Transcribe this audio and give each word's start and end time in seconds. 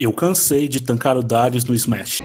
Eu 0.00 0.14
cansei 0.14 0.66
de 0.66 0.80
tancar 0.80 1.14
o 1.18 1.22
Darius 1.22 1.66
no 1.66 1.74
Smash. 1.74 2.20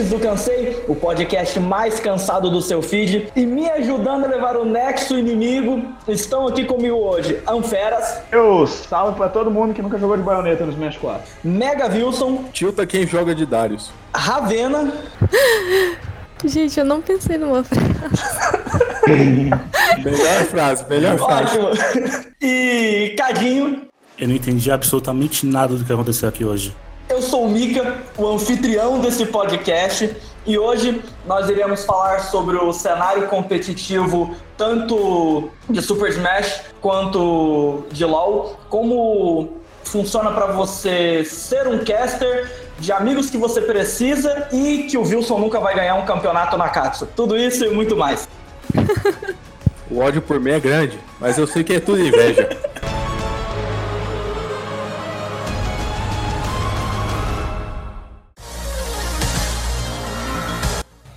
Do 0.00 0.18
Cansei, 0.18 0.82
o 0.88 0.94
podcast 0.94 1.60
mais 1.60 2.00
cansado 2.00 2.50
do 2.50 2.62
seu 2.62 2.80
feed. 2.80 3.28
E 3.36 3.44
me 3.44 3.68
ajudando 3.68 4.24
a 4.24 4.28
levar 4.28 4.56
o 4.56 4.64
nexo 4.64 5.18
inimigo, 5.18 5.82
estão 6.08 6.46
aqui 6.46 6.64
comigo 6.64 6.96
hoje 6.96 7.38
Anferas, 7.46 8.20
Eu 8.30 8.66
salve 8.66 9.16
pra 9.16 9.28
todo 9.28 9.50
mundo 9.50 9.74
que 9.74 9.82
nunca 9.82 9.98
jogou 9.98 10.16
de 10.16 10.22
baioneta 10.22 10.64
nos 10.64 10.74
Smash 10.74 10.96
4. 10.96 11.22
Mega 11.44 11.86
Wilson, 11.88 12.44
Tilta 12.52 12.86
quem 12.86 13.06
joga 13.06 13.34
de 13.34 13.44
Darius. 13.44 13.90
Ravena 14.14 14.92
Gente, 16.44 16.78
eu 16.80 16.84
não 16.84 17.00
pensei 17.00 17.38
numa 17.38 17.62
frase. 17.62 17.92
Melhor 20.02 20.44
frase, 20.46 20.84
melhor 20.88 21.18
frase. 21.18 21.58
ótimo, 21.58 21.68
e 22.40 23.14
Cadinho. 23.16 23.82
Eu 24.18 24.28
não 24.28 24.34
entendi 24.34 24.70
absolutamente 24.70 25.46
nada 25.46 25.74
do 25.74 25.84
que 25.84 25.92
aconteceu 25.92 26.28
aqui 26.28 26.44
hoje. 26.44 26.74
Eu 27.12 27.20
sou 27.20 27.44
o 27.44 27.50
Mika, 27.50 27.98
o 28.16 28.26
anfitrião 28.26 28.98
desse 28.98 29.26
podcast, 29.26 30.16
e 30.46 30.58
hoje 30.58 31.02
nós 31.26 31.46
iremos 31.46 31.84
falar 31.84 32.20
sobre 32.20 32.56
o 32.56 32.72
cenário 32.72 33.28
competitivo 33.28 34.34
tanto 34.56 35.50
de 35.68 35.82
Super 35.82 36.08
Smash 36.08 36.62
quanto 36.80 37.84
de 37.92 38.06
LoL, 38.06 38.58
como 38.70 39.58
funciona 39.84 40.30
para 40.30 40.46
você 40.46 41.22
ser 41.22 41.68
um 41.68 41.84
caster, 41.84 42.50
de 42.78 42.90
amigos 42.90 43.28
que 43.28 43.36
você 43.36 43.60
precisa 43.60 44.48
e 44.50 44.84
que 44.84 44.96
o 44.96 45.02
Wilson 45.02 45.38
nunca 45.38 45.60
vai 45.60 45.74
ganhar 45.74 45.96
um 45.96 46.06
campeonato 46.06 46.56
na 46.56 46.70
Katsu. 46.70 47.06
Tudo 47.14 47.36
isso 47.36 47.62
e 47.62 47.68
muito 47.68 47.94
mais. 47.94 48.26
O 49.90 49.98
ódio 49.98 50.22
por 50.22 50.40
mim 50.40 50.52
é 50.52 50.58
grande, 50.58 50.98
mas 51.20 51.36
eu 51.36 51.46
sei 51.46 51.62
que 51.62 51.74
é 51.74 51.80
tudo 51.80 52.00
inveja. 52.00 52.48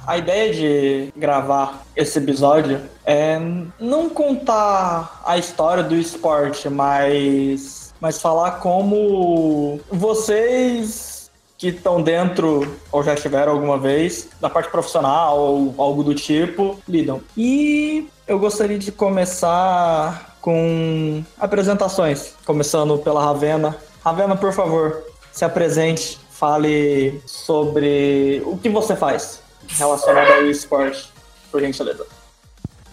A 0.08 0.18
ideia 0.18 0.54
de 0.54 1.14
gravar 1.18 1.84
esse 1.96 2.20
episódio 2.20 2.80
é 3.06 3.40
não 3.80 4.08
contar 4.08 5.22
a 5.26 5.36
história 5.38 5.82
do 5.82 5.96
esporte, 5.96 6.70
mas, 6.70 7.94
mas 8.00 8.22
falar 8.22 8.60
como 8.60 9.80
vocês 9.90 11.32
que 11.58 11.70
estão 11.70 12.04
dentro 12.04 12.76
ou 12.92 13.02
já 13.02 13.16
estiveram 13.16 13.54
alguma 13.54 13.80
vez 13.80 14.28
da 14.40 14.48
parte 14.50 14.70
profissional 14.70 15.40
ou 15.40 15.74
algo 15.78 16.04
do 16.04 16.14
tipo 16.14 16.80
lidam. 16.88 17.22
E 17.36 18.08
eu 18.28 18.38
gostaria 18.38 18.78
de 18.78 18.92
começar 18.92 20.38
com 20.40 21.24
apresentações, 21.40 22.36
começando 22.46 22.98
pela 23.00 23.24
Ravena. 23.24 23.76
Ravena, 24.04 24.36
por 24.36 24.54
favor, 24.54 25.04
se 25.32 25.44
apresente, 25.44 26.20
fale 26.30 27.20
sobre 27.26 28.44
o 28.46 28.56
que 28.56 28.70
você 28.70 28.96
faz 28.96 29.45
relacionado 29.70 30.32
ao 30.32 30.46
esporte, 30.46 31.12
por 31.52 31.62
gentileza. 31.62 32.06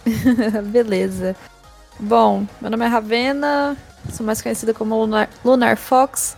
Beleza. 0.65 1.35
Bom, 1.99 2.45
meu 2.59 2.71
nome 2.71 2.85
é 2.85 2.87
Ravena, 2.87 3.77
sou 4.11 4.25
mais 4.25 4.41
conhecida 4.41 4.73
como 4.73 4.95
Lunar, 4.95 5.29
Lunar 5.45 5.77
Fox, 5.77 6.35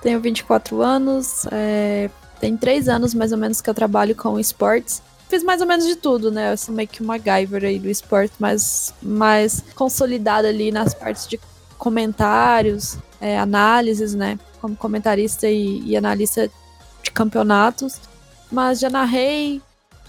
tenho 0.00 0.20
24 0.20 0.80
anos, 0.80 1.46
é, 1.50 2.08
tem 2.40 2.56
3 2.56 2.88
anos 2.88 3.14
mais 3.14 3.32
ou 3.32 3.38
menos 3.38 3.60
que 3.60 3.68
eu 3.68 3.74
trabalho 3.74 4.14
com 4.14 4.38
esportes. 4.38 5.02
Fiz 5.28 5.42
mais 5.42 5.60
ou 5.60 5.66
menos 5.66 5.86
de 5.86 5.96
tudo, 5.96 6.30
né? 6.30 6.52
Eu 6.52 6.56
sou 6.58 6.74
meio 6.74 6.88
que 6.88 7.00
uma 7.00 7.14
MacGyver 7.14 7.64
aí 7.64 7.78
do 7.78 7.88
esporte, 7.88 8.34
mas 8.38 8.92
mais 9.00 9.64
consolidada 9.74 10.48
ali 10.48 10.70
nas 10.70 10.92
partes 10.92 11.26
de 11.26 11.40
comentários, 11.78 12.98
é, 13.20 13.38
análises, 13.38 14.14
né? 14.14 14.38
Como 14.60 14.76
comentarista 14.76 15.48
e, 15.48 15.80
e 15.86 15.96
analista 15.96 16.50
de 17.02 17.10
campeonatos. 17.10 17.98
Mas 18.50 18.78
já 18.78 18.90
narrei, 18.90 19.62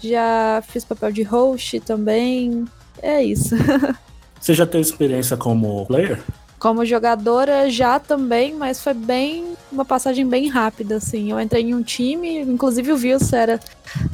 já 0.08 0.62
fiz 0.68 0.84
papel 0.84 1.12
de 1.12 1.22
host 1.22 1.80
também. 1.80 2.64
É 3.02 3.22
isso. 3.22 3.54
Você 4.40 4.54
já 4.54 4.66
teve 4.66 4.82
experiência 4.82 5.36
como 5.36 5.86
player? 5.86 6.22
Como 6.58 6.84
jogadora 6.84 7.68
já 7.70 7.98
também, 7.98 8.54
mas 8.54 8.82
foi 8.82 8.94
bem 8.94 9.54
uma 9.70 9.84
passagem 9.84 10.26
bem 10.26 10.48
rápida, 10.48 10.96
assim. 10.96 11.30
Eu 11.30 11.40
entrei 11.40 11.62
em 11.62 11.74
um 11.74 11.82
time, 11.82 12.40
inclusive 12.40 12.92
o 12.92 12.96
Wilson 12.96 13.36
era 13.36 13.60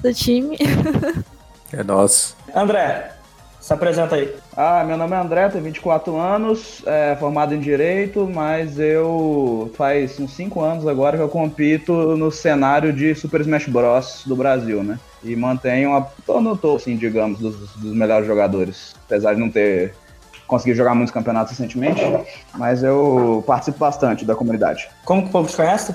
do 0.03 0.13
time. 0.13 0.57
É 1.73 1.85
nosso. 1.85 2.37
André, 2.53 3.13
se 3.61 3.73
apresenta 3.73 4.17
aí. 4.17 4.35
Ah, 4.57 4.83
meu 4.85 4.97
nome 4.97 5.15
é 5.15 5.19
André, 5.19 5.49
tenho 5.49 5.63
24 5.63 6.17
anos, 6.17 6.83
é, 6.87 7.15
formado 7.21 7.55
em 7.55 7.61
Direito, 7.61 8.29
mas 8.33 8.79
eu 8.79 9.71
faz 9.75 10.19
uns 10.19 10.33
5 10.33 10.61
anos 10.61 10.87
agora 10.87 11.17
que 11.17 11.23
eu 11.23 11.29
compito 11.29 11.93
no 12.17 12.31
cenário 12.31 12.93
de 12.93 13.15
Super 13.15 13.43
Smash 13.43 13.67
Bros. 13.67 14.23
do 14.27 14.35
Brasil, 14.35 14.83
né? 14.83 14.99
E 15.23 15.37
mantenho 15.37 15.95
a. 15.95 16.03
tô 16.27 16.41
no 16.41 16.57
topo, 16.57 16.77
assim, 16.77 16.97
digamos, 16.97 17.39
dos, 17.39 17.75
dos 17.77 17.95
melhores 17.95 18.27
jogadores. 18.27 18.95
Apesar 19.05 19.35
de 19.35 19.41
não 19.41 19.51
ter 19.51 19.95
conseguido 20.47 20.79
jogar 20.79 20.95
muitos 20.95 21.13
campeonatos 21.13 21.53
recentemente, 21.53 22.01
mas 22.55 22.83
eu 22.83 23.45
participo 23.47 23.79
bastante 23.79 24.25
da 24.25 24.35
comunidade. 24.35 24.89
Como 25.05 25.23
que 25.23 25.29
o 25.29 25.33
povo 25.33 25.49
te 25.49 25.57
conhece? 25.57 25.95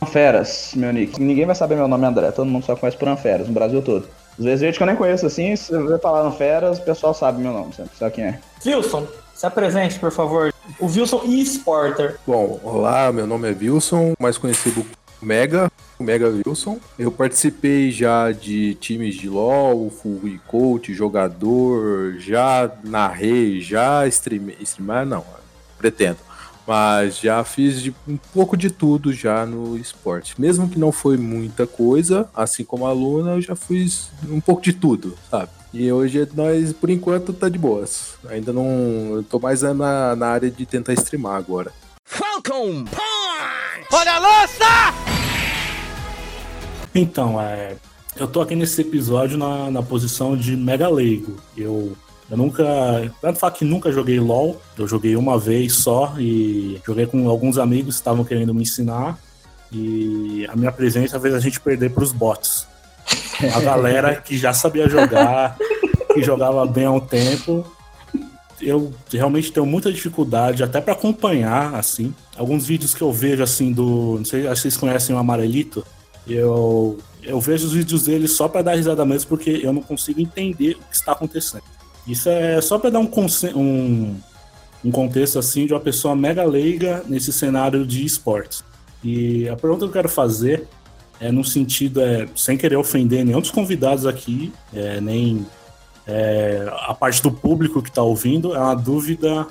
Anferas, 0.00 0.72
meu 0.76 0.92
nick. 0.92 1.20
Ninguém 1.20 1.46
vai 1.46 1.54
saber 1.54 1.76
meu 1.76 1.88
nome 1.88 2.04
é 2.04 2.08
André, 2.08 2.30
todo 2.30 2.46
mundo 2.46 2.64
só 2.64 2.76
conhece 2.76 2.96
por 2.96 3.08
Anferas, 3.08 3.48
no 3.48 3.54
Brasil 3.54 3.80
todo. 3.80 4.06
Às 4.38 4.44
vezes 4.44 4.60
gente 4.60 4.76
que 4.76 4.82
eu 4.82 4.86
nem 4.86 4.96
conheço 4.96 5.26
assim, 5.26 5.54
se 5.56 5.72
eu 5.72 5.98
falar 5.98 6.22
Anferas, 6.22 6.78
o 6.78 6.82
pessoal 6.82 7.12
sabe 7.12 7.40
meu 7.40 7.52
nome, 7.52 7.74
sempre 7.74 7.96
sabe 7.96 8.14
quem 8.14 8.24
é. 8.24 8.40
Wilson, 8.64 9.06
se 9.34 9.46
apresente, 9.46 9.98
por 9.98 10.10
favor. 10.10 10.52
O 10.78 10.86
Wilson 10.86 11.22
e-sporter. 11.24 12.18
Bom, 12.26 12.58
olá, 12.62 13.12
meu 13.12 13.26
nome 13.26 13.50
é 13.50 13.56
Wilson, 13.58 14.14
mais 14.18 14.38
conhecido 14.38 14.82
como 14.82 15.02
Mega, 15.20 15.70
Mega 16.00 16.28
Wilson. 16.28 16.78
Eu 16.98 17.12
participei 17.12 17.90
já 17.90 18.32
de 18.32 18.74
times 18.76 19.14
de 19.14 19.28
LoL, 19.28 19.90
fui 19.90 20.40
coach, 20.46 20.92
jogador, 20.94 22.14
já 22.18 22.70
narrei, 22.84 23.60
já 23.60 24.06
streamei, 24.06 24.56
streamar 24.60 25.06
não, 25.06 25.24
pretendo. 25.78 26.18
Mas 26.66 27.18
já 27.18 27.42
fiz 27.44 27.82
de, 27.82 27.94
um 28.06 28.16
pouco 28.16 28.56
de 28.56 28.70
tudo 28.70 29.12
já 29.12 29.44
no 29.44 29.76
esporte. 29.76 30.40
Mesmo 30.40 30.68
que 30.68 30.78
não 30.78 30.92
foi 30.92 31.16
muita 31.16 31.66
coisa, 31.66 32.28
assim 32.34 32.64
como 32.64 32.86
aluna, 32.86 33.32
eu 33.32 33.40
já 33.40 33.56
fiz 33.56 34.10
um 34.28 34.40
pouco 34.40 34.62
de 34.62 34.72
tudo, 34.72 35.16
sabe? 35.30 35.50
E 35.74 35.90
hoje 35.90 36.28
nós, 36.34 36.72
por 36.72 36.90
enquanto, 36.90 37.32
tá 37.32 37.48
de 37.48 37.58
boas. 37.58 38.14
Ainda 38.28 38.52
não. 38.52 39.16
Eu 39.16 39.22
tô 39.22 39.38
mais 39.38 39.62
na, 39.62 40.14
na 40.14 40.26
área 40.26 40.50
de 40.50 40.66
tentar 40.66 40.92
streamar 40.92 41.36
agora. 41.36 41.72
Falcon 42.04 42.84
Punch! 42.84 43.88
Olha 43.90 44.12
a 44.12 44.18
lança! 44.18 45.12
Então, 46.94 47.40
é, 47.40 47.76
eu 48.16 48.28
tô 48.28 48.42
aqui 48.42 48.54
nesse 48.54 48.82
episódio 48.82 49.38
na, 49.38 49.70
na 49.70 49.82
posição 49.82 50.36
de 50.36 50.54
mega 50.56 50.88
leigo. 50.90 51.36
Eu, 51.56 51.96
eu 52.32 52.38
nunca. 52.38 52.64
Tanto 53.20 53.38
falar 53.38 53.52
que 53.52 53.62
nunca 53.62 53.92
joguei 53.92 54.18
LOL, 54.18 54.58
eu 54.78 54.88
joguei 54.88 55.14
uma 55.16 55.38
vez 55.38 55.74
só 55.74 56.14
e 56.18 56.80
joguei 56.84 57.04
com 57.04 57.28
alguns 57.28 57.58
amigos 57.58 57.96
que 57.96 58.00
estavam 58.00 58.24
querendo 58.24 58.54
me 58.54 58.62
ensinar. 58.62 59.18
E 59.70 60.46
a 60.50 60.56
minha 60.56 60.72
presença 60.72 61.20
fez 61.20 61.34
a 61.34 61.38
gente 61.38 61.60
perder 61.60 61.90
pros 61.90 62.10
bots. 62.10 62.66
A 63.54 63.60
galera 63.60 64.16
que 64.24 64.38
já 64.38 64.54
sabia 64.54 64.88
jogar, 64.88 65.58
que 66.14 66.22
jogava 66.22 66.64
bem 66.64 66.86
há 66.86 66.90
um 66.90 67.00
tempo. 67.00 67.70
Eu 68.58 68.94
realmente 69.12 69.52
tenho 69.52 69.66
muita 69.66 69.92
dificuldade 69.92 70.62
até 70.62 70.80
para 70.80 70.94
acompanhar, 70.94 71.74
assim. 71.74 72.14
Alguns 72.34 72.64
vídeos 72.64 72.94
que 72.94 73.02
eu 73.02 73.12
vejo, 73.12 73.42
assim, 73.42 73.74
do. 73.74 74.16
Não 74.16 74.24
sei, 74.24 74.44
que 74.44 74.48
vocês 74.48 74.78
conhecem 74.78 75.14
o 75.14 75.18
Amarelito. 75.18 75.84
Eu, 76.26 76.96
eu 77.22 77.38
vejo 77.42 77.66
os 77.66 77.74
vídeos 77.74 78.04
dele 78.04 78.26
só 78.26 78.48
para 78.48 78.62
dar 78.62 78.76
risada 78.76 79.04
mesmo, 79.04 79.28
porque 79.28 79.60
eu 79.62 79.70
não 79.70 79.82
consigo 79.82 80.18
entender 80.18 80.76
o 80.76 80.88
que 80.88 80.96
está 80.96 81.12
acontecendo. 81.12 81.81
Isso 82.06 82.28
é 82.28 82.60
só 82.60 82.78
para 82.78 82.90
dar 82.90 82.98
um, 82.98 83.10
um, 83.54 84.16
um 84.84 84.90
contexto 84.90 85.38
assim 85.38 85.66
de 85.66 85.72
uma 85.72 85.80
pessoa 85.80 86.16
mega 86.16 86.44
leiga 86.44 87.02
nesse 87.06 87.32
cenário 87.32 87.86
de 87.86 88.04
esportes. 88.04 88.64
E 89.02 89.48
a 89.48 89.56
pergunta 89.56 89.84
que 89.84 89.88
eu 89.88 89.92
quero 89.92 90.08
fazer 90.08 90.66
é 91.20 91.30
no 91.30 91.44
sentido, 91.44 92.00
é, 92.00 92.28
sem 92.34 92.56
querer 92.56 92.76
ofender 92.76 93.24
nenhum 93.24 93.40
dos 93.40 93.50
convidados 93.50 94.06
aqui, 94.06 94.52
é, 94.74 95.00
nem 95.00 95.46
é, 96.06 96.68
a 96.80 96.94
parte 96.94 97.22
do 97.22 97.30
público 97.30 97.80
que 97.80 97.88
está 97.88 98.02
ouvindo, 98.02 98.54
é 98.54 98.58
uma 98.58 98.74
dúvida, 98.74 99.46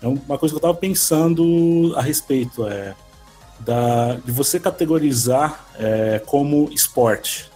é 0.00 0.06
uma 0.06 0.38
coisa 0.38 0.52
que 0.52 0.56
eu 0.56 0.68
estava 0.68 0.74
pensando 0.74 1.92
a 1.96 2.02
respeito. 2.02 2.66
É, 2.66 2.94
da, 3.60 4.14
de 4.14 4.30
você 4.30 4.60
categorizar 4.60 5.66
é, 5.78 6.22
como 6.24 6.68
esporte, 6.72 7.50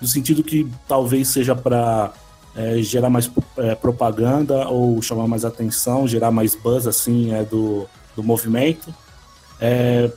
no 0.00 0.06
sentido 0.06 0.42
que 0.42 0.66
talvez 0.88 1.28
seja 1.28 1.54
para 1.54 2.12
é, 2.54 2.82
gerar 2.82 3.10
mais 3.10 3.30
é, 3.56 3.74
propaganda 3.74 4.68
ou 4.68 5.00
chamar 5.00 5.26
mais 5.26 5.44
atenção, 5.44 6.06
gerar 6.06 6.30
mais 6.30 6.54
buzz 6.54 6.86
assim 6.86 7.32
é, 7.34 7.44
do, 7.44 7.86
do 8.14 8.22
movimento, 8.22 8.94
é, 9.60 10.10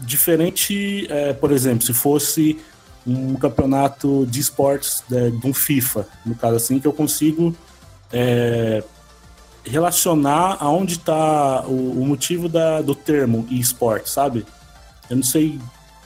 diferente, 0.00 1.06
é, 1.10 1.32
por 1.32 1.52
exemplo, 1.52 1.84
se 1.84 1.92
fosse 1.92 2.58
um 3.06 3.34
campeonato 3.36 4.26
de 4.26 4.40
esportes 4.40 5.02
de, 5.08 5.30
de 5.30 5.46
um 5.46 5.54
FIFA, 5.54 6.06
no 6.26 6.34
caso 6.34 6.56
assim, 6.56 6.78
que 6.78 6.86
eu 6.86 6.92
consigo 6.92 7.54
é, 8.12 8.82
relacionar 9.64 10.56
aonde 10.60 10.94
está 10.94 11.64
o, 11.66 12.02
o, 12.02 12.06
motivo 12.06 12.48
da, 12.48 12.80
do 12.80 12.94
termo 12.94 13.46
e-sport, 13.50 14.06
sabe? 14.06 14.44
Eu 15.08 15.16
não 15.16 15.22
sei 15.22 15.58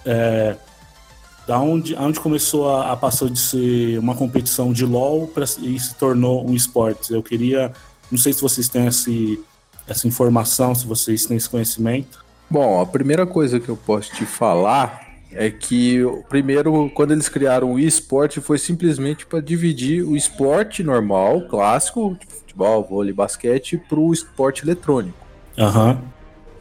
é, 0.05 0.57
da 1.47 1.59
onde, 1.59 1.95
onde 1.97 2.21
começou 2.21 2.71
a, 2.71 2.93
a 2.93 2.97
passar 2.97 3.29
de 3.29 3.39
ser 3.39 3.99
uma 3.99 4.15
competição 4.15 4.73
de 4.73 4.85
LoL 4.85 5.27
pra, 5.27 5.45
e 5.45 5.79
se 5.79 5.95
tornou 5.95 6.49
um 6.49 6.55
esporte. 6.55 7.13
Eu 7.13 7.23
queria, 7.23 7.73
não 8.11 8.19
sei 8.19 8.33
se 8.33 8.41
vocês 8.41 8.69
têm 8.69 8.87
esse, 8.87 9.41
essa 9.87 10.07
informação, 10.07 10.75
se 10.75 10.87
vocês 10.87 11.27
têm 11.27 11.37
esse 11.37 11.49
conhecimento. 11.49 12.25
Bom, 12.49 12.81
a 12.81 12.87
primeira 12.87 13.27
coisa 13.27 13.59
que 13.59 13.69
eu 13.69 13.77
posso 13.77 14.13
te 14.15 14.25
falar 14.25 15.03
é 15.33 15.51
que, 15.51 16.01
primeiro, 16.29 16.91
quando 16.95 17.13
eles 17.13 17.29
criaram 17.29 17.73
o 17.73 17.79
esporte, 17.79 18.41
foi 18.41 18.59
simplesmente 18.59 19.25
para 19.25 19.41
dividir 19.41 20.05
o 20.05 20.15
esporte 20.15 20.83
normal, 20.83 21.43
clássico, 21.49 22.17
futebol, 22.29 22.85
vôlei, 22.85 23.13
basquete, 23.13 23.79
para 23.89 23.99
o 23.99 24.13
esporte 24.13 24.63
eletrônico. 24.63 25.17
Aham. 25.59 25.93
Uhum. 25.93 25.99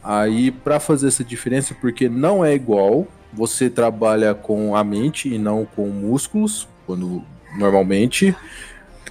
Aí, 0.02 0.50
para 0.50 0.80
fazer 0.80 1.08
essa 1.08 1.22
diferença, 1.22 1.76
porque 1.80 2.08
não 2.08 2.44
é 2.44 2.54
igual, 2.54 3.06
você 3.32 3.70
trabalha 3.70 4.34
com 4.34 4.76
a 4.76 4.84
mente 4.84 5.32
e 5.32 5.38
não 5.38 5.64
com 5.64 5.88
músculos, 5.88 6.68
quando 6.86 7.24
normalmente, 7.56 8.36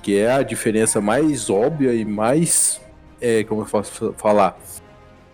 que 0.02 0.18
é 0.18 0.32
a 0.32 0.44
diferença 0.44 1.02
mais 1.02 1.50
óbvia 1.50 1.94
e 1.94 2.06
mais, 2.06 2.80
é, 3.20 3.44
como 3.44 3.62
eu 3.62 3.66
posso 3.66 4.14
falar, 4.18 4.58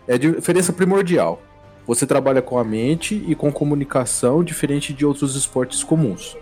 é 0.07 0.13
a 0.13 0.18
diferença 0.18 0.72
primordial. 0.72 1.42
Você 1.86 2.06
trabalha 2.06 2.42
com 2.42 2.57
a 2.57 2.63
mente 2.63 3.24
e 3.28 3.34
com 3.34 3.51
comunicação 3.51 4.44
diferente 4.44 4.94
de 4.94 5.06
outros 5.06 5.36
esportes 5.36 5.84
comuns 5.84 6.36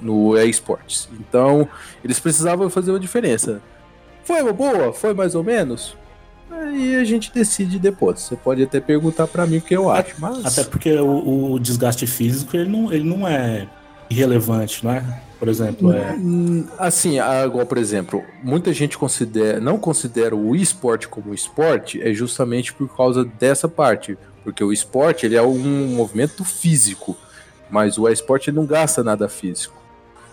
no 0.00 0.36
esportes. 0.38 1.08
Então, 1.12 1.68
eles 2.04 2.18
precisavam 2.18 2.68
fazer 2.68 2.90
uma 2.90 3.00
diferença. 3.00 3.62
Foi 4.24 4.42
uma 4.42 4.52
boa? 4.52 4.92
Foi 4.92 5.14
mais 5.14 5.34
ou 5.34 5.42
menos? 5.42 5.96
Aí 6.52 6.96
a 6.96 7.04
gente 7.04 7.32
decide 7.32 7.78
depois. 7.78 8.20
Você 8.20 8.36
pode 8.36 8.62
até 8.62 8.80
perguntar 8.80 9.26
para 9.26 9.46
mim 9.46 9.58
o 9.58 9.60
que 9.60 9.74
eu 9.74 9.90
acho, 9.90 10.14
mas... 10.18 10.44
Até 10.44 10.64
porque 10.64 10.92
o, 10.94 11.52
o, 11.52 11.58
desgaste 11.58 12.06
físico, 12.06 12.56
ele 12.56 12.68
não, 12.68 12.92
ele 12.92 13.04
não 13.04 13.26
é 13.26 13.66
irrelevante, 14.10 14.84
não 14.84 14.92
é? 14.92 15.22
Por 15.38 15.48
exemplo, 15.48 15.92
é... 15.92 16.12
Hum, 16.12 16.66
assim, 16.78 17.18
igual, 17.44 17.66
por 17.66 17.78
exemplo, 17.78 18.22
muita 18.42 18.72
gente 18.72 18.96
considera, 18.96 19.58
não 19.60 19.76
considera 19.78 20.36
o 20.36 20.54
esporte 20.54 21.08
como 21.08 21.34
esporte, 21.34 22.00
é 22.00 22.12
justamente 22.12 22.72
por 22.72 22.94
causa 22.94 23.24
dessa 23.24 23.68
parte. 23.68 24.16
Porque 24.44 24.62
o 24.62 24.72
esporte, 24.72 25.26
ele 25.26 25.36
é 25.36 25.42
um 25.42 25.94
movimento 25.94 26.44
físico, 26.44 27.16
mas 27.70 27.98
o 27.98 28.08
esporte 28.08 28.52
não 28.52 28.66
gasta 28.66 29.02
nada 29.02 29.28
físico. 29.28 29.80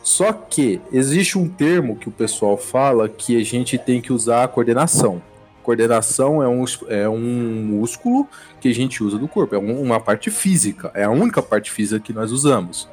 Só 0.04 0.32
que 0.32 0.82
existe 0.92 1.38
um 1.38 1.48
termo 1.48 1.96
que 1.96 2.10
o 2.10 2.12
pessoal 2.12 2.58
fala 2.58 3.08
que 3.08 3.40
a 3.40 3.44
gente 3.44 3.78
tem 3.78 4.02
que 4.02 4.12
usar 4.12 4.44
a 4.44 4.48
coordenação. 4.48 5.22
Coordenação 5.70 6.42
é 6.42 6.48
um, 6.48 6.66
é 6.88 7.08
um 7.08 7.20
músculo 7.20 8.28
que 8.60 8.70
a 8.70 8.74
gente 8.74 9.04
usa 9.04 9.20
do 9.20 9.28
corpo, 9.28 9.54
é 9.54 9.58
uma 9.60 10.00
parte 10.00 10.32
física, 10.32 10.90
é 10.96 11.04
a 11.04 11.12
única 11.12 11.44
parte 11.44 11.70
física 11.70 12.00
que 12.00 12.12
nós 12.12 12.32
usamos 12.32 12.90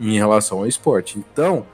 em 0.00 0.16
relação 0.16 0.58
ao 0.58 0.66
esporte. 0.66 1.16
Então, 1.16 1.64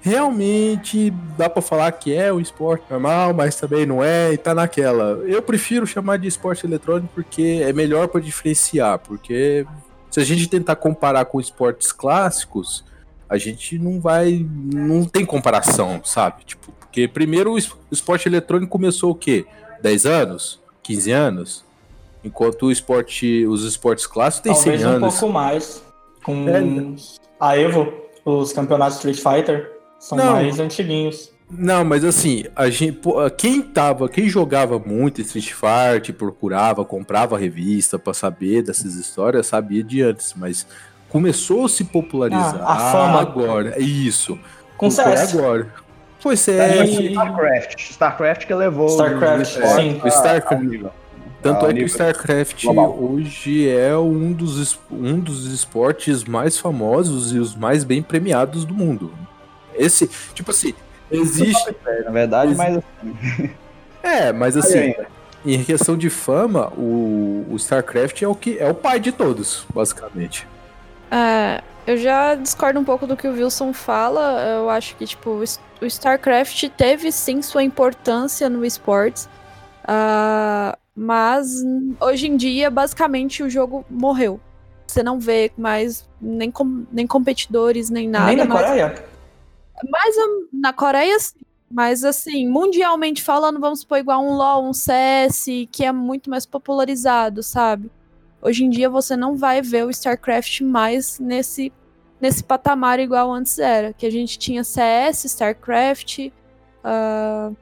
realmente 0.00 1.12
dá 1.38 1.48
para 1.48 1.62
falar 1.62 1.92
que 1.92 2.12
é 2.12 2.32
um 2.32 2.40
esporte 2.40 2.82
normal, 2.90 3.32
mas 3.32 3.54
também 3.54 3.86
não 3.86 4.02
é 4.02 4.32
e 4.32 4.36
tá 4.36 4.52
naquela. 4.52 5.22
Eu 5.28 5.40
prefiro 5.40 5.86
chamar 5.86 6.16
de 6.16 6.26
esporte 6.26 6.66
eletrônico 6.66 7.12
porque 7.14 7.62
é 7.62 7.72
melhor 7.72 8.08
para 8.08 8.20
diferenciar, 8.20 8.98
porque 8.98 9.64
se 10.10 10.18
a 10.18 10.24
gente 10.24 10.48
tentar 10.48 10.74
comparar 10.74 11.24
com 11.26 11.40
esportes 11.40 11.92
clássicos, 11.92 12.84
a 13.28 13.38
gente 13.38 13.78
não 13.78 14.00
vai. 14.00 14.44
Não 14.50 15.04
tem 15.04 15.24
comparação, 15.24 16.00
sabe? 16.02 16.44
Tipo, 16.44 16.72
porque 16.72 17.06
primeiro 17.06 17.52
o 17.52 17.58
esporte 17.92 18.26
eletrônico 18.26 18.72
começou 18.72 19.12
o 19.12 19.14
quê? 19.14 19.46
10 19.84 20.06
anos? 20.06 20.60
15 20.82 21.10
anos? 21.12 21.64
Enquanto 22.24 22.66
o 22.66 22.72
esporte, 22.72 23.46
os 23.46 23.64
esportes 23.64 24.06
clássicos 24.06 24.42
têm 24.42 24.54
Talvez 24.54 24.80
100 24.80 24.88
anos. 24.88 25.00
Talvez 25.00 25.14
um 25.14 25.20
pouco 25.20 25.34
mais. 25.34 25.82
Com 26.24 26.48
é. 26.48 26.94
a 27.38 27.58
Evo, 27.58 27.92
os 28.24 28.50
campeonatos 28.54 28.96
Street 28.96 29.18
Fighter 29.18 29.70
são 29.98 30.16
não, 30.16 30.32
mais 30.32 30.58
antiguinhos. 30.58 31.30
Não, 31.50 31.84
mas 31.84 32.02
assim, 32.02 32.46
a 32.56 32.70
gente, 32.70 32.98
quem 33.36 33.60
tava, 33.60 34.08
quem 34.08 34.26
jogava 34.26 34.78
muito 34.78 35.20
Street 35.20 35.52
Fighter, 35.52 36.14
procurava, 36.14 36.82
comprava 36.82 37.36
revista 37.36 37.98
para 37.98 38.14
saber 38.14 38.62
dessas 38.62 38.94
histórias, 38.94 39.48
sabia 39.48 39.84
de 39.84 40.00
antes, 40.00 40.32
mas 40.34 40.66
começou 41.10 41.66
a 41.66 41.68
se 41.68 41.84
popularizar 41.84 42.62
ah, 42.62 42.72
a 42.72 42.90
fama 42.90 43.20
agora. 43.20 43.78
Isso. 43.78 44.38
Com 44.78 44.90
Foi 44.90 45.14
agora. 45.14 45.83
Foi 46.24 46.38
CS. 46.38 46.88
StarCraft. 46.88 47.90
StarCraft 47.90 48.46
que 48.46 48.54
levou 48.54 48.86
StarCraft, 48.86 49.58
o, 49.58 49.66
sim. 49.66 50.00
O 50.02 50.08
StarCraft. 50.08 50.86
Tanto 51.42 51.66
é 51.66 51.74
que 51.74 51.82
o 51.82 51.86
StarCraft 51.86 52.64
global. 52.64 52.98
hoje 52.98 53.68
é 53.68 53.94
um 53.94 54.32
dos, 54.32 54.80
um 54.90 55.20
dos 55.20 55.44
esportes 55.52 56.24
mais 56.24 56.56
famosos 56.56 57.34
e 57.34 57.38
os 57.38 57.54
mais 57.54 57.84
bem 57.84 58.02
premiados 58.02 58.64
do 58.64 58.72
mundo. 58.72 59.12
Esse, 59.74 60.10
tipo 60.32 60.50
assim, 60.50 60.72
existe. 61.12 61.76
Na 62.06 62.10
verdade, 62.10 62.54
mas. 62.54 62.78
Assim. 62.78 63.50
É, 64.02 64.32
mas 64.32 64.54
assim, 64.54 64.94
em 65.46 65.64
questão 65.64 65.96
de 65.96 66.10
fama, 66.10 66.70
o, 66.76 67.46
o 67.50 67.56
StarCraft 67.56 68.20
é 68.20 68.28
o 68.28 68.34
que 68.34 68.58
é 68.58 68.70
o 68.70 68.74
pai 68.74 69.00
de 69.00 69.12
todos, 69.12 69.66
basicamente. 69.74 70.46
É, 71.10 71.62
eu 71.86 71.96
já 71.96 72.34
discordo 72.34 72.80
um 72.80 72.84
pouco 72.84 73.06
do 73.06 73.16
que 73.16 73.28
o 73.28 73.32
Wilson 73.32 73.72
fala. 73.72 74.40
Eu 74.42 74.70
acho 74.70 74.96
que, 74.96 75.06
tipo, 75.06 75.42
o 75.80 75.86
StarCraft 75.86 76.68
teve 76.70 77.12
sim 77.12 77.42
sua 77.42 77.62
importância 77.62 78.48
no 78.48 78.64
esportes. 78.64 79.28
Uh, 79.84 80.76
mas 80.96 81.62
hoje 82.00 82.28
em 82.28 82.36
dia, 82.36 82.70
basicamente, 82.70 83.42
o 83.42 83.50
jogo 83.50 83.84
morreu. 83.90 84.40
Você 84.86 85.02
não 85.02 85.18
vê 85.18 85.52
mais 85.56 86.08
nem, 86.20 86.50
com, 86.50 86.86
nem 86.90 87.06
competidores, 87.06 87.90
nem 87.90 88.08
nada. 88.08 88.26
Nem 88.26 88.36
na 88.36 88.44
mas, 88.44 88.66
Coreia? 88.66 89.04
Mas 89.90 90.16
na 90.52 90.72
Coreia, 90.72 91.18
sim. 91.18 91.38
Mas 91.70 92.04
assim, 92.04 92.48
mundialmente 92.48 93.22
falando, 93.22 93.58
vamos 93.58 93.80
supor 93.80 93.98
igual 93.98 94.24
um 94.24 94.36
LoL, 94.36 94.68
um 94.68 94.72
CS, 94.72 95.46
que 95.72 95.84
é 95.84 95.90
muito 95.90 96.30
mais 96.30 96.46
popularizado, 96.46 97.42
sabe? 97.42 97.90
Hoje 98.44 98.62
em 98.62 98.68
dia 98.68 98.90
você 98.90 99.16
não 99.16 99.36
vai 99.36 99.62
ver 99.62 99.86
o 99.86 99.90
StarCraft 99.90 100.60
mais 100.60 101.18
nesse, 101.18 101.72
nesse 102.20 102.44
patamar 102.44 103.00
igual 103.00 103.32
antes 103.32 103.58
era. 103.58 103.94
Que 103.94 104.04
a 104.04 104.10
gente 104.10 104.38
tinha 104.38 104.62
CS, 104.62 105.24
StarCraft. 105.24 106.18
Uh... 106.18 107.56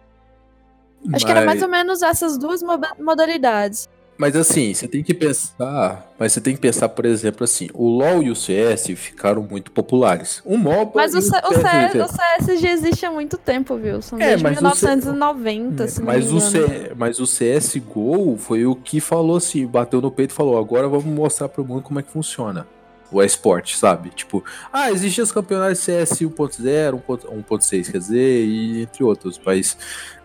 Acho 1.04 1.10
Mas... 1.12 1.24
que 1.24 1.30
era 1.30 1.44
mais 1.44 1.62
ou 1.62 1.68
menos 1.68 2.02
essas 2.02 2.36
duas 2.36 2.62
modalidades. 2.98 3.88
Mas 4.16 4.36
assim, 4.36 4.72
você 4.72 4.86
tem 4.86 5.02
que 5.02 5.14
pensar. 5.14 6.12
Mas 6.18 6.32
você 6.32 6.40
tem 6.40 6.54
que 6.54 6.60
pensar, 6.60 6.88
por 6.88 7.04
exemplo, 7.04 7.44
assim, 7.44 7.68
o 7.74 7.88
LoL 7.88 8.22
e 8.22 8.30
o 8.30 8.36
CS 8.36 8.86
ficaram 8.94 9.42
muito 9.42 9.72
populares. 9.72 10.40
O 10.44 10.56
MOBA. 10.56 10.92
Mas 10.94 11.14
o, 11.14 11.18
o, 11.18 11.22
CS, 11.22 11.94
o 11.94 12.08
CS 12.08 12.60
já 12.60 12.70
existe 12.70 13.06
há 13.06 13.10
muito 13.10 13.36
tempo, 13.36 13.76
viu? 13.76 14.00
São 14.00 14.18
é, 14.18 14.36
desde 14.36 14.44
1990, 14.44 15.88
C... 15.88 15.94
se 15.94 16.02
mas 16.02 16.32
o 16.32 16.40
C... 16.40 16.92
Mas 16.96 17.18
o 17.18 17.24
CSGO 17.24 18.36
foi 18.38 18.66
o 18.66 18.76
que 18.76 19.00
falou 19.00 19.36
assim, 19.36 19.66
bateu 19.66 20.00
no 20.00 20.10
peito 20.10 20.30
e 20.30 20.34
falou: 20.34 20.58
agora 20.58 20.88
vamos 20.88 21.06
mostrar 21.06 21.48
pro 21.48 21.64
mundo 21.64 21.82
como 21.82 21.98
é 21.98 22.02
que 22.02 22.10
funciona 22.10 22.66
o 23.12 23.22
esporte, 23.22 23.76
sabe? 23.76 24.10
Tipo, 24.10 24.44
ah, 24.72 24.90
existem 24.90 25.22
os 25.22 25.32
campeonatos 25.32 25.78
CS 25.80 26.20
1.0, 26.20 27.02
1.6, 27.02 27.90
quer 27.90 27.98
dizer, 27.98 28.44
e 28.44 28.82
entre 28.82 29.04
outros, 29.04 29.40
mas 29.44 29.76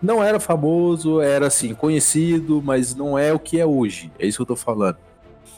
não 0.02 0.22
era 0.22 0.40
famoso, 0.40 1.20
era 1.20 1.46
assim, 1.46 1.74
conhecido, 1.74 2.62
mas 2.64 2.94
não 2.94 3.18
é 3.18 3.32
o 3.32 3.38
que 3.38 3.60
é 3.60 3.66
hoje. 3.66 4.10
É 4.18 4.26
isso 4.26 4.38
que 4.38 4.42
eu 4.42 4.46
tô 4.46 4.56
falando. 4.56 4.96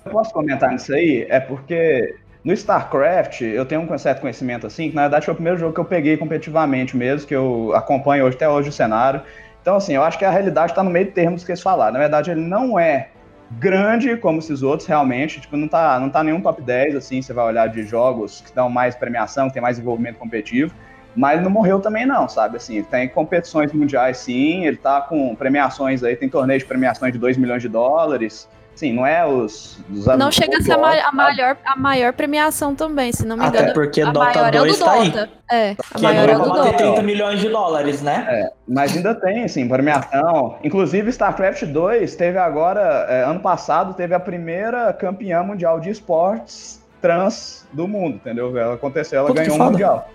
Eu 0.05 0.13
posso 0.13 0.33
comentar 0.33 0.71
nisso 0.71 0.93
aí? 0.93 1.27
É 1.29 1.39
porque 1.39 2.17
no 2.43 2.53
StarCraft 2.53 3.43
eu 3.43 3.67
tenho 3.67 3.83
um 3.83 3.99
certo 3.99 4.21
conhecimento 4.21 4.67
assim, 4.67 4.89
que 4.89 4.97
na 4.97 5.03
verdade 5.03 5.27
foi 5.27 5.33
o 5.33 5.37
primeiro 5.37 5.59
jogo 5.59 5.75
que 5.75 5.81
eu 5.81 5.85
peguei 5.85 6.17
competitivamente 6.17 6.97
mesmo, 6.97 7.27
que 7.27 7.35
eu 7.35 7.73
acompanho 7.75 8.25
hoje, 8.25 8.37
até 8.37 8.49
hoje 8.49 8.71
o 8.71 8.73
cenário. 8.73 9.23
Então, 9.61 9.77
assim, 9.77 9.93
eu 9.93 10.03
acho 10.03 10.19
que 10.19 10.25
a 10.25 10.31
realidade 10.31 10.73
está 10.73 10.83
no 10.83 10.91
meio 10.91 11.13
termo 11.13 11.37
do 11.37 11.45
que 11.45 11.51
eles 11.51 11.61
falaram. 11.61 11.93
Na 11.93 11.99
verdade, 11.99 12.31
ele 12.31 12.41
não 12.41 12.79
é 12.79 13.11
grande 13.51 14.17
como 14.17 14.39
esses 14.39 14.63
outros, 14.63 14.87
realmente. 14.87 15.41
Tipo, 15.41 15.57
não 15.57 15.69
tá, 15.69 15.99
não 15.99 16.11
tá 16.11 16.23
nenhum 16.23 16.41
top 16.41 16.63
10, 16.63 16.95
assim, 16.97 17.21
você 17.21 17.33
vai 17.33 17.47
olhar 17.47 17.69
de 17.69 17.83
jogos 17.83 18.43
que 18.47 18.55
dão 18.55 18.69
mais 18.69 18.95
premiação, 18.95 19.49
que 19.49 19.55
tem 19.55 19.63
mais 19.63 19.79
envolvimento 19.79 20.19
competitivo. 20.19 20.75
Mas 21.17 21.43
não 21.43 21.51
morreu 21.51 21.81
também 21.81 22.07
não, 22.07 22.29
sabe? 22.29 22.57
Assim, 22.57 22.83
tem 22.85 23.09
competições 23.09 23.73
mundiais 23.73 24.19
sim, 24.19 24.65
ele 24.65 24.77
tá 24.77 25.01
com 25.01 25.35
premiações 25.35 26.05
aí, 26.05 26.15
tem 26.15 26.29
torneios 26.29 26.63
de 26.63 26.69
premiações 26.69 27.13
de 27.13 27.19
2 27.19 27.37
milhões 27.37 27.63
de 27.63 27.69
dólares, 27.69 28.49
Sim, 28.81 28.95
não 28.95 29.07
é 29.07 29.27
os. 29.27 29.79
os 29.91 30.07
Não 30.07 30.33
chega 30.33 30.57
a 30.57 30.63
ser 30.63 30.73
a, 30.73 31.13
maior, 31.13 31.55
a 31.67 31.77
maior 31.77 32.15
premiação 32.15 32.75
também, 32.75 33.13
se 33.13 33.27
não 33.27 33.37
me 33.37 33.45
Até 33.45 33.59
engano. 33.59 33.75
porque 33.75 34.01
a 34.01 34.11
Dota 34.11 34.25
maior 34.25 34.55
é 34.55 34.59
o 34.59 34.65
do 34.65 34.69
2 34.69 34.79
tá 34.79 34.93
aí. 34.93 35.11
Dota. 35.11 35.31
É, 35.51 35.71
a 35.73 35.99
Que 35.99 36.03
maior 36.03 36.29
é 36.31 36.37
o 36.37 36.39
do 36.39 36.49
Dota. 36.49 36.73
30 36.73 37.03
milhões 37.03 37.41
de 37.41 37.51
dólares, 37.51 38.01
né? 38.01 38.49
Mas 38.67 38.97
ainda 38.97 39.15
tem, 39.15 39.45
assim, 39.45 39.69
premiação. 39.69 40.57
Inclusive, 40.65 41.11
StarCraft 41.11 41.65
2 41.65 42.17
teve 42.17 42.39
agora, 42.39 42.81
é, 43.11 43.23
ano 43.23 43.41
passado, 43.41 43.93
teve 43.93 44.15
a 44.15 44.21
primeira 44.21 44.95
campeã 44.95 45.43
mundial 45.43 45.79
de 45.79 45.91
esportes 45.91 46.83
trans 47.03 47.69
do 47.75 47.87
mundo, 47.87 48.15
entendeu? 48.15 48.57
Ela 48.57 48.77
aconteceu, 48.77 49.19
ela 49.19 49.29
Puta, 49.29 49.43
que 49.43 49.47
ganhou 49.47 49.57
um 49.57 49.59
foda. 49.59 49.71
mundial. 49.73 50.09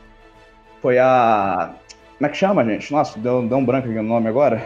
Foi 0.81 0.98
a. 0.98 1.69
Como 2.17 2.25
é 2.25 2.29
que 2.29 2.38
chama, 2.38 2.65
gente? 2.65 2.91
Nossa, 2.91 3.19
deu, 3.19 3.43
deu 3.48 3.60
um 3.60 3.65
branco 3.65 3.88
aqui 3.88 3.95
no 3.98 4.01
nome 4.01 4.27
agora. 4.27 4.60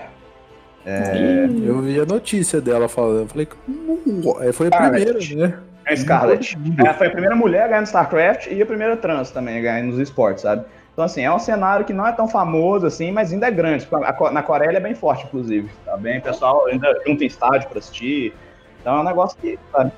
Eu 1.66 1.82
vi 1.82 2.00
a 2.00 2.06
notícia 2.06 2.60
dela 2.62 2.88
falando. 2.88 3.20
Eu 3.22 3.28
falei, 3.28 3.48
"Uau", 4.26 4.42
é, 4.44 4.52
foi 4.52 4.68
a 4.68 4.70
Scarlett. 4.72 5.06
primeira, 5.28 5.48
né? 5.50 5.60
É 5.86 5.96
Scarlett. 5.96 6.58
Ela 6.78 6.94
foi 6.94 7.08
a 7.08 7.12
primeira 7.12 7.36
mulher 7.36 7.64
a 7.64 7.68
ganhar 7.68 7.82
no 7.82 7.88
StarCraft 7.88 8.48
e 8.52 8.62
a 8.62 8.66
primeira 8.66 8.96
trans 8.98 9.32
também 9.32 9.58
a 9.58 9.62
ganhar 9.62 9.84
nos 9.84 9.98
esportes, 10.00 10.44
sabe? 10.44 10.64
Então, 10.94 11.06
assim, 11.06 11.22
é 11.24 11.32
um 11.32 11.40
cenário 11.40 11.86
que 11.86 11.94
não 11.94 12.06
é 12.06 12.12
tão 12.12 12.28
famoso 12.28 12.86
assim, 12.86 13.12
mas 13.12 13.32
ainda 13.32 13.48
é 13.48 13.52
grande. 13.52 13.86
Co- 13.88 14.32
Na 14.32 14.44
Coreia 14.44 14.70
ele 14.70 14.78
é 14.78 14.82
bem 14.82 14.94
forte, 14.94 15.26
inclusive. 15.26 15.70
Tá 15.86 15.96
bem? 15.98 16.20
O 16.20 16.22
pessoal 16.22 16.66
ainda 16.68 16.88
junta 17.08 17.24
em 17.24 17.28
estádio 17.28 17.70
pra 17.70 17.80
assistir. 17.80 18.34
Então 18.82 18.98
é 18.98 19.00
um 19.02 19.04
negócio 19.04 19.38
que. 19.40 19.58
sabe? 19.72 19.92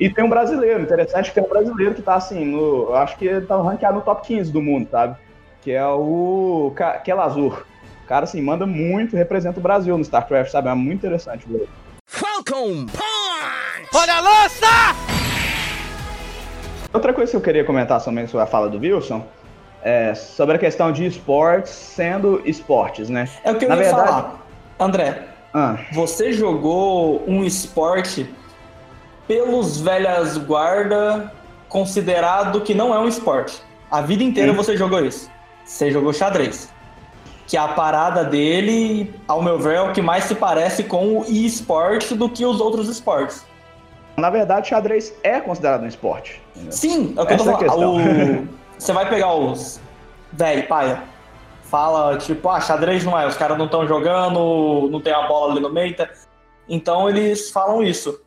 E 0.00 0.08
tem 0.10 0.24
um 0.24 0.28
brasileiro, 0.28 0.80
interessante 0.80 1.28
que 1.30 1.34
tem 1.34 1.44
um 1.44 1.48
brasileiro 1.48 1.94
que 1.94 2.02
tá 2.02 2.14
assim, 2.14 2.44
no, 2.44 2.84
eu 2.90 2.96
acho 2.96 3.16
que 3.16 3.26
ele 3.26 3.46
tá 3.46 3.56
ranqueado 3.60 3.96
no 3.96 4.00
top 4.02 4.26
15 4.26 4.52
do 4.52 4.62
mundo, 4.62 4.88
sabe? 4.90 5.16
Que 5.62 5.72
é 5.72 5.84
o 5.86 6.72
Ca- 6.76 6.98
Kelazur. 6.98 7.64
O 8.08 8.14
cara, 8.16 8.24
assim, 8.24 8.40
manda 8.40 8.64
muito, 8.64 9.14
representa 9.14 9.60
o 9.60 9.62
Brasil 9.62 9.94
no 9.94 10.00
StarCraft, 10.02 10.50
sabe? 10.50 10.70
É 10.70 10.74
muito 10.74 10.96
interessante. 10.96 11.46
o 11.46 11.52
jogo. 11.52 11.68
Falcon 12.06 12.86
Punch! 12.86 13.88
Olha 13.94 14.14
a 14.14 14.20
lança! 14.20 14.66
Outra 16.90 17.12
coisa 17.12 17.30
que 17.30 17.36
eu 17.36 17.40
queria 17.42 17.64
comentar 17.66 18.02
também 18.02 18.26
sobre 18.26 18.44
a 18.44 18.46
fala 18.46 18.66
do 18.70 18.78
Wilson 18.78 19.26
é 19.82 20.14
sobre 20.14 20.56
a 20.56 20.58
questão 20.58 20.90
de 20.90 21.04
esportes 21.04 21.70
sendo 21.70 22.40
esportes, 22.46 23.10
né? 23.10 23.28
É 23.44 23.52
o 23.52 23.56
que 23.58 23.66
eu 23.66 23.68
Na 23.68 23.76
ia 23.76 23.82
verdade- 23.82 24.06
falar. 24.08 24.46
André, 24.80 25.24
Ah, 25.52 25.76
você 25.92 26.32
jogou 26.32 27.22
um 27.28 27.44
esporte 27.44 28.34
pelos 29.26 29.78
velhas 29.82 30.38
guarda 30.38 31.30
considerado 31.68 32.62
que 32.62 32.72
não 32.72 32.94
é 32.94 32.98
um 32.98 33.06
esporte. 33.06 33.62
A 33.90 34.00
vida 34.00 34.22
inteira 34.24 34.52
Sim. 34.52 34.56
você 34.56 34.78
jogou 34.78 35.04
isso. 35.04 35.30
Você 35.66 35.90
jogou 35.90 36.14
xadrez. 36.14 36.72
Que 37.48 37.56
a 37.56 37.66
parada 37.68 38.22
dele, 38.24 39.12
ao 39.26 39.42
meu 39.42 39.58
ver, 39.58 39.76
é 39.76 39.80
o 39.80 39.92
que 39.92 40.02
mais 40.02 40.24
se 40.24 40.34
parece 40.34 40.84
com 40.84 41.18
o 41.20 41.24
e-sport 41.26 42.12
do 42.12 42.28
que 42.28 42.44
os 42.44 42.60
outros 42.60 42.88
esportes. 42.88 43.44
na 44.16 44.28
verdade, 44.30 44.68
xadrez 44.68 45.14
é 45.22 45.40
considerado 45.40 45.82
um 45.82 45.86
esporte. 45.86 46.42
entendeu? 46.54 46.72
Sim, 46.72 47.14
é 47.16 47.22
o 47.22 47.26
que 47.26 47.32
eu 47.32 47.38
tô 47.38 47.50
Essa 47.50 47.64
é 47.64 47.68
falando. 47.68 48.42
O- 48.42 48.48
Você 48.78 48.92
vai 48.92 49.08
pegar 49.08 49.32
os. 49.34 49.80
Véi, 50.32 50.62
paia. 50.62 51.02
Fala, 51.62 52.16
tipo, 52.18 52.48
ah, 52.48 52.60
xadrez 52.60 53.04
não 53.04 53.18
é, 53.18 53.26
os 53.26 53.36
caras 53.36 53.56
não 53.58 53.64
estão 53.66 53.86
jogando, 53.86 54.88
não 54.90 55.00
tem 55.00 55.12
a 55.12 55.26
bola 55.26 55.52
ali 55.52 55.60
no 55.60 55.70
meio. 55.72 55.94
tá? 55.96 56.08
Então 56.68 57.08
eles 57.08 57.50
falam 57.50 57.82
isso. 57.82 58.20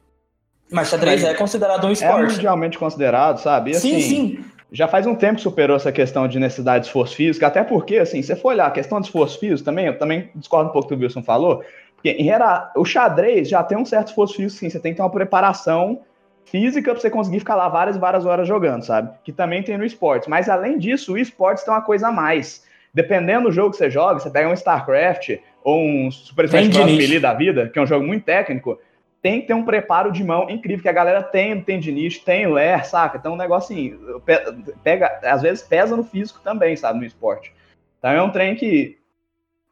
Mas 0.72 0.88
xadrez 0.90 1.22
Mas 1.22 1.32
é 1.32 1.34
considerado 1.36 1.86
um 1.86 1.90
É 1.90 1.94
esporte. 1.94 2.34
mundialmente 2.36 2.78
considerado, 2.80 3.38
sabe? 3.40 3.72
E, 3.72 3.74
sim, 3.76 3.98
assim, 3.98 4.02
sim. 4.10 4.46
Já 4.72 4.88
faz 4.88 5.06
um 5.06 5.14
tempo 5.14 5.36
que 5.36 5.42
superou 5.42 5.76
essa 5.76 5.92
questão 5.92 6.28
de 6.28 6.40
necessidade 6.40 6.84
de 6.84 6.88
esforço 6.88 7.16
físico, 7.16 7.46
até 7.46 7.62
porque, 7.64 7.98
assim, 7.98 8.22
se 8.22 8.30
você 8.30 8.36
for 8.38 8.50
olhar 8.50 8.68
a 8.68 8.72
questão 8.72 9.02
de 9.02 9.08
esforço 9.08 9.38
físico 9.38 9.66
também, 9.66 9.88
eu 9.88 9.98
também 9.98 10.30
discordo 10.34 10.70
um 10.70 10.74
pouco 10.74 10.88
do 10.88 10.96
que 10.96 11.02
o 11.02 11.06
Wilson 11.06 11.22
falou, 11.22 11.62
porque 11.96 12.12
em 12.12 12.24
geral, 12.24 12.72
o 12.76 12.86
xadrez 12.86 13.50
já 13.50 13.62
tem 13.64 13.78
um 13.78 13.86
certo 13.86 14.08
esforço 14.08 14.36
físico, 14.36 14.60
sim, 14.60 14.70
você 14.70 14.80
tem 14.80 14.94
que 14.94 14.98
ter 14.98 15.04
uma 15.04 15.10
preparação 15.10 16.02
física 16.46 16.92
para 16.92 17.00
você 17.00 17.10
conseguir 17.10 17.40
ficar 17.40 17.56
lá 17.56 17.70
várias 17.70 17.96
e 17.96 18.00
várias 18.00 18.26
horas 18.26 18.48
jogando, 18.48 18.84
sabe? 18.84 19.12
Que 19.24 19.32
também 19.32 19.62
tem 19.62 19.78
no 19.78 19.86
esporte. 19.86 20.30
Mas 20.30 20.50
além 20.50 20.78
disso, 20.78 21.14
o 21.14 21.18
esporte 21.18 21.64
tem 21.64 21.74
uma 21.74 21.82
coisa 21.82 22.08
a 22.08 22.12
mais. 22.12 22.64
Dependendo 22.94 23.48
do 23.48 23.52
jogo 23.52 23.72
que 23.72 23.78
você 23.78 23.90
joga, 23.90 24.20
você 24.20 24.30
pega 24.30 24.50
um 24.50 24.54
StarCraft 24.54 25.38
ou 25.64 25.82
um 25.82 26.12
Super 26.12 26.46
Smash 26.46 26.68
Bros. 26.70 27.22
da 27.22 27.34
vida, 27.34 27.70
que 27.70 27.80
é 27.80 27.82
um 27.82 27.86
jogo 27.86 28.06
muito 28.06 28.26
técnico, 28.26 28.78
tem 29.22 29.42
que 29.42 29.48
ter 29.48 29.54
um 29.54 29.64
preparo 29.64 30.12
de 30.12 30.24
mão 30.24 30.50
incrível, 30.50 30.82
que 30.82 30.90
a 30.90 30.94
galera 30.94 31.22
tem, 31.22 31.64
de 31.80 31.92
nicho, 31.92 32.24
tem 32.26 32.52
ler, 32.52 32.84
saca? 32.86 33.18
Então, 33.18 33.34
um 33.34 33.38
negócio 33.38 33.74
assim, 33.76 33.98
pe- 34.26 34.74
pega, 34.84 35.20
às 35.24 35.42
vezes 35.42 35.64
pesa 35.64 35.96
no 35.96 36.04
físico 36.04 36.40
também, 36.44 36.76
sabe, 36.76 37.00
no 37.00 37.06
esporte. 37.06 37.54
Então 38.00 38.10
é 38.10 38.22
um 38.22 38.32
trem 38.32 38.56
que, 38.56 38.98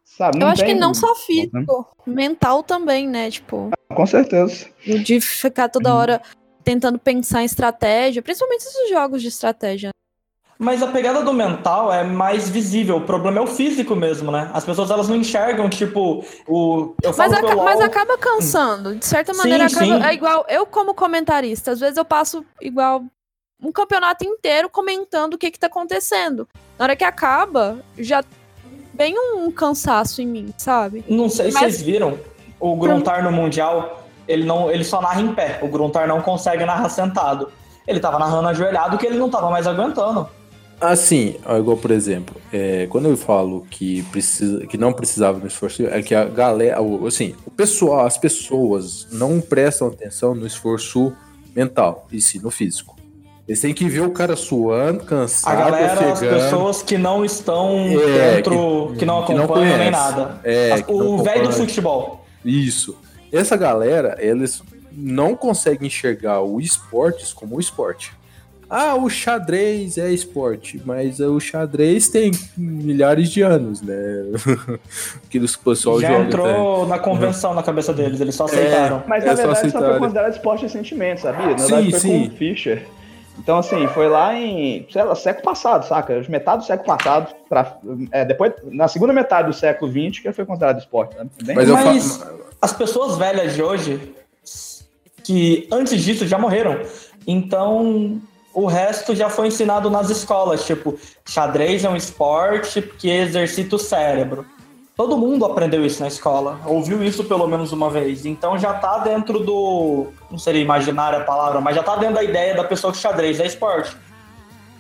sabe, 0.04 0.40
Eu 0.42 0.48
acho 0.48 0.64
que 0.64 0.76
não 0.76 0.94
só 0.94 1.16
físico, 1.16 1.88
mental 2.06 2.62
também, 2.62 3.08
né? 3.08 3.32
Tipo, 3.32 3.72
Com 3.94 4.06
certeza. 4.06 4.68
de 5.04 5.20
ficar 5.20 5.68
toda 5.70 5.94
hora 5.96 6.22
tentando 6.64 7.00
pensar 7.00 7.42
em 7.42 7.46
estratégia, 7.46 8.22
principalmente 8.22 8.62
esses 8.62 8.90
jogos 8.90 9.22
de 9.24 9.30
estratégia. 9.30 9.90
Mas 10.62 10.84
a 10.84 10.88
pegada 10.88 11.22
do 11.24 11.32
mental 11.34 11.92
é 11.92 12.04
mais 12.04 12.50
visível. 12.50 12.98
O 12.98 13.02
problema 13.02 13.38
é 13.40 13.42
o 13.42 13.48
físico 13.48 13.96
mesmo, 13.96 14.30
né? 14.30 14.52
As 14.54 14.66
pessoas 14.66 14.92
elas 14.92 15.08
não 15.08 15.16
enxergam, 15.16 15.70
tipo, 15.70 16.26
o. 16.46 16.94
Eu 17.02 17.14
falo 17.14 17.30
Mas, 17.32 17.40
aca- 17.40 17.54
LoL- 17.56 17.64
mas 17.64 17.80
acaba 17.80 18.18
cansando. 18.18 18.96
De 18.96 19.06
certa 19.06 19.32
Sim, 19.34 19.38
maneira, 19.40 19.66
acaba. 19.68 19.86
sim. 19.86 20.04
É 20.04 20.14
igual 20.14 20.46
eu, 20.50 20.66
como 20.66 20.94
comentarista. 20.94 21.72
Às 21.72 21.80
vezes 21.80 21.96
eu 21.98 22.04
passo 22.04 22.44
igual 22.62 23.04
um 23.64 23.72
campeonato 23.72 24.26
inteiro 24.26 24.70
comentando 24.70 25.36
o 25.36 25.38
que, 25.38 25.50
que 25.50 25.58
tá 25.60 25.68
acontecendo. 25.68 26.46
Na 26.78 26.84
hora 26.86 26.96
que 26.96 27.06
acaba, 27.06 27.80
já 27.98 28.22
vem 28.94 29.16
um 29.18 29.50
cansaço 29.52 30.22
em 30.22 30.28
mim, 30.28 30.54
sabe? 30.58 31.06
Não 31.08 31.30
sei 31.30 31.52
se 31.52 31.54
Mas- 31.54 31.76
vocês 31.76 31.82
viram. 31.82 32.20
O 32.60 32.76
Gruntar 32.76 33.24
no 33.24 33.32
Mundial, 33.32 34.04
ele, 34.28 34.44
não, 34.44 34.70
ele 34.70 34.84
só 34.84 35.02
narra 35.02 35.22
em 35.22 35.34
pé. 35.34 35.60
O 35.62 35.70
Gruntar 35.70 36.06
não 36.06 36.22
consegue 36.22 36.66
narrar 36.66 36.90
sentado. 36.90 37.50
Ele 37.88 38.02
tava 38.02 38.20
narrando 38.20 38.50
ajoelhado 38.50 38.98
que 38.98 39.06
ele 39.06 39.18
não 39.18 39.30
tava 39.30 39.50
mais 39.50 39.66
aguentando. 39.66 40.28
Assim, 40.80 41.36
igual 41.60 41.76
por 41.78 41.92
exemplo, 41.92 42.36
é, 42.54 42.88
quando 42.90 43.10
eu 43.10 43.18
falo 43.18 43.66
que, 43.70 44.02
precisa, 44.04 44.66
que 44.66 44.78
não 44.78 44.94
precisava 44.94 45.40
do 45.40 45.46
esforço, 45.48 45.86
é 45.86 46.02
que 46.02 46.16
a 46.16 46.24
galera, 46.26 46.78
assim, 47.06 47.36
o 47.46 47.52
pessoal, 47.52 48.06
as 48.06 48.18
pessoas 48.18 49.08
não 49.12 49.42
prestam 49.42 49.88
atenção 49.90 50.34
no 50.34 50.48
esforço 50.48 51.12
mental, 51.56 52.08
e 52.12 52.22
sim 52.22 52.40
no 52.40 52.50
físico. 52.50 52.96
Eles 53.46 53.60
têm 53.62 53.74
que 53.74 53.90
ver 53.90 54.02
o 54.02 54.12
cara 54.12 54.36
suando, 54.36 55.02
A 55.02 55.06
cansado, 55.06 55.58
galera, 55.58 55.94
as 56.12 56.18
ofegando. 56.20 56.44
pessoas 56.44 56.82
que 56.84 56.98
não 56.98 57.26
estão 57.26 57.78
É, 57.90 58.36
dentro, 58.36 58.94
que, 58.98 59.06
não 59.06 59.26
que 59.26 59.34
não 59.34 59.44
acompanham 59.46 59.78
nem 59.78 59.92
conhece. 59.92 59.92
nada. 59.92 60.40
É, 60.44 60.72
As- 60.74 60.82
que 60.84 60.94
não 60.94 61.08
o 61.16 61.24
velho 61.24 61.48
do 61.48 61.54
futebol. 61.54 62.26
Isso. 62.46 62.96
Essa 63.34 63.58
galera, 63.58 64.16
eles 64.20 64.62
não 64.94 65.36
conseguem 65.36 65.88
enxergar 65.88 66.42
o 66.42 66.62
esportes 66.62 67.34
como 67.34 67.58
o 67.58 67.60
esporte. 67.60 68.14
Ah, 68.70 68.94
o 68.96 69.10
xadrez 69.10 69.98
é 69.98 70.12
esporte, 70.12 70.80
mas 70.86 71.20
o 71.20 71.40
xadrez 71.40 72.08
tem 72.08 72.30
milhares 72.56 73.30
de 73.30 73.42
anos, 73.42 73.82
né? 73.82 73.96
que 75.30 75.40
o 75.40 75.48
pessoal 75.64 76.00
Já 76.00 76.10
joga. 76.10 76.20
né? 76.20 76.28
entrou 76.28 76.88
na 76.88 77.00
convenção 77.00 77.54
na 77.56 77.64
cabeça 77.64 77.92
deles, 77.94 78.22
eles 78.22 78.36
só 78.36 78.46
aceitaram. 78.46 79.04
Mas 79.08 79.24
É 79.24 79.28
na 79.28 79.36
só 79.36 79.42
verdade 79.44 79.68
isso 79.68 79.80
não 79.80 79.90
foi 79.90 80.00
considerado 80.00 80.32
esporte 80.34 80.62
recentemente, 80.64 81.22
sabia? 81.22 81.48
Na 81.52 81.58
Sim, 81.58 81.66
verdade 81.68 81.92
foi 81.92 82.00
sim. 82.00 82.28
com 82.30 82.34
o 82.36 82.38
Fischer. 82.38 82.88
Então, 83.40 83.58
assim, 83.58 83.88
foi 83.88 84.10
lá 84.10 84.36
em, 84.36 84.86
sei 84.92 85.02
lá, 85.04 85.16
século 85.16 85.46
passado, 85.46 85.88
saca? 85.88 86.22
Metade 86.30 86.64
do 86.64 86.68
século 86.68 86.86
passado, 86.98 87.34
pra, 87.48 87.78
é, 88.12 88.26
depois, 88.26 88.52
na 88.66 88.88
segunda 88.90 89.14
metade 89.14 89.48
do 89.48 89.54
século 89.54 89.90
XX, 89.92 90.20
que 90.22 90.32
foi 90.34 90.46
considerado 90.46 90.78
esporte, 90.78 91.16
né? 91.18 91.26
Bem- 91.44 91.56
Mas 91.56 91.70
Mas 91.70 92.28
as 92.62 92.74
pessoas 92.74 93.18
velhas 93.18 93.56
de 93.56 93.64
hoje, 93.64 94.14
que 95.24 95.68
antes 95.72 96.04
disso 96.04 96.28
já 96.28 96.38
morreram, 96.38 96.82
então 97.26 98.20
o 98.54 98.66
resto 98.66 99.16
já 99.16 99.30
foi 99.30 99.48
ensinado 99.48 99.90
nas 99.90 100.10
escolas. 100.10 100.66
Tipo, 100.66 100.98
xadrez 101.26 101.84
é 101.84 101.90
um 101.90 101.96
esporte 101.96 102.82
que 102.82 103.10
exercita 103.10 103.76
o 103.76 103.80
cérebro. 103.80 104.46
Todo 104.96 105.18
mundo 105.18 105.46
aprendeu 105.46 105.86
isso 105.86 106.02
na 106.02 106.10
escola, 106.10 106.60
ouviu 106.66 107.02
isso 107.02 107.24
pelo 107.24 107.48
menos 107.48 107.72
uma 107.72 107.90
vez. 107.90 108.26
Então 108.26 108.58
já 108.58 108.74
tá 108.74 108.98
dentro 108.98 109.40
do. 109.40 110.08
Não 110.30 110.38
seria 110.38 110.62
imaginária 110.62 111.20
a 111.20 111.24
palavra, 111.24 111.62
mas 111.62 111.76
já 111.76 111.82
tá 111.82 111.96
dentro 111.96 112.16
da 112.16 112.24
ideia 112.24 112.54
da 112.54 112.66
pessoa 112.66 112.92
que 112.92 113.00
xadrez 113.00 113.40
é 113.40 113.46
esporte. 113.46 113.96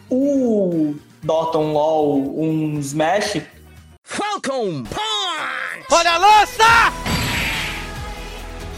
O 0.09 0.95
Dota, 1.23 1.57
um 1.57 1.71
LOL, 1.71 2.37
um 2.37 2.79
Smash, 2.79 3.41
Falcon 4.03 4.83
Punch! 4.83 5.85
Olha 5.91 6.11
a 6.11 6.17
lança! 6.17 6.63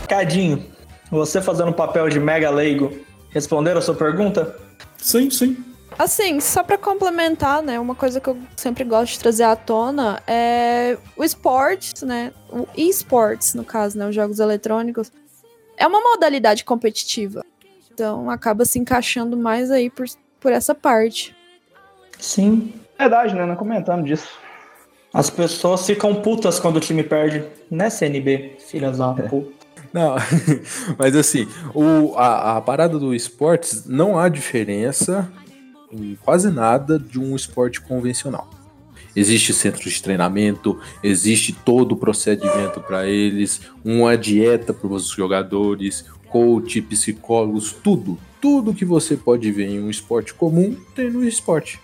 Cadinho, 0.08 0.66
você 1.10 1.42
fazendo 1.42 1.74
papel 1.74 2.10
de 2.10 2.20
mega 2.20 2.50
leigo, 2.50 2.92
responderam 3.30 3.80
a 3.80 3.82
sua 3.82 3.96
pergunta? 3.96 4.56
Sim, 5.02 5.30
sim. 5.30 5.58
Assim, 6.00 6.40
só 6.40 6.64
pra 6.64 6.78
complementar, 6.78 7.62
né, 7.62 7.80
uma 7.80 7.94
coisa 7.94 8.22
que 8.22 8.30
eu 8.30 8.38
sempre 8.56 8.84
gosto 8.84 9.14
de 9.14 9.20
trazer 9.20 9.44
à 9.44 9.56
tona 9.56 10.22
é 10.26 10.98
o 11.18 11.24
esportes, 11.24 12.02
né, 12.02 12.32
o 12.50 12.66
esportes, 12.76 13.54
no 13.54 13.66
caso, 13.66 13.98
né, 13.98 14.08
os 14.08 14.16
jogos 14.16 14.40
eletrônicos, 14.40 15.12
é 15.78 15.86
uma 15.86 16.00
modalidade 16.00 16.64
competitiva. 16.64 17.44
Então, 17.94 18.30
acaba 18.30 18.64
se 18.64 18.80
encaixando 18.80 19.36
mais 19.36 19.70
aí 19.70 19.90
por, 19.90 20.06
por 20.40 20.52
essa 20.52 20.74
parte. 20.74 21.36
Sim. 22.18 22.74
Verdade, 22.98 23.36
né? 23.36 23.46
Não 23.46 23.56
comentamos 23.56 24.06
disso. 24.06 24.30
As 25.14 25.30
pessoas 25.30 25.86
ficam 25.86 26.16
putas 26.22 26.60
quando 26.60 26.78
o 26.78 26.80
time 26.80 27.04
perde, 27.04 27.44
né, 27.70 27.90
CNB? 27.90 28.58
Filhas 28.60 29.00
da 29.00 29.14
puta. 29.14 29.61
Não, 29.94 30.16
mas 30.98 31.16
assim, 31.16 31.48
o, 31.74 32.14
a, 32.16 32.58
a 32.58 32.62
parada 32.62 32.98
do 32.98 33.14
esportes 33.14 33.86
não 33.86 34.18
há 34.18 34.30
diferença 34.30 35.32
em 35.92 36.18
quase 36.24 36.50
nada 36.50 36.98
de 36.98 37.20
um 37.20 37.36
esporte 37.36 37.82
convencional. 37.82 38.50
Existe 39.14 39.54
centro 39.54 39.90
de 39.90 40.02
treinamento, 40.02 40.80
existe 41.04 41.52
todo 41.52 41.92
o 41.94 41.98
procedimento 41.98 42.80
para 42.80 43.06
eles, 43.06 43.62
uma 43.84 44.18
dieta 44.18 44.74
para 44.74 44.88
os 44.88 45.10
jogadores, 45.10 46.06
coach, 46.30 46.82
psicólogos, 46.82 47.74
tudo. 47.74 48.18
Tudo 48.40 48.74
que 48.74 48.86
você 48.86 49.18
pode 49.18 49.52
ver 49.52 49.68
em 49.68 49.82
um 49.82 49.90
esporte 49.90 50.34
comum 50.34 50.76
tem 50.96 51.12
no 51.12 51.28
esporte. 51.28 51.80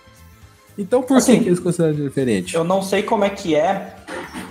Então 0.76 1.02
por 1.02 1.18
Assim, 1.18 1.42
que 1.42 1.48
eles 1.48 1.60
consideram 1.60 1.94
diferente? 1.94 2.54
Eu 2.54 2.64
não 2.64 2.80
sei 2.80 3.02
como 3.02 3.24
é 3.24 3.30
que 3.30 3.54
é. 3.54 3.96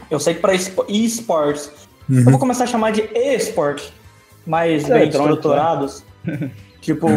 Eu 0.09 0.19
sei 0.19 0.35
que 0.35 0.41
para 0.41 0.53
esportes. 0.53 1.71
Uhum. 2.09 2.19
Eu 2.19 2.31
vou 2.31 2.39
começar 2.39 2.63
a 2.63 2.67
chamar 2.67 2.91
de 2.91 3.01
e-sport. 3.01 3.83
Mais 4.45 4.83
Isso 4.83 4.91
é 4.91 4.93
bem 4.93 5.03
eletrônico, 5.03 5.35
estruturados. 5.35 6.03
tipo 6.81 7.07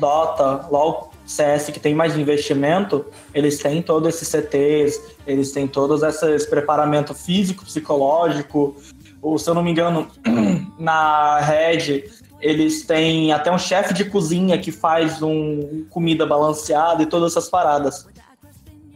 Dota, 0.00 0.66
LoL, 0.70 1.10
CS, 1.26 1.66
que 1.70 1.78
tem 1.78 1.94
mais 1.94 2.16
investimento. 2.16 3.04
Eles 3.34 3.58
têm 3.58 3.82
todos 3.82 4.08
esses 4.08 4.28
CTs, 4.28 5.00
eles 5.26 5.52
têm 5.52 5.66
todos 5.66 6.02
esses 6.02 6.46
preparamento 6.46 7.14
físico, 7.14 7.64
psicológico. 7.64 8.76
Ou, 9.20 9.38
se 9.38 9.48
eu 9.48 9.54
não 9.54 9.62
me 9.62 9.70
engano, 9.70 10.08
na 10.78 11.38
Red, 11.40 12.04
eles 12.40 12.84
têm 12.84 13.32
até 13.32 13.52
um 13.52 13.58
chefe 13.58 13.94
de 13.94 14.04
cozinha 14.04 14.58
que 14.58 14.72
faz 14.72 15.22
um 15.22 15.84
comida 15.90 16.26
balanceada 16.26 17.02
e 17.02 17.06
todas 17.06 17.32
essas 17.32 17.48
paradas. 17.48 18.06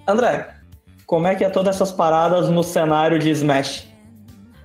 André, 0.07 0.55
como 1.07 1.27
é 1.27 1.35
que 1.35 1.45
é 1.45 1.49
todas 1.49 1.77
essas 1.77 1.93
paradas 1.93 2.49
no 2.49 2.65
cenário 2.65 3.19
de 3.19 3.31
Smash? 3.31 3.87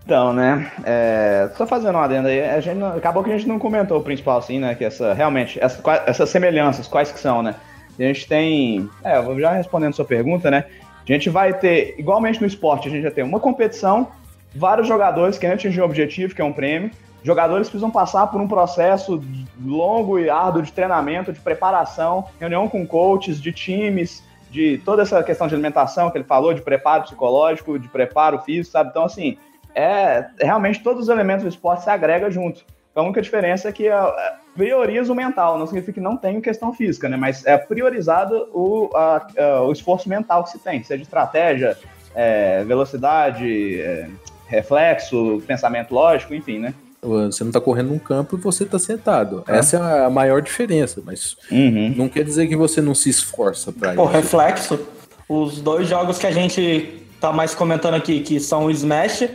Então, 0.03 0.34
né, 0.34 0.72
é, 0.84 1.50
só 1.55 1.65
fazendo 1.67 1.96
uma 1.96 2.03
adenda 2.05 2.27
aí, 2.29 2.41
a 2.41 2.60
gente 2.60 2.84
acabou 2.84 3.24
que 3.24 3.31
a 3.31 3.38
gente 3.38 3.48
não 3.48 3.60
comentou 3.60 4.00
o 4.00 4.03
principal, 4.03 4.39
assim, 4.39 4.60
né, 4.60 4.74
que 4.75 4.84
essa, 4.84 5.13
realmente, 5.13 5.60
essa- 5.63 6.03
essas 6.08 6.29
semelhanças, 6.29 6.88
quais 6.88 7.12
que 7.12 7.20
são, 7.20 7.43
né? 7.43 7.55
A 8.00 8.03
gente 8.03 8.27
tem, 8.27 8.89
é, 9.03 9.17
eu 9.17 9.24
vou 9.24 9.39
já 9.39 9.51
respondendo 9.51 9.93
sua 9.93 10.03
pergunta, 10.05 10.50
né, 10.50 10.65
a 11.08 11.12
gente 11.12 11.29
vai 11.29 11.53
ter, 11.53 11.96
igualmente 12.00 12.41
no 12.41 12.48
esporte, 12.48 12.88
a 12.88 12.91
gente 12.91 13.03
vai 13.03 13.12
ter 13.12 13.24
uma 13.24 13.39
competição, 13.39 14.08
vários 14.55 14.88
jogadores 14.88 15.38
querendo 15.38 15.55
atingir 15.55 15.81
um 15.81 15.86
objetivo, 15.86 16.34
que 16.34 16.41
é 16.41 16.46
um 16.46 16.51
prêmio, 16.53 16.89
jogadores 17.24 17.67
precisam 17.70 17.91
passar 17.91 18.27
por 18.27 18.41
um 18.41 18.48
processo 18.48 19.22
longo 19.63 20.17
e 20.17 20.29
árduo 20.29 20.63
de 20.63 20.74
treinamento, 20.74 21.31
de 21.31 21.39
preparação, 21.39 22.25
reunião 22.39 22.67
com 22.67 22.86
coaches, 22.88 23.39
de 23.39 23.51
times, 23.51 24.24
de 24.50 24.79
toda 24.84 25.03
essa 25.03 25.22
questão 25.24 25.48
de 25.48 25.53
alimentação 25.53 26.10
que 26.10 26.17
ele 26.17 26.25
falou, 26.25 26.53
de 26.53 26.62
preparo 26.62 27.03
psicológico, 27.03 27.77
de 27.77 27.88
preparo 27.88 28.39
físico, 28.39 28.74
sabe? 28.74 28.89
Então, 28.89 29.05
assim, 29.05 29.38
é 29.75 30.25
realmente 30.39 30.81
todos 30.83 31.03
os 31.03 31.09
elementos 31.09 31.43
do 31.43 31.49
esporte 31.49 31.83
se 31.83 31.89
agregam 31.89 32.29
junto. 32.31 32.63
A 32.95 33.01
única 33.01 33.21
diferença 33.21 33.69
é 33.69 33.71
que 33.71 33.87
é, 33.87 33.91
é, 33.93 34.33
prioriza 34.55 35.11
o 35.13 35.15
mental, 35.15 35.57
não 35.57 35.65
significa 35.65 35.93
que 35.93 36.01
não 36.01 36.17
tem 36.17 36.41
questão 36.41 36.73
física, 36.73 37.07
né? 37.07 37.15
Mas 37.15 37.45
é 37.45 37.57
priorizado 37.57 38.49
o, 38.53 38.89
a- 38.95 39.27
a- 39.37 39.61
o 39.61 39.71
esforço 39.71 40.09
mental 40.09 40.43
que 40.43 40.49
se 40.51 40.59
tem, 40.59 40.83
seja 40.83 41.01
estratégia, 41.01 41.77
é, 42.13 42.63
velocidade, 42.65 43.79
é, 43.79 44.07
reflexo, 44.47 45.41
pensamento 45.47 45.93
lógico, 45.93 46.33
enfim, 46.35 46.59
né? 46.59 46.73
Você 47.01 47.43
não 47.43 47.51
tá 47.51 47.59
correndo 47.59 47.89
num 47.89 47.97
campo 47.97 48.37
e 48.37 48.39
você 48.39 48.63
tá 48.65 48.77
sentado. 48.77 49.43
Essa 49.47 49.77
é 49.77 50.05
a 50.05 50.09
maior 50.09 50.41
diferença, 50.41 51.01
mas 51.03 51.35
Uhum. 51.51 51.93
não 51.97 52.07
quer 52.09 52.23
dizer 52.23 52.47
que 52.47 52.55
você 52.55 52.79
não 52.81 52.93
se 52.93 53.09
esforça 53.09 53.71
pra 53.71 53.93
Pô, 53.93 54.03
isso. 54.03 54.11
reflexo. 54.11 54.79
Os 55.27 55.61
dois 55.61 55.87
jogos 55.87 56.19
que 56.19 56.27
a 56.27 56.31
gente 56.31 57.07
tá 57.19 57.31
mais 57.31 57.55
comentando 57.55 57.95
aqui, 57.95 58.19
que 58.19 58.39
são 58.39 58.65
o 58.65 58.71
Smash 58.71 59.29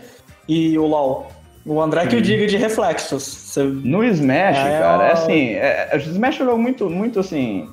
e 0.49 0.79
o 0.79 0.87
LoL. 0.87 1.27
O 1.65 1.81
André 1.81 2.07
que 2.07 2.15
o 2.17 2.23
diga 2.23 2.47
de 2.47 2.57
reflexos. 2.57 3.25
Você- 3.25 3.63
No 3.65 4.05
Smash, 4.05 4.59
É, 4.59 4.79
cara, 4.79 5.09
é 5.09 5.13
assim, 5.13 5.55
é, 5.55 5.91
o 5.95 5.97
Smash 5.97 6.41
é 6.41 6.43
um 6.45 6.47
jogo 6.47 6.63
muito, 6.63 6.89
muito 6.89 7.19
assim. 7.21 7.69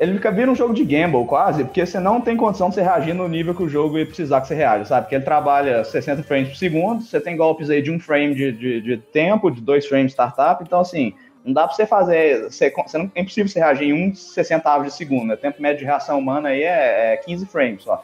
Ele 0.00 0.14
fica 0.14 0.30
vira 0.30 0.50
um 0.50 0.54
jogo 0.54 0.72
de 0.72 0.84
gamble 0.84 1.26
quase, 1.26 1.64
porque 1.64 1.84
você 1.84 1.98
não 1.98 2.20
tem 2.20 2.36
condição 2.36 2.68
de 2.68 2.76
você 2.76 2.82
reagir 2.82 3.14
no 3.14 3.28
nível 3.28 3.52
que 3.54 3.62
o 3.64 3.68
jogo 3.68 3.98
ia 3.98 4.06
precisar 4.06 4.40
que 4.40 4.46
você 4.46 4.54
reaja, 4.54 4.84
sabe? 4.84 5.02
Porque 5.02 5.16
ele 5.16 5.24
trabalha 5.24 5.82
60 5.84 6.22
frames 6.22 6.48
por 6.50 6.56
segundo, 6.56 7.02
você 7.02 7.20
tem 7.20 7.36
golpes 7.36 7.68
aí 7.68 7.82
de 7.82 7.90
um 7.90 7.98
frame 7.98 8.32
de, 8.34 8.52
de, 8.52 8.80
de 8.80 8.96
tempo, 8.96 9.50
de 9.50 9.60
dois 9.60 9.86
frames 9.86 10.06
de 10.06 10.12
startup, 10.12 10.62
então 10.64 10.80
assim, 10.80 11.12
não 11.44 11.52
dá 11.52 11.66
pra 11.66 11.74
você 11.74 11.84
fazer. 11.84 12.44
Você, 12.44 12.70
você 12.70 12.96
não, 12.96 13.10
é 13.14 13.20
impossível 13.20 13.48
você 13.50 13.58
reagir 13.58 13.88
em 13.88 13.92
um 13.92 14.14
60 14.14 14.78
de 14.84 14.92
segundo, 14.92 15.26
né? 15.26 15.34
O 15.34 15.38
tempo 15.38 15.60
médio 15.60 15.80
de 15.80 15.84
reação 15.84 16.18
humana 16.18 16.50
aí 16.50 16.62
é, 16.62 17.14
é 17.14 17.16
15 17.16 17.46
frames 17.46 17.82
só. 17.82 18.02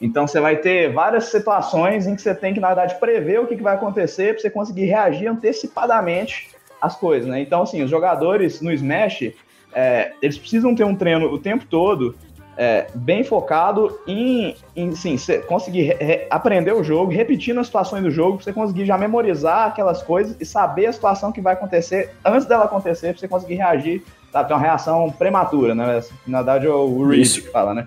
Então 0.00 0.26
você 0.26 0.40
vai 0.40 0.56
ter 0.56 0.92
várias 0.92 1.24
situações 1.24 2.06
em 2.06 2.14
que 2.16 2.22
você 2.22 2.34
tem 2.34 2.54
que, 2.54 2.60
na 2.60 2.68
verdade, 2.68 2.94
prever 2.98 3.40
o 3.40 3.46
que, 3.46 3.56
que 3.56 3.62
vai 3.62 3.74
acontecer 3.74 4.32
para 4.32 4.40
você 4.42 4.50
conseguir 4.50 4.86
reagir 4.86 5.26
antecipadamente 5.28 6.48
às 6.80 6.96
coisas, 6.96 7.28
né? 7.28 7.40
Então, 7.40 7.62
assim, 7.62 7.82
os 7.82 7.90
jogadores 7.90 8.60
no 8.62 8.72
Smash, 8.72 9.32
é, 9.74 10.12
eles 10.22 10.38
precisam 10.38 10.74
ter 10.74 10.84
um 10.84 10.94
treino 10.96 11.26
o 11.26 11.38
tempo 11.38 11.66
todo 11.66 12.14
é, 12.56 12.86
bem 12.94 13.22
focado 13.22 13.98
em, 14.06 14.56
em 14.74 14.94
sim, 14.94 15.16
conseguir 15.46 15.82
re- 15.82 15.96
re- 16.00 16.26
aprender 16.30 16.72
o 16.72 16.82
jogo, 16.82 17.12
repetindo 17.12 17.60
as 17.60 17.66
situações 17.66 18.02
do 18.02 18.10
jogo, 18.10 18.36
pra 18.36 18.44
você 18.44 18.52
conseguir 18.52 18.84
já 18.86 18.98
memorizar 18.98 19.68
aquelas 19.68 20.02
coisas 20.02 20.36
e 20.40 20.44
saber 20.44 20.86
a 20.86 20.92
situação 20.92 21.30
que 21.32 21.40
vai 21.40 21.54
acontecer 21.54 22.10
antes 22.24 22.46
dela 22.46 22.64
acontecer, 22.64 23.12
pra 23.12 23.20
você 23.20 23.28
conseguir 23.28 23.54
reagir, 23.54 24.02
sabe? 24.32 24.48
Ter 24.48 24.54
uma 24.54 24.60
reação 24.60 25.10
prematura, 25.10 25.74
né? 25.74 26.02
Na 26.26 26.38
verdade, 26.38 26.66
é 26.66 26.70
o 26.70 27.06
Reed 27.06 27.26
que 27.42 27.50
fala, 27.50 27.74
né? 27.74 27.86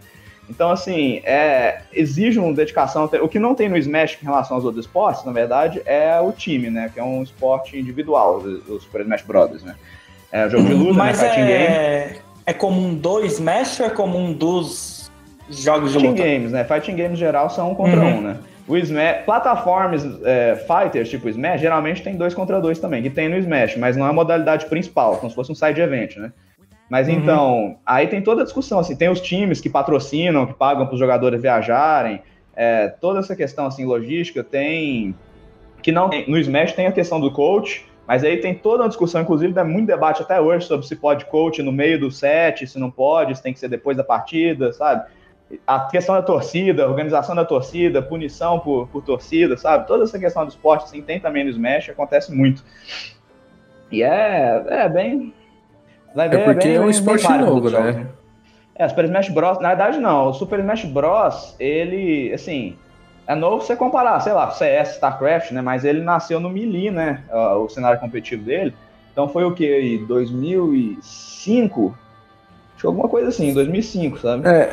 Então, 0.54 0.70
assim, 0.70 1.20
é, 1.24 1.80
exige 1.92 2.38
uma 2.38 2.54
dedicação. 2.54 3.10
O 3.22 3.28
que 3.28 3.40
não 3.40 3.56
tem 3.56 3.68
no 3.68 3.76
Smash 3.78 4.18
em 4.22 4.26
relação 4.26 4.56
aos 4.56 4.64
outros 4.66 4.86
esportes, 4.86 5.26
na 5.26 5.32
verdade, 5.32 5.82
é 5.84 6.20
o 6.22 6.32
time, 6.32 6.70
né? 6.70 6.92
Que 6.94 7.00
é 7.00 7.04
um 7.04 7.24
esporte 7.24 7.76
individual, 7.78 8.38
o 8.38 8.80
Super 8.80 9.02
Smash 9.02 9.24
Brothers, 9.24 9.64
né? 9.64 9.74
É 10.32 10.46
um 10.46 10.50
jogo 10.52 10.68
de 10.68 10.74
luta, 10.76 10.94
Mas 10.94 11.20
né? 11.20 11.28
Fighting 11.30 11.46
game. 11.48 11.64
é, 11.64 12.18
é 12.46 12.54
comum 12.54 12.94
do 12.94 13.26
Smash 13.26 13.80
ou 13.80 13.86
é 13.88 13.90
comum 13.90 14.32
dos 14.32 15.12
jogos 15.50 15.92
de 15.92 15.98
Fighting 16.00 16.12
luta? 16.12 16.24
games, 16.24 16.52
né? 16.52 16.64
Fighting 16.64 16.96
games 16.96 17.14
em 17.14 17.16
geral 17.20 17.50
são 17.50 17.72
um 17.72 17.76
contra 17.76 18.00
Uhum. 18.00 18.18
um, 18.18 18.22
né? 18.22 18.38
O 18.68 18.78
Smash, 18.78 19.24
plataformas 19.26 20.06
é, 20.24 20.56
fighters, 20.68 21.10
tipo 21.10 21.28
Smash, 21.30 21.60
geralmente 21.62 22.02
tem 22.04 22.16
dois 22.16 22.34
contra 22.36 22.62
dois 22.62 22.78
também, 22.80 23.02
que 23.02 23.10
tem 23.10 23.28
no 23.28 23.38
Smash, 23.38 23.76
mas 23.78 23.98
não 23.98 24.06
é 24.06 24.10
a 24.10 24.14
modalidade 24.14 24.68
principal, 24.68 25.18
como 25.18 25.30
se 25.30 25.36
fosse 25.36 25.52
um 25.52 25.56
side 25.56 25.82
event, 25.82 26.16
né? 26.18 26.32
Mas 26.94 27.08
Uhum. 27.08 27.16
então, 27.16 27.78
aí 27.84 28.06
tem 28.06 28.22
toda 28.22 28.42
a 28.42 28.44
discussão, 28.44 28.78
assim, 28.78 28.96
tem 28.96 29.10
os 29.10 29.20
times 29.20 29.60
que 29.60 29.68
patrocinam, 29.68 30.46
que 30.46 30.54
pagam 30.54 30.86
para 30.86 30.94
os 30.94 31.00
jogadores 31.00 31.42
viajarem, 31.42 32.22
é, 32.56 32.88
toda 32.88 33.18
essa 33.18 33.36
questão, 33.36 33.66
assim, 33.66 33.84
logística, 33.84 34.44
tem... 34.44 35.16
Que 35.82 35.92
não 35.92 36.08
tem, 36.08 36.30
no 36.30 36.38
Smash 36.38 36.74
tem 36.74 36.86
a 36.86 36.92
questão 36.92 37.20
do 37.20 37.32
coach, 37.32 37.84
mas 38.08 38.24
aí 38.24 38.38
tem 38.38 38.54
toda 38.54 38.84
uma 38.84 38.90
discussão, 38.90 39.24
inclusive, 39.24 39.52
dá 39.52 39.64
muito 39.64 39.88
debate 39.88 40.22
até 40.22 40.40
hoje 40.40 40.68
sobre 40.68 40.86
se 40.86 40.96
pode 40.96 41.26
coach 41.26 41.64
no 41.64 41.72
meio 41.72 42.00
do 42.00 42.12
set, 42.12 42.68
se 42.68 42.78
não 42.78 42.92
pode, 42.92 43.36
se 43.36 43.42
tem 43.42 43.54
que 43.54 43.60
ser 43.60 43.70
depois 43.70 43.98
da 43.98 44.04
partida, 44.04 44.72
sabe? 44.72 45.04
a 45.66 45.80
questão 45.80 46.14
da 46.14 46.22
torcida, 46.22 46.88
organização 46.88 47.34
da 47.36 47.44
torcida, 47.44 48.04
punição 48.04 48.60
por, 48.60 48.88
por 48.90 49.02
torcida, 49.02 49.58
sabe? 49.58 49.88
Toda 49.88 50.04
essa 50.04 50.20
questão 50.20 50.46
do 50.46 50.50
esporte, 50.50 50.84
assim, 50.84 51.02
tem 51.02 51.20
também 51.20 51.44
no 51.44 51.50
Smash, 51.50 51.90
acontece 51.90 52.32
muito. 52.32 52.64
E 53.92 54.04
é, 54.04 54.64
é 54.68 54.88
bem... 54.88 55.34
Vai 56.16 56.30
ver, 56.30 56.46
porque 56.46 56.68
bem, 56.68 56.78
é 56.78 56.82
um 56.82 56.90
esporte 56.90 57.28
novo, 57.32 57.70
né? 57.70 58.08
É, 58.76 58.88
Super 58.88 59.06
Smash 59.06 59.30
Bros. 59.30 59.60
Na 59.60 59.70
verdade, 59.70 60.00
não. 60.00 60.30
O 60.30 60.34
Super 60.34 60.60
Smash 60.60 60.86
Bros. 60.86 61.56
Ele, 61.60 62.32
assim, 62.34 62.76
é 63.28 63.36
novo 63.36 63.64
você 63.64 63.76
comparar, 63.76 64.20
sei 64.20 64.34
lá, 64.34 64.52
CS, 64.52 64.96
StarCraft, 64.96 65.52
né? 65.52 65.62
Mas 65.62 65.86
ele 65.86 66.02
nasceu 66.02 66.40
no 66.40 66.50
Melee, 66.50 66.92
né? 66.92 67.24
O 67.32 67.70
cenário 67.70 68.00
competitivo 68.00 68.44
dele. 68.44 68.74
Então 69.12 69.28
foi 69.28 69.44
o 69.44 69.54
que? 69.54 70.04
2005? 70.08 71.98
Acho 72.74 72.82
que 72.82 72.88
alguma 72.88 73.08
coisa 73.08 73.30
assim, 73.30 73.54
2005, 73.54 74.20
sabe? 74.20 74.48
É, 74.48 74.72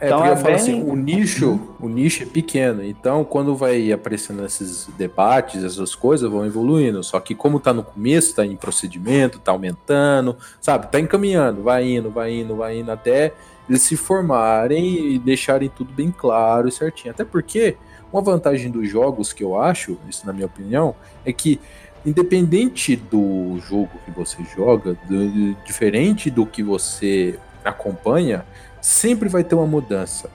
é 0.00 0.06
Então 0.06 0.18
porque 0.18 0.28
é 0.28 0.32
eu 0.32 0.36
falo 0.36 0.46
bem- 0.46 0.54
assim, 0.56 0.82
o 0.82 0.94
nicho, 0.96 1.60
o 1.80 1.88
nicho 1.88 2.22
é 2.22 2.26
pequeno, 2.26 2.84
então 2.84 3.24
quando 3.24 3.54
vai 3.56 3.90
aparecendo 3.92 4.44
esses 4.44 4.88
debates, 4.96 5.64
essas 5.64 5.94
coisas 5.94 6.30
vão 6.30 6.44
evoluindo, 6.46 7.02
só 7.02 7.18
que 7.20 7.34
como 7.34 7.58
tá 7.60 7.72
no 7.72 7.82
começo, 7.82 8.34
tá 8.36 8.44
em 8.46 8.56
procedimento, 8.56 9.38
tá 9.38 9.52
aumentando, 9.52 10.36
sabe, 10.60 10.86
tá 10.90 11.00
encaminhando, 11.00 11.62
vai 11.62 11.84
indo, 11.88 12.10
vai 12.10 12.32
indo, 12.32 12.54
vai 12.56 12.78
indo 12.78 12.90
até 12.92 13.32
eles 13.68 13.82
se 13.82 13.96
formarem 13.96 15.12
e 15.14 15.18
deixarem 15.18 15.68
tudo 15.68 15.92
bem 15.92 16.10
claro 16.10 16.68
e 16.68 16.72
certinho. 16.72 17.12
Até 17.12 17.24
porque 17.24 17.76
uma 18.12 18.22
vantagem 18.22 18.70
dos 18.70 18.88
jogos 18.88 19.32
que 19.32 19.44
eu 19.44 19.60
acho, 19.60 19.98
isso 20.08 20.26
na 20.26 20.32
minha 20.32 20.46
opinião, 20.46 20.94
é 21.24 21.32
que 21.32 21.60
independente 22.06 22.96
do 22.96 23.58
jogo 23.68 23.90
que 24.04 24.10
você 24.10 24.38
joga, 24.56 24.96
do- 25.08 25.54
diferente 25.66 26.30
do 26.30 26.46
que 26.46 26.62
você 26.62 27.38
acompanha, 27.64 28.44
sempre 28.80 29.28
vai 29.28 29.42
ter 29.44 29.54
uma 29.54 29.66
mudança. 29.66 30.30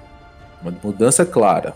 Uma 0.61 0.73
mudança 0.83 1.25
clara, 1.25 1.75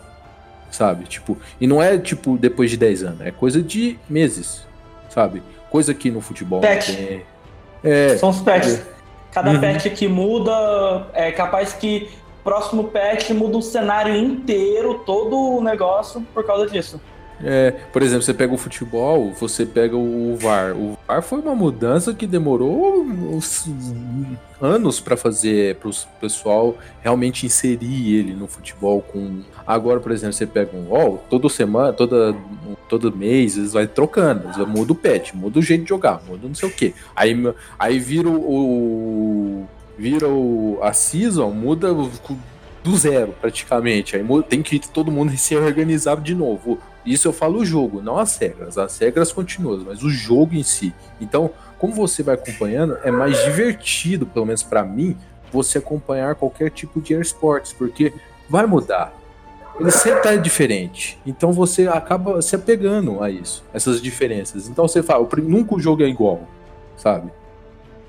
sabe? 0.70 1.04
Tipo, 1.04 1.36
e 1.60 1.66
não 1.66 1.82
é 1.82 1.98
tipo 1.98 2.36
depois 2.38 2.70
de 2.70 2.76
10 2.76 3.02
anos, 3.02 3.20
é 3.22 3.30
coisa 3.30 3.62
de 3.62 3.98
meses, 4.08 4.66
sabe? 5.10 5.42
Coisa 5.70 5.92
que 5.92 6.10
no 6.10 6.20
futebol 6.20 6.60
Patch. 6.60 6.94
tem. 6.96 7.22
É, 7.84 8.16
São 8.16 8.30
os 8.30 8.40
patches. 8.40 8.82
Cada 9.30 9.50
Uhum. 9.50 9.60
patch 9.60 9.86
que 9.94 10.08
muda, 10.08 11.06
é 11.12 11.30
capaz 11.30 11.74
que 11.74 12.10
próximo 12.42 12.84
patch 12.84 13.30
muda 13.30 13.58
o 13.58 13.62
cenário 13.62 14.16
inteiro, 14.16 15.02
todo 15.04 15.36
o 15.58 15.60
negócio 15.62 16.22
por 16.32 16.44
causa 16.46 16.66
disso. 16.66 16.98
É, 17.42 17.70
por 17.92 18.02
exemplo, 18.02 18.22
você 18.22 18.34
pega 18.34 18.52
o 18.52 18.58
futebol, 18.58 19.32
você 19.32 19.64
pega 19.64 19.96
o 19.96 20.36
VAR. 20.36 20.76
O 20.76 20.98
VAR 21.06 21.22
foi 21.22 21.40
uma 21.40 21.54
mudança 21.54 22.12
que 22.12 22.26
demorou 22.26 23.06
anos 24.60 24.98
para 24.98 25.16
fazer, 25.16 25.76
para 25.76 25.88
o 25.88 25.92
pessoal 26.20 26.76
realmente 27.00 27.46
inserir 27.46 28.16
ele 28.16 28.34
no 28.34 28.48
futebol. 28.48 29.00
Com 29.00 29.42
agora, 29.66 30.00
por 30.00 30.10
exemplo, 30.10 30.32
você 30.32 30.46
pega 30.46 30.76
um 30.76 30.88
LoL, 30.88 31.22
toda 31.30 31.48
semana, 31.48 31.92
toda 31.92 32.34
todo 32.88 33.14
mês 33.14 33.56
eles 33.56 33.72
vai 33.72 33.86
trocando, 33.86 34.44
eles 34.44 34.56
muda 34.68 34.92
o 34.92 34.96
patch, 34.96 35.34
muda 35.34 35.58
o 35.58 35.62
jeito 35.62 35.82
de 35.82 35.88
jogar, 35.88 36.22
muda 36.26 36.48
não 36.48 36.54
sei 36.54 36.68
o 36.68 36.72
que. 36.72 36.94
Aí, 37.14 37.34
aí 37.78 37.98
vira 37.98 38.28
o, 38.28 39.66
vira 39.96 40.28
o 40.28 40.78
a 40.82 40.92
season, 40.92 41.50
muda 41.50 41.88
do 42.82 42.96
zero 42.96 43.34
praticamente. 43.40 44.16
Aí 44.16 44.24
tem 44.48 44.62
que 44.62 44.78
todo 44.78 45.10
mundo 45.10 45.36
se 45.36 45.56
organizar 45.56 46.20
de 46.20 46.34
novo. 46.34 46.78
Isso 47.04 47.28
eu 47.28 47.32
falo 47.32 47.60
o 47.60 47.64
jogo, 47.64 48.02
não 48.02 48.18
as 48.18 48.36
regras. 48.36 48.76
As 48.76 48.98
regras 48.98 49.32
continuam, 49.32 49.82
mas 49.86 50.02
o 50.02 50.10
jogo 50.10 50.54
em 50.54 50.62
si. 50.62 50.94
Então, 51.20 51.50
como 51.78 51.92
você 51.92 52.22
vai 52.22 52.34
acompanhando, 52.34 52.98
é 53.02 53.10
mais 53.10 53.42
divertido, 53.44 54.26
pelo 54.26 54.46
menos 54.46 54.62
para 54.62 54.84
mim, 54.84 55.16
você 55.52 55.78
acompanhar 55.78 56.34
qualquer 56.34 56.70
tipo 56.70 57.00
de 57.00 57.14
esportes, 57.14 57.72
porque 57.72 58.12
vai 58.48 58.66
mudar. 58.66 59.12
Ele 59.78 59.90
sempre 59.92 60.22
tá 60.22 60.34
diferente. 60.36 61.18
Então 61.24 61.52
você 61.52 61.86
acaba 61.86 62.42
se 62.42 62.56
apegando 62.56 63.22
a 63.22 63.30
isso, 63.30 63.64
essas 63.72 64.02
diferenças. 64.02 64.68
Então 64.68 64.88
você 64.88 65.02
fala, 65.02 65.26
nunca 65.38 65.74
o 65.76 65.80
jogo 65.80 66.02
é 66.02 66.08
igual, 66.08 66.42
sabe? 66.96 67.30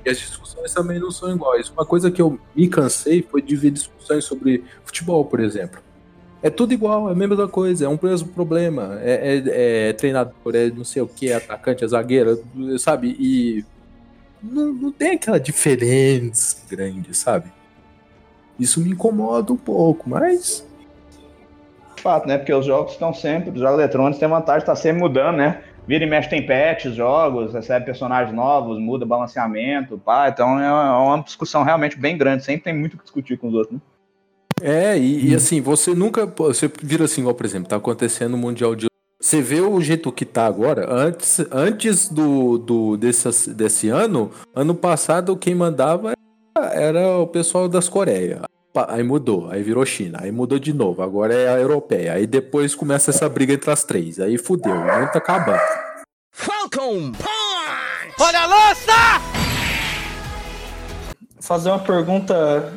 As 0.10 0.18
discussões 0.18 0.74
também 0.74 1.00
não 1.00 1.12
são 1.12 1.34
iguais. 1.34 1.70
Uma 1.70 1.86
coisa 1.86 2.10
que 2.10 2.22
eu 2.22 2.40
me 2.56 2.68
cansei 2.68 3.22
foi 3.22 3.42
de 3.42 3.56
ver 3.56 3.72
discussões 3.72 4.26
sobre 4.26 4.64
futebol, 4.84 5.24
por 5.26 5.40
exemplo. 5.40 5.82
É 6.42 6.50
tudo 6.50 6.74
igual, 6.74 7.10
é 7.10 7.12
a 7.12 7.16
mesma 7.16 7.48
coisa, 7.50 7.86
é 7.86 7.90
um 7.90 8.00
mesmo 8.02 8.30
problema. 8.30 8.98
É, 9.02 9.44
é, 9.46 9.90
é 9.90 9.94
treinador, 9.94 10.56
é 10.56 10.70
não 10.70 10.86
sei 10.86 11.02
o 11.02 11.08
que, 11.08 11.30
é 11.30 11.36
atacante, 11.36 11.84
é 11.84 11.88
zagueiro, 11.88 12.42
sabe? 12.78 13.16
E 13.20 13.66
não, 14.42 14.72
não 14.74 14.92
tem 14.92 15.12
aquela 15.12 15.40
diferença 15.40 16.58
grande, 16.70 17.16
sabe? 17.16 17.52
Isso 18.58 18.80
me 18.82 18.92
incomoda 18.92 19.52
um 19.52 19.58
pouco, 19.58 20.10
mas. 20.10 20.66
Fato, 21.98 22.28
né? 22.28 22.38
Porque 22.38 22.54
os 22.54 22.66
jogos 22.66 22.94
estão 22.94 23.14
sempre, 23.14 23.50
os 23.50 23.62
eletrônicos 23.62 24.20
têm 24.20 24.30
vantagem 24.30 24.60
de 24.60 24.64
estar 24.64 24.76
tá 24.76 24.82
sempre 24.82 25.02
mudando, 25.02 25.38
né? 25.38 25.64
Vira 25.88 26.04
e 26.04 26.08
mexe 26.08 26.30
tem 26.30 26.46
patches, 26.46 26.96
jogos, 26.96 27.54
recebe 27.54 27.86
personagens 27.86 28.36
novos, 28.36 28.80
muda 28.80 29.06
balanceamento, 29.06 29.98
pá. 29.98 30.30
Então 30.30 30.60
é 30.60 30.72
uma 30.72 31.24
discussão 31.24 31.64
realmente 31.64 31.98
bem 31.98 32.18
grande, 32.18 32.44
sempre 32.44 32.64
tem 32.64 32.78
muito 32.78 32.94
o 32.94 32.98
que 32.98 33.04
discutir 33.04 33.38
com 33.38 33.48
os 33.48 33.54
outros, 33.54 33.74
né? 33.74 33.82
É, 34.62 34.98
e, 34.98 35.30
e, 35.30 35.36
assim, 35.36 35.62
você 35.62 35.94
nunca. 35.94 36.26
Você 36.26 36.70
vira 36.82 37.06
assim, 37.06 37.22
igual, 37.22 37.34
por 37.34 37.46
exemplo, 37.46 37.70
tá 37.70 37.78
acontecendo 37.78 38.34
o 38.34 38.38
Mundial 38.38 38.76
de. 38.76 38.88
Você 39.22 39.42
vê 39.42 39.60
o 39.62 39.80
jeito 39.82 40.12
que 40.12 40.26
tá 40.26 40.46
agora. 40.46 40.86
Antes, 40.90 41.40
antes 41.52 42.10
do, 42.10 42.58
do 42.58 42.98
desse, 42.98 43.54
desse 43.54 43.90
ano, 43.90 44.32
ano 44.56 44.74
passado, 44.74 45.36
quem 45.36 45.56
mandava 45.56 46.14
era, 46.58 46.74
era 46.74 47.18
o 47.18 47.28
pessoal 47.28 47.68
das 47.68 47.90
Coreias. 47.90 48.42
Aí 48.88 49.02
mudou, 49.04 49.50
aí 49.50 49.64
virou 49.64 49.84
China, 49.86 50.20
aí 50.22 50.32
mudou 50.32 50.60
de 50.60 50.72
novo, 50.72 51.02
agora 51.02 51.34
é 51.34 51.50
a 51.50 51.60
europeia. 51.60 52.14
Aí 52.14 52.28
depois 52.28 52.76
começa 52.76 53.10
essa 53.10 53.28
briga 53.28 53.54
entre 53.54 53.72
as 53.72 53.84
três. 53.84 54.20
Aí 54.20 54.38
fudeu, 54.38 54.76
o 54.76 54.80
mundo 54.80 55.12
tá 55.12 55.18
acabando. 55.18 55.60
Falcon 56.32 57.12
Punch! 57.12 58.16
Olha 58.20 58.42
a 58.42 58.46
lança! 58.46 58.94
Fazer 61.42 61.70
uma 61.70 61.80
pergunta 61.80 62.72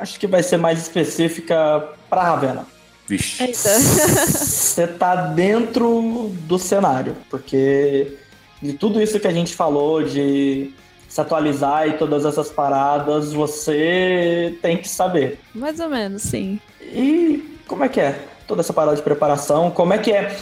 acho 0.00 0.18
que 0.18 0.26
vai 0.26 0.42
ser 0.42 0.56
mais 0.56 0.78
específica 0.80 1.88
para 2.08 2.22
Ravena. 2.22 2.66
Vixe. 3.06 3.52
Você 3.52 4.86
tá 4.98 5.14
dentro 5.26 6.30
do 6.46 6.58
cenário, 6.58 7.16
porque 7.28 8.16
de 8.62 8.72
tudo 8.74 9.00
isso 9.00 9.20
que 9.20 9.26
a 9.26 9.32
gente 9.32 9.54
falou, 9.54 10.02
de 10.02 10.72
se 11.10 11.20
atualizar 11.20 11.88
e 11.88 11.94
todas 11.94 12.24
essas 12.24 12.50
paradas, 12.50 13.32
você 13.32 14.56
tem 14.62 14.76
que 14.76 14.88
saber. 14.88 15.40
Mais 15.52 15.80
ou 15.80 15.88
menos, 15.88 16.22
sim. 16.22 16.60
E 16.80 17.58
como 17.66 17.82
é 17.82 17.88
que 17.88 18.00
é 18.00 18.24
toda 18.46 18.60
essa 18.60 18.72
parada 18.72 18.96
de 18.96 19.02
preparação? 19.02 19.72
Como 19.72 19.92
é 19.92 19.98
que 19.98 20.12
é 20.12 20.36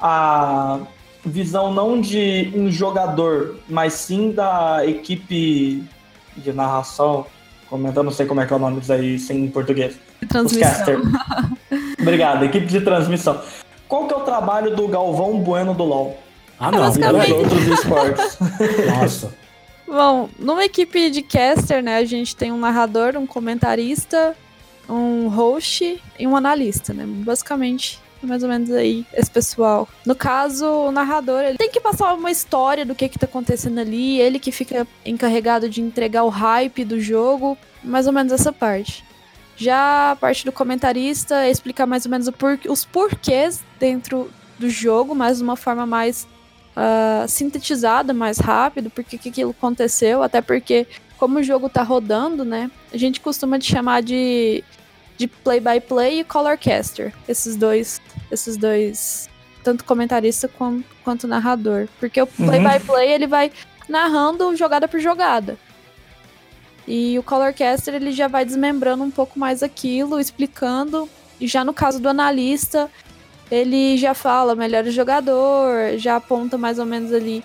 a 0.00 0.80
visão 1.26 1.74
não 1.74 2.00
de 2.00 2.50
um 2.54 2.70
jogador, 2.70 3.56
mas 3.68 3.92
sim 3.92 4.32
da 4.32 4.80
equipe 4.86 5.84
de 6.38 6.52
narração, 6.54 7.26
comentando, 7.68 8.06
não 8.06 8.12
sei 8.12 8.24
como 8.24 8.40
é 8.40 8.46
que 8.46 8.52
é 8.54 8.56
o 8.56 8.58
nome 8.58 8.80
disso 8.80 8.92
aí 9.30 9.38
em 9.38 9.48
português. 9.50 9.98
Transmissão. 10.26 11.02
Obrigado, 12.00 12.46
equipe 12.46 12.64
de 12.64 12.80
transmissão. 12.80 13.42
Qual 13.86 14.08
que 14.08 14.14
é 14.14 14.16
o 14.16 14.20
trabalho 14.20 14.74
do 14.74 14.88
Galvão 14.88 15.38
Bueno 15.38 15.74
do 15.74 15.84
LoL? 15.84 16.18
Ah, 16.58 16.70
não, 16.70 16.82
é 16.82 17.32
outros 17.34 17.66
esportes. 17.66 18.38
Nossa. 18.88 19.34
Bom, 19.86 20.28
numa 20.38 20.64
equipe 20.64 21.10
de 21.10 21.22
caster, 21.22 21.82
né, 21.82 21.98
a 21.98 22.04
gente 22.04 22.34
tem 22.34 22.50
um 22.50 22.58
narrador, 22.58 23.16
um 23.16 23.26
comentarista, 23.26 24.34
um 24.88 25.28
host 25.28 26.02
e 26.18 26.26
um 26.26 26.36
analista, 26.36 26.92
né? 26.92 27.04
Basicamente, 27.06 28.00
mais 28.22 28.42
ou 28.42 28.48
menos 28.48 28.70
aí 28.70 29.04
esse 29.12 29.30
pessoal. 29.30 29.88
No 30.04 30.14
caso, 30.14 30.66
o 30.66 30.90
narrador, 30.90 31.42
ele 31.42 31.58
tem 31.58 31.70
que 31.70 31.80
passar 31.80 32.14
uma 32.14 32.30
história 32.30 32.84
do 32.84 32.94
que 32.94 33.08
que 33.08 33.18
tá 33.18 33.26
acontecendo 33.26 33.78
ali, 33.78 34.20
ele 34.20 34.38
que 34.38 34.50
fica 34.50 34.86
encarregado 35.04 35.68
de 35.68 35.80
entregar 35.80 36.24
o 36.24 36.28
hype 36.28 36.84
do 36.84 37.00
jogo, 37.00 37.56
mais 37.82 38.06
ou 38.06 38.12
menos 38.12 38.32
essa 38.32 38.52
parte. 38.52 39.04
Já 39.56 40.12
a 40.12 40.16
parte 40.16 40.44
do 40.44 40.52
comentarista 40.52 41.44
é 41.44 41.50
explicar 41.50 41.86
mais 41.86 42.04
ou 42.04 42.10
menos 42.10 42.28
por, 42.30 42.58
os 42.68 42.84
porquês 42.84 43.62
dentro 43.78 44.30
do 44.58 44.68
jogo, 44.68 45.14
mas 45.14 45.38
de 45.38 45.44
uma 45.44 45.56
forma 45.56 45.86
mais 45.86 46.26
uh, 46.76 47.28
sintetizada, 47.28 48.12
mais 48.12 48.38
rápido, 48.38 48.90
porque 48.90 49.18
que 49.18 49.28
aquilo 49.28 49.50
aconteceu, 49.50 50.22
até 50.22 50.40
porque 50.40 50.86
como 51.18 51.38
o 51.38 51.42
jogo 51.42 51.68
tá 51.68 51.82
rodando, 51.82 52.44
né, 52.44 52.70
a 52.92 52.96
gente 52.96 53.20
costuma 53.20 53.58
de 53.58 53.66
chamar 53.66 54.02
de 54.02 54.62
de 55.16 55.28
play-by-play 55.28 56.20
e 56.20 56.24
colorcaster. 56.24 57.12
Esses 57.28 57.56
dois, 57.56 58.00
esses 58.30 58.56
dois, 58.56 59.28
tanto 59.62 59.84
comentarista 59.84 60.48
quanto, 60.48 60.84
quanto 61.02 61.28
narrador, 61.28 61.88
porque 62.00 62.20
o 62.20 62.26
play-by-play 62.26 63.08
uhum. 63.08 63.14
ele 63.14 63.26
vai 63.26 63.52
narrando 63.88 64.56
jogada 64.56 64.88
por 64.88 65.00
jogada. 65.00 65.56
E 66.86 67.18
o 67.18 67.22
colorcaster 67.22 67.94
ele 67.94 68.12
já 68.12 68.28
vai 68.28 68.44
desmembrando 68.44 69.04
um 69.04 69.10
pouco 69.10 69.38
mais 69.38 69.62
aquilo, 69.62 70.20
explicando. 70.20 71.08
E 71.40 71.46
já 71.46 71.64
no 71.64 71.72
caso 71.72 71.98
do 71.98 72.08
analista, 72.08 72.90
ele 73.54 73.96
já 73.96 74.14
fala 74.14 74.54
melhor 74.54 74.84
o 74.84 74.90
jogador, 74.90 75.96
já 75.96 76.16
aponta 76.16 76.58
mais 76.58 76.78
ou 76.78 76.86
menos 76.86 77.12
ali 77.12 77.42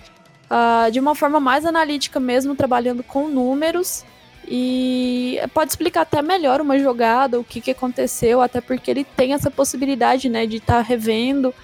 uh, 0.50 0.90
de 0.90 0.98
uma 0.98 1.14
forma 1.14 1.38
mais 1.38 1.64
analítica 1.64 2.18
mesmo, 2.18 2.56
trabalhando 2.56 3.02
com 3.02 3.28
números. 3.28 4.04
E 4.48 5.38
pode 5.54 5.70
explicar 5.70 6.00
até 6.00 6.20
melhor 6.20 6.60
uma 6.60 6.76
jogada, 6.78 7.38
o 7.38 7.44
que, 7.44 7.60
que 7.60 7.70
aconteceu, 7.70 8.40
até 8.40 8.60
porque 8.60 8.90
ele 8.90 9.04
tem 9.04 9.32
essa 9.32 9.50
possibilidade, 9.50 10.28
né, 10.28 10.46
de 10.46 10.56
estar 10.56 10.76
tá 10.76 10.80
revendo 10.80 11.54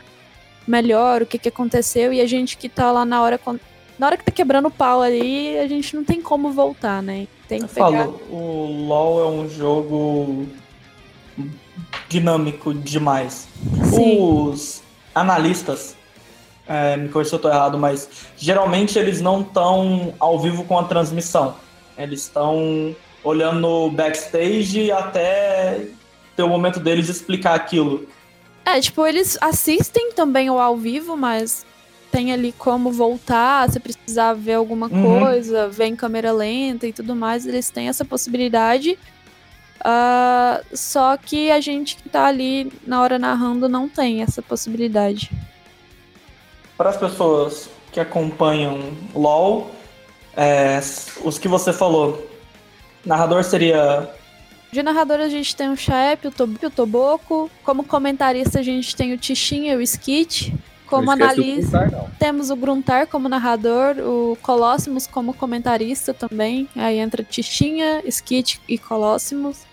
melhor 0.68 1.22
o 1.22 1.26
que, 1.26 1.38
que 1.38 1.48
aconteceu. 1.48 2.12
E 2.12 2.20
a 2.20 2.26
gente 2.26 2.56
que 2.56 2.68
tá 2.68 2.92
lá 2.92 3.04
na 3.04 3.20
hora 3.20 3.40
na 3.98 4.06
hora 4.06 4.16
que 4.16 4.24
tá 4.24 4.30
quebrando 4.30 4.68
o 4.68 4.70
pau 4.70 5.02
ali, 5.02 5.59
a 5.59 5.66
gente 5.66 5.96
não 5.96 6.04
tem 6.04 6.20
como 6.20 6.52
voltar, 6.52 7.02
né? 7.02 7.26
Tem 7.48 7.61
que 7.62 7.74
pegar... 7.74 8.04
Falo, 8.04 8.20
o 8.30 8.87
LoL 8.87 9.20
é 9.20 9.26
um 9.26 9.48
jogo 9.48 10.46
dinâmico 12.09 12.73
demais. 12.73 13.49
Sim. 13.91 14.19
Os 14.21 14.83
analistas, 15.15 15.97
é, 16.67 16.97
me 16.97 17.09
corrija 17.09 17.31
se 17.31 17.37
eu 17.37 17.41
tô 17.41 17.49
errado, 17.49 17.79
mas 17.79 18.09
geralmente 18.37 18.99
eles 18.99 19.21
não 19.21 19.41
estão 19.41 20.15
ao 20.19 20.39
vivo 20.39 20.65
com 20.65 20.79
a 20.79 20.85
transmissão. 20.85 21.57
Eles 21.97 22.23
estão 22.23 22.95
olhando 23.25 23.61
no 23.61 23.91
backstage 23.91 24.91
até 24.93 25.87
ter 26.37 26.43
o 26.43 26.49
momento 26.49 26.79
deles 26.79 27.09
explicar 27.09 27.55
aquilo. 27.55 28.07
É, 28.65 28.81
tipo, 28.81 29.07
eles 29.07 29.39
assistem 29.41 30.12
também 30.12 30.51
o 30.51 30.59
ao 30.59 30.77
vivo, 30.77 31.17
mas 31.17 31.65
tem 32.11 32.33
ali 32.33 32.53
como 32.53 32.91
voltar, 32.91 33.71
se 33.71 33.79
precisar 33.79 34.33
ver 34.35 34.55
alguma 34.55 34.89
uhum. 34.89 35.21
coisa, 35.21 35.69
ver 35.69 35.87
em 35.87 35.97
câmera 35.97 36.33
lenta 36.33 36.87
e 36.87 36.93
tudo 36.93 37.15
mais, 37.15 37.47
eles 37.47 37.71
têm 37.71 37.89
essa 37.89 38.05
possibilidade. 38.05 38.99
Uh, 39.87 40.77
só 40.77 41.16
que 41.16 41.49
a 41.49 41.61
gente 41.61 41.94
que 41.94 42.09
tá 42.09 42.27
ali 42.27 42.72
na 42.85 43.01
hora 43.01 43.20
narrando 43.20 43.68
não 43.68 43.88
tem 43.88 44.20
essa 44.20 44.42
possibilidade. 44.42 45.31
Para 46.77 46.90
as 46.90 46.96
pessoas 46.96 47.70
que 47.92 48.01
acompanham 48.01 48.92
LoL, 49.14 49.70
é, 50.37 50.81
os 51.22 51.38
que 51.38 51.46
você 51.46 51.72
falou. 51.72 52.29
Narrador 53.05 53.44
seria. 53.44 54.11
De 54.72 54.83
narrador 54.83 55.20
a 55.20 55.29
gente 55.29 55.55
tem 55.55 55.70
o 55.70 55.77
Chaep, 55.77 56.27
o, 56.27 56.31
Tob 56.33 56.59
o 56.66 56.70
Toboco. 56.70 57.49
Como 57.62 57.85
comentarista 57.85 58.59
a 58.59 58.62
gente 58.62 58.96
tem 58.96 59.12
o 59.12 59.18
Tichinha 59.18 59.75
e 59.75 59.77
o 59.77 59.81
Skit. 59.83 60.53
Como 60.87 61.11
analista, 61.11 62.09
temos 62.16 62.49
o 62.49 62.55
Gruntar 62.55 63.09
como 63.09 63.29
narrador, 63.29 63.96
o 63.99 64.38
Colossimos 64.40 65.05
como 65.07 65.35
comentarista 65.35 66.14
também. 66.14 66.68
Aí 66.77 66.99
entra 66.99 67.25
Tichinha, 67.25 68.03
Skit 68.07 68.61
e 68.68 68.79
Colossimos. 68.79 69.66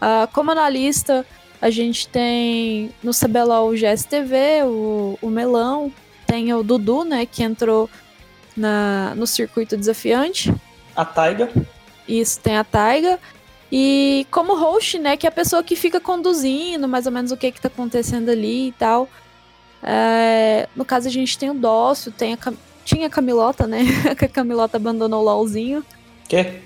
Uh, 0.00 0.26
como 0.32 0.50
analista, 0.50 1.26
A 1.60 1.70
gente 1.70 2.06
tem 2.08 2.90
no 3.02 3.10
CBLOL 3.12 3.68
o 3.70 3.76
GSTV, 3.76 4.62
o, 4.64 5.18
o 5.20 5.28
Melão, 5.28 5.92
tem 6.26 6.52
o 6.54 6.62
Dudu, 6.62 7.02
né, 7.04 7.26
que 7.26 7.42
entrou 7.42 7.90
na, 8.56 9.12
no 9.16 9.26
circuito 9.26 9.76
desafiante. 9.76 10.54
A 10.94 11.04
Taiga. 11.04 11.50
Isso, 12.06 12.38
tem 12.40 12.56
a 12.56 12.62
Taiga. 12.64 13.18
E 13.72 14.24
como 14.30 14.54
host, 14.56 14.98
né, 15.00 15.16
que 15.16 15.26
é 15.26 15.30
a 15.30 15.32
pessoa 15.32 15.62
que 15.64 15.74
fica 15.76 16.00
conduzindo 16.00 16.86
mais 16.88 17.06
ou 17.06 17.12
menos 17.12 17.32
o 17.32 17.36
que 17.36 17.50
que 17.52 17.60
tá 17.60 17.68
acontecendo 17.68 18.28
ali 18.30 18.68
e 18.68 18.72
tal. 18.72 19.08
É, 19.82 20.68
no 20.74 20.84
caso, 20.84 21.08
a 21.08 21.10
gente 21.10 21.36
tem 21.38 21.50
o 21.50 21.54
Dócio, 21.54 22.12
tem 22.12 22.32
a, 22.34 22.36
Cam- 22.36 22.56
tinha 22.84 23.06
a 23.08 23.10
Camilota, 23.10 23.66
né, 23.66 23.84
que 24.16 24.24
a 24.26 24.28
Camilota 24.28 24.76
abandonou 24.76 25.20
o 25.22 25.24
LOLzinho. 25.24 25.84
Quê? 26.28 26.62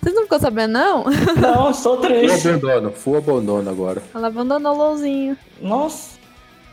Vocês 0.00 0.14
não 0.14 0.22
ficou 0.22 0.38
sabendo, 0.38 0.72
não? 0.72 1.04
Não, 1.40 1.70
estou 1.70 1.96
Full 1.98 2.06
triste. 2.06 2.48
abandono, 2.48 2.92
full 2.92 3.16
abandono 3.16 3.68
agora. 3.70 4.02
Ela 4.14 4.28
abandonou 4.28 4.72
o 4.72 4.76
LOLzinho. 4.76 5.36
Nossa, 5.60 6.16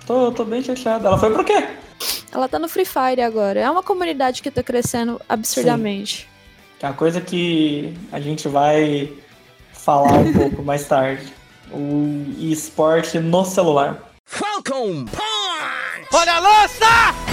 tô, 0.06 0.32
tô 0.32 0.44
bem 0.46 0.62
chateado. 0.62 1.08
Ela 1.08 1.18
foi 1.18 1.32
pro 1.32 1.44
quê? 1.44 1.68
Ela 2.32 2.48
tá 2.48 2.60
no 2.60 2.70
Free 2.70 2.86
Fire 2.86 3.22
agora. 3.22 3.60
É 3.60 3.70
uma 3.70 3.84
comunidade 3.84 4.42
que 4.42 4.52
tá 4.52 4.62
crescendo 4.64 5.20
absurdamente. 5.28 6.30
Que 6.80 6.86
é 6.86 6.90
uma 6.90 6.96
coisa 6.96 7.20
que 7.22 7.94
a 8.12 8.20
gente 8.20 8.48
vai 8.48 9.12
falar 9.74 10.14
um 10.14 10.32
pouco 10.38 10.64
mais 10.64 10.88
tarde. 10.88 11.34
O 11.72 12.26
esporte 12.40 13.18
no 13.20 13.44
celular. 13.46 14.12
Falcon 14.26 15.06
Punch! 15.06 16.08
Olha 16.14 16.34
a 16.34 16.40
lança! 16.40 17.31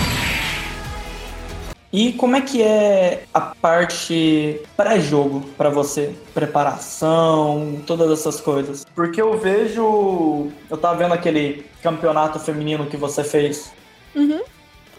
E 1.92 2.12
como 2.12 2.36
é 2.36 2.42
que 2.42 2.62
é 2.62 3.24
a 3.32 3.40
parte 3.40 4.60
pré-jogo 4.76 5.40
pra 5.56 5.70
você? 5.70 6.14
Preparação, 6.34 7.82
todas 7.86 8.10
essas 8.10 8.40
coisas. 8.40 8.84
Porque 8.94 9.20
eu 9.20 9.38
vejo. 9.38 10.48
Eu 10.68 10.76
tava 10.76 10.98
vendo 10.98 11.14
aquele 11.14 11.64
campeonato 11.82 12.38
feminino 12.38 12.86
que 12.86 12.96
você 12.96 13.24
fez. 13.24 13.72
Uhum. 14.14 14.42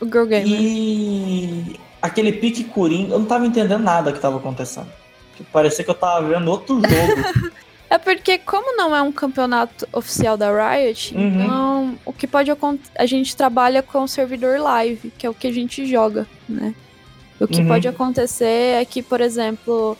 O 0.01 0.05
Girl 0.05 0.25
Gamer. 0.25 0.47
E 0.47 1.79
aquele 2.01 2.31
pique 2.31 2.63
Coringa, 2.63 3.13
eu 3.13 3.19
não 3.19 3.25
tava 3.25 3.45
entendendo 3.45 3.83
nada 3.83 4.11
que 4.11 4.19
tava 4.19 4.37
acontecendo. 4.37 4.87
Parecia 5.53 5.85
que 5.85 5.91
eu 5.91 5.95
tava 5.95 6.27
vendo 6.27 6.49
outro 6.49 6.75
jogo. 6.75 7.51
É 7.89 7.97
porque, 7.97 8.37
como 8.37 8.75
não 8.77 8.95
é 8.95 9.01
um 9.01 9.11
campeonato 9.11 9.87
oficial 9.91 10.37
da 10.37 10.49
Riot, 10.51 11.15
Uhum. 11.15 11.43
então 11.43 11.99
o 12.05 12.13
que 12.13 12.27
pode 12.27 12.51
acontecer. 12.51 12.91
A 12.95 13.05
gente 13.05 13.35
trabalha 13.35 13.81
com 13.81 14.03
o 14.03 14.07
servidor 14.07 14.59
live, 14.59 15.11
que 15.17 15.25
é 15.25 15.29
o 15.29 15.33
que 15.33 15.47
a 15.47 15.51
gente 15.51 15.85
joga, 15.87 16.27
né? 16.47 16.75
O 17.39 17.47
que 17.47 17.61
Uhum. 17.61 17.67
pode 17.67 17.87
acontecer 17.87 18.75
é 18.81 18.85
que, 18.85 19.01
por 19.01 19.21
exemplo, 19.21 19.97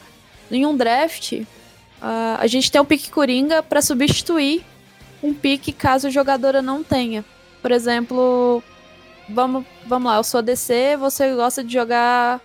em 0.52 0.66
um 0.66 0.76
draft, 0.78 1.42
ah, 2.02 2.38
a 2.40 2.46
gente 2.48 2.72
tem 2.72 2.80
o 2.80 2.86
pique 2.86 3.10
Coringa 3.10 3.64
para 3.64 3.82
substituir 3.82 4.64
um 5.24 5.34
pique 5.34 5.72
caso 5.72 6.08
a 6.08 6.10
jogadora 6.12 6.62
não 6.62 6.84
tenha. 6.84 7.26
Por 7.62 7.72
exemplo, 7.72 8.62
vamos, 9.28 9.66
vamos 9.86 10.12
lá, 10.12 10.18
eu 10.18 10.24
sou 10.24 10.40
ADC, 10.40 10.96
você 11.00 11.34
gosta 11.34 11.64
de 11.64 11.74
jogar 11.74 12.40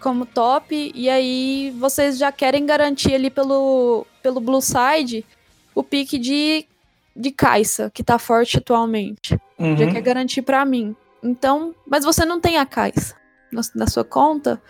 como 0.00 0.24
top, 0.26 0.92
e 0.94 1.08
aí 1.10 1.74
vocês 1.78 2.18
já 2.18 2.30
querem 2.32 2.64
garantir 2.66 3.14
ali 3.14 3.30
pelo, 3.30 4.06
pelo 4.22 4.40
Blue 4.40 4.60
Side 4.60 5.24
o 5.74 5.82
pique 5.82 6.18
de, 6.18 6.66
de 7.14 7.30
Kai'Sa, 7.30 7.90
que 7.90 8.02
tá 8.02 8.18
forte 8.18 8.58
atualmente. 8.58 9.38
Já 9.58 9.64
Uhum. 9.64 9.76
quer 9.92 10.00
garantir 10.00 10.42
pra 10.42 10.64
mim. 10.64 10.94
Então, 11.22 11.74
mas 11.86 12.04
você 12.04 12.24
não 12.24 12.40
tem 12.40 12.58
a 12.58 12.66
Kai'Sa 12.66 13.14
na, 13.52 13.60
na 13.74 13.86
sua 13.86 14.04
conta, 14.04 14.62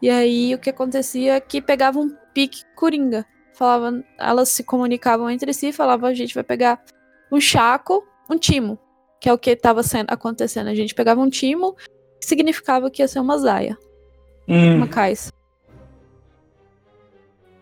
e 0.00 0.10
aí 0.10 0.54
o 0.54 0.58
que 0.58 0.70
acontecia 0.70 1.34
é 1.36 1.40
que 1.40 1.60
pegava 1.62 1.98
um 1.98 2.14
pique 2.34 2.62
Coringa. 2.74 3.24
Falava, 3.54 4.04
elas 4.18 4.50
se 4.50 4.62
comunicavam 4.62 5.30
entre 5.30 5.54
si, 5.54 5.72
falavam, 5.72 6.10
a 6.10 6.14
gente 6.14 6.34
vai 6.34 6.44
pegar 6.44 6.82
um 7.32 7.40
Chaco, 7.40 8.06
um 8.28 8.36
Timo, 8.36 8.78
que 9.18 9.28
é 9.30 9.32
o 9.32 9.38
que 9.38 9.50
estava 9.50 9.80
acontecendo. 10.08 10.68
A 10.68 10.74
gente 10.74 10.94
pegava 10.94 11.22
um 11.22 11.30
Timo, 11.30 11.74
que 12.20 12.26
significava 12.26 12.90
que 12.90 13.00
ia 13.02 13.08
ser 13.08 13.20
uma 13.20 13.38
Zaya, 13.38 13.78
Hum. 14.48 14.76
uma 14.76 14.88
Kai'Sa. 14.88 15.32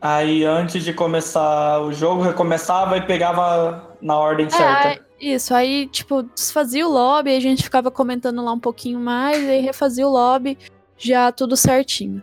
Aí 0.01 0.45
antes 0.45 0.85
de 0.85 0.93
começar 0.93 1.81
o 1.81 1.91
jogo, 1.91 2.21
recomeçava 2.21 2.99
e 2.99 3.07
pegava 3.07 3.97
na 4.03 4.19
ordem 4.19 4.51
certa. 4.51 4.89
É, 4.89 5.01
isso, 5.19 5.55
aí, 5.55 5.87
tipo, 5.87 6.23
desfazia 6.23 6.87
o 6.87 6.93
lobby, 6.93 7.31
aí 7.31 7.37
a 7.39 7.41
gente 7.41 7.63
ficava 7.63 7.91
comentando 7.91 8.45
lá 8.45 8.53
um 8.53 8.61
pouquinho 8.61 9.01
mais, 9.01 9.49
aí 9.49 9.63
refazia 9.63 10.07
o 10.07 10.11
lobby, 10.11 10.59
já 10.99 11.33
tudo 11.33 11.57
certinho. 11.57 12.23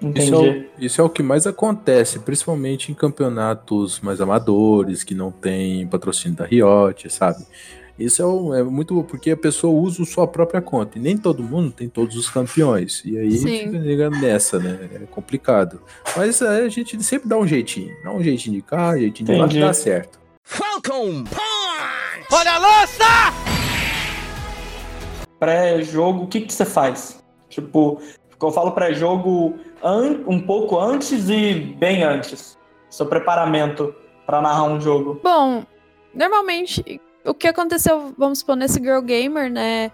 Entendi. 0.00 0.26
Isso 0.26 0.34
é, 0.34 0.38
o, 0.38 0.66
isso 0.78 1.00
é 1.00 1.04
o 1.04 1.10
que 1.10 1.22
mais 1.22 1.46
acontece, 1.48 2.20
principalmente 2.20 2.92
em 2.92 2.94
campeonatos 2.94 3.98
mais 4.00 4.20
amadores, 4.20 5.02
que 5.02 5.14
não 5.14 5.32
tem 5.32 5.86
patrocínio 5.88 6.36
da 6.36 6.44
Riot, 6.44 7.10
sabe? 7.10 7.44
Isso 7.98 8.20
é, 8.20 8.24
o- 8.26 8.54
é 8.54 8.62
muito 8.62 9.02
porque 9.04 9.30
a 9.30 9.36
pessoa 9.36 9.72
usa 9.72 10.04
sua 10.04 10.26
própria 10.26 10.60
conta. 10.60 10.98
E 10.98 11.00
nem 11.00 11.16
todo 11.16 11.42
mundo 11.42 11.70
tem 11.72 11.88
todos 11.88 12.14
os 12.16 12.28
campeões. 12.28 13.02
E 13.04 13.16
aí 13.18 13.32
Sim. 13.32 13.58
fica 13.58 13.78
ligando 13.78 14.18
nessa, 14.18 14.58
né? 14.58 14.88
É 14.94 14.98
complicado. 15.06 15.80
Mas 16.16 16.42
é, 16.42 16.64
a 16.64 16.68
gente 16.68 17.02
sempre 17.02 17.28
dá 17.28 17.36
um 17.38 17.46
jeitinho. 17.46 17.94
Dá 18.04 18.10
um 18.12 18.22
jeitinho 18.22 18.56
de 18.56 18.62
cá, 18.62 18.90
um 18.90 18.98
jeitinho 18.98 19.26
de 19.26 19.32
lá, 19.32 19.38
que 19.38 19.44
Entendi. 19.54 19.60
dá 19.60 19.72
certo. 19.72 20.18
Falcon 20.44 21.24
Punch! 21.24 22.26
Olha 22.32 22.52
a 22.52 22.58
lança! 22.58 23.04
Pré-jogo, 25.38 26.24
o 26.24 26.26
que, 26.26 26.40
que 26.40 26.52
você 26.52 26.64
faz? 26.64 27.22
Tipo, 27.48 28.00
eu 28.42 28.50
falo 28.50 28.72
pré-jogo 28.72 29.54
um 30.26 30.40
pouco 30.40 30.78
antes 30.78 31.28
e 31.28 31.54
bem 31.78 32.02
antes. 32.02 32.58
Seu 32.90 33.06
preparamento 33.06 33.94
pra 34.24 34.40
narrar 34.40 34.64
um 34.64 34.80
jogo. 34.80 35.20
Bom, 35.22 35.64
normalmente, 36.14 37.00
o 37.26 37.34
que 37.34 37.48
aconteceu, 37.48 38.14
vamos 38.16 38.40
supor, 38.40 38.56
nesse 38.56 38.78
Girl 38.80 39.00
Gamer, 39.00 39.50
né? 39.50 39.90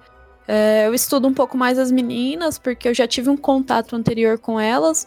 é, 0.47 0.87
eu 0.87 0.95
estudo 0.95 1.29
um 1.29 1.35
pouco 1.35 1.57
mais 1.57 1.79
as 1.79 1.90
meninas, 1.90 2.59
porque 2.59 2.88
eu 2.88 2.95
já 2.95 3.07
tive 3.07 3.31
um 3.31 3.37
contato 3.37 3.95
anterior 3.95 4.38
com 4.38 4.59
elas. 4.59 5.07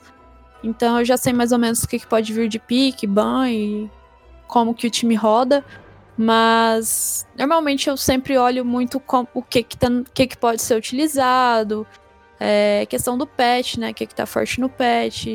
Então 0.64 1.00
eu 1.00 1.06
já 1.06 1.18
sei 1.18 1.34
mais 1.34 1.52
ou 1.52 1.60
menos 1.60 1.84
o 1.84 1.88
que, 1.88 2.00
que 2.00 2.08
pode 2.08 2.32
vir 2.34 2.48
de 2.48 2.60
pique, 2.60 3.06
ban 3.06 3.50
e 3.50 3.90
como 4.48 4.74
que 4.74 4.88
o 4.88 4.90
time 4.90 5.16
roda. 5.16 5.64
Mas 6.18 7.28
normalmente 7.38 7.90
eu 7.90 7.98
sempre 7.98 8.38
olho 8.38 8.64
muito 8.64 9.00
com, 9.00 9.28
o 9.34 9.42
que 9.42 9.64
que, 9.64 9.78
tá, 9.78 9.88
que 10.14 10.28
que 10.28 10.38
pode 10.38 10.62
ser 10.62 10.76
utilizado, 10.76 11.86
é, 12.40 12.86
questão 12.88 13.18
do 13.18 13.28
patch, 13.28 13.78
né? 13.78 13.92
O 13.92 13.94
que 13.94 14.08
que 14.08 14.16
tá 14.16 14.26
forte 14.26 14.62
no 14.62 14.70
patch. 14.70 15.28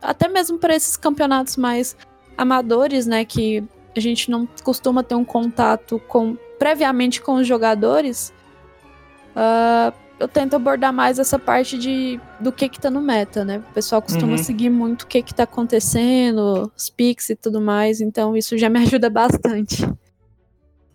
Até 0.00 0.28
mesmo 0.28 0.58
para 0.58 0.74
esses 0.74 0.96
campeonatos 0.96 1.56
mais 1.56 1.96
amadores, 2.38 3.06
né? 3.06 3.24
Que 3.24 3.64
a 3.96 4.00
gente 4.00 4.30
não 4.30 4.46
costuma 4.62 5.02
ter 5.02 5.14
um 5.14 5.24
contato 5.24 5.98
com 6.08 6.36
previamente 6.58 7.20
com 7.20 7.34
os 7.34 7.46
jogadores. 7.46 8.32
ah, 9.36 9.92
eu 10.18 10.28
tento 10.28 10.54
abordar 10.54 10.92
mais 10.92 11.18
essa 11.18 11.38
parte 11.40 11.76
de 11.76 12.20
do 12.38 12.52
que 12.52 12.68
que 12.68 12.80
tá 12.80 12.88
no 12.88 13.00
meta, 13.02 13.44
né? 13.44 13.58
O 13.58 13.74
pessoal 13.74 14.00
costuma 14.00 14.32
Uhum. 14.32 14.38
seguir 14.38 14.70
muito 14.70 15.02
o 15.02 15.06
que 15.08 15.20
que 15.22 15.34
tá 15.34 15.42
acontecendo, 15.42 16.70
os 16.76 16.88
picks 16.88 17.30
e 17.30 17.36
tudo 17.36 17.60
mais, 17.60 18.00
então 18.00 18.36
isso 18.36 18.56
já 18.56 18.68
me 18.68 18.78
ajuda 18.98 19.10
bastante. 19.10 19.84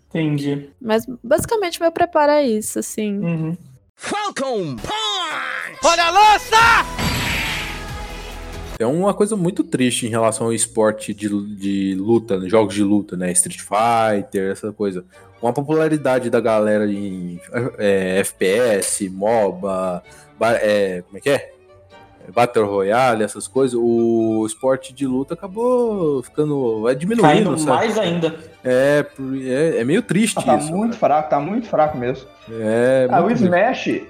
Entendi. 0.10 0.70
Mas 0.82 1.06
basicamente 1.24 1.82
meu 1.82 1.92
preparo 1.92 2.32
é 2.32 2.48
isso, 2.48 2.80
assim. 2.80 3.20
Uhum. 3.20 3.58
Falcon 3.96 4.78
Punch! 4.78 5.80
Olha 5.84 6.04
a 6.06 6.10
lança! 6.12 7.09
É 8.80 8.86
uma 8.86 9.14
coisa 9.14 9.36
muito 9.36 9.64
triste 9.64 10.08
em 10.08 10.10
relação 10.10 10.48
ao 10.48 10.54
esporte 10.54 11.14
de, 11.14 11.28
de 11.56 11.96
luta, 11.96 12.40
né, 12.40 12.48
jogos 12.48 12.74
de 12.74 12.82
luta, 12.84 13.18
né? 13.18 13.30
Street 13.34 13.60
Fighter, 13.60 14.52
essa 14.52 14.72
coisa. 14.72 15.04
Com 15.42 15.48
a 15.50 15.54
popularidade 15.54 16.30
da 16.30 16.40
galera 16.40 16.90
em 16.90 17.40
é, 17.78 18.20
FPS, 18.20 19.10
MOBA, 19.10 20.02
ba- 20.40 20.54
é, 20.56 21.02
como 21.02 21.18
é 21.18 21.22
que 21.22 21.30
é? 21.30 21.52
Battle 22.34 22.68
Royale, 22.68 23.24
essas 23.24 23.48
coisas, 23.48 23.74
o 23.82 24.46
esporte 24.46 24.94
de 24.94 25.08
luta 25.08 25.34
acabou 25.34 26.22
ficando. 26.22 26.84
Vai 26.84 26.96
diminuindo, 26.96 27.28
Caindo 27.28 27.58
sabe? 27.58 27.70
mais 27.72 27.98
ainda. 27.98 28.36
É, 28.64 29.04
é, 29.48 29.78
é 29.80 29.84
meio 29.84 30.04
triste 30.04 30.38
Ah, 30.38 30.44
tá 30.44 30.58
isso. 30.58 30.72
muito 30.72 30.96
fraco, 30.96 31.30
tá 31.30 31.40
muito 31.40 31.68
fraco 31.68 31.98
mesmo. 31.98 32.28
É, 32.52 33.08
Ah, 33.10 33.20
o 33.22 33.24
muito 33.24 33.42
Smash. 33.44 34.02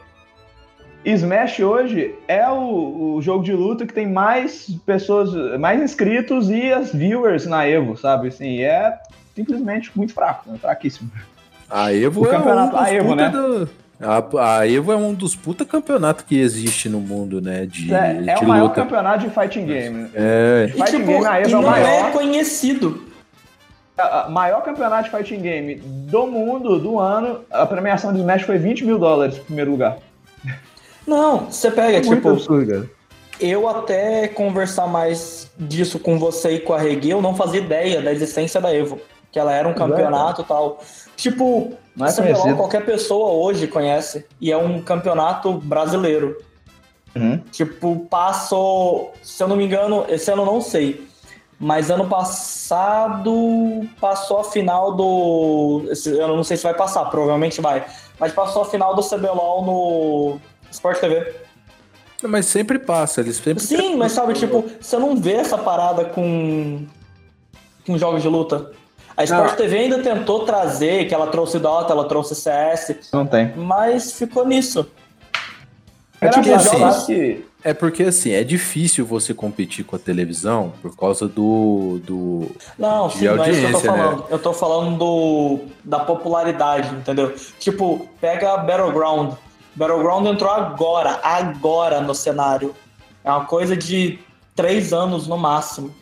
Smash 1.06 1.60
hoje 1.60 2.14
é 2.28 2.48
o, 2.50 3.16
o 3.16 3.22
jogo 3.22 3.44
de 3.44 3.54
luta 3.54 3.86
que 3.86 3.94
tem 3.94 4.08
mais 4.08 4.68
pessoas, 4.86 5.58
mais 5.60 5.82
inscritos 5.82 6.50
e 6.50 6.72
as 6.74 6.92
viewers 6.94 7.46
na 7.46 7.66
Evo, 7.66 7.96
sabe? 7.98 8.28
Assim, 8.28 8.60
é 8.62 8.98
simplesmente 9.36 9.92
muito 9.96 10.14
fraco, 10.14 10.52
né? 10.52 10.58
fraquíssimo. 10.60 11.10
A 11.70 11.94
Evo 11.94 12.22
O 12.24 12.28
é 12.28 12.32
campeonato- 12.32 12.76
um 12.76 12.80
dos 12.80 12.88
a 12.88 12.94
Evo, 12.94 13.10
puta 13.10 13.16
né? 13.16 13.30
do- 13.30 13.70
a, 14.02 14.58
a 14.60 14.68
Evo 14.68 14.92
é 14.92 14.96
um 14.98 15.14
dos 15.14 15.36
puta 15.36 15.64
campeonatos 15.66 16.26
que 16.26 16.38
existe 16.40 16.90
no 16.90 17.00
mundo, 17.00 17.40
né? 17.42 17.66
De, 17.66 17.94
É, 17.94 18.24
é 18.28 18.36
de 18.36 18.44
o 18.44 18.48
maior 18.48 18.64
luta. 18.64 18.76
campeonato 18.76 19.20
de 19.26 19.30
fighting 19.30 19.66
game. 19.66 20.10
É, 20.14 20.66
E, 20.70 20.72
Fighting 20.74 20.92
tipo, 20.98 21.06
game 21.08 21.22
na 21.24 21.40
e 21.40 21.44
Evo 21.44 21.52
é 21.56 21.58
o 21.58 21.62
não 21.62 21.76
é 21.76 21.82
maior. 21.84 22.12
conhecido. 22.12 23.08
A- 23.98 24.26
a 24.26 24.30
maior 24.30 24.62
campeonato 24.64 25.10
de 25.10 25.10
fighting 25.16 25.42
game 25.42 25.76
do 25.76 26.28
mundo, 26.28 26.78
do 26.80 26.98
ano, 27.00 27.42
a 27.52 27.66
premiação 27.66 28.12
de 28.14 28.20
Smash 28.20 28.44
foi 28.44 28.58
20 28.58 28.84
mil 28.86 28.98
dólares 29.00 29.38
em 29.38 29.44
primeiro 29.44 29.72
lugar. 29.72 29.98
Não, 31.08 31.46
você 31.52 31.72
pega, 31.72 31.98
É 31.98 32.02
tipo, 32.02 32.30
absurdo, 32.30 32.90
eu 33.40 33.68
até 33.70 34.28
conversar 34.28 34.88
mais 34.88 35.50
disso 35.58 35.98
com 35.98 36.20
você 36.20 36.56
e 36.56 36.60
com 36.60 36.74
a 36.74 36.80
Regui, 36.80 37.10
eu 37.12 37.22
não 37.22 37.36
fazia 37.36 37.62
ideia 37.62 38.02
da 38.02 38.12
existência 38.12 38.60
da 38.60 38.74
Evo. 38.74 39.00
que 39.32 39.40
ela 39.40 39.54
era 39.54 39.68
um 39.68 39.74
campeonato 39.74 40.42
e 40.42 40.44
tal. 40.44 40.80
Tipo, 41.16 41.74
Não 41.96 42.08
é 42.08 42.12
CBLOL 42.12 42.56
qualquer 42.56 42.84
pessoa 42.84 43.32
hoje 43.32 43.68
conhece. 43.68 44.26
E 44.42 44.52
é 44.52 44.58
um 44.58 44.82
campeonato 44.82 45.54
brasileiro. 45.54 46.36
Uhum. 47.16 47.38
Tipo, 47.52 48.08
passou, 48.10 49.14
se 49.22 49.42
eu 49.44 49.48
não 49.48 49.56
me 49.56 49.66
engano, 49.66 50.06
esse 50.10 50.32
ano 50.32 50.42
eu 50.42 50.46
não 50.46 50.62
sei. 50.62 51.08
Mas 51.60 51.92
ano 51.92 52.08
passado 52.08 53.88
passou 54.00 54.40
a 54.40 54.44
final 54.46 54.94
do. 54.94 55.84
Eu 56.06 56.28
não 56.30 56.44
sei 56.44 56.56
se 56.58 56.64
vai 56.64 56.74
passar, 56.74 57.06
provavelmente 57.06 57.60
vai. 57.60 57.86
Mas 58.18 58.32
passou 58.32 58.62
a 58.62 58.66
final 58.66 58.96
do 58.96 59.04
CBLOL 59.04 59.66
no 59.66 60.40
Sport 60.72 61.00
TV. 61.00 61.34
Mas 62.24 62.46
sempre 62.46 62.78
passa, 62.80 63.22
eles 63.22 63.38
sempre. 63.38 63.64
Sim, 63.64 63.96
mas 63.96 64.12
sabe, 64.12 64.34
tipo, 64.34 64.66
você 64.80 64.98
não 64.98 65.16
vê 65.16 65.34
essa 65.34 65.58
parada 65.58 66.06
com, 66.06 66.86
com 67.86 67.98
jogos 67.98 68.22
de 68.22 68.28
luta. 68.28 68.72
A 69.16 69.24
Sport 69.24 69.50
Não. 69.50 69.56
TV 69.56 69.78
ainda 69.78 70.00
tentou 70.00 70.46
trazer, 70.46 71.08
que 71.08 71.14
ela 71.14 71.28
trouxe 71.28 71.60
Dota, 71.60 71.92
ela 71.92 72.06
trouxe 72.06 72.36
CS, 72.36 73.10
Não 73.12 73.26
tem. 73.26 73.54
mas 73.56 74.14
ficou 74.14 74.46
nisso. 74.46 74.90
É 76.22 76.28
tipo 76.30 76.48
Engraçado, 76.48 76.84
assim, 76.84 77.06
que 77.06 77.46
É 77.64 77.74
porque 77.74 78.04
assim, 78.04 78.32
é 78.32 78.44
difícil 78.44 79.06
você 79.06 79.34
competir 79.34 79.86
com 79.86 79.96
a 79.96 80.00
televisão 80.00 80.74
por 80.82 80.96
causa 80.96 81.28
do. 81.28 82.02
do... 82.04 82.52
Não, 82.78 83.10
sim, 83.10 83.26
não 83.26 83.44
é 83.44 83.52
isso 83.52 83.60
que 83.60 83.66
eu 83.68 83.72
tô 83.72 83.92
né? 83.92 83.98
falando. 83.98 84.26
Eu 84.30 84.40
tô 84.40 84.54
falando 84.54 84.98
do, 84.98 85.60
da 85.84 86.00
popularidade, 86.00 86.94
entendeu? 86.94 87.34
Tipo, 87.58 88.08
pega 88.20 88.58
Battleground. 88.58 89.34
Battleground 89.80 90.28
entrou 90.28 90.52
agora, 90.52 91.22
agora 91.24 92.02
no 92.02 92.14
cenário. 92.14 92.76
É 93.24 93.32
uma 93.32 93.46
coisa 93.46 93.78
de 93.78 94.20
três 94.54 94.92
anos 94.92 95.26
no 95.26 95.38
máximo. 95.38 95.96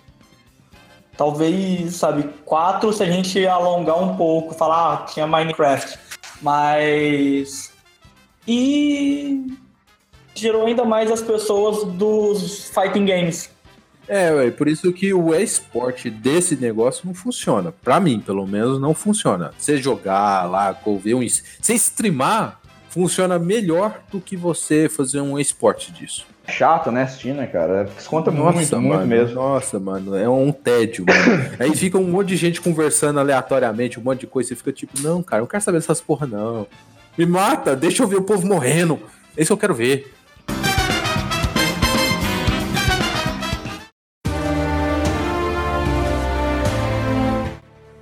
Talvez, 1.15 1.95
sabe, 1.95 2.27
quatro 2.43 2.91
se 2.91 3.03
a 3.03 3.05
gente 3.05 3.45
alongar 3.45 4.01
um 4.01 4.17
pouco, 4.17 4.55
falar, 4.55 4.93
ah, 4.93 4.97
tinha 5.05 5.27
Minecraft. 5.27 5.99
Mas. 6.41 7.71
E. 8.47 9.45
Gerou 10.33 10.65
ainda 10.65 10.83
mais 10.83 11.11
as 11.11 11.21
pessoas 11.21 11.83
dos 11.83 12.69
fighting 12.69 13.05
games. 13.05 13.51
É, 14.07 14.31
ué, 14.31 14.49
por 14.49 14.67
isso 14.67 14.91
que 14.91 15.13
o 15.13 15.35
esporte 15.35 16.09
desse 16.09 16.55
negócio 16.55 17.05
não 17.05 17.13
funciona. 17.13 17.71
Pra 17.71 17.99
mim, 17.99 18.19
pelo 18.19 18.47
menos, 18.47 18.79
não 18.79 18.95
funciona. 18.95 19.51
Você 19.55 19.77
jogar 19.77 20.49
lá, 20.49 20.75
ver 21.03 21.13
um. 21.13 21.21
Você 21.21 21.75
streamar 21.75 22.59
funciona 22.97 23.37
melhor 23.37 23.99
do 24.11 24.19
que 24.19 24.35
você 24.35 24.89
fazer 24.89 25.21
um 25.21 25.37
esporte 25.37 25.91
disso. 25.91 26.25
é 26.47 26.51
chato, 26.51 26.91
né, 26.91 27.03
assistir, 27.03 27.31
né, 27.31 27.45
cara? 27.45 27.83
Desconta 27.83 28.31
muito, 28.31 28.55
muito 28.55 28.81
mano, 28.81 29.05
mesmo. 29.05 29.35
Nossa, 29.35 29.79
mano, 29.79 30.15
é 30.15 30.27
um 30.27 30.51
tédio, 30.51 31.05
mano. 31.07 31.51
Aí 31.59 31.75
fica 31.75 31.99
um 31.99 32.07
monte 32.07 32.29
de 32.29 32.37
gente 32.37 32.59
conversando 32.59 33.19
aleatoriamente, 33.19 33.99
um 33.99 34.03
monte 34.03 34.21
de 34.21 34.27
coisa. 34.27 34.49
Você 34.49 34.55
fica 34.55 34.73
tipo, 34.73 34.99
não, 34.99 35.21
cara, 35.21 35.41
eu 35.41 35.43
não 35.43 35.47
quero 35.47 35.61
saber 35.61 35.77
dessas 35.77 36.01
porra, 36.01 36.25
não. 36.25 36.65
Me 37.15 37.27
mata, 37.27 37.75
deixa 37.75 38.01
eu 38.01 38.07
ver 38.07 38.15
o 38.15 38.23
povo 38.23 38.47
morrendo. 38.47 38.99
Esse 39.37 39.51
eu 39.51 39.57
quero 39.57 39.75
ver. 39.75 40.11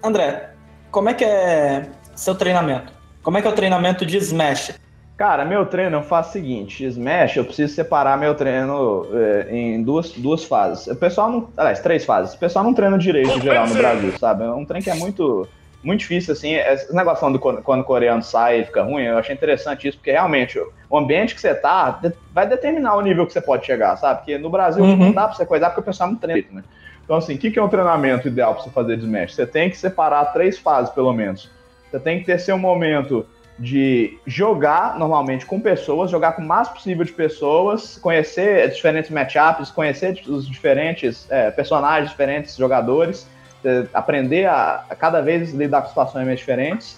André, 0.01 0.51
como 0.89 1.10
é 1.10 1.13
que 1.13 1.25
é 1.25 1.89
seu 2.15 2.34
treinamento? 2.34 2.93
Como 3.21 3.38
é 3.38 3.41
que 3.41 3.47
é 3.47 3.51
o 3.51 3.55
treinamento 3.55 4.05
de 4.05 4.15
Smash? 4.17 4.85
Cara, 5.17 5.45
meu 5.45 5.65
treino 5.65 5.97
eu 5.97 6.04
faço 6.04 6.30
o 6.30 6.34
seguinte: 6.34 6.84
Smash, 6.86 7.38
eu 7.38 7.45
preciso 7.45 7.73
separar 7.73 8.17
meu 8.17 8.36
treino 8.36 9.08
é, 9.13 9.47
em 9.49 9.82
duas, 9.82 10.12
duas 10.12 10.43
fases. 10.43 10.88
O 10.88 10.95
pessoal 10.95 11.30
não. 11.32 11.49
Aliás, 11.56 11.80
três 11.80 12.04
fases. 12.04 12.36
O 12.36 12.39
pessoal 12.39 12.65
não 12.65 12.73
treina 12.73 12.97
direito 12.97 13.32
em 13.38 13.41
geral 13.41 13.65
no 13.67 13.75
Brasil, 13.75 14.12
sabe? 14.17 14.43
É 14.43 14.49
um 14.49 14.65
treino 14.65 14.84
que 14.84 14.89
é 14.89 14.95
muito. 14.95 15.47
Muito 15.84 15.99
difícil, 15.99 16.34
assim, 16.34 16.56
esse 16.56 16.91
negócio 16.95 17.19
falando 17.19 17.36
do 17.36 17.39
quando, 17.39 17.62
quando 17.62 17.82
o 17.82 17.84
coreano 17.84 18.23
sai 18.23 18.62
e 18.62 18.65
fica 18.65 18.82
ruim, 18.82 19.04
eu 19.04 19.19
achei 19.19 19.36
interessante 19.36 19.88
isso, 19.88 19.99
porque 19.99 20.12
realmente 20.12 20.60
o 20.89 20.97
ambiente 20.97 21.36
que 21.36 21.39
você 21.39 21.54
tá 21.54 22.01
vai 22.34 22.47
determinar 22.47 22.95
o 22.95 23.01
nível 23.01 23.23
que 23.28 23.32
você 23.32 23.39
pode 23.39 23.67
chegar, 23.67 23.95
sabe? 23.97 24.21
Porque 24.21 24.36
no 24.39 24.49
Brasil 24.49 24.84
Uhum. 24.84 24.95
não 24.97 25.12
dá 25.12 25.28
pra 25.28 25.38
você 25.38 25.45
coisar 25.45 25.67
porque 25.69 25.82
o 25.82 25.84
pessoal 25.84 26.10
não 26.10 26.15
treina, 26.17 26.47
né? 26.51 26.63
Então, 27.04 27.17
assim, 27.17 27.36
o 27.36 27.38
que, 27.38 27.51
que 27.51 27.60
é 27.60 27.62
um 27.62 27.69
treinamento 27.69 28.28
ideal 28.28 28.56
pra 28.56 28.63
você 28.63 28.71
fazer 28.71 28.97
de 28.97 29.04
Smash? 29.04 29.36
Você 29.36 29.45
tem 29.45 29.69
que 29.69 29.78
separar 29.78 30.34
três 30.34 30.58
fases, 30.58 30.89
pelo 30.91 31.13
menos. 31.13 31.51
Você 31.91 31.99
tem 31.99 32.17
que 32.17 32.25
ter 32.25 32.39
seu 32.39 32.58
momento 32.58 33.23
de 33.58 34.18
jogar 34.26 35.00
normalmente 35.00 35.46
com 35.46 35.60
pessoas, 35.60 36.12
jogar 36.12 36.34
com 36.34 36.41
o 36.41 36.46
mais 36.46 36.68
possível 36.68 37.06
de 37.06 37.13
pessoas, 37.13 37.98
conhecer 37.98 38.70
diferentes 38.72 39.10
matchups, 39.10 39.72
conhecer 39.72 40.22
os 40.28 40.48
diferentes 40.48 41.26
é, 41.30 41.52
personagens, 41.52 42.10
diferentes 42.10 42.56
jogadores, 42.58 43.28
é, 43.63 43.86
aprender 43.94 44.46
a, 44.46 44.84
a 44.89 44.96
cada 44.96 45.22
vez 45.22 45.54
lidar 45.54 45.82
com 45.82 45.88
situações 45.88 46.26
mais 46.26 46.39
diferentes. 46.39 46.98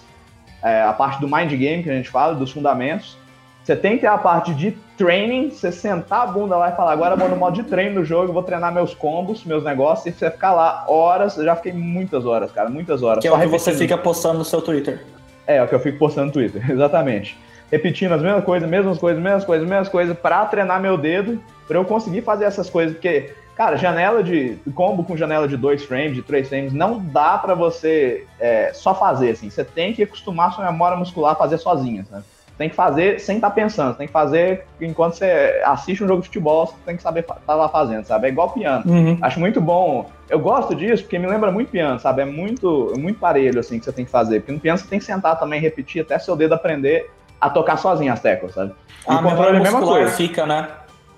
É, 0.62 0.82
a 0.82 0.92
parte 0.92 1.20
do 1.20 1.28
mind 1.28 1.52
game 1.52 1.84
que 1.84 1.90
a 1.90 1.94
gente 1.94 2.10
fala, 2.10 2.34
dos 2.34 2.50
fundamentos. 2.50 3.16
Você 3.62 3.76
tem 3.76 3.96
que 3.96 4.00
ter 4.00 4.06
a 4.06 4.18
parte 4.18 4.52
de 4.54 4.72
training, 4.96 5.50
você 5.50 5.70
sentar 5.70 6.22
a 6.22 6.26
bunda 6.26 6.56
lá 6.56 6.70
e 6.70 6.72
falar, 6.72 6.92
agora 6.92 7.14
eu 7.14 7.18
vou 7.18 7.28
no 7.28 7.36
modo 7.36 7.54
de 7.54 7.68
treino 7.68 8.00
do 8.00 8.04
jogo, 8.04 8.30
eu 8.30 8.32
vou 8.32 8.42
treinar 8.42 8.72
meus 8.72 8.94
combos, 8.94 9.44
meus 9.44 9.62
negócios, 9.62 10.06
e 10.06 10.18
você 10.18 10.30
ficar 10.30 10.54
lá 10.54 10.86
horas, 10.88 11.36
eu 11.36 11.44
já 11.44 11.54
fiquei 11.54 11.72
muitas 11.72 12.24
horas, 12.24 12.50
cara, 12.50 12.70
muitas 12.70 13.02
horas. 13.02 13.20
Que 13.20 13.28
é 13.28 13.32
o 13.32 13.38
que 13.38 13.46
você 13.46 13.74
fica 13.74 13.96
postando 13.96 14.38
no 14.38 14.44
seu 14.44 14.62
Twitter. 14.62 15.04
É, 15.48 15.56
é 15.56 15.62
o 15.62 15.66
que 15.66 15.74
eu 15.74 15.80
fico 15.80 15.98
postando 15.98 16.26
no 16.26 16.32
Twitter, 16.32 16.62
exatamente. 16.70 17.36
Repetindo 17.72 18.12
as 18.12 18.22
mesmas 18.22 18.44
coisas, 18.44 18.68
mesmas 18.68 18.98
coisas, 18.98 19.22
mesmas 19.22 19.44
coisas, 19.44 19.68
mesmas 19.68 19.88
coisas, 19.88 20.16
pra 20.16 20.44
treinar 20.44 20.80
meu 20.80 20.96
dedo, 20.96 21.40
pra 21.66 21.78
eu 21.78 21.84
conseguir 21.84 22.22
fazer 22.22 22.44
essas 22.44 22.68
coisas, 22.70 22.94
porque, 22.94 23.32
cara, 23.56 23.76
janela 23.76 24.22
de. 24.22 24.56
combo 24.74 25.04
com 25.04 25.16
janela 25.16 25.48
de 25.48 25.56
dois 25.56 25.84
frames, 25.84 26.14
de 26.14 26.22
três 26.22 26.48
frames, 26.48 26.72
não 26.72 26.98
dá 26.98 27.36
pra 27.38 27.54
você 27.54 28.26
é, 28.38 28.72
só 28.72 28.94
fazer, 28.94 29.30
assim. 29.30 29.50
Você 29.50 29.64
tem 29.64 29.92
que 29.92 30.02
acostumar 30.02 30.52
sua 30.52 30.70
memória 30.70 30.96
muscular 30.96 31.32
a 31.32 31.36
fazer 31.36 31.58
sozinha, 31.58 32.04
sabe? 32.08 32.24
Tem 32.56 32.68
que 32.68 32.74
fazer 32.74 33.20
sem 33.20 33.36
estar 33.36 33.50
pensando, 33.50 33.96
tem 33.96 34.08
que 34.08 34.12
fazer 34.12 34.64
enquanto 34.80 35.14
você 35.14 35.62
assiste 35.64 36.02
um 36.02 36.08
jogo 36.08 36.22
de 36.22 36.26
futebol, 36.26 36.66
você 36.66 36.74
tem 36.84 36.96
que 36.96 37.02
saber 37.02 37.20
estar 37.20 37.36
tá 37.46 37.54
lá 37.54 37.68
fazendo, 37.68 38.04
sabe? 38.04 38.26
É 38.26 38.30
igual 38.30 38.50
piano. 38.50 38.82
Acho 39.22 39.38
muito 39.38 39.60
bom. 39.60 40.10
Eu 40.28 40.38
gosto 40.38 40.74
disso 40.74 41.02
porque 41.04 41.18
me 41.18 41.26
lembra 41.26 41.50
muito 41.50 41.70
piano, 41.70 41.98
sabe? 41.98 42.22
É 42.22 42.24
muito, 42.24 42.92
muito 42.98 43.18
parelho, 43.18 43.60
assim, 43.60 43.78
que 43.78 43.84
você 43.84 43.92
tem 43.92 44.04
que 44.04 44.10
fazer. 44.10 44.40
Porque 44.40 44.52
no 44.52 44.60
piano 44.60 44.78
você 44.78 44.86
tem 44.86 44.98
que 44.98 45.04
sentar 45.04 45.38
também, 45.38 45.60
repetir 45.60 46.02
até 46.02 46.18
seu 46.18 46.36
dedo 46.36 46.54
aprender 46.54 47.10
a 47.40 47.48
tocar 47.48 47.76
sozinho 47.76 48.12
as 48.12 48.20
teclas, 48.20 48.54
sabe? 48.54 48.72
E 49.08 49.10
A 49.12 49.20
o 49.20 49.22
controle 49.22 49.56
é 49.56 49.60
a 49.60 49.62
mesma 49.62 49.78
muscular 49.80 50.02
coisa. 50.02 50.16
fica, 50.16 50.44
né? 50.46 50.68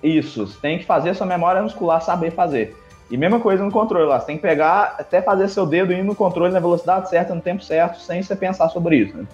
Isso, 0.03 0.47
você 0.47 0.59
tem 0.61 0.79
que 0.79 0.85
fazer 0.85 1.15
sua 1.15 1.27
memória 1.27 1.61
muscular 1.61 2.01
saber 2.01 2.31
fazer. 2.31 2.77
E 3.11 3.17
mesma 3.17 3.41
coisa 3.41 3.65
no 3.65 3.73
controle 3.73 4.07
lá, 4.07 4.21
você 4.21 4.27
tem 4.27 4.37
que 4.37 4.43
pegar, 4.43 4.95
até 4.99 5.21
fazer 5.21 5.49
seu 5.49 5.67
dedo 5.67 5.93
ir 5.93 6.05
no 6.05 6.15
controle 6.15 6.53
na 6.53 6.61
velocidade 6.61 7.11
certa, 7.11 7.35
no 7.35 7.41
tempo 7.41 7.63
certo, 7.65 7.99
sem 8.01 8.23
você 8.23 8.37
pensar 8.37 8.69
sobre 8.69 8.97
isso. 8.97 9.17
Né? 9.17 9.25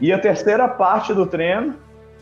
E 0.00 0.12
a 0.12 0.18
terceira 0.18 0.66
parte 0.66 1.14
do 1.14 1.24
treino, 1.24 1.74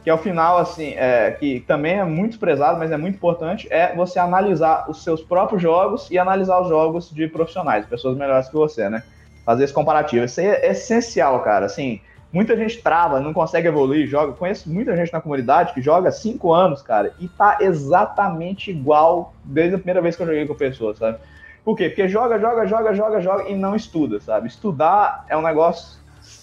que 0.06 0.10
é 0.10 0.14
o 0.14 0.18
final, 0.18 0.56
assim, 0.58 0.94
é, 0.94 1.32
que 1.32 1.58
também 1.66 1.98
é 1.98 2.04
muito 2.04 2.38
prezado, 2.38 2.78
mas 2.78 2.92
é 2.92 2.96
muito 2.96 3.16
importante, 3.16 3.66
é 3.72 3.92
você 3.92 4.20
analisar 4.20 4.88
os 4.88 5.02
seus 5.02 5.20
próprios 5.20 5.60
jogos 5.60 6.08
e 6.12 6.16
analisar 6.16 6.60
os 6.60 6.68
jogos 6.68 7.10
de 7.10 7.26
profissionais, 7.26 7.84
pessoas 7.86 8.16
melhores 8.16 8.46
que 8.48 8.54
você, 8.54 8.88
né? 8.88 9.02
Fazer 9.44 9.64
esse 9.64 9.72
comparativo. 9.72 10.24
Isso 10.24 10.40
é 10.40 10.64
essencial, 10.68 11.40
cara. 11.42 11.66
Assim, 11.66 12.00
muita 12.32 12.56
gente 12.56 12.80
trava, 12.80 13.18
não 13.18 13.32
consegue 13.32 13.66
evoluir, 13.66 14.06
joga. 14.06 14.32
Conheço 14.32 14.70
muita 14.70 14.96
gente 14.96 15.12
na 15.12 15.20
comunidade 15.20 15.74
que 15.74 15.82
joga 15.82 16.12
cinco 16.12 16.54
anos, 16.54 16.82
cara, 16.82 17.12
e 17.18 17.26
tá 17.26 17.58
exatamente 17.60 18.70
igual 18.70 19.34
desde 19.42 19.74
a 19.74 19.78
primeira 19.78 20.00
vez 20.00 20.14
que 20.14 20.22
eu 20.22 20.26
joguei 20.28 20.46
com 20.46 20.54
pessoas, 20.54 20.98
sabe? 20.98 21.18
Por 21.64 21.76
quê? 21.76 21.88
Porque 21.88 22.06
joga, 22.06 22.38
joga, 22.38 22.64
joga, 22.64 22.94
joga, 22.94 23.20
joga 23.20 23.48
e 23.48 23.56
não 23.56 23.74
estuda, 23.74 24.20
sabe? 24.20 24.46
Estudar 24.46 25.26
é 25.28 25.36
um 25.36 25.42
negócio 25.42 25.98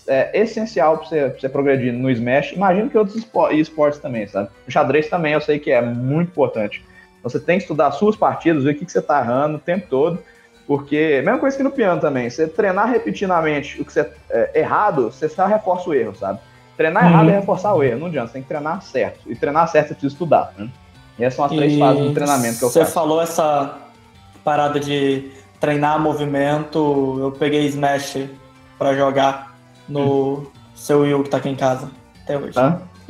é, 0.07 0.37
essencial 0.39 0.97
pra 0.97 1.07
você, 1.07 1.29
pra 1.29 1.39
você 1.39 1.49
progredir 1.49 1.93
no 1.93 2.09
Smash. 2.09 2.51
Imagino 2.53 2.89
que 2.89 2.97
outros 2.97 3.17
espo- 3.17 3.49
esportes 3.51 3.99
também, 3.99 4.27
sabe? 4.27 4.49
O 4.67 4.71
xadrez 4.71 5.09
também 5.09 5.33
eu 5.33 5.41
sei 5.41 5.59
que 5.59 5.71
é 5.71 5.81
muito 5.81 6.29
importante. 6.29 6.83
Você 7.23 7.39
tem 7.39 7.57
que 7.57 7.63
estudar 7.63 7.87
as 7.87 7.95
suas 7.95 8.15
partidas, 8.15 8.63
ver 8.63 8.71
o 8.71 8.75
que, 8.75 8.85
que 8.85 8.91
você 8.91 9.01
tá 9.01 9.19
errando 9.21 9.55
o 9.57 9.59
tempo 9.59 9.87
todo. 9.89 10.19
Porque, 10.67 11.21
mesma 11.25 11.37
coisa 11.39 11.55
que 11.57 11.63
no 11.63 11.71
piano 11.71 11.99
também, 11.99 12.29
você 12.29 12.47
treinar 12.47 12.89
repetidamente 12.89 13.81
o 13.81 13.85
que 13.85 13.91
você 13.91 14.09
é 14.29 14.59
errado, 14.61 15.11
você 15.11 15.27
só 15.27 15.45
reforça 15.45 15.89
o 15.89 15.93
erro, 15.93 16.15
sabe? 16.15 16.39
Treinar 16.77 17.03
Uhum. 17.03 17.09
errado 17.09 17.29
é 17.29 17.39
reforçar 17.39 17.73
o 17.75 17.83
erro, 17.83 17.99
não 17.99 18.07
adianta, 18.07 18.27
você 18.27 18.33
tem 18.33 18.41
que 18.43 18.47
treinar 18.47 18.81
certo. 18.81 19.19
E 19.29 19.35
treinar 19.35 19.67
certo 19.67 19.89
você 19.89 19.93
precisa 19.93 20.13
estudar, 20.13 20.53
né? 20.57 20.69
E 21.19 21.23
essas 21.23 21.35
são 21.35 21.45
as 21.45 21.51
três 21.51 21.73
E 21.73 21.79
fases 21.79 22.03
do 22.03 22.13
treinamento 22.13 22.57
que 22.59 22.63
eu 22.65 22.69
Você 22.69 22.79
faço. 22.79 22.91
falou 22.93 23.21
essa 23.21 23.77
parada 24.43 24.79
de 24.79 25.31
treinar 25.59 25.99
movimento. 25.99 27.17
Eu 27.19 27.31
peguei 27.31 27.65
Smash 27.67 28.17
pra 28.79 28.95
jogar 28.95 29.52
no 29.87 30.51
seu 30.75 31.01
Will 31.01 31.23
que 31.23 31.29
tá 31.29 31.37
aqui 31.37 31.49
em 31.49 31.55
casa 31.55 31.89
até 32.23 32.37
hoje. 32.37 32.53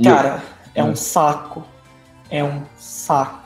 Cara, 0.03 0.41
é 0.75 0.83
Hum. 0.83 0.89
um 0.89 0.95
saco. 0.95 1.63
É 2.29 2.43
um 2.43 2.63
saco. 2.77 3.43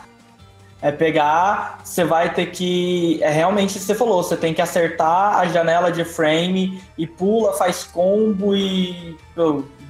É 0.80 0.92
pegar, 0.92 1.80
você 1.84 2.04
vai 2.06 2.32
ter 2.34 2.46
que. 2.48 3.20
É 3.24 3.32
realmente 3.32 3.80
você 3.80 3.96
falou, 3.96 4.22
você 4.22 4.38
tem 4.38 4.54
que 4.54 4.62
acertar 4.62 5.40
a 5.40 5.46
janela 5.48 5.92
de 5.92 6.06
frame 6.06 6.82
e 6.98 7.08
pula, 7.08 7.54
faz 7.54 7.84
combo 7.84 8.56
e. 8.56 9.18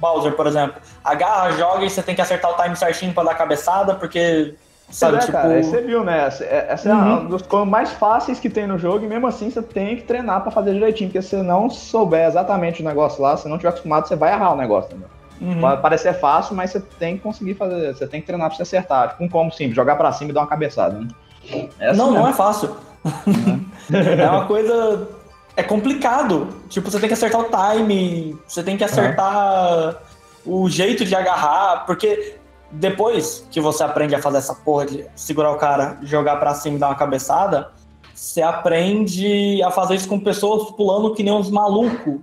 Bowser, 0.00 0.32
por 0.32 0.46
exemplo. 0.46 0.80
Agarra, 1.04 1.52
joga 1.52 1.84
e 1.84 1.90
você 1.90 2.02
tem 2.02 2.14
que 2.14 2.20
acertar 2.22 2.52
o 2.52 2.62
time 2.62 2.74
certinho 2.74 3.12
pra 3.12 3.22
dar 3.24 3.34
cabeçada, 3.34 3.94
porque 3.96 4.54
Sabe, 4.90 5.16
é, 5.16 5.20
tipo. 5.20 5.32
cara, 5.32 5.48
aí 5.54 5.62
você 5.62 5.82
viu, 5.82 6.02
né? 6.02 6.26
Essa, 6.26 6.44
essa 6.44 6.88
é 6.88 6.92
Uhum. 6.94 7.20
uma 7.20 7.30
das 7.30 7.42
coisas 7.42 7.68
mais 7.68 7.92
fáceis 7.92 8.40
que 8.40 8.48
tem 8.48 8.66
no 8.66 8.78
jogo 8.78 9.04
e 9.04 9.08
mesmo 9.08 9.26
assim 9.26 9.50
você 9.50 9.60
tem 9.60 9.96
que 9.96 10.02
treinar 10.02 10.40
pra 10.40 10.50
fazer 10.50 10.72
direitinho, 10.72 11.10
porque 11.10 11.20
se 11.20 11.30
você 11.30 11.42
não 11.42 11.68
souber 11.68 12.26
exatamente 12.26 12.80
o 12.80 12.84
negócio 12.84 13.22
lá, 13.22 13.36
se 13.36 13.46
não 13.48 13.58
tiver 13.58 13.68
acostumado, 13.68 14.08
você 14.08 14.16
vai 14.16 14.32
errar 14.32 14.52
o 14.52 14.56
negócio, 14.56 14.90
entendeu? 14.90 15.08
uhum. 15.40 15.60
Pode 15.60 15.82
parecer 15.82 16.14
fácil, 16.14 16.56
mas 16.56 16.70
você 16.70 16.80
tem 16.98 17.16
que 17.16 17.22
conseguir 17.22 17.54
fazer, 17.54 17.94
você 17.94 18.06
tem 18.06 18.20
que 18.20 18.26
treinar 18.26 18.48
pra 18.48 18.56
você 18.56 18.62
acertar. 18.62 19.10
Tipo 19.10 19.24
um 19.24 19.28
combo 19.28 19.52
simples, 19.52 19.76
jogar 19.76 19.96
pra 19.96 20.10
cima 20.12 20.30
e 20.30 20.34
dar 20.34 20.40
uma 20.40 20.46
cabeçada, 20.46 20.98
né? 20.98 21.08
É 21.78 21.90
assim 21.90 21.98
não, 21.98 22.10
não 22.10 22.26
é 22.28 22.32
fácil. 22.32 22.74
é 23.92 24.28
uma 24.30 24.46
coisa. 24.46 25.08
É 25.56 25.62
complicado. 25.62 26.48
Tipo, 26.68 26.90
você 26.90 26.98
tem 26.98 27.08
que 27.08 27.14
acertar 27.14 27.40
o 27.40 27.44
time, 27.76 28.38
você 28.46 28.62
tem 28.62 28.76
que 28.76 28.84
acertar 28.84 29.96
o 30.46 30.68
jeito 30.70 31.04
de 31.04 31.14
agarrar, 31.14 31.84
porque 31.84 32.36
depois 32.70 33.46
que 33.50 33.60
você 33.60 33.82
aprende 33.82 34.14
a 34.14 34.22
fazer 34.22 34.38
essa 34.38 34.54
porra 34.54 34.86
de 34.86 35.06
segurar 35.14 35.52
o 35.52 35.56
cara, 35.56 35.98
jogar 36.02 36.36
pra 36.36 36.54
cima 36.54 36.76
e 36.76 36.78
dar 36.78 36.88
uma 36.88 36.94
cabeçada, 36.94 37.70
você 38.18 38.42
aprende 38.42 39.62
a 39.62 39.70
fazer 39.70 39.94
isso 39.94 40.08
com 40.08 40.18
pessoas 40.18 40.70
pulando 40.72 41.14
que 41.14 41.22
nem 41.22 41.32
uns 41.32 41.50
malucos. 41.50 42.18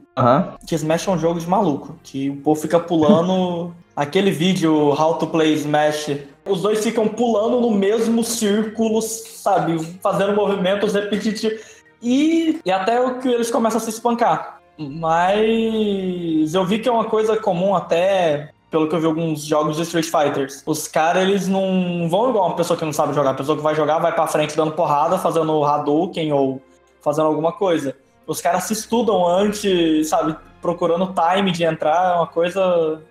Que 0.68 0.76
Smash 0.76 1.08
é 1.08 1.12
um 1.12 1.18
jogo 1.18 1.40
de 1.40 1.48
maluco. 1.48 1.96
Que 2.04 2.30
o 2.30 2.38
povo 2.38 2.60
fica 2.60 2.80
pulando. 2.80 3.74
Aquele 3.96 4.30
vídeo, 4.30 4.90
How 4.90 5.18
to 5.18 5.28
Play 5.28 5.54
Smash. 5.54 6.18
Os 6.46 6.62
dois 6.62 6.84
ficam 6.84 7.08
pulando 7.08 7.62
no 7.62 7.72
mesmo 7.72 8.26
círculo, 8.26 9.02
sabe? 9.02 9.80
Fazendo 10.02 10.36
movimentos 10.36 10.94
repetitivos. 10.94 11.62
E, 12.02 12.60
e 12.66 12.72
até 12.72 13.00
o 13.00 13.20
que 13.20 13.30
eles 13.30 13.50
começam 13.50 13.78
a 13.78 13.82
se 13.82 13.90
espancar. 13.90 14.60
Mas 14.78 16.54
eu 16.54 16.66
vi 16.66 16.80
que 16.80 16.90
é 16.90 16.92
uma 16.92 17.06
coisa 17.06 17.38
comum 17.38 17.74
até. 17.74 18.52
Pelo 18.76 18.90
que 18.90 18.96
eu 18.96 19.00
vi 19.00 19.06
alguns 19.06 19.46
jogos 19.46 19.78
de 19.78 19.84
Street 19.84 20.08
Fighters. 20.08 20.62
Os 20.66 20.86
caras, 20.86 21.24
eles 21.24 21.48
não 21.48 22.10
vão 22.10 22.30
igual 22.30 22.48
uma 22.48 22.58
pessoa 22.58 22.78
que 22.78 22.84
não 22.84 22.92
sabe 22.92 23.14
jogar. 23.14 23.30
A 23.30 23.34
pessoa 23.34 23.56
que 23.56 23.64
vai 23.64 23.74
jogar 23.74 24.00
vai 24.00 24.14
pra 24.14 24.28
frente 24.28 24.54
dando 24.54 24.74
porrada, 24.74 25.18
fazendo 25.18 25.64
Hadouken 25.64 26.34
ou 26.34 26.62
fazendo 27.02 27.28
alguma 27.28 27.54
coisa. 27.54 27.96
Os 28.28 28.42
caras 28.42 28.66
se 28.66 28.74
estudam 28.74 29.26
antes, 29.26 30.10
sabe? 30.10 30.36
Procurando 30.62 31.14
time 31.14 31.54
de 31.54 31.64
entrar, 31.64 32.16
é 32.16 32.18
uma 32.18 32.28
coisa. 32.28 33.02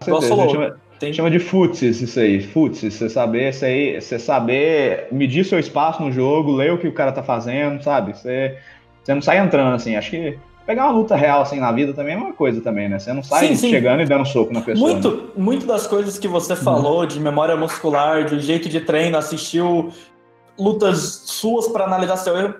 Falou. 0.00 0.48
chama, 0.48 0.76
Tem... 1.00 1.12
chama 1.12 1.28
de 1.28 1.40
futsis 1.40 2.00
isso 2.00 2.20
aí, 2.20 2.40
futsis, 2.40 2.94
você 2.94 3.08
saber 3.08 3.50
isso 3.50 3.64
aí, 3.64 4.00
você 4.00 4.16
saber 4.16 5.08
medir 5.10 5.44
seu 5.44 5.58
espaço 5.58 6.00
no 6.00 6.12
jogo, 6.12 6.52
ler 6.52 6.72
o 6.72 6.78
que 6.78 6.86
o 6.86 6.94
cara 6.94 7.10
tá 7.10 7.24
fazendo, 7.24 7.82
sabe? 7.82 8.16
Você, 8.16 8.56
você 9.02 9.12
não 9.12 9.20
sai 9.20 9.38
entrando 9.38 9.74
assim, 9.74 9.96
acho 9.96 10.10
que 10.10 10.38
pegar 10.70 10.84
uma 10.84 10.92
luta 10.92 11.16
real 11.16 11.42
assim 11.42 11.58
na 11.58 11.72
vida 11.72 11.92
também 11.92 12.14
é 12.14 12.16
uma 12.16 12.32
coisa 12.32 12.60
também, 12.60 12.88
né? 12.88 12.96
Você 12.96 13.12
não 13.12 13.24
sai 13.24 13.48
Sim, 13.48 13.56
sim. 13.56 13.70
chegando 13.70 14.02
e 14.02 14.06
dando 14.06 14.24
soco 14.24 14.52
na 14.52 14.60
pessoa. 14.60 14.86
né? 14.86 14.92
Muito, 14.94 15.32
muito 15.36 15.66
das 15.66 15.84
coisas 15.84 16.16
que 16.16 16.28
você 16.28 16.54
falou 16.54 17.04
de 17.04 17.18
memória 17.18 17.56
muscular, 17.56 18.24
de 18.24 18.38
jeito 18.38 18.68
de 18.68 18.80
treino, 18.80 19.18
assistiu 19.18 19.92
lutas 20.56 21.24
suas 21.26 21.66
pra 21.66 21.86
analisar 21.86 22.16
seu 22.18 22.38
erro, 22.38 22.54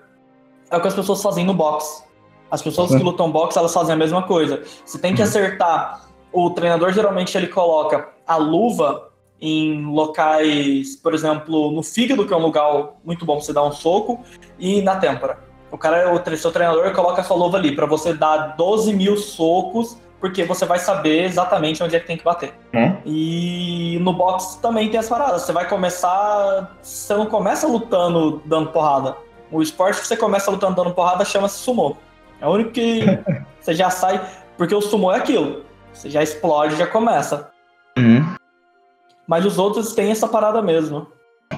é 0.69 0.77
o 0.77 0.81
que 0.81 0.89
as 0.89 0.95
pessoas 0.95 1.23
fazem 1.23 1.45
no 1.47 1.55
boxe. 1.55 2.03
As 2.51 2.61
pessoas 2.61 2.91
que 2.91 2.99
Sim. 2.99 3.05
lutam 3.05 3.31
boxe, 3.31 3.57
elas 3.57 3.73
fazem 3.73 3.95
a 3.95 3.97
mesma 3.97 4.25
coisa. 4.25 4.61
Você 4.85 4.99
tem 4.99 5.15
que 5.15 5.23
acertar. 5.23 6.09
O 6.33 6.51
treinador 6.51 6.93
geralmente 6.93 7.37
ele 7.39 7.47
coloca 7.47 8.09
a 8.27 8.37
luva 8.37 9.11
em 9.41 9.85
locais, 9.87 10.97
por 10.97 11.15
exemplo, 11.15 11.71
no 11.71 11.83
fígado, 11.85 12.27
que 12.27 12.35
é 12.35 12.37
um 12.37 12.43
lugar 12.43 12.95
muito 13.05 13.25
bom 13.25 13.37
pra 13.37 13.45
você 13.45 13.53
dar 13.53 13.63
um 13.63 13.71
soco, 13.71 14.19
e 14.59 14.83
na 14.83 14.97
têmpora. 14.97 15.50
O 15.71 15.79
cara, 15.79 16.13
o 16.13 16.37
seu 16.37 16.51
treinador 16.51 16.93
coloca 16.93 17.21
a 17.21 17.25
sua 17.25 17.37
luva 17.37 17.57
ali 17.57 17.75
pra 17.75 17.87
você 17.87 18.13
dar 18.13 18.57
12 18.57 18.93
mil 18.93 19.17
socos, 19.17 19.99
porque 20.21 20.45
você 20.45 20.67
vai 20.67 20.79
saber 20.79 21.25
exatamente 21.25 21.83
onde 21.83 21.95
é 21.95 22.01
que 22.01 22.07
tem 22.07 22.17
que 22.17 22.25
bater. 22.25 22.53
Hum? 22.75 22.97
E 23.07 23.99
no 24.01 24.13
boxe 24.13 24.61
também 24.61 24.91
tem 24.91 24.99
as 24.99 25.09
paradas. 25.09 25.43
Você 25.43 25.53
vai 25.53 25.69
começar. 25.69 26.77
Você 26.83 27.15
não 27.15 27.27
começa 27.27 27.67
lutando 27.67 28.43
dando 28.45 28.71
porrada. 28.71 29.17
O 29.51 29.63
esporte 29.63 30.01
que 30.01 30.07
você 30.07 30.17
começa 30.17 30.51
lutando 30.51 30.77
dando 30.77 30.95
porrada 30.95 31.25
chama-se 31.25 31.59
sumô. 31.59 31.97
É 32.41 32.47
o 32.47 32.51
único 32.51 32.73
que 32.73 33.03
você 33.61 33.75
já 33.75 33.89
sai. 33.91 34.21
Porque 34.59 34.75
o 34.75 34.83
sumô 34.83 35.13
é 35.13 35.17
aquilo. 35.17 35.65
Você 35.93 36.11
já 36.11 36.23
explode 36.23 36.77
já 36.77 36.87
começa. 36.87 37.51
Uhum. 37.97 38.35
Mas 39.27 39.47
os 39.47 39.59
outros 39.59 39.95
têm 39.95 40.11
essa 40.11 40.29
parada 40.29 40.61
mesmo. 40.61 41.07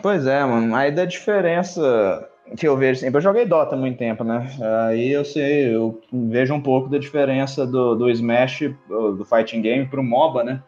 Pois 0.02 0.26
é, 0.26 0.44
mano. 0.44 0.74
Aí 0.76 0.92
da 0.92 1.04
diferença 1.04 2.28
que 2.56 2.66
eu 2.66 2.76
vejo 2.76 3.00
sempre, 3.00 3.18
eu 3.18 3.22
joguei 3.22 3.44
Dota 3.44 3.74
há 3.74 3.78
muito 3.78 3.98
tempo, 3.98 4.24
né? 4.24 4.48
Aí 4.86 5.10
eu 5.10 5.24
sei, 5.24 5.74
eu 5.74 6.00
vejo 6.12 6.54
um 6.54 6.60
pouco 6.60 6.88
da 6.88 6.98
diferença 6.98 7.66
do, 7.66 7.94
do 7.94 8.10
Smash, 8.10 8.70
do 8.88 9.24
fighting 9.24 9.62
game 9.62 9.86
pro 9.86 10.02
MOBA, 10.02 10.44
né? 10.44 10.62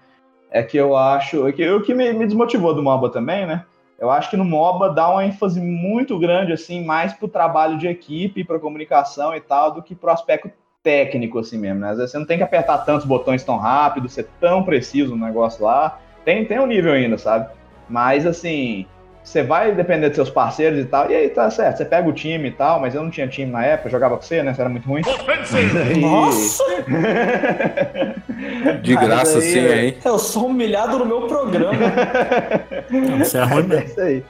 É 0.51 0.63
que 0.63 0.77
eu 0.77 0.97
acho, 0.97 1.47
é 1.47 1.53
que 1.53 1.69
o 1.69 1.83
que 1.83 1.95
me, 1.95 2.13
me 2.13 2.27
desmotivou 2.27 2.75
do 2.75 2.83
MOBA 2.83 3.11
também, 3.11 3.47
né? 3.47 3.65
Eu 3.99 4.11
acho 4.11 4.29
que 4.31 4.37
no 4.37 4.45
MOBA 4.45 4.91
dá 4.91 5.09
uma 5.09 5.25
ênfase 5.25 5.61
muito 5.61 6.19
grande, 6.19 6.53
assim, 6.53 6.85
mais 6.85 7.13
pro 7.13 7.29
trabalho 7.29 7.79
de 7.79 7.87
equipe, 7.87 8.45
pra 8.45 8.59
comunicação 8.59 9.35
e 9.35 9.41
tal, 9.41 9.73
do 9.73 9.83
que 9.83 9.95
pro 9.95 10.11
aspecto 10.11 10.51
técnico, 10.83 11.39
assim 11.39 11.59
mesmo, 11.59 11.81
né? 11.81 11.91
Às 11.91 11.97
vezes 11.97 12.13
você 12.13 12.19
não 12.19 12.27
tem 12.27 12.37
que 12.37 12.45
apertar 12.45 12.79
tantos 12.79 13.07
botões 13.07 13.43
tão 13.43 13.57
rápido, 13.57 14.09
ser 14.09 14.29
tão 14.41 14.63
preciso 14.63 15.17
no 15.17 15.25
negócio 15.25 15.65
lá. 15.65 15.99
Tem, 16.25 16.45
tem 16.45 16.61
um 16.61 16.67
nível 16.67 16.93
ainda, 16.93 17.17
sabe? 17.17 17.49
Mas, 17.89 18.27
assim, 18.27 18.87
você 19.25 19.43
vai 19.43 19.73
depender 19.73 20.09
dos 20.09 20.17
seus 20.17 20.29
parceiros 20.31 20.79
e 20.79 20.85
tal, 20.85 21.11
e 21.11 21.15
aí 21.15 21.29
tá 21.31 21.51
certo, 21.51 21.79
você 21.79 21.85
pega 21.87 22.07
o 22.07 22.13
time 22.13 22.49
e 22.49 22.53
tal, 22.53 22.79
mas 22.79 22.95
eu 22.95 23.03
não 23.03 23.11
tinha 23.11 23.27
time 23.27 23.51
na 23.51 23.65
época, 23.65 23.89
eu 23.89 23.93
jogava 23.93 24.17
com 24.17 24.23
você, 24.23 24.43
né? 24.43 24.53
Você 24.53 24.61
era 24.61 24.69
muito 24.71 24.87
ruim. 24.87 25.03
Aí- 25.55 25.97
Nossa! 26.01 26.63
De 28.83 28.95
graça, 28.97 29.39
aí, 29.39 29.43
sim, 29.43 29.59
é- 29.59 29.85
hein? 29.87 29.97
Eu 30.05 30.19
sou 30.19 30.47
humilhado 30.47 30.99
no 30.99 31.07
meu 31.07 31.23
programa. 31.23 31.79
Você 33.19 33.39
é 33.39 33.45
ruim 33.45 33.61
É 33.61 33.67
mesmo. 33.67 33.85
isso 33.87 34.01
aí. 34.01 34.25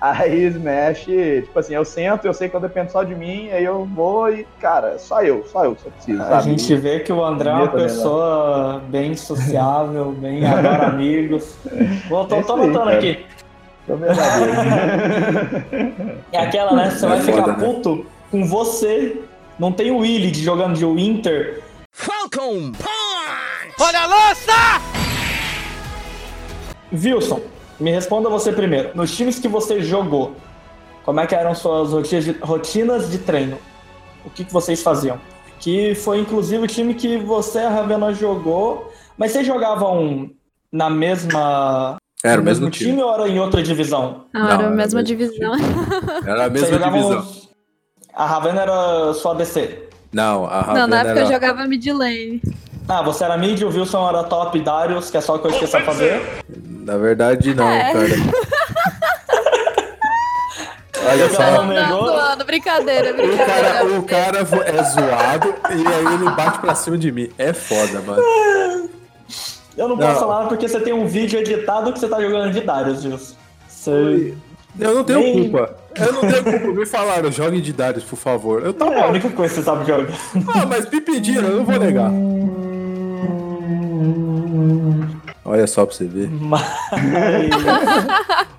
Aí 0.00 0.44
Smash, 0.46 1.04
tipo 1.44 1.58
assim, 1.58 1.74
eu 1.74 1.84
sento, 1.84 2.24
eu 2.26 2.32
sei 2.32 2.48
que 2.48 2.54
eu 2.56 2.60
dependo 2.60 2.90
só 2.90 3.02
de 3.02 3.14
mim, 3.14 3.50
aí 3.50 3.64
eu 3.64 3.84
vou 3.84 4.32
e, 4.32 4.46
cara, 4.60 4.96
só 4.98 5.22
eu, 5.22 5.44
só 5.46 5.64
eu, 5.64 5.76
eu 5.84 5.90
preciso, 5.90 6.22
A 6.22 6.26
sabe? 6.26 6.42
gente 6.44 6.74
vê 6.76 7.00
que 7.00 7.12
o 7.12 7.22
André 7.24 7.50
é 7.50 7.52
uma 7.52 7.66
né, 7.66 7.72
pessoa 7.72 8.82
bem 8.88 9.14
sociável, 9.14 10.12
bem 10.12 10.46
adora 10.46 10.86
amigos. 10.86 11.56
Vou, 12.08 12.24
tô, 12.24 12.36
É 12.36 12.42
tô 12.42 12.52
anotando 12.54 12.78
cara. 12.84 12.96
aqui. 12.96 13.26
Tô 13.88 13.96
verdadeiro. 13.96 14.52
É 16.30 16.38
aquela, 16.38 16.72
né? 16.76 16.90
Você 16.90 17.06
É 17.06 17.08
vai 17.08 17.20
ficar 17.22 17.40
foda, 17.44 17.52
né? 17.56 17.64
puto 17.64 18.06
com 18.30 18.44
você. 18.46 19.20
Não 19.58 19.72
tem 19.72 19.90
o 19.90 19.98
Willy 19.98 20.30
de 20.30 20.44
jogando 20.44 20.76
de 20.76 20.84
Winter. 20.84 21.62
Falcon 21.92 22.70
Punch! 22.72 23.74
Olha 23.80 24.00
a 24.00 24.06
lança! 24.06 24.52
Wilson, 26.92 27.40
me 27.80 27.90
responda 27.90 28.28
você 28.28 28.52
primeiro. 28.52 28.90
Nos 28.94 29.16
times 29.16 29.38
que 29.38 29.48
você 29.48 29.80
jogou, 29.80 30.36
como 31.04 31.20
é 31.20 31.26
que 31.26 31.34
eram 31.34 31.54
suas 31.54 31.92
rotinas 31.92 32.24
de, 32.24 32.32
rotinas 32.32 33.10
de 33.10 33.18
treino? 33.18 33.58
O 34.24 34.30
que, 34.30 34.44
que 34.44 34.52
vocês 34.52 34.82
faziam? 34.82 35.18
Que 35.58 35.94
foi 35.94 36.18
inclusive 36.20 36.62
o 36.64 36.68
time 36.68 36.94
que 36.94 37.16
você, 37.18 37.60
a 37.60 37.70
Ravena, 37.70 38.12
jogou. 38.12 38.92
Mas 39.16 39.32
vocês 39.32 39.46
jogavam 39.46 40.30
na 40.70 40.88
mesma. 40.90 41.96
Era 42.24 42.40
o 42.40 42.44
mesmo 42.44 42.68
time. 42.68 43.00
ou 43.02 43.14
era 43.14 43.28
em 43.28 43.38
outra 43.38 43.62
divisão? 43.62 44.24
Não, 44.34 44.40
Não, 44.42 44.50
era 44.50 44.66
a 44.66 44.70
mesma 44.70 45.00
mesmo 45.00 45.02
divisão. 45.04 45.52
Era 46.26 46.46
a 46.46 46.50
mesma 46.50 46.78
divisão. 46.78 47.26
A 48.14 48.26
Ravena 48.26 48.62
era 48.62 49.14
sua 49.14 49.34
DC. 49.34 49.84
Não, 50.12 50.44
a 50.46 50.60
Ravena 50.60 50.80
Não, 50.80 50.88
na 50.88 50.96
época 51.00 51.10
era... 51.10 51.20
eu 51.20 51.26
jogava 51.32 51.66
mid 51.66 51.86
lane. 51.86 52.42
Ah, 52.88 53.02
você 53.02 53.22
era 53.22 53.36
mid, 53.36 53.62
o 53.62 53.68
Wilson 53.68 54.08
era 54.08 54.24
top 54.24 54.58
Darius, 54.60 55.10
que 55.10 55.18
é 55.18 55.20
só 55.20 55.36
o 55.36 55.38
que 55.38 55.46
eu 55.46 55.50
esqueci 55.50 55.76
de 55.76 55.84
fazer. 55.84 56.22
Na 56.48 56.96
verdade, 56.96 57.54
não, 57.54 57.68
É. 57.68 57.92
cara. 57.92 58.08
Olha 61.10 61.30
só. 61.30 61.42
Não, 61.42 61.66
não, 61.66 62.06
zoando, 62.06 62.44
brincadeira, 62.44 63.12
O 63.12 63.16
brincadeira. 63.16 63.62
cara, 63.72 63.86
o 63.86 64.02
cara 64.02 64.38
é 64.40 64.82
zoado 64.82 65.54
e 65.70 65.86
aí 65.86 66.14
ele 66.14 66.30
bate 66.30 66.58
pra 66.58 66.74
cima 66.74 66.98
de 66.98 67.12
mim. 67.12 67.30
É 67.38 67.52
foda, 67.52 68.00
mano. 68.00 68.22
Eu 69.78 69.88
não 69.88 69.96
posso 69.96 70.12
Não. 70.12 70.18
falar 70.20 70.46
porque 70.48 70.68
você 70.68 70.80
tem 70.80 70.92
um 70.92 71.06
vídeo 71.06 71.38
editado 71.38 71.92
que 71.92 72.00
você 72.00 72.08
tá 72.08 72.20
jogando 72.20 72.52
de 72.52 72.60
Darius, 72.60 73.04
Wilson. 73.04 73.34
Você... 73.68 74.34
Eu 74.78 74.94
não 74.94 75.04
tenho 75.04 75.20
Nem- 75.20 75.42
culpa. 75.50 75.74
Eu 75.96 76.12
não 76.12 76.20
tenho 76.20 76.44
culpa. 76.44 76.66
Me 76.80 76.86
falaram, 76.86 77.30
jogue 77.32 77.60
de 77.60 77.72
Darius, 77.72 78.04
por 78.04 78.16
favor. 78.16 78.64
Eu 78.66 78.74
Não 78.78 78.92
é 78.92 78.96
a 78.96 79.00
tava. 79.00 79.10
única 79.12 79.30
coisa 79.30 79.54
que 79.54 79.60
você 79.60 79.64
sabe 79.64 79.86
jogar. 79.86 80.08
Ah, 80.54 80.66
mas 80.66 80.90
me 80.90 81.00
pediram, 81.00 81.48
eu 81.48 81.56
não 81.58 81.64
vou 81.64 81.78
negar. 81.78 82.10
Olha 85.44 85.66
só 85.66 85.86
pra 85.86 85.94
você 85.94 86.04
ver. 86.04 86.28
Mas... 86.30 86.62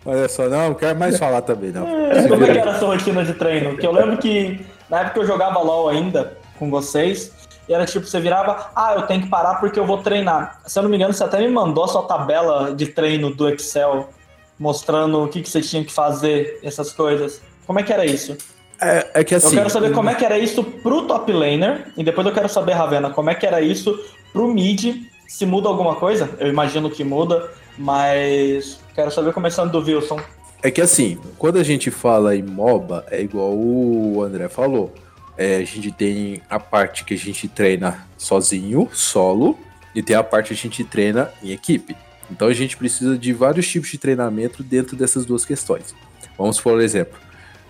Olha 0.05 0.27
só, 0.27 0.49
não, 0.49 0.69
não 0.69 0.73
quero 0.75 0.97
mais 0.97 1.17
falar 1.19 1.41
também, 1.41 1.71
não. 1.71 1.85
Se 2.21 2.27
Como 2.27 2.43
é 2.45 2.51
que 2.53 2.57
era 2.57 2.71
a 2.71 2.79
sua 2.79 2.89
rotina 2.95 3.23
de 3.23 3.33
treino? 3.33 3.77
Que 3.77 3.85
eu 3.85 3.91
lembro 3.91 4.17
que 4.17 4.59
na 4.89 5.01
época 5.01 5.19
eu 5.19 5.27
jogava 5.27 5.59
LOL 5.59 5.89
ainda 5.89 6.37
com 6.57 6.69
vocês, 6.69 7.31
e 7.69 7.73
era 7.73 7.85
tipo, 7.85 8.07
você 8.07 8.19
virava, 8.19 8.71
ah, 8.75 8.95
eu 8.95 9.03
tenho 9.03 9.21
que 9.21 9.29
parar 9.29 9.59
porque 9.59 9.79
eu 9.79 9.85
vou 9.85 9.99
treinar. 9.99 10.59
Se 10.65 10.79
eu 10.79 10.83
não 10.83 10.89
me 10.89 10.95
engano, 10.97 11.13
você 11.13 11.23
até 11.23 11.39
me 11.39 11.47
mandou 11.47 11.83
a 11.83 11.87
sua 11.87 12.01
tabela 12.01 12.73
de 12.73 12.87
treino 12.87 13.29
do 13.29 13.47
Excel, 13.47 14.09
mostrando 14.57 15.23
o 15.23 15.27
que, 15.27 15.43
que 15.43 15.49
você 15.49 15.61
tinha 15.61 15.85
que 15.85 15.93
fazer, 15.93 16.59
essas 16.63 16.91
coisas. 16.91 17.39
Como 17.67 17.79
é 17.79 17.83
que 17.83 17.93
era 17.93 18.03
isso? 18.07 18.35
É, 18.81 19.11
é 19.13 19.23
que 19.23 19.35
assim. 19.35 19.49
Eu 19.49 19.61
quero 19.61 19.69
saber 19.69 19.91
como 19.91 20.09
é 20.09 20.15
que 20.15 20.25
era 20.25 20.39
isso 20.39 20.63
pro 20.63 21.03
top 21.03 21.31
laner, 21.31 21.93
e 21.95 22.03
depois 22.03 22.25
eu 22.25 22.33
quero 22.33 22.49
saber, 22.49 22.73
Ravena, 22.73 23.11
como 23.11 23.29
é 23.29 23.35
que 23.35 23.45
era 23.45 23.61
isso 23.61 24.03
pro 24.33 24.47
mid, 24.47 25.03
se 25.27 25.45
muda 25.45 25.69
alguma 25.69 25.95
coisa? 25.95 26.27
Eu 26.39 26.47
imagino 26.47 26.89
que 26.89 27.03
muda, 27.03 27.51
mas 27.77 28.79
quero 28.95 29.11
saber 29.11 29.31
começando 29.31 29.71
do 29.71 29.79
Wilson. 29.79 30.19
É 30.63 30.71
que 30.71 30.81
assim, 30.81 31.19
quando 31.37 31.59
a 31.59 31.63
gente 31.63 31.91
fala 31.91 32.35
em 32.35 32.41
MOBA, 32.41 33.05
é 33.11 33.21
igual 33.21 33.53
o 33.53 34.23
André 34.23 34.49
falou. 34.49 34.91
É, 35.39 35.55
a 35.55 35.63
gente 35.63 35.89
tem 35.89 36.41
a 36.49 36.59
parte 36.59 37.05
que 37.05 37.13
a 37.13 37.17
gente 37.17 37.47
treina 37.47 38.05
sozinho, 38.17 38.89
solo, 38.91 39.57
e 39.95 40.03
tem 40.03 40.13
a 40.13 40.21
parte 40.21 40.49
que 40.49 40.53
a 40.53 40.57
gente 40.57 40.83
treina 40.83 41.31
em 41.41 41.51
equipe. 41.51 41.95
Então 42.29 42.49
a 42.49 42.53
gente 42.53 42.75
precisa 42.75 43.17
de 43.17 43.31
vários 43.31 43.65
tipos 43.65 43.89
de 43.89 43.97
treinamento 43.97 44.61
dentro 44.61 44.97
dessas 44.97 45.25
duas 45.25 45.45
questões. 45.45 45.95
Vamos 46.37 46.59
por 46.59 46.81
exemplo, 46.81 47.17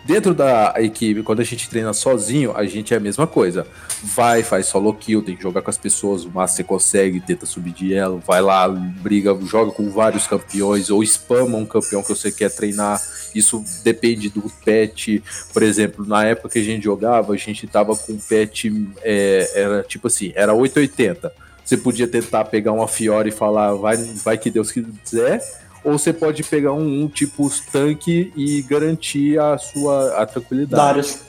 Dentro 0.10 0.34
da 0.34 0.74
equipe, 0.78 1.22
quando 1.22 1.40
a 1.40 1.44
gente 1.44 1.70
treina 1.70 1.94
sozinho, 1.94 2.52
a 2.58 2.66
gente 2.66 2.96
é 2.96 2.98
a 2.98 3.00
mesma 3.00 3.28
coisa. 3.28 3.68
Vai, 4.02 4.42
faz 4.42 4.66
solo 4.66 4.92
kill, 4.92 5.22
tem 5.22 5.36
que 5.36 5.44
jogar 5.44 5.62
com 5.62 5.70
as 5.70 5.78
pessoas 5.78 6.26
o 6.26 6.32
máximo 6.32 6.58
você 6.58 6.64
consegue, 6.64 7.20
tenta 7.20 7.46
subir 7.46 7.72
de 7.72 7.94
elo, 7.94 8.18
vai 8.26 8.42
lá, 8.42 8.68
briga, 8.68 9.38
joga 9.46 9.70
com 9.70 9.88
vários 9.92 10.26
campeões, 10.26 10.90
ou 10.90 11.04
spama 11.04 11.60
um 11.60 11.66
campeão 11.66 12.02
que 12.02 12.10
você 12.10 12.32
quer 12.32 12.50
treinar. 12.50 13.00
Isso 13.36 13.64
depende 13.84 14.30
do 14.30 14.42
pet. 14.66 15.24
Por 15.54 15.62
exemplo, 15.62 16.04
na 16.04 16.26
época 16.26 16.50
que 16.50 16.58
a 16.58 16.64
gente 16.64 16.86
jogava, 16.86 17.32
a 17.32 17.38
gente 17.38 17.68
tava 17.68 17.96
com 17.96 18.18
pet, 18.18 18.74
é, 19.04 19.52
era 19.54 19.84
tipo 19.84 20.08
assim, 20.08 20.32
era 20.34 20.56
880. 20.56 21.32
Você 21.64 21.78
podia 21.78 22.08
tentar 22.08 22.46
pegar 22.46 22.72
uma 22.72 22.88
Fiora 22.88 23.28
e 23.28 23.32
falar, 23.32 23.76
vai, 23.76 23.96
vai 23.96 24.40
que 24.40 24.50
Deus 24.50 24.72
quiser 24.72 25.40
ou 25.84 25.98
você 25.98 26.12
pode 26.12 26.44
pegar 26.44 26.74
um, 26.74 27.04
um 27.04 27.08
tipo 27.08 27.50
tanque 27.72 28.32
e 28.36 28.62
garantir 28.64 29.40
a 29.40 29.58
sua 29.58 30.22
a 30.22 30.26
tranquilidade. 30.26 30.84
Darius. 30.84 31.20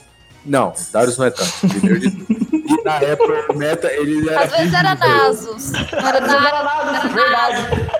Não, 0.45 0.73
Darius 0.91 1.17
não 1.17 1.25
é 1.25 1.31
tanque. 1.31 1.51
e 2.51 2.83
na 2.83 2.95
época 2.95 3.53
meta 3.53 3.87
ele 3.91 4.27
era. 4.29 4.43
Às 4.43 4.51
vezes 4.51 4.73
era 4.73 4.95
Nasus. 4.95 5.73
Era 5.73 6.21
Nasus, 6.21 7.11
verdade. 7.11 7.91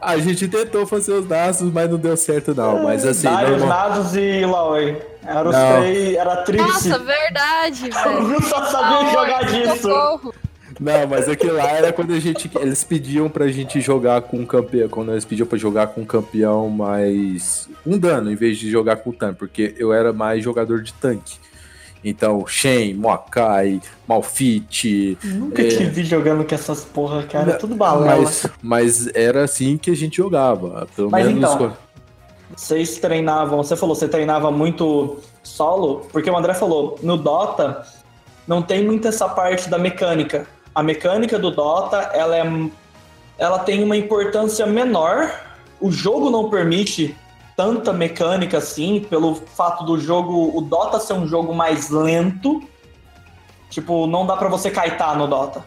A 0.00 0.18
gente 0.18 0.48
tentou 0.48 0.84
fazer 0.86 1.12
os 1.12 1.28
Nasus, 1.28 1.72
mas 1.72 1.88
não 1.88 1.98
deu 1.98 2.16
certo, 2.16 2.54
não. 2.54 2.84
Mas 2.84 3.06
assim. 3.06 3.28
Darius, 3.28 3.60
normal... 3.60 3.88
Nasus 3.90 4.16
e 4.16 4.44
Laoi. 4.44 5.02
Era 5.24 5.48
os 5.48 5.56
três. 5.56 6.14
Era 6.16 6.36
Trixie. 6.38 6.88
Nossa, 6.90 6.98
verdade, 6.98 7.90
velho. 7.90 8.32
Eu 8.34 8.42
só 8.42 8.64
sabia 8.66 9.10
jogar 9.10 9.44
disso. 9.44 9.82
Socorro. 9.82 10.34
Não, 10.82 11.06
mas 11.06 11.28
aquilo 11.28 11.54
lá 11.54 11.70
era 11.70 11.92
quando 11.92 12.12
a 12.12 12.18
gente. 12.18 12.50
Eles 12.60 12.82
pediam 12.82 13.28
pra 13.28 13.46
gente 13.48 13.80
jogar 13.80 14.22
com 14.22 14.38
um 14.38 14.46
campeão. 14.46 14.88
Quando 14.88 15.12
eles 15.12 15.24
pediam 15.24 15.46
pra 15.46 15.56
jogar 15.56 15.88
com 15.88 16.00
um 16.00 16.04
campeão 16.04 16.68
mais. 16.68 17.68
um 17.86 17.96
dano, 17.96 18.32
em 18.32 18.34
vez 18.34 18.58
de 18.58 18.68
jogar 18.68 18.96
com 18.96 19.12
tanque, 19.12 19.38
porque 19.38 19.74
eu 19.78 19.92
era 19.92 20.12
mais 20.12 20.42
jogador 20.42 20.82
de 20.82 20.92
tanque. 20.94 21.36
Então, 22.04 22.44
Shen, 22.48 22.94
Moakai, 22.94 23.80
Malfit. 24.08 25.16
Nunca 25.22 25.62
é... 25.62 25.68
te 25.68 25.84
vi 25.84 26.02
jogando 26.02 26.44
com 26.44 26.52
essas 26.52 26.84
porra, 26.84 27.22
cara. 27.22 27.52
É 27.52 27.54
tudo 27.54 27.76
balela. 27.76 28.16
Mas, 28.16 28.46
mas 28.60 29.06
era 29.14 29.44
assim 29.44 29.76
que 29.76 29.88
a 29.88 29.96
gente 29.96 30.16
jogava. 30.16 30.88
Pelo 30.96 31.10
mas 31.10 31.26
menos. 31.26 31.54
Então, 31.54 31.76
vocês 32.56 32.98
treinavam. 32.98 33.62
Você 33.62 33.76
falou, 33.76 33.94
você 33.94 34.08
treinava 34.08 34.50
muito 34.50 35.18
solo? 35.44 36.08
Porque 36.10 36.28
o 36.28 36.36
André 36.36 36.54
falou, 36.54 36.98
no 37.04 37.16
Dota 37.16 37.86
não 38.48 38.60
tem 38.60 38.84
muito 38.84 39.06
essa 39.06 39.28
parte 39.28 39.70
da 39.70 39.78
mecânica 39.78 40.44
a 40.74 40.82
mecânica 40.82 41.38
do 41.38 41.50
Dota 41.50 41.96
ela, 42.14 42.36
é, 42.36 42.44
ela 43.38 43.58
tem 43.58 43.82
uma 43.82 43.96
importância 43.96 44.66
menor. 44.66 45.30
O 45.80 45.90
jogo 45.90 46.30
não 46.30 46.48
permite 46.48 47.16
tanta 47.56 47.92
mecânica 47.92 48.58
assim, 48.58 49.00
pelo 49.00 49.34
fato 49.34 49.84
do 49.84 49.98
jogo, 49.98 50.56
o 50.56 50.60
Dota 50.60 50.98
ser 50.98 51.14
um 51.14 51.26
jogo 51.26 51.54
mais 51.54 51.90
lento. 51.90 52.62
Tipo, 53.68 54.06
não 54.06 54.26
dá 54.26 54.36
para 54.36 54.48
você 54.48 54.70
kaitar 54.70 55.16
no 55.16 55.26
Dota. 55.26 55.64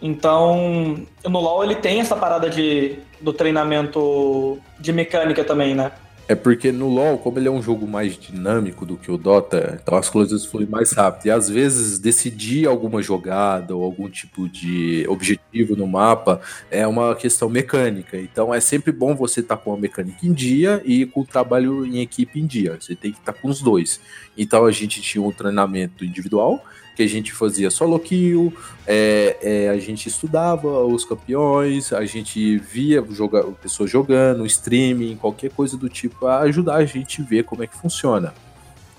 Então, 0.00 0.96
no 1.24 1.40
LoL 1.40 1.64
ele 1.64 1.74
tem 1.74 2.00
essa 2.00 2.14
parada 2.14 2.48
de, 2.48 3.00
do 3.20 3.32
treinamento 3.32 4.58
de 4.78 4.92
mecânica 4.92 5.42
também, 5.42 5.74
né? 5.74 5.92
É 6.28 6.34
porque 6.34 6.70
no 6.70 6.90
LoL, 6.90 7.16
como 7.16 7.38
ele 7.38 7.48
é 7.48 7.50
um 7.50 7.62
jogo 7.62 7.86
mais 7.86 8.14
dinâmico 8.18 8.84
do 8.84 8.98
que 8.98 9.10
o 9.10 9.16
Dota, 9.16 9.80
então 9.82 9.96
as 9.96 10.10
coisas 10.10 10.44
fluem 10.44 10.68
mais 10.68 10.92
rápido. 10.92 11.24
E 11.24 11.30
às 11.30 11.48
vezes 11.48 11.98
decidir 11.98 12.68
alguma 12.68 13.00
jogada 13.00 13.74
ou 13.74 13.82
algum 13.82 14.10
tipo 14.10 14.46
de 14.46 15.06
objetivo 15.08 15.74
no 15.74 15.86
mapa 15.86 16.38
é 16.70 16.86
uma 16.86 17.16
questão 17.16 17.48
mecânica. 17.48 18.18
Então 18.18 18.52
é 18.52 18.60
sempre 18.60 18.92
bom 18.92 19.16
você 19.16 19.40
estar 19.40 19.56
tá 19.56 19.62
com 19.62 19.72
a 19.72 19.76
mecânica 19.78 20.26
em 20.26 20.34
dia 20.34 20.82
e 20.84 21.06
com 21.06 21.22
o 21.22 21.26
trabalho 21.26 21.86
em 21.86 22.00
equipe 22.00 22.38
em 22.38 22.46
dia. 22.46 22.76
Você 22.78 22.94
tem 22.94 23.10
que 23.10 23.18
estar 23.18 23.32
tá 23.32 23.40
com 23.40 23.48
os 23.48 23.62
dois. 23.62 23.98
Então 24.38 24.64
a 24.64 24.70
gente 24.70 25.02
tinha 25.02 25.22
um 25.22 25.32
treinamento 25.32 26.04
individual 26.04 26.64
que 26.94 27.02
a 27.04 27.08
gente 27.08 27.32
fazia 27.32 27.70
solo 27.70 27.96
kill, 27.96 28.52
é, 28.84 29.36
é, 29.40 29.68
a 29.68 29.78
gente 29.78 30.08
estudava 30.08 30.84
os 30.84 31.04
campeões, 31.04 31.92
a 31.92 32.04
gente 32.04 32.58
via 32.58 33.04
joga, 33.10 33.44
pessoas 33.52 33.88
jogando, 33.88 34.44
streaming, 34.46 35.14
qualquer 35.14 35.50
coisa 35.50 35.76
do 35.76 35.88
tipo, 35.88 36.26
a 36.26 36.40
ajudar 36.40 36.74
a 36.74 36.84
gente 36.84 37.22
a 37.22 37.24
ver 37.24 37.44
como 37.44 37.62
é 37.62 37.68
que 37.68 37.76
funciona, 37.76 38.34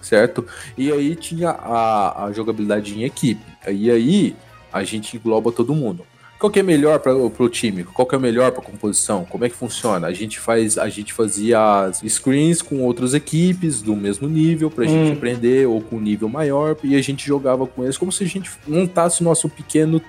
certo? 0.01 0.45
E 0.77 0.89
aí 0.89 1.13
tinha 1.13 1.49
a, 1.49 2.23
a 2.23 2.31
jogabilidade 2.31 2.97
em 2.97 3.03
equipe, 3.03 3.43
e 3.67 3.91
aí 3.91 4.33
a 4.71 4.81
gente 4.85 5.17
engloba 5.17 5.51
todo 5.51 5.75
mundo. 5.75 6.05
Qual 6.39 6.49
que 6.49 6.59
é 6.59 6.63
melhor 6.63 6.99
para 6.99 7.13
o 7.13 7.49
time? 7.49 7.83
Qual 7.83 8.07
que 8.07 8.15
é 8.15 8.17
melhor 8.17 8.51
para 8.51 8.61
a 8.61 8.65
composição? 8.65 9.25
Como 9.25 9.43
é 9.43 9.49
que 9.49 9.55
funciona? 9.55 10.07
A 10.07 10.13
gente 10.13 10.39
faz, 10.39 10.77
a 10.77 10.87
gente 10.87 11.11
fazia 11.11 11.91
screens 12.07 12.61
com 12.61 12.81
outras 12.81 13.13
equipes 13.13 13.81
do 13.81 13.93
mesmo 13.93 14.27
nível 14.29 14.71
para 14.71 14.85
a 14.85 14.87
hum. 14.87 14.89
gente 14.89 15.17
aprender 15.17 15.67
ou 15.67 15.81
com 15.81 15.99
nível 15.99 16.29
maior 16.29 16.77
e 16.81 16.95
a 16.95 17.01
gente 17.01 17.27
jogava 17.27 17.67
com 17.67 17.83
eles 17.83 17.97
como 17.97 18.09
se 18.09 18.23
a 18.23 18.27
gente 18.27 18.49
montasse 18.65 19.21
nosso 19.21 19.49
pequeno 19.49 20.01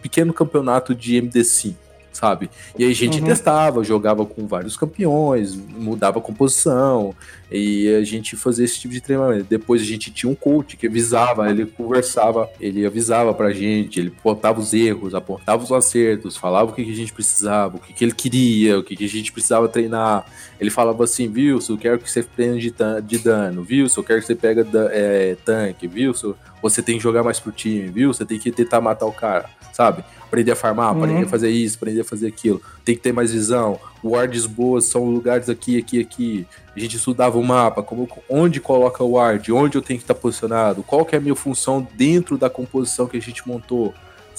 pequeno 0.00 0.32
campeonato 0.32 0.94
de 0.94 1.20
MD5 1.20 1.74
sabe? 2.12 2.50
E 2.78 2.84
aí 2.84 2.90
a 2.90 2.94
gente 2.94 3.20
uhum. 3.20 3.26
testava, 3.26 3.82
jogava 3.82 4.24
com 4.24 4.46
vários 4.46 4.76
campeões, 4.76 5.54
mudava 5.54 6.18
a 6.18 6.22
composição, 6.22 7.14
e 7.50 7.94
a 7.94 8.02
gente 8.02 8.34
fazia 8.34 8.64
esse 8.64 8.80
tipo 8.80 8.94
de 8.94 9.00
treinamento. 9.00 9.46
Depois 9.48 9.82
a 9.82 9.84
gente 9.84 10.10
tinha 10.10 10.30
um 10.30 10.34
coach 10.34 10.76
que 10.76 10.86
avisava, 10.86 11.50
ele 11.50 11.66
conversava, 11.66 12.48
ele 12.58 12.86
avisava 12.86 13.34
pra 13.34 13.52
gente, 13.52 14.00
ele 14.00 14.12
apontava 14.16 14.58
os 14.58 14.72
erros, 14.72 15.14
apontava 15.14 15.62
os 15.62 15.70
acertos, 15.70 16.36
falava 16.36 16.70
o 16.70 16.74
que, 16.74 16.84
que 16.84 16.92
a 16.92 16.96
gente 16.96 17.12
precisava, 17.12 17.76
o 17.76 17.80
que, 17.80 17.92
que 17.92 18.04
ele 18.04 18.12
queria, 18.12 18.78
o 18.78 18.82
que, 18.82 18.96
que 18.96 19.04
a 19.04 19.08
gente 19.08 19.30
precisava 19.30 19.68
treinar. 19.68 20.24
Ele 20.62 20.70
falava 20.70 21.04
assim, 21.04 21.28
Wilson, 21.28 21.72
eu 21.74 21.78
quero 21.78 21.98
que 21.98 22.10
você 22.10 22.22
prenda 22.22 22.58
de, 22.58 22.72
de 23.02 23.18
dano, 23.18 23.66
Wilson, 23.68 24.00
eu 24.00 24.04
quero 24.04 24.20
que 24.20 24.26
você 24.26 24.34
pega 24.34 24.66
é, 24.92 25.36
tanque, 25.44 25.88
Wilson, 25.88 26.34
você 26.62 26.80
tem 26.80 26.96
que 26.96 27.02
jogar 27.02 27.22
mais 27.22 27.40
pro 27.40 27.50
time, 27.50 27.88
viu? 27.88 28.14
Você 28.14 28.24
tem 28.24 28.38
que 28.38 28.50
tentar 28.50 28.80
matar 28.80 29.06
o 29.06 29.12
cara, 29.12 29.50
sabe? 29.72 30.04
aprender 30.32 30.52
a 30.52 30.56
farmar, 30.56 30.92
uhum. 30.92 31.02
aprender 31.02 31.26
a 31.26 31.28
fazer 31.28 31.50
isso, 31.50 31.76
aprender 31.76 32.00
a 32.00 32.04
fazer 32.04 32.26
aquilo. 32.26 32.60
Tem 32.84 32.94
que 32.94 33.02
ter 33.02 33.12
mais 33.12 33.32
visão. 33.32 33.78
Wards 34.02 34.46
boas 34.46 34.86
são 34.86 35.04
lugares 35.04 35.50
aqui, 35.50 35.78
aqui, 35.78 36.00
aqui. 36.00 36.46
A 36.74 36.80
gente 36.80 36.96
estudava 36.96 37.38
o 37.38 37.44
mapa, 37.44 37.82
como, 37.82 38.08
onde 38.30 38.58
coloca 38.58 39.04
o 39.04 39.12
ward, 39.12 39.52
onde 39.52 39.76
eu 39.76 39.82
tenho 39.82 39.98
que 39.98 40.04
estar 40.04 40.14
posicionado, 40.14 40.82
qual 40.82 41.04
que 41.04 41.14
é 41.14 41.18
a 41.18 41.20
minha 41.20 41.34
função 41.36 41.86
dentro 41.94 42.38
da 42.38 42.48
composição 42.48 43.06
que 43.06 43.18
a 43.18 43.20
gente 43.20 43.46
montou, 43.46 43.92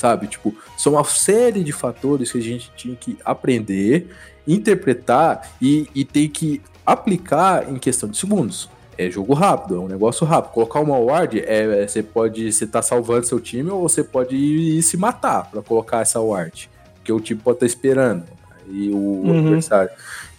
sabe? 0.03 0.27
Tipo, 0.27 0.53
são 0.77 0.93
uma 0.93 1.03
série 1.05 1.63
de 1.63 1.71
fatores 1.71 2.29
que 2.29 2.37
a 2.37 2.41
gente 2.41 2.69
tinha 2.75 2.93
que 2.93 3.17
aprender, 3.23 4.13
interpretar 4.45 5.49
e, 5.61 5.87
e 5.95 6.03
ter 6.03 6.27
que 6.27 6.61
aplicar 6.85 7.69
em 7.69 7.77
questão 7.77 8.09
de 8.09 8.17
segundos 8.17 8.69
é 8.95 9.09
jogo 9.09 9.33
rápido, 9.33 9.77
é 9.77 9.79
um 9.79 9.87
negócio 9.87 10.23
rápido. 10.23 10.51
Colocar 10.51 10.79
uma 10.79 10.99
ward, 10.99 11.39
é, 11.39 11.83
é, 11.83 11.87
você 11.87 12.03
pode, 12.03 12.51
você 12.51 12.67
tá 12.67 12.79
salvando 12.79 13.25
seu 13.25 13.39
time 13.39 13.71
ou 13.71 13.81
você 13.81 14.03
pode 14.03 14.35
ir, 14.35 14.77
ir 14.77 14.83
se 14.83 14.97
matar 14.97 15.49
para 15.49 15.63
colocar 15.63 16.01
essa 16.01 16.19
ward, 16.19 16.69
porque 16.97 17.11
o 17.11 17.19
time 17.19 17.39
pode 17.41 17.55
estar 17.55 17.65
tá 17.65 17.67
esperando 17.67 18.25
e 18.67 18.91
o 18.91 18.97
uhum. 18.97 19.39
adversário. 19.39 19.89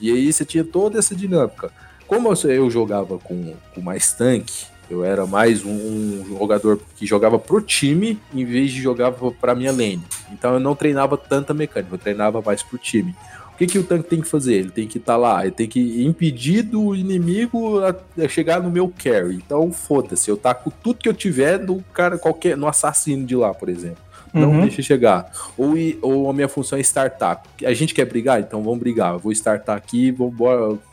E 0.01 0.09
aí 0.09 0.33
você 0.33 0.45
tinha 0.45 0.63
toda 0.63 1.01
essa 1.01 1.17
dinâmica. 1.17 1.73
Como 2.07 2.29
eu, 2.29 2.51
eu 2.51 2.71
jogava 2.71 3.19
com, 3.19 3.55
com 3.75 3.81
mais 3.81 4.13
tanque, 4.13 4.67
eu 4.91 5.05
era 5.05 5.27
mais 5.27 5.65
um, 5.65 5.71
um, 5.71 6.25
jogador 6.39 6.81
que 6.97 7.07
jogava 7.07 7.39
pro 7.39 7.61
time 7.61 8.19
em 8.35 8.45
vez 8.45 8.73
de 8.73 8.81
jogar 8.81 9.13
para 9.41 9.55
minha 9.55 9.73
lane. 9.73 10.03
Então 10.33 10.55
eu 10.55 10.61
não 10.61 10.75
treinava 10.75 11.17
tanta 11.17 11.55
mecânica, 11.55 11.95
eu 11.95 11.99
treinava 11.99 12.43
mais 12.43 12.63
pro 12.63 12.79
time. 12.79 13.15
O 13.55 13.57
que, 13.57 13.67
que 13.67 13.79
o 13.79 13.85
tanque 13.85 14.09
tem 14.09 14.21
que 14.21 14.27
fazer? 14.27 14.55
Ele 14.55 14.71
tem 14.71 14.89
que 14.89 14.99
estar 14.99 15.13
tá 15.13 15.17
lá, 15.17 15.43
ele 15.43 15.53
tem 15.53 15.69
que 15.69 16.05
impedir 16.05 16.63
do 16.63 16.95
inimigo 16.95 17.79
a, 17.85 17.95
a 18.25 18.29
chegar 18.29 18.61
no 18.61 18.69
meu 18.69 18.93
carry. 19.03 19.37
Então, 19.37 19.71
foda-se, 19.71 20.29
eu 20.29 20.37
taco 20.37 20.73
tudo 20.83 20.99
que 20.99 21.09
eu 21.09 21.15
tiver 21.15 21.61
no 21.61 21.81
cara, 21.93 22.19
qualquer, 22.19 22.57
no 22.57 22.67
assassino 22.67 23.25
de 23.25 23.37
lá, 23.37 23.55
por 23.55 23.69
exemplo. 23.69 24.03
Não 24.35 24.51
uhum. 24.51 24.61
deixa 24.63 24.83
chegar. 24.83 25.31
Ou, 25.57 25.75
ou 26.03 26.29
a 26.29 26.33
minha 26.33 26.49
função 26.49 26.77
é 26.77 26.81
startar. 26.81 27.41
A 27.65 27.73
gente 27.73 27.95
quer 27.95 28.05
brigar? 28.05 28.41
Então 28.41 28.61
vamos 28.65 28.81
brigar. 28.81 29.13
Eu 29.13 29.21
vou 29.21 29.31
startar 29.31 29.77
aqui, 29.77 30.11
vamos 30.11 30.35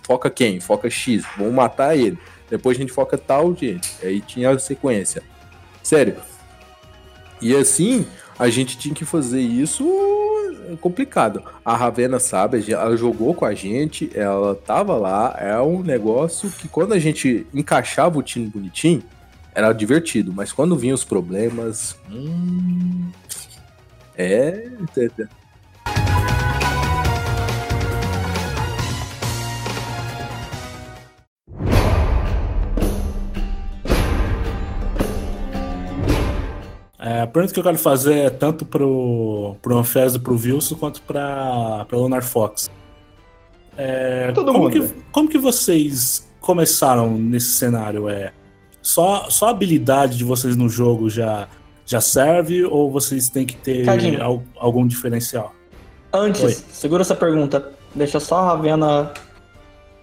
foca 0.04 0.30
quem? 0.30 0.60
Foca 0.60 0.88
X, 0.92 1.24
vamos 1.36 1.56
matar 1.56 1.98
ele. 1.98 2.20
Depois 2.52 2.78
a 2.78 2.82
gente 2.82 2.92
foca 2.92 3.18
tal 3.18 3.56
gente. 3.56 3.90
Aí 4.04 4.20
tinha 4.20 4.52
a 4.52 4.60
sequência. 4.60 5.24
Sério. 5.82 6.18
E 7.42 7.56
assim, 7.56 8.06
a 8.38 8.50
gente 8.50 8.78
tinha 8.78 8.94
que 8.94 9.06
fazer 9.06 9.40
isso 9.40 9.84
complicado. 10.82 11.42
A 11.66 11.76
Ravena 11.76 12.20
sabe, 12.20 12.64
ela 12.72 12.96
jogou 12.96 13.34
com 13.34 13.46
a 13.46 13.54
gente, 13.54 14.12
ela 14.14 14.54
tava 14.54 14.96
lá, 14.96 15.36
é 15.40 15.60
um 15.60 15.82
negócio 15.82 16.50
que 16.50 16.68
quando 16.68 16.94
a 16.94 17.00
gente 17.00 17.48
encaixava 17.54 18.20
o 18.20 18.24
time 18.24 18.48
bonitinho, 18.48 19.04
era 19.54 19.74
divertido, 19.74 20.32
mas 20.32 20.52
quando 20.52 20.78
vinham 20.78 20.96
os 20.96 21.04
problemas, 21.04 21.98
hum, 22.10 23.10
é, 24.18 24.70
É, 37.18 37.22
a 37.22 37.28
pergunta 37.28 37.54
que 37.54 37.60
eu 37.60 37.64
quero 37.64 37.78
fazer 37.78 38.14
é 38.18 38.30
tanto 38.30 38.66
pro, 38.66 39.56
pro 39.62 39.78
Anfés 39.78 40.16
e 40.16 40.20
pro 40.20 40.36
Wilson 40.36 40.76
quanto 40.76 41.02
pra, 41.02 41.86
pra 41.88 41.98
Lunar 41.98 42.24
Fox. 42.24 42.70
É, 43.78 44.32
Todo 44.34 44.52
como, 44.52 44.66
mundo. 44.66 44.72
que, 44.72 44.94
como 45.12 45.30
que 45.30 45.38
vocês 45.38 46.28
começaram 46.40 47.10
nesse 47.18 47.50
cenário? 47.54 48.08
É, 48.10 48.32
só, 48.82 49.30
só 49.30 49.48
a 49.48 49.50
habilidade 49.52 50.18
de 50.18 50.24
vocês 50.24 50.56
no 50.56 50.70
jogo 50.70 51.10
já, 51.10 51.48
já 51.86 52.00
serve 52.00 52.64
ou 52.66 52.92
vocês 52.92 53.30
têm 53.30 53.46
que 53.46 53.56
ter 53.58 53.88
al- 54.22 54.44
algum 54.58 54.86
diferencial? 54.86 55.54
Antes, 56.14 56.44
Oi. 56.44 56.54
segura 56.72 57.02
essa 57.02 57.16
pergunta. 57.16 57.72
Deixa 57.96 58.20
só 58.20 58.38
a 58.40 58.46
Ravena 58.48 59.12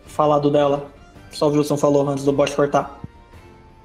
falar 0.07 0.39
do 0.41 0.51
dela. 0.51 0.91
Só 1.31 1.49
o 1.49 1.53
Wilson 1.53 1.77
falou 1.77 2.09
antes 2.09 2.25
do 2.25 2.33
bot 2.33 2.55
cortar. 2.57 2.99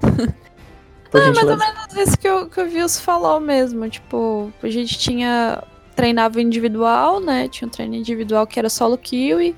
Por 1.10 1.20
É, 1.20 1.26
mais 1.26 1.38
ou 1.38 1.56
menos 1.56 1.83
isso 1.96 2.18
que 2.18 2.28
o, 2.28 2.46
que 2.48 2.60
o 2.60 2.68
Vils 2.68 3.00
falou 3.00 3.40
mesmo. 3.40 3.88
Tipo, 3.88 4.52
a 4.62 4.68
gente 4.68 4.98
tinha. 4.98 5.62
Treinava 5.96 6.42
individual, 6.42 7.20
né? 7.20 7.46
Tinha 7.48 7.68
um 7.68 7.70
treino 7.70 7.94
individual 7.94 8.46
que 8.46 8.58
era 8.58 8.68
solo 8.68 8.98
kiwi. 8.98 9.54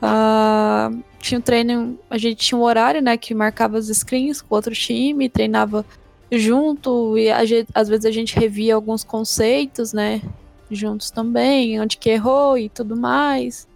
Ah, 0.00 0.90
tinha 1.20 1.38
um 1.38 1.42
treino. 1.42 1.98
A 2.08 2.16
gente 2.16 2.36
tinha 2.46 2.58
um 2.58 2.62
horário, 2.62 3.02
né? 3.02 3.16
Que 3.16 3.34
marcava 3.34 3.76
as 3.76 3.86
screens 3.88 4.40
com 4.40 4.54
outro 4.54 4.72
time, 4.74 5.28
treinava 5.28 5.84
junto. 6.32 7.18
E 7.18 7.30
a 7.30 7.44
gente- 7.44 7.68
às 7.74 7.88
vezes 7.88 8.06
a 8.06 8.10
gente 8.10 8.34
revia 8.38 8.74
alguns 8.74 9.04
conceitos, 9.04 9.92
né? 9.92 10.22
Juntos 10.70 11.10
também, 11.10 11.78
onde 11.80 11.96
que 11.98 12.08
errou 12.10 12.56
e 12.56 12.68
tudo 12.70 12.96
mais. 12.96 13.68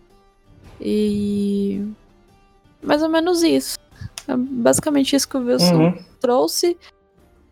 E. 0.80 1.84
Mais 2.82 3.02
ou 3.02 3.08
menos 3.10 3.42
isso. 3.42 3.78
É 4.26 4.34
basicamente 4.36 5.14
isso 5.14 5.28
que 5.28 5.36
o 5.36 5.40
Wilson 5.46 5.74
Uhum. 5.74 5.98
trouxe. 6.20 6.78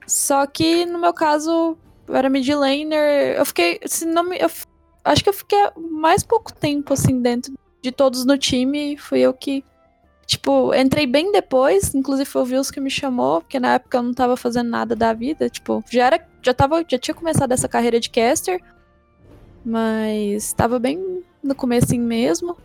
Só 0.08 0.46
que 0.46 0.86
no 0.86 0.98
meu 0.98 1.12
caso, 1.12 1.76
eu 2.08 2.16
era 2.16 2.30
mid 2.30 2.48
laner. 2.48 3.36
Eu 3.36 3.44
fiquei. 3.44 3.78
Se 3.84 4.06
não 4.06 4.24
me, 4.24 4.38
eu 4.38 4.50
acho 5.04 5.22
que 5.22 5.28
eu 5.28 5.34
fiquei 5.34 5.58
mais 5.76 6.22
pouco 6.24 6.52
tempo, 6.52 6.94
assim, 6.94 7.20
dentro 7.20 7.52
de 7.82 7.92
todos 7.92 8.24
no 8.24 8.38
time. 8.38 8.96
Fui 8.96 9.20
eu 9.20 9.34
que. 9.34 9.62
Tipo, 10.26 10.74
entrei 10.74 11.06
bem 11.06 11.30
depois. 11.30 11.94
Inclusive 11.94 12.28
foi 12.28 12.42
o 12.42 12.44
Vils 12.46 12.70
que 12.70 12.80
me 12.80 12.90
chamou, 12.90 13.40
porque 13.42 13.60
na 13.60 13.74
época 13.74 13.98
eu 13.98 14.02
não 14.02 14.14
tava 14.14 14.36
fazendo 14.36 14.70
nada 14.70 14.96
da 14.96 15.12
vida. 15.12 15.50
Tipo, 15.50 15.84
já 15.90 16.06
era. 16.06 16.26
Já, 16.42 16.54
tava, 16.54 16.84
já 16.88 16.98
tinha 16.98 17.14
começado 17.14 17.52
essa 17.52 17.68
carreira 17.68 18.00
de 18.00 18.08
caster. 18.08 18.62
Mas 19.64 20.54
tava 20.54 20.78
bem 20.78 21.22
no 21.42 21.54
comecinho 21.54 22.04
mesmo. 22.04 22.56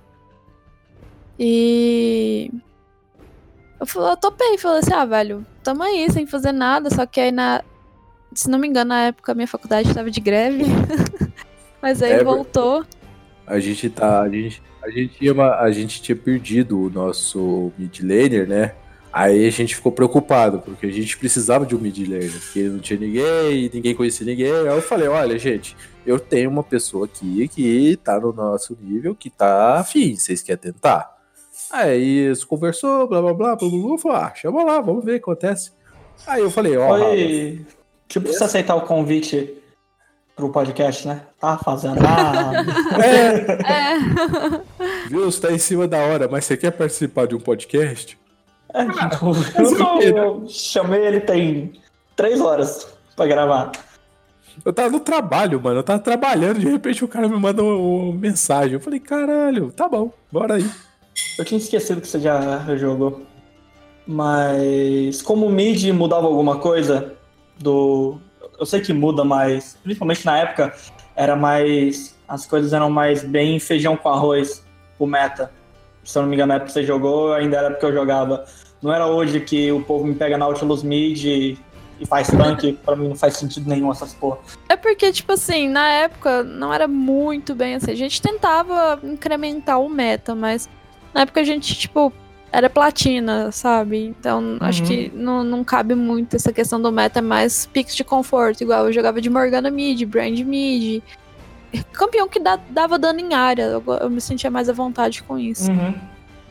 E. 1.38 2.50
Eu, 3.84 3.88
falei, 3.88 4.12
eu 4.12 4.18
topei, 4.18 4.58
falei 4.58 4.80
assim, 4.80 4.94
ah, 4.94 5.04
velho, 5.04 5.46
tamo 5.62 5.84
aí, 5.84 6.10
sem 6.10 6.26
fazer 6.26 6.54
nada, 6.54 6.90
só 6.90 7.06
que 7.06 7.20
aí 7.20 7.34
na. 7.34 7.62
Se 8.34 8.50
não 8.50 8.58
me 8.58 8.66
engano, 8.66 8.88
na 8.90 9.08
época 9.08 9.34
a 9.34 9.36
minha 9.36 9.48
faculdade 9.48 9.94
tava 9.94 10.10
de 10.10 10.22
greve. 10.22 10.64
Mas 11.82 12.02
aí 12.02 12.14
É, 12.14 12.24
voltou. 12.24 12.86
A 13.46 13.60
gente 13.60 13.90
tá. 13.90 14.22
A 14.22 14.30
gente, 14.30 14.64
a 14.82 14.90
gente, 14.90 15.16
tinha, 15.18 15.34
uma- 15.34 15.60
a 15.60 15.70
gente 15.70 16.02
tinha 16.02 16.16
perdido 16.16 16.80
o 16.80 16.90
nosso 16.90 17.74
mid 17.78 18.00
laner, 18.00 18.48
né? 18.48 18.74
Aí 19.12 19.46
a 19.46 19.52
gente 19.52 19.76
ficou 19.76 19.92
preocupado, 19.92 20.60
porque 20.60 20.86
a 20.86 20.92
gente 20.92 21.18
precisava 21.18 21.66
de 21.66 21.76
um 21.76 21.80
mid 21.80 22.08
laner, 22.08 22.32
porque 22.32 22.62
não 22.64 22.80
tinha 22.80 22.98
ninguém, 22.98 23.70
ninguém 23.72 23.94
conhecia 23.94 24.26
ninguém. 24.26 24.50
Aí 24.50 24.66
eu 24.68 24.82
falei, 24.82 25.10
olha, 25.10 25.38
gente, 25.38 25.76
eu 26.06 26.18
tenho 26.22 26.50
uma 26.50 26.64
pessoa 26.64 27.04
aqui 27.04 27.50
que 27.50 27.98
tá 28.02 28.18
no 28.18 28.32
nosso 28.32 28.78
nível, 28.82 29.14
que 29.14 29.30
tá 29.30 29.78
afim, 29.82 30.16
vocês 30.16 30.42
querem 30.42 30.72
tentar? 30.72 31.13
Aí 31.74 32.20
eles 32.20 32.44
conversou, 32.44 33.08
blá 33.08 33.20
blá 33.22 33.34
blá, 33.34 33.56
blá 33.56 33.70
blá, 33.70 33.80
blá 33.88 33.98
falou, 33.98 34.18
ah, 34.18 34.32
chama 34.36 34.64
lá, 34.64 34.80
vamos 34.80 35.04
ver 35.04 35.12
o 35.12 35.16
que 35.16 35.22
acontece. 35.22 35.72
Aí 36.28 36.42
eu 36.42 36.52
falei, 36.52 36.78
ó, 36.78 36.92
Rafa, 36.92 37.06
Foi. 37.06 37.66
Tipo, 38.08 38.28
você 38.28 38.44
aceitar 38.44 38.76
o 38.76 38.82
convite 38.82 39.56
pro 40.36 40.50
podcast, 40.50 41.08
né? 41.08 41.22
Tá 41.40 41.58
fazendo 41.58 42.00
nada. 42.00 42.64
é, 43.04 43.38
É. 43.64 45.08
viu, 45.10 45.26
você 45.32 45.42
tá 45.42 45.52
em 45.52 45.58
cima 45.58 45.88
da 45.88 45.98
hora, 45.98 46.28
mas 46.28 46.46
você 46.46 46.56
quer 46.56 46.72
participar 46.72 47.26
de 47.28 47.36
um 47.36 47.40
podcast? 47.40 48.18
É, 48.74 48.86
tipo, 49.10 49.28
eu, 49.58 49.66
só- 49.76 50.00
eu 50.02 50.46
chamei 50.48 51.06
ele 51.06 51.20
tem 51.22 51.74
três 52.16 52.40
horas 52.40 52.88
pra 53.16 53.26
gravar. 53.26 53.72
Eu 54.64 54.72
tava 54.72 54.90
no 54.90 55.00
trabalho, 55.00 55.60
mano. 55.62 55.80
Eu 55.80 55.84
tava 55.84 56.00
trabalhando, 56.00 56.60
de 56.60 56.70
repente 56.70 57.04
o 57.04 57.08
cara 57.08 57.28
me 57.28 57.40
manda 57.40 57.64
uma 57.64 58.14
mensagem. 58.14 58.74
Eu 58.74 58.80
falei, 58.80 59.00
caralho, 59.00 59.72
tá 59.72 59.90
bom, 59.90 60.12
bora 60.32 60.56
aí. 60.56 60.70
Eu 61.38 61.46
tinha 61.46 61.58
esquecido 61.58 62.02
que 62.02 62.08
você 62.08 62.20
já 62.20 62.76
jogou. 62.76 63.22
Mas 64.06 65.22
como 65.22 65.46
o 65.46 65.52
mid 65.52 65.84
mudava 65.92 66.28
alguma 66.28 66.58
coisa 66.58 67.14
do. 67.58 68.18
Eu 68.60 68.66
sei 68.66 68.82
que 68.82 68.94
muda, 68.94 69.24
mas 69.24 69.78
principalmente 69.82 70.26
na 70.26 70.38
época 70.38 70.74
era 71.16 71.36
mais. 71.36 72.16
As 72.28 72.46
coisas 72.46 72.74
eram 72.74 72.90
mais 72.90 73.24
bem 73.24 73.60
feijão 73.60 73.96
com 73.96 74.10
arroz, 74.10 74.64
o 75.00 75.06
meta. 75.06 75.52
Se 76.04 76.18
eu 76.18 76.24
não 76.24 76.30
me 76.30 76.36
engano, 76.36 76.50
na 76.50 76.56
época 76.56 76.68
que 76.68 76.74
você 76.74 76.84
jogou, 76.84 77.34
ainda 77.34 77.58
era 77.58 77.72
porque 77.72 77.86
eu 77.86 77.94
jogava. 77.94 78.46
Não 78.82 78.94
era 78.94 79.08
hoje 79.08 79.40
que 79.40 79.72
o 79.72 79.82
povo 79.82 80.06
me 80.06 80.16
pega 80.16 80.38
Nautilus 80.38 80.84
mid 80.84 81.24
e, 81.24 81.58
e 82.00 82.06
faz 82.06 82.28
tanque, 82.28 82.74
pra 82.74 82.96
mim 82.96 83.08
não 83.08 83.16
faz 83.16 83.38
sentido 83.38 83.70
nenhum 83.70 83.90
essas 83.90 84.14
porra. 84.14 84.40
É 84.68 84.76
porque, 84.76 85.12
tipo 85.14 85.32
assim, 85.32 85.70
na 85.70 85.88
época 85.88 86.44
não 86.44 86.74
era 86.74 86.88
muito 86.88 87.56
bem 87.56 87.76
assim. 87.76 87.92
A 87.92 87.96
gente 87.96 88.22
tentava 88.22 89.00
incrementar 89.04 89.80
o 89.80 89.88
meta, 89.88 90.36
mas 90.36 90.68
na 91.14 91.22
época 91.22 91.42
a 91.42 91.44
gente, 91.44 91.76
tipo, 91.76 92.12
era 92.52 92.70
platina, 92.70 93.52
sabe? 93.52 93.98
Então 94.18 94.58
acho 94.60 94.82
Uhum. 94.82 94.88
que 94.88 95.12
não, 95.16 95.44
não 95.44 95.64
cabe 95.64 95.96
muito 95.96 96.36
essa 96.36 96.52
questão 96.54 96.82
do 96.82 96.92
meta, 96.92 97.20
é 97.20 97.22
mais 97.22 97.66
picks 97.66 97.96
de 97.96 98.04
conforto. 98.04 98.62
Igual 98.62 98.86
eu 98.88 98.94
jogava 98.94 99.20
de 99.22 99.30
Morgana 99.30 99.70
mid, 99.72 100.04
Brand 100.06 100.38
mid. 100.40 101.02
Campeão 101.92 102.28
que 102.28 102.40
dá- 102.40 102.60
dava 102.70 103.00
dano 103.00 103.20
em 103.20 103.34
área. 103.34 103.64
Eu, 103.64 103.84
eu 104.02 104.10
me 104.10 104.22
sentia 104.22 104.52
mais 104.52 104.70
à 104.70 104.74
vontade 104.74 105.24
com 105.24 105.38
isso. 105.40 105.72
Uhum. 105.72 105.94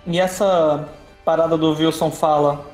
E 0.06 0.18
essa 0.18 0.88
parada 1.24 1.56
do 1.56 1.72
Wilson 1.72 2.10
fala 2.10 2.66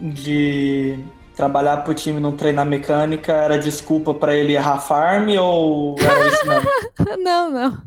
de 0.00 0.98
trabalhar 1.36 1.78
pro 1.78 1.94
time 1.94 2.18
não 2.20 2.32
treinar 2.32 2.64
mecânica 2.66 3.32
era 3.32 3.58
desculpa 3.58 4.12
pra 4.14 4.34
ele 4.34 4.54
errar 4.54 4.78
farm 4.80 5.28
ou 5.38 5.96
era 6.00 6.28
isso 6.28 6.46
mesmo? 6.46 6.70
Não, 7.22 7.50
não. 7.50 7.78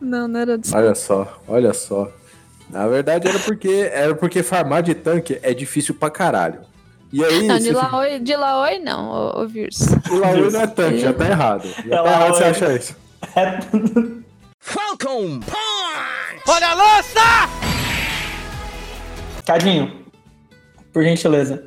Não, 0.00 0.26
não 0.28 0.40
era 0.40 0.58
disso. 0.58 0.76
Olha 0.76 0.94
só, 0.94 1.40
olha 1.46 1.72
só. 1.72 2.10
Na 2.70 2.86
verdade 2.88 3.28
era 3.28 3.38
porque 3.38 3.90
era 3.92 4.14
porque 4.14 4.42
farmar 4.42 4.82
de 4.82 4.94
tanque 4.94 5.38
é 5.42 5.52
difícil 5.52 5.94
pra 5.94 6.10
caralho. 6.10 6.60
E 7.12 7.22
aí, 7.22 7.46
Não, 7.46 7.58
de 7.58 7.68
fica- 7.68 7.86
Laoi, 7.88 8.18
de 8.20 8.34
Laoi 8.34 8.78
não, 8.78 9.10
ô, 9.10 9.42
ô 9.42 9.46
Virs. 9.46 9.80
o 10.10 10.16
Laoi 10.18 10.50
não 10.50 10.60
é 10.62 10.66
tanque, 10.66 11.00
já 11.00 11.12
tá 11.12 11.26
errado. 11.28 11.68
Já 11.86 11.96
É 11.96 12.02
tá 12.02 12.10
errado 12.10 12.34
você 12.34 12.44
achar 12.44 12.74
isso. 12.74 12.96
É, 13.36 13.60
Falcon 14.58 15.40
Punch! 15.40 16.42
Olha 16.48 16.68
a 16.68 16.74
lança! 16.74 17.20
Cadinho, 19.44 19.92
por 20.92 21.02
gentileza, 21.04 21.64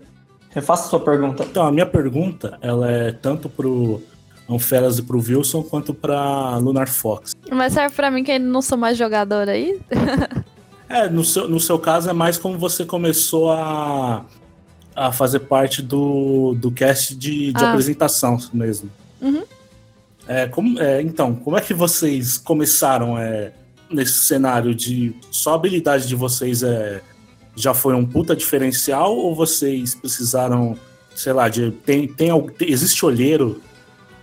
refaça 0.49 0.89
sua 0.89 0.99
pergunta. 0.99 1.43
Então, 1.43 1.66
a 1.68 1.72
minha 1.72 1.86
pergunta, 1.86 2.57
ela 2.61 2.89
é 2.91 3.11
tanto 3.11 3.47
pro 3.47 4.01
Anferas 4.49 4.99
e 4.99 5.01
pro 5.01 5.17
Wilson, 5.19 5.63
quanto 5.63 5.93
pra 5.93 6.57
Lunar 6.57 6.87
Fox. 6.87 7.35
Mas 7.51 7.73
serve 7.73 7.95
pra 7.95 8.11
mim 8.11 8.23
que 8.23 8.31
ainda 8.31 8.45
não 8.47 8.61
sou 8.61 8.77
mais 8.77 8.97
jogador 8.97 9.49
aí? 9.49 9.79
É, 10.87 11.09
no 11.09 11.23
seu, 11.25 11.49
no 11.49 11.59
seu 11.59 11.79
caso 11.79 12.07
é 12.11 12.13
mais 12.13 12.37
como 12.37 12.59
você 12.59 12.85
começou 12.85 13.51
a, 13.51 14.23
a 14.95 15.11
fazer 15.11 15.39
parte 15.39 15.81
do, 15.81 16.53
do 16.59 16.69
cast 16.69 17.15
de, 17.15 17.51
de 17.51 17.63
Ah. 17.65 17.69
apresentação 17.71 18.37
mesmo. 18.53 18.91
Uhum. 19.19 19.41
É, 20.27 20.45
como, 20.47 20.79
é, 20.79 21.01
então, 21.01 21.33
como 21.35 21.57
é 21.57 21.61
que 21.61 21.73
vocês 21.73 22.37
começaram 22.37 23.17
é, 23.17 23.51
nesse 23.89 24.13
cenário 24.25 24.75
de 24.75 25.15
só 25.31 25.53
a 25.53 25.55
habilidade 25.55 26.07
de 26.07 26.15
vocês 26.15 26.61
é, 26.61 27.01
já 27.55 27.73
foi 27.73 27.95
um 27.95 28.05
puta 28.05 28.35
diferencial 28.35 29.17
ou 29.17 29.33
vocês 29.33 29.95
precisaram, 29.95 30.77
sei 31.15 31.33
lá, 31.33 31.49
de 31.49 31.71
tem, 31.83 32.07
tem, 32.07 32.29
tem- 32.51 32.69
existe 32.71 33.03
olheiro 33.03 33.59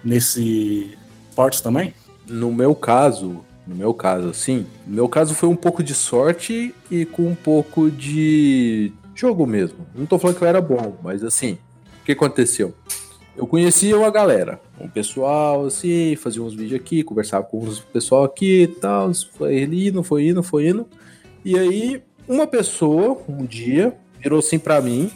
nesse 0.05 0.97
esporte 1.29 1.63
também? 1.63 1.95
No 2.27 2.53
meu 2.53 2.75
caso, 2.75 3.45
no 3.67 3.75
meu 3.75 3.95
caso, 3.95 4.33
sim. 4.35 4.67
No 4.87 4.95
meu 4.95 5.09
caso 5.09 5.35
foi 5.35 5.49
um 5.49 5.57
pouco 5.57 5.83
de 5.83 5.95
sorte 5.95 6.75
e 6.91 7.05
com 7.05 7.29
um 7.29 7.35
pouco 7.35 7.91
de 7.91 8.93
jogo 9.15 9.47
mesmo. 9.47 9.87
Não 9.95 10.07
tô 10.07 10.19
falando 10.19 10.37
que 10.37 10.45
eu 10.45 10.49
era 10.49 10.61
bom, 10.61 10.97
mas 11.03 11.23
assim, 11.23 11.59
o 12.01 12.05
que 12.05 12.13
aconteceu? 12.13 12.75
Eu 13.37 13.47
conhecia 13.47 13.97
uma 13.97 14.11
galera, 14.11 14.61
um 14.79 14.89
pessoal 14.89 15.65
assim, 15.67 16.17
fazia 16.17 16.43
uns 16.43 16.55
vídeos 16.55 16.79
aqui, 16.79 17.03
conversava 17.03 17.45
com 17.45 17.61
os 17.61 17.81
pessoal 17.81 18.25
aqui 18.25 18.65
e 18.65 18.67
tal, 18.67 19.11
foi 19.15 19.63
indo, 19.63 20.03
foi 20.03 20.29
indo, 20.29 20.43
foi 20.43 20.69
indo. 20.69 20.87
E 21.45 21.59
aí, 21.59 22.03
uma 22.29 22.47
pessoa, 22.47 23.21
um 23.27 23.47
dia, 23.47 23.97
virou 24.21 24.39
assim 24.39 24.59
pra 24.59 24.83
mim 24.83 25.11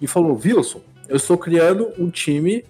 e 0.00 0.06
falou: 0.06 0.38
Wilson, 0.42 0.80
eu 1.08 1.16
estou 1.16 1.38
criando 1.38 1.90
um 1.98 2.10
time 2.10 2.64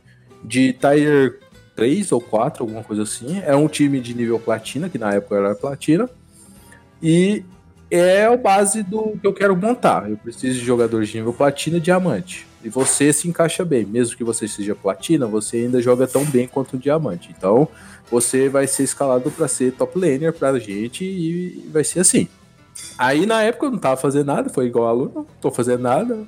de 0.45 0.73
Tier 0.75 1.41
3 1.75 2.13
ou 2.13 2.21
4, 2.21 2.63
alguma 2.63 2.83
coisa 2.83 3.03
assim. 3.03 3.41
É 3.45 3.55
um 3.55 3.69
time 3.69 4.01
de 4.01 4.15
nível 4.15 4.39
platina, 4.39 4.89
que 4.89 4.99
na 4.99 5.15
época 5.15 5.37
era 5.37 5.55
platina. 5.55 6.09
E 7.03 7.45
é 7.91 8.25
a 8.27 8.37
base 8.37 8.83
do 8.83 9.19
que 9.21 9.27
eu 9.27 9.33
quero 9.33 9.57
montar. 9.57 10.11
Eu 10.11 10.17
preciso 10.17 10.59
de 10.59 10.65
jogadores 10.65 11.09
de 11.09 11.19
nível 11.19 11.33
platina 11.33 11.77
e 11.77 11.81
diamante. 11.81 12.47
e 12.65 12.69
você 12.69 13.13
se 13.13 13.29
encaixa 13.29 13.65
bem. 13.65 13.85
Mesmo 13.85 14.17
que 14.17 14.25
você 14.25 14.49
seja 14.49 14.75
platina, 14.75 15.27
você 15.27 15.59
ainda 15.59 15.83
joga 15.83 16.07
tão 16.07 16.25
bem 16.25 16.49
quanto 16.49 16.77
um 16.77 16.79
diamante. 16.79 17.35
Então, 17.37 17.69
você 18.11 18.49
vai 18.49 18.67
ser 18.67 18.85
escalado 18.85 19.31
para 19.31 19.47
ser 19.49 19.73
top 19.73 19.99
laner 19.99 20.33
pra 20.33 20.59
gente 20.59 21.05
e 21.05 21.69
vai 21.73 21.85
ser 21.85 22.01
assim. 22.01 22.29
Aí 22.99 23.27
na 23.27 23.43
época 23.43 23.67
eu 23.67 23.71
não 23.71 23.79
tava 23.79 23.97
fazendo 23.97 24.27
nada, 24.27 24.49
foi 24.49 24.67
igual 24.67 24.87
aluno, 24.87 25.13
não 25.15 25.27
tô 25.41 25.51
fazendo 25.51 25.83
nada, 25.83 26.27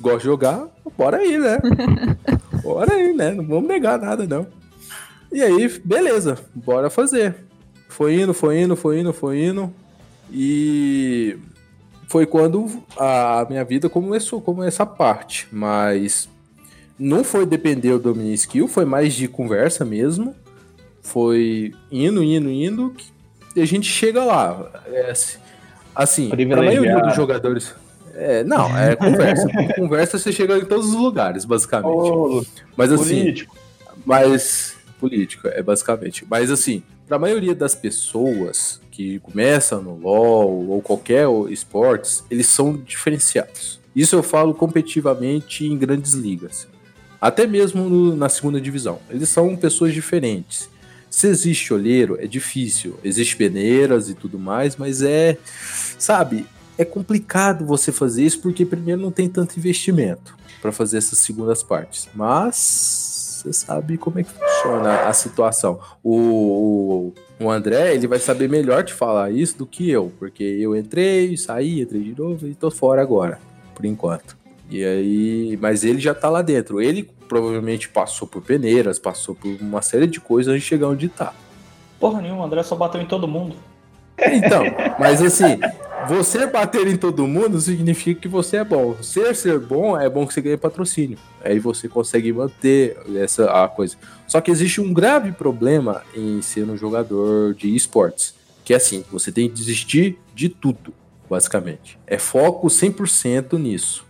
gosto 0.00 0.18
de 0.18 0.24
jogar, 0.24 0.66
bora 0.96 1.18
aí, 1.18 1.38
né? 1.38 1.58
bora 2.62 2.94
aí, 2.94 3.12
né? 3.12 3.32
Não 3.32 3.44
vamos 3.46 3.68
negar 3.68 3.98
nada, 3.98 4.26
não. 4.26 4.46
E 5.34 5.42
aí, 5.42 5.68
beleza, 5.84 6.38
bora 6.54 6.88
fazer. 6.88 7.34
Foi 7.88 8.20
indo, 8.20 8.32
foi 8.32 8.60
indo, 8.60 8.76
foi 8.76 9.00
indo, 9.00 9.12
foi 9.12 9.44
indo. 9.44 9.74
E 10.32 11.36
foi 12.08 12.24
quando 12.24 12.70
a 12.96 13.44
minha 13.50 13.64
vida 13.64 13.88
começou 13.88 14.40
como 14.40 14.62
essa 14.62 14.86
parte, 14.86 15.48
mas 15.50 16.28
não 16.96 17.24
foi 17.24 17.44
depender 17.44 17.98
do 17.98 18.14
minha 18.14 18.32
skill, 18.32 18.68
foi 18.68 18.84
mais 18.84 19.12
de 19.12 19.26
conversa 19.26 19.84
mesmo. 19.84 20.36
Foi 21.02 21.74
indo, 21.90 22.22
indo, 22.22 22.48
indo, 22.48 22.94
e 23.56 23.60
a 23.60 23.66
gente 23.66 23.88
chega 23.88 24.22
lá. 24.22 24.70
É, 24.86 25.12
assim, 25.96 26.30
a 26.32 26.56
maioria 26.56 27.00
dos 27.00 27.16
jogadores. 27.16 27.74
É, 28.14 28.44
não, 28.44 28.78
é 28.78 28.94
conversa. 28.94 29.48
Conversa 29.74 30.16
você 30.16 30.30
chega 30.30 30.56
em 30.56 30.64
todos 30.64 30.90
os 30.90 30.94
lugares, 30.94 31.44
basicamente. 31.44 31.92
Oh, 31.92 32.44
mas 32.76 32.92
assim. 32.92 33.22
Político. 33.22 33.56
Mas. 34.06 34.73
Político, 35.04 35.48
é 35.48 35.62
basicamente. 35.62 36.24
Mas 36.30 36.50
assim, 36.50 36.82
para 37.06 37.16
a 37.16 37.20
maioria 37.20 37.54
das 37.54 37.74
pessoas 37.74 38.80
que 38.90 39.18
começam 39.18 39.82
no 39.82 39.96
LoL 39.96 40.66
ou 40.70 40.80
qualquer 40.80 41.26
esportes, 41.50 42.24
eles 42.30 42.46
são 42.46 42.74
diferenciados. 42.74 43.78
Isso 43.94 44.16
eu 44.16 44.22
falo 44.22 44.54
competitivamente 44.54 45.66
em 45.66 45.76
grandes 45.76 46.14
ligas. 46.14 46.66
Até 47.20 47.46
mesmo 47.46 47.86
no, 47.86 48.16
na 48.16 48.30
segunda 48.30 48.58
divisão. 48.58 48.98
Eles 49.10 49.28
são 49.28 49.54
pessoas 49.56 49.92
diferentes. 49.92 50.70
Se 51.10 51.26
existe 51.26 51.74
olheiro, 51.74 52.16
é 52.18 52.26
difícil. 52.26 52.98
Existe 53.04 53.36
peneiras 53.36 54.08
e 54.08 54.14
tudo 54.14 54.38
mais, 54.38 54.74
mas 54.76 55.02
é. 55.02 55.36
Sabe? 55.98 56.46
É 56.78 56.84
complicado 56.84 57.66
você 57.66 57.92
fazer 57.92 58.24
isso 58.24 58.40
porque, 58.40 58.64
primeiro, 58.64 59.02
não 59.02 59.10
tem 59.10 59.28
tanto 59.28 59.58
investimento 59.58 60.34
para 60.62 60.72
fazer 60.72 60.96
essas 60.96 61.18
segundas 61.18 61.62
partes. 61.62 62.08
Mas 62.14 63.03
você 63.44 63.52
sabe 63.52 63.98
como 63.98 64.18
é 64.18 64.22
que 64.22 64.30
funciona 64.30 65.02
a 65.06 65.12
situação. 65.12 65.78
O, 66.02 67.12
o, 67.38 67.50
André, 67.50 67.94
ele 67.94 68.06
vai 68.06 68.18
saber 68.18 68.48
melhor 68.48 68.82
te 68.84 68.94
falar 68.94 69.30
isso 69.30 69.58
do 69.58 69.66
que 69.66 69.90
eu, 69.90 70.10
porque 70.18 70.42
eu 70.42 70.74
entrei, 70.74 71.36
saí, 71.36 71.82
entrei 71.82 72.02
de 72.02 72.18
novo 72.18 72.46
e 72.46 72.54
tô 72.54 72.70
fora 72.70 73.02
agora, 73.02 73.38
por 73.74 73.84
enquanto. 73.84 74.36
E 74.70 74.82
aí, 74.82 75.58
mas 75.60 75.84
ele 75.84 76.00
já 76.00 76.14
tá 76.14 76.30
lá 76.30 76.40
dentro. 76.40 76.80
Ele 76.80 77.08
provavelmente 77.28 77.88
passou 77.88 78.26
por 78.26 78.42
peneiras, 78.42 78.98
passou 78.98 79.34
por 79.34 79.48
uma 79.60 79.82
série 79.82 80.06
de 80.06 80.20
coisas 80.20 80.52
antes 80.52 80.62
de 80.62 80.68
chegar 80.68 80.88
onde 80.88 81.08
tá. 81.08 81.34
Porra 82.00 82.22
nenhuma, 82.22 82.42
o 82.42 82.44
André 82.46 82.62
só 82.62 82.74
bateu 82.74 83.00
em 83.00 83.06
todo 83.06 83.28
mundo. 83.28 83.54
Então, 84.18 84.64
mas 84.98 85.20
assim, 85.22 85.58
você 86.08 86.46
bater 86.46 86.86
em 86.86 86.96
todo 86.96 87.26
mundo 87.26 87.60
significa 87.60 88.20
que 88.20 88.28
você 88.28 88.58
é 88.58 88.64
bom. 88.64 88.94
Ser 89.02 89.34
ser 89.34 89.58
bom 89.58 89.98
é 89.98 90.08
bom 90.08 90.26
que 90.26 90.34
você 90.34 90.40
ganhe 90.40 90.56
patrocínio. 90.56 91.18
Aí 91.42 91.58
você 91.58 91.88
consegue 91.88 92.32
manter 92.32 92.96
essa 93.16 93.50
a 93.50 93.68
coisa. 93.68 93.96
Só 94.26 94.40
que 94.40 94.50
existe 94.50 94.80
um 94.80 94.92
grave 94.92 95.32
problema 95.32 96.02
em 96.14 96.40
ser 96.42 96.68
um 96.68 96.76
jogador 96.76 97.54
de 97.54 97.74
esportes, 97.74 98.34
que 98.64 98.72
é 98.72 98.76
assim, 98.76 99.04
você 99.10 99.32
tem 99.32 99.48
que 99.48 99.54
desistir 99.54 100.18
de 100.34 100.48
tudo, 100.48 100.92
basicamente. 101.28 101.98
É 102.06 102.18
foco 102.18 102.66
100% 102.68 103.58
nisso. 103.58 104.04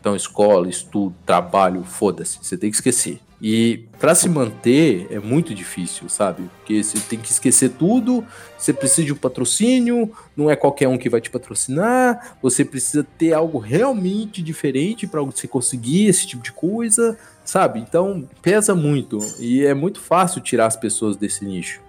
Então, 0.00 0.14
escola, 0.14 0.68
estudo, 0.68 1.14
trabalho, 1.24 1.82
foda-se, 1.82 2.38
você 2.40 2.56
tem 2.56 2.70
que 2.70 2.76
esquecer. 2.76 3.20
E 3.40 3.84
para 3.98 4.14
se 4.14 4.28
manter 4.28 5.06
é 5.10 5.18
muito 5.18 5.54
difícil, 5.54 6.08
sabe? 6.08 6.44
Porque 6.58 6.82
você 6.82 6.98
tem 6.98 7.18
que 7.18 7.30
esquecer 7.30 7.70
tudo, 7.70 8.24
você 8.56 8.72
precisa 8.72 9.04
de 9.04 9.12
um 9.12 9.16
patrocínio, 9.16 10.10
não 10.34 10.50
é 10.50 10.56
qualquer 10.56 10.88
um 10.88 10.96
que 10.96 11.10
vai 11.10 11.20
te 11.20 11.28
patrocinar, 11.28 12.36
você 12.40 12.64
precisa 12.64 13.06
ter 13.18 13.34
algo 13.34 13.58
realmente 13.58 14.42
diferente 14.42 15.06
para 15.06 15.20
você 15.20 15.46
conseguir 15.46 16.06
esse 16.06 16.26
tipo 16.26 16.42
de 16.42 16.52
coisa, 16.52 17.18
sabe? 17.44 17.78
Então 17.78 18.26
pesa 18.40 18.74
muito 18.74 19.18
e 19.38 19.64
é 19.64 19.74
muito 19.74 20.00
fácil 20.00 20.40
tirar 20.40 20.66
as 20.66 20.76
pessoas 20.76 21.16
desse 21.16 21.44
nicho. 21.44 21.80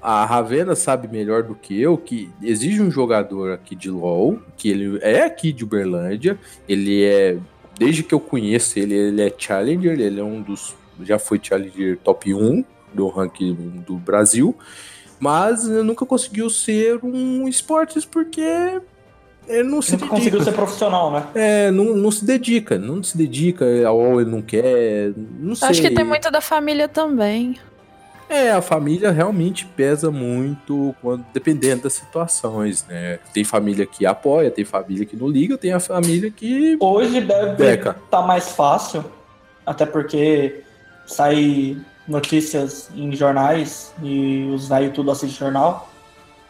A 0.00 0.24
Ravena 0.24 0.74
sabe 0.74 1.06
melhor 1.06 1.44
do 1.44 1.54
que 1.54 1.80
eu 1.80 1.96
que 1.96 2.28
exige 2.42 2.82
um 2.82 2.90
jogador 2.90 3.52
aqui 3.52 3.76
de 3.76 3.88
LoL, 3.88 4.40
que 4.56 4.68
ele 4.68 4.98
é 5.00 5.22
aqui 5.22 5.52
de 5.52 5.62
Uberlândia, 5.62 6.36
ele 6.68 7.04
é 7.04 7.38
desde 7.78 8.02
que 8.02 8.14
eu 8.14 8.20
conheço 8.20 8.78
ele, 8.78 8.94
ele 8.94 9.22
é 9.22 9.32
Challenger, 9.36 9.98
ele 9.98 10.20
é 10.20 10.24
um 10.24 10.40
dos. 10.40 10.74
Já 11.02 11.18
foi 11.18 11.40
Challenger 11.42 11.98
top 11.98 12.34
1 12.34 12.64
do 12.92 13.08
ranking 13.08 13.54
do 13.86 13.96
Brasil, 13.96 14.56
mas 15.18 15.66
nunca 15.66 16.04
conseguiu 16.04 16.50
ser 16.50 17.00
um 17.02 17.48
esportes 17.48 18.04
porque 18.04 18.80
ele 19.48 19.68
não 19.68 19.82
se 19.82 19.92
Nunca 19.92 20.04
dedica. 20.04 20.16
conseguiu 20.16 20.42
ser 20.42 20.52
profissional, 20.52 21.10
né? 21.10 21.26
É, 21.34 21.70
não, 21.70 21.96
não 21.96 22.10
se 22.10 22.24
dedica, 22.24 22.78
não 22.78 23.02
se 23.02 23.16
dedica 23.16 23.64
ao 23.86 24.20
ele 24.20 24.30
não 24.30 24.42
quer, 24.42 25.12
não 25.16 25.54
sei. 25.54 25.68
Acho 25.68 25.82
que 25.82 25.90
tem 25.90 26.04
muito 26.04 26.30
da 26.30 26.40
família 26.40 26.88
também. 26.88 27.58
É, 28.28 28.50
a 28.50 28.62
família 28.62 29.10
realmente 29.10 29.66
pesa 29.66 30.10
muito 30.10 30.94
quando, 31.02 31.22
dependendo 31.34 31.82
das 31.82 31.92
situações, 31.92 32.86
né? 32.86 33.18
Tem 33.34 33.44
família 33.44 33.84
que 33.84 34.06
apoia, 34.06 34.50
tem 34.50 34.64
família 34.64 35.04
que 35.04 35.14
não 35.14 35.28
liga, 35.28 35.58
tem 35.58 35.72
a 35.72 35.80
família 35.80 36.30
que. 36.30 36.78
Hoje 36.80 37.20
deve 37.20 37.74
estar 37.74 37.94
tá 38.10 38.22
mais 38.22 38.48
fácil, 38.48 39.04
até 39.66 39.84
porque 39.84 40.62
sai 41.12 41.76
notícias 42.06 42.90
em 42.94 43.14
jornais 43.14 43.94
e 44.02 44.50
os 44.54 44.68
velhos 44.68 44.94
tudo 44.94 45.10
assistem 45.10 45.38
jornal 45.38 45.88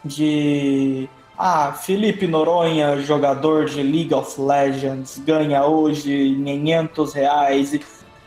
de 0.03 1.09
ah, 1.37 1.73
Felipe 1.73 2.27
Noronha, 2.27 3.01
jogador 3.01 3.65
de 3.65 3.81
League 3.81 4.13
of 4.13 4.39
Legends, 4.39 5.19
ganha 5.19 5.65
hoje 5.65 6.35
500 6.43 7.13
reais. 7.13 7.79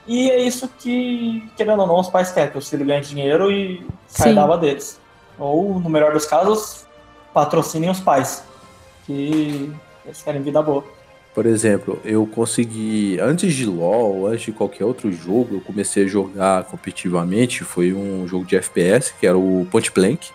E 0.07 0.31
é 0.31 0.41
isso 0.41 0.69
que, 0.79 1.49
querendo 1.57 1.81
ou 1.81 1.87
não, 1.87 2.01
os 2.01 2.09
pais 2.09 2.31
querem, 2.33 2.51
que 2.51 2.59
os 2.59 2.69
filhos 2.69 2.87
ganhem 2.87 3.03
dinheiro 3.03 3.51
e 3.51 3.87
sai 4.07 4.35
da 4.35 4.57
deles. 4.57 5.01
Ou, 5.39 5.79
no 5.79 5.91
melhor 5.91 6.13
dos 6.13 6.25
casos, 6.25 6.87
patrocinem 7.35 7.91
os 7.91 8.01
pais, 8.01 8.45
que 9.05 9.73
eles 10.05 10.23
querem 10.23 10.43
vida 10.43 10.63
boa. 10.63 10.85
Por 11.37 11.45
exemplo, 11.45 12.01
eu 12.03 12.27
consegui, 12.27 13.21
antes 13.21 13.53
de 13.53 13.67
LoL, 13.67 14.27
antes 14.27 14.47
de 14.47 14.53
qualquer 14.53 14.87
outro 14.87 15.13
jogo, 15.13 15.57
eu 15.57 15.61
comecei 15.61 16.07
a 16.07 16.09
jogar 16.09 16.65
competitivamente, 16.65 17.63
foi 17.63 17.93
um 17.93 18.27
jogo 18.27 18.47
de 18.47 18.57
FPS, 18.57 19.13
que 19.21 19.27
era 19.27 19.37
o 19.37 19.69
Point 19.71 19.93
Blank. 19.93 20.31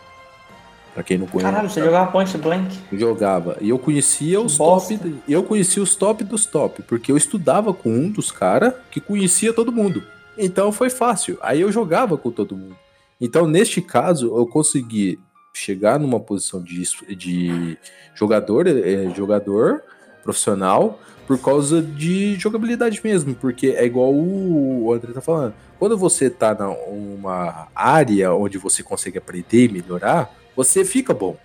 Pra 0.94 1.02
quem 1.02 1.18
não 1.18 1.26
conhece. 1.26 1.52
Caralho, 1.52 1.72
você 1.72 1.84
jogava 1.84 2.12
Point 2.12 2.38
Blank? 2.38 2.78
Jogava. 2.94 3.58
E 3.60 3.70
eu 3.70 3.80
conhecia 3.80 4.40
os 4.40 4.56
top. 4.56 5.16
Eu 5.28 5.42
conhecia 5.42 5.82
os 5.82 5.96
top 5.96 6.24
dos 6.24 6.46
top, 6.46 6.84
porque 6.84 7.12
eu 7.12 7.18
estudava 7.18 7.74
com 7.74 7.90
um 7.90 8.08
dos 8.08 8.32
caras 8.32 8.72
que 8.92 9.02
conhecia 9.02 9.52
todo 9.52 9.72
mundo. 9.72 10.04
Então 10.38 10.72
foi 10.72 10.92
fácil. 10.92 11.36
Aí 11.42 11.62
eu 11.62 11.72
jogava 11.72 12.16
com 12.16 12.30
todo 12.30 12.56
mundo. 12.56 12.76
Então, 13.20 13.48
neste 13.48 13.82
caso, 13.82 14.38
eu 14.38 14.46
consegui 14.46 15.20
chegar 15.52 16.00
numa 16.00 16.20
posição 16.20 16.62
de, 16.62 16.84
de 17.16 17.76
jogador, 18.14 18.68
é, 18.68 19.10
jogador 19.16 19.82
profissional 20.24 21.00
por 21.28 21.40
causa 21.40 21.82
de 21.82 22.36
jogabilidade 22.36 23.00
mesmo, 23.04 23.34
porque 23.36 23.68
é 23.68 23.86
igual 23.86 24.14
o 24.14 24.92
André 24.94 25.14
tá 25.14 25.22
falando. 25.22 25.54
Quando 25.80 25.98
você 25.98 26.30
tá 26.30 26.54
numa 26.54 27.68
área 27.74 28.34
onde 28.34 28.58
você 28.58 28.84
consegue 28.84 29.18
aprender 29.18 29.66
e 29.66 29.70
melhorar, 29.70 30.34
você 30.56 30.84
fica 30.84 31.14
bom. 31.14 31.38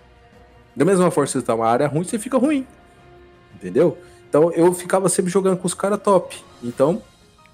Da 0.75 0.83
mesma 0.83 1.09
forma 1.09 1.25
que 1.25 1.31
você 1.31 1.41
tá 1.41 1.55
numa 1.55 1.67
área 1.67 1.87
ruim, 1.87 2.03
você 2.03 2.19
fica 2.19 2.37
ruim. 2.37 2.67
Entendeu? 3.55 3.97
Então 4.29 4.51
eu 4.51 4.73
ficava 4.73 5.09
sempre 5.09 5.31
jogando 5.31 5.57
com 5.57 5.67
os 5.67 5.73
caras 5.73 5.99
top. 6.01 6.37
Então. 6.63 7.01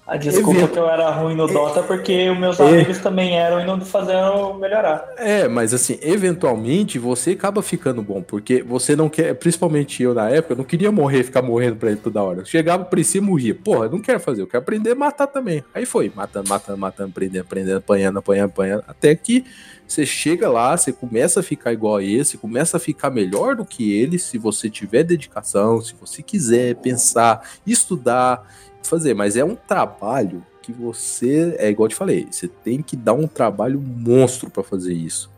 A 0.06 0.18
desculpa 0.18 0.58
evento. 0.58 0.72
que 0.72 0.78
eu 0.78 0.88
era 0.88 1.10
ruim 1.10 1.34
no 1.34 1.46
Dota 1.46 1.80
é 1.80 1.82
porque 1.82 2.28
os 2.28 2.38
meus 2.38 2.60
é, 2.60 2.68
amigos 2.68 2.98
também 2.98 3.38
eram 3.38 3.58
e 3.60 3.64
não 3.64 3.80
faziam 3.80 4.52
melhorar. 4.58 5.08
É, 5.16 5.48
mas 5.48 5.72
assim, 5.72 5.98
eventualmente 6.02 6.98
você 6.98 7.30
acaba 7.30 7.62
ficando 7.62 8.02
bom, 8.02 8.22
porque 8.22 8.62
você 8.62 8.94
não 8.94 9.08
quer, 9.08 9.34
principalmente 9.34 10.02
eu 10.02 10.12
na 10.12 10.28
época, 10.28 10.52
eu 10.52 10.58
não 10.58 10.64
queria 10.64 10.92
morrer, 10.92 11.22
ficar 11.22 11.40
morrendo 11.40 11.76
pra 11.76 11.90
ele 11.90 12.00
toda 12.00 12.22
hora. 12.22 12.44
chegava 12.44 12.84
por 12.84 13.02
cima 13.02 13.26
e 13.26 13.30
morria. 13.30 13.54
Porra, 13.54 13.86
eu 13.86 13.90
não 13.92 14.00
quero 14.00 14.20
fazer, 14.20 14.42
eu 14.42 14.46
quero 14.46 14.62
aprender 14.62 14.90
a 14.90 14.94
matar 14.94 15.26
também. 15.26 15.64
Aí 15.72 15.86
foi, 15.86 16.12
matando, 16.14 16.50
matando, 16.50 16.78
matando, 16.78 17.12
prendendo, 17.12 17.46
prendendo, 17.46 17.78
apanhando, 17.78 18.18
apanhando, 18.18 18.50
apanhando, 18.50 18.84
até 18.86 19.14
que 19.14 19.44
você 19.86 20.06
chega 20.06 20.48
lá, 20.48 20.76
você 20.76 20.92
começa 20.92 21.40
a 21.40 21.42
ficar 21.42 21.72
igual 21.72 21.96
a 21.96 22.04
esse, 22.04 22.38
começa 22.38 22.78
a 22.78 22.80
ficar 22.80 23.10
melhor 23.10 23.54
do 23.54 23.64
que 23.64 23.92
ele, 23.92 24.18
se 24.18 24.38
você 24.38 24.70
tiver 24.70 25.02
dedicação, 25.02 25.80
se 25.80 25.94
você 25.94 26.22
quiser 26.22 26.76
pensar, 26.76 27.42
estudar, 27.66 28.46
fazer. 28.88 29.14
Mas 29.14 29.36
é 29.36 29.44
um 29.44 29.54
trabalho 29.54 30.44
que 30.62 30.72
você, 30.72 31.54
é 31.58 31.68
igual 31.68 31.86
eu 31.86 31.90
te 31.90 31.94
falei, 31.94 32.26
você 32.30 32.48
tem 32.48 32.80
que 32.80 32.96
dar 32.96 33.12
um 33.12 33.26
trabalho 33.26 33.80
monstro 33.80 34.48
para 34.48 34.62
fazer 34.62 34.94
isso. 34.94 35.30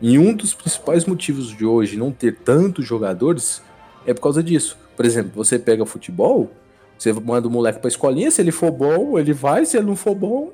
E 0.00 0.18
um 0.18 0.34
dos 0.34 0.54
principais 0.54 1.04
motivos 1.04 1.48
de 1.48 1.64
hoje 1.64 1.96
não 1.96 2.10
ter 2.10 2.36
tantos 2.36 2.84
jogadores 2.84 3.62
é 4.06 4.14
por 4.14 4.20
causa 4.20 4.42
disso. 4.42 4.76
Por 4.96 5.04
exemplo, 5.04 5.30
você 5.34 5.58
pega 5.58 5.86
futebol, 5.86 6.50
Você 6.98 7.12
manda 7.12 7.46
o 7.46 7.50
moleque 7.50 7.78
pra 7.78 7.86
escolinha, 7.86 8.30
se 8.30 8.40
ele 8.40 8.50
for 8.50 8.72
bom, 8.72 9.16
ele 9.16 9.32
vai, 9.32 9.64
se 9.64 9.76
ele 9.76 9.86
não 9.86 9.94
for 9.94 10.16
bom, 10.16 10.50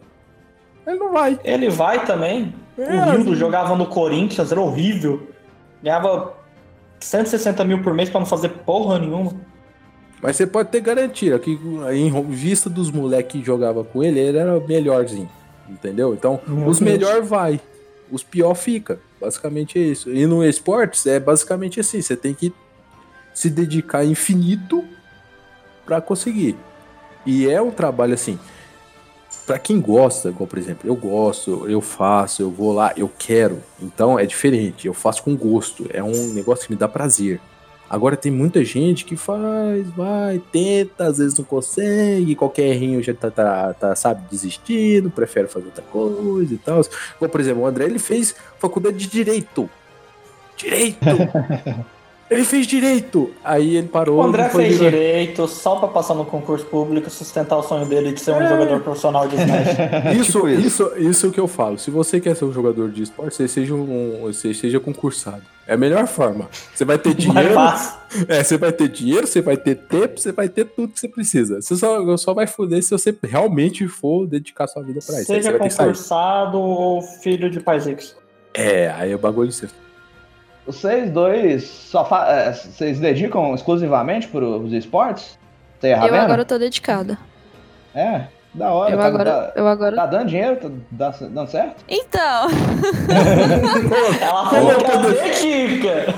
ele 0.87 0.99
não 0.99 1.12
vai. 1.12 1.41
Ele 1.43 1.70
vai 1.70 2.05
também. 2.05 2.55
É, 2.77 2.97
o 2.97 3.11
Rildo 3.12 3.35
jogava 3.35 3.75
no 3.75 3.87
Corinthians, 3.87 4.53
era 4.53 4.61
horrível. 4.61 5.29
Ganhava 5.83 6.35
160 7.01 7.64
mil 7.64 7.83
por 7.83 7.95
mês 7.95 8.11
pra 8.11 8.20
não 8.20 8.27
fazer 8.27 8.51
porra 8.51 8.99
nenhuma. 8.99 9.33
Mas 10.25 10.37
você 10.37 10.47
pode 10.47 10.70
ter 10.70 10.81
garantia 10.81 11.39
que, 11.39 11.61
em 11.93 12.22
vista 12.31 12.70
dos 12.70 12.91
moleques 12.91 13.33
que 13.33 13.45
jogavam 13.45 13.85
com 13.85 14.03
ele, 14.03 14.18
ele 14.18 14.39
era 14.39 14.59
melhorzinho. 14.59 15.29
Entendeu? 15.68 16.14
Então, 16.14 16.41
Meu 16.49 16.66
os 16.66 16.81
melhor 16.81 17.20
vai, 17.20 17.61
os 18.11 18.22
pior 18.22 18.55
fica. 18.55 18.99
Basicamente 19.20 19.79
é 19.79 19.83
isso. 19.83 20.11
E 20.11 20.25
no 20.25 20.43
esportes 20.43 21.05
é 21.05 21.20
basicamente 21.20 21.79
assim: 21.79 22.01
você 22.01 22.16
tem 22.16 22.33
que 22.33 22.55
se 23.35 23.51
dedicar 23.51 24.03
infinito 24.03 24.83
pra 25.85 26.01
conseguir. 26.01 26.57
E 27.27 27.47
é 27.47 27.61
um 27.61 27.70
trabalho 27.70 28.14
assim. 28.14 28.39
Pra 29.45 29.59
quem 29.59 29.79
gosta, 29.79 30.31
igual 30.31 30.47
por 30.47 30.59
exemplo, 30.59 30.89
eu 30.89 30.97
gosto, 30.97 31.68
eu 31.68 31.83
faço, 31.83 32.41
eu 32.41 32.51
vou 32.51 32.72
lá, 32.72 32.95
eu 32.97 33.11
quero. 33.18 33.62
Então 33.79 34.18
é 34.18 34.25
diferente, 34.25 34.87
eu 34.87 34.95
faço 34.95 35.22
com 35.22 35.37
gosto. 35.37 35.87
É 35.91 36.03
um 36.03 36.33
negócio 36.33 36.66
que 36.66 36.72
me 36.72 36.79
dá 36.79 36.89
prazer. 36.89 37.43
Agora 37.95 38.17
tem 38.17 38.33
muita 38.33 38.65
gente 38.65 39.05
que 39.05 39.15
faz, 39.15 39.89
vai, 39.91 40.43
tenta, 40.51 41.07
às 41.07 41.19
vezes 41.19 41.39
não 41.39 41.45
consegue, 41.45 42.35
qualquer 42.35 42.67
errinho 42.67 43.01
já 43.01 43.15
tá, 43.15 43.31
tá, 43.31 43.73
tá, 43.73 43.95
sabe, 43.95 44.27
desistindo, 44.29 45.11
prefere 45.11 45.47
fazer 45.47 45.67
outra 45.67 45.85
coisa 45.85 46.53
e 46.53 46.59
tal. 46.59 46.83
Por 47.21 47.41
exemplo, 47.41 47.63
o 47.63 47.67
André 47.67 47.85
ele 47.85 48.01
fez 48.01 48.35
faculdade 48.59 48.97
de 48.97 49.07
Direito. 49.07 49.71
Direito! 50.57 50.99
ele 52.35 52.45
fez 52.45 52.66
Direito! 52.66 53.30
Aí 53.43 53.76
ele 53.76 53.89
parou. 53.89 54.18
O 54.18 54.22
André 54.22 54.49
fez 54.49 54.78
virar- 54.78 54.91
direito 54.91 55.47
só 55.49 55.76
pra 55.76 55.89
passar 55.89 56.14
no 56.14 56.24
concurso 56.24 56.64
público 56.66 57.09
e 57.09 57.11
sustentar 57.11 57.57
o 57.57 57.62
sonho 57.62 57.87
dele 57.87 58.12
de 58.12 58.20
ser 58.20 58.32
um 58.32 58.43
É. 58.43 58.49
jogador 58.49 58.80
profissional 58.80 59.26
de 59.28 59.37
Smash. 59.37 60.14
Isso, 60.20 60.32
Tipo 60.32 60.49
isso. 60.49 60.66
isso, 60.66 60.93
isso 60.99 61.30
que 61.30 61.41
eu 61.41 61.47
falo. 61.49 61.78
Se 61.78 61.91
você 61.91 62.20
quer 62.20 62.35
ser 62.37 62.45
um 62.45 62.53
jogador 62.53 62.91
de 62.91 63.03
esporte, 63.03 63.35
você 63.37 63.49
seja 63.49 63.74
um, 63.74 64.18
você 64.22 64.53
seja 64.55 64.78
concursado. 64.80 65.43
É 65.66 65.72
a 65.74 65.76
melhor 65.78 66.07
forma. 66.07 66.49
Você 66.74 66.85
vai 66.85 66.99
ter 66.99 67.14
dinheiro, 67.14 67.55
é, 68.28 68.43
você 68.45 68.59
vai 68.59 68.70
ter 68.70 68.89
dinheiro, 68.89 69.26
você 69.26 69.41
vai 69.41 69.57
ter 69.57 69.76
tempo, 69.76 70.20
você 70.20 70.30
vai 70.30 70.49
ter 70.49 70.66
tudo 70.66 70.93
que 70.93 71.01
você 71.01 71.09
precisa. 71.09 71.62
Você 71.62 71.74
só, 71.76 72.16
só 72.18 72.35
vai 72.35 72.47
foder 72.47 72.82
se 72.82 72.91
você 72.91 73.16
realmente 73.22 73.89
for 73.89 74.26
dedicar 74.26 74.66
sua 74.66 74.82
vida 74.82 75.01
pra 75.07 75.16
isso. 75.16 75.26
Seja 75.26 75.53
concursado 75.59 76.59
ou 76.59 77.01
filho 77.01 77.49
de 77.51 77.61
pais 77.61 77.87
ricos. 77.87 78.14
É, 78.53 78.91
aí 78.97 79.11
é 79.11 79.14
o 79.14 79.18
bagulho 79.18 79.49
de 79.49 79.55
você. 79.55 79.68
Vocês 80.67 81.11
dois 81.11 81.65
só 81.65 82.05
fa... 82.05 82.27
é, 82.31 82.53
vocês 82.53 82.99
dedicam 82.99 83.55
exclusivamente 83.55 84.27
para 84.29 84.45
os 84.45 84.73
esportes? 84.73 85.39
E 85.83 85.89
a 85.89 85.91
Eu 85.91 85.97
Ravena? 86.01 86.23
agora 86.25 86.45
tô 86.47 86.59
dedicada. 86.59 87.19
É, 87.95 88.23
da 88.55 88.73
hora. 88.73 88.93
Eu 88.95 88.99
tá, 88.99 89.05
agora, 89.07 89.25
tá- 89.31 89.53
eu 89.57 89.69
agora. 89.69 89.97
tá 89.97 90.07
dando 90.07 90.29
dinheiro? 90.29 90.57
Tá 90.57 90.71
dando 91.21 91.51
certo? 91.51 91.85
Então, 91.87 92.49
Ela 94.21 94.51
falou 94.51 94.75
que 94.77 94.91
é 94.91 95.12
dedica. 95.12 96.15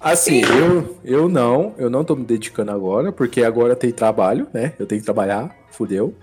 Assim, 0.00 0.40
eu, 0.42 0.96
eu 1.04 1.28
não, 1.28 1.74
eu 1.76 1.90
não 1.90 2.02
tô 2.04 2.16
me 2.16 2.24
dedicando 2.24 2.70
agora, 2.72 3.12
porque 3.12 3.42
agora 3.44 3.76
tem 3.76 3.90
trabalho, 3.90 4.46
né? 4.52 4.72
Eu 4.78 4.86
tenho 4.86 5.00
que 5.00 5.04
trabalhar, 5.04 5.50
fudeu. 5.70 6.14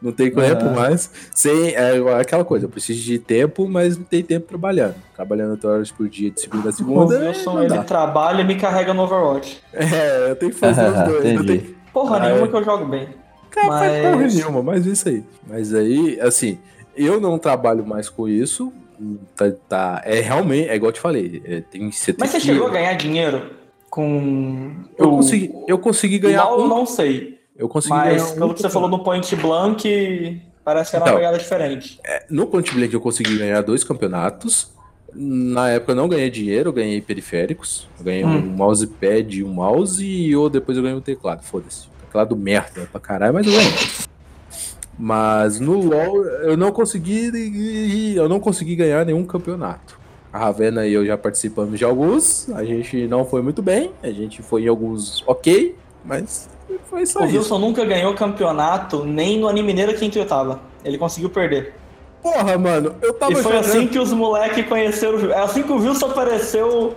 Não 0.00 0.12
tem 0.12 0.30
tempo 0.30 0.64
mais. 0.74 1.10
Sem, 1.34 1.70
é 1.74 1.96
aquela 2.20 2.44
coisa, 2.44 2.66
eu 2.66 2.68
preciso 2.70 3.00
de 3.02 3.18
tempo, 3.18 3.68
mas 3.68 3.96
não 3.96 4.04
tem 4.04 4.22
tempo 4.22 4.46
trabalhando. 4.48 4.94
Trabalhando 5.14 5.52
8 5.52 5.68
horas 5.68 5.90
por 5.90 6.08
dia, 6.08 6.30
de 6.30 6.40
segunda 6.40 6.68
a 6.68 6.70
O 6.70 6.72
segunda. 6.72 7.18
Wilson, 7.18 7.54
não 7.54 7.62
ele 7.64 7.82
trabalha 7.84 8.40
e 8.42 8.44
me 8.44 8.54
carrega 8.56 8.92
no 8.94 9.02
Overwatch. 9.04 9.60
É, 9.72 10.30
eu 10.30 10.36
tenho 10.36 10.52
que 10.52 10.58
fazer 10.58 10.88
os 10.88 11.04
dois. 11.08 11.24
Entendi. 11.24 11.58
tenho... 11.58 11.76
Porra 11.92 12.16
Ah, 12.16 12.20
nenhuma 12.20 12.46
é. 12.46 12.48
que 12.48 12.56
eu 12.56 12.64
jogo 12.64 12.84
bem. 12.86 13.08
Cara, 13.50 13.68
faz 13.68 14.02
porra 14.02 14.16
Mas- 14.16 14.34
nenhuma, 14.34 14.62
mas 14.62 14.86
isso 14.86 15.08
aí. 15.08 15.24
Mas 15.48 15.74
aí, 15.74 16.20
assim, 16.20 16.58
eu 16.94 17.18
não 17.20 17.38
trabalho 17.38 17.86
mais 17.86 18.08
com 18.08 18.28
isso. 18.28 18.72
Tá, 19.34 19.50
tá- 19.68 20.02
é 20.04 20.20
realmente, 20.20 20.68
é 20.68 20.76
igual 20.76 20.88
eu 20.88 20.94
te 20.94 21.00
falei. 21.00 21.42
é, 21.44 21.60
tem, 21.60 21.90
você 21.90 22.14
Mas 22.18 22.30
tem 22.30 22.40
você 22.40 22.46
que- 22.46 22.52
chegou 22.52 22.66
a 22.68 22.70
ganhar 22.70 22.94
dinheiro 22.94 23.50
com. 23.90 24.72
Eu 24.98 25.08
o- 25.08 25.16
consegui, 25.16 25.52
eu 25.66 25.78
consegui 25.78 26.18
ganhar. 26.18 26.50
Um- 26.54 26.66
não 26.68 26.84
sei. 26.86 27.35
Eu 27.58 27.68
consegui 27.68 27.94
Mas 27.94 28.32
um 28.32 28.34
pelo 28.36 28.54
que 28.54 28.62
você 28.62 28.70
falou 28.70 28.88
no 28.88 29.02
Point 29.02 29.34
Blank, 29.36 30.40
parece 30.64 30.90
que 30.90 30.96
era 30.96 31.04
uma 31.04 31.08
Então. 31.10 31.18
pegada 31.18 31.38
diferente. 31.38 32.00
No 32.30 32.46
Point 32.46 32.74
Blank 32.74 32.92
eu 32.94 33.00
consegui 33.00 33.38
ganhar 33.38 33.62
dois 33.62 33.82
campeonatos. 33.84 34.70
Na 35.14 35.70
época 35.70 35.92
eu 35.92 35.96
não 35.96 36.08
ganhei 36.08 36.28
dinheiro, 36.30 36.68
eu 36.68 36.72
ganhei 36.74 37.00
periféricos. 37.00 37.88
Eu 37.98 38.04
ganhei 38.04 38.24
Hum. 38.24 38.36
um 38.36 38.40
mousepad 38.42 39.38
e 39.38 39.42
um 39.44 39.48
mouse 39.48 40.04
e 40.04 40.30
eu, 40.32 40.48
depois 40.50 40.76
eu 40.76 40.82
ganhei 40.82 40.98
um 40.98 41.00
teclado. 41.00 41.42
Foda-se. 41.42 41.86
Teclado 42.06 42.36
merda 42.36 42.86
pra 42.92 43.00
caralho, 43.00 43.32
mas 43.34 43.46
eu 43.46 43.52
ganhei. 43.52 43.72
Mas 44.98 45.60
no 45.60 45.78
LoL 45.80 46.24
eu 46.24 46.56
não 46.56 46.72
consegui. 46.72 48.14
Eu 48.16 48.28
não 48.28 48.40
consegui 48.40 48.74
ganhar 48.76 49.04
nenhum 49.04 49.24
campeonato. 49.24 49.98
A 50.32 50.38
Ravena 50.38 50.86
e 50.86 50.92
eu 50.92 51.04
já 51.06 51.16
participamos 51.16 51.78
de 51.78 51.84
alguns. 51.84 52.48
A 52.50 52.64
gente 52.64 53.06
não 53.06 53.24
foi 53.24 53.40
muito 53.42 53.62
bem. 53.62 53.90
A 54.02 54.10
gente 54.10 54.42
foi 54.42 54.64
em 54.64 54.68
alguns 54.68 55.22
ok, 55.26 55.74
mas 56.04 56.48
foi 56.88 57.06
só 57.06 57.20
O 57.20 57.24
isso. 57.26 57.36
Wilson 57.36 57.58
nunca 57.58 57.84
ganhou 57.84 58.14
campeonato 58.14 59.04
nem 59.04 59.38
no 59.38 59.48
Anime 59.48 59.66
Mineiro 59.68 59.92
que 59.92 59.98
a 59.98 60.00
gente 60.00 60.24
tava. 60.24 60.60
Ele 60.84 60.98
conseguiu 60.98 61.30
perder. 61.30 61.74
Porra, 62.22 62.58
mano, 62.58 62.94
eu 63.02 63.12
tava 63.14 63.32
E 63.32 63.36
foi 63.36 63.42
jogando- 63.52 63.64
assim 63.66 63.86
que 63.86 63.98
os 63.98 64.12
moleques 64.12 64.66
conheceram 64.66 65.16
o 65.18 65.30
É 65.32 65.38
assim 65.42 65.62
que 65.62 65.72
o 65.72 65.76
Wilson 65.76 66.06
apareceu 66.06 66.94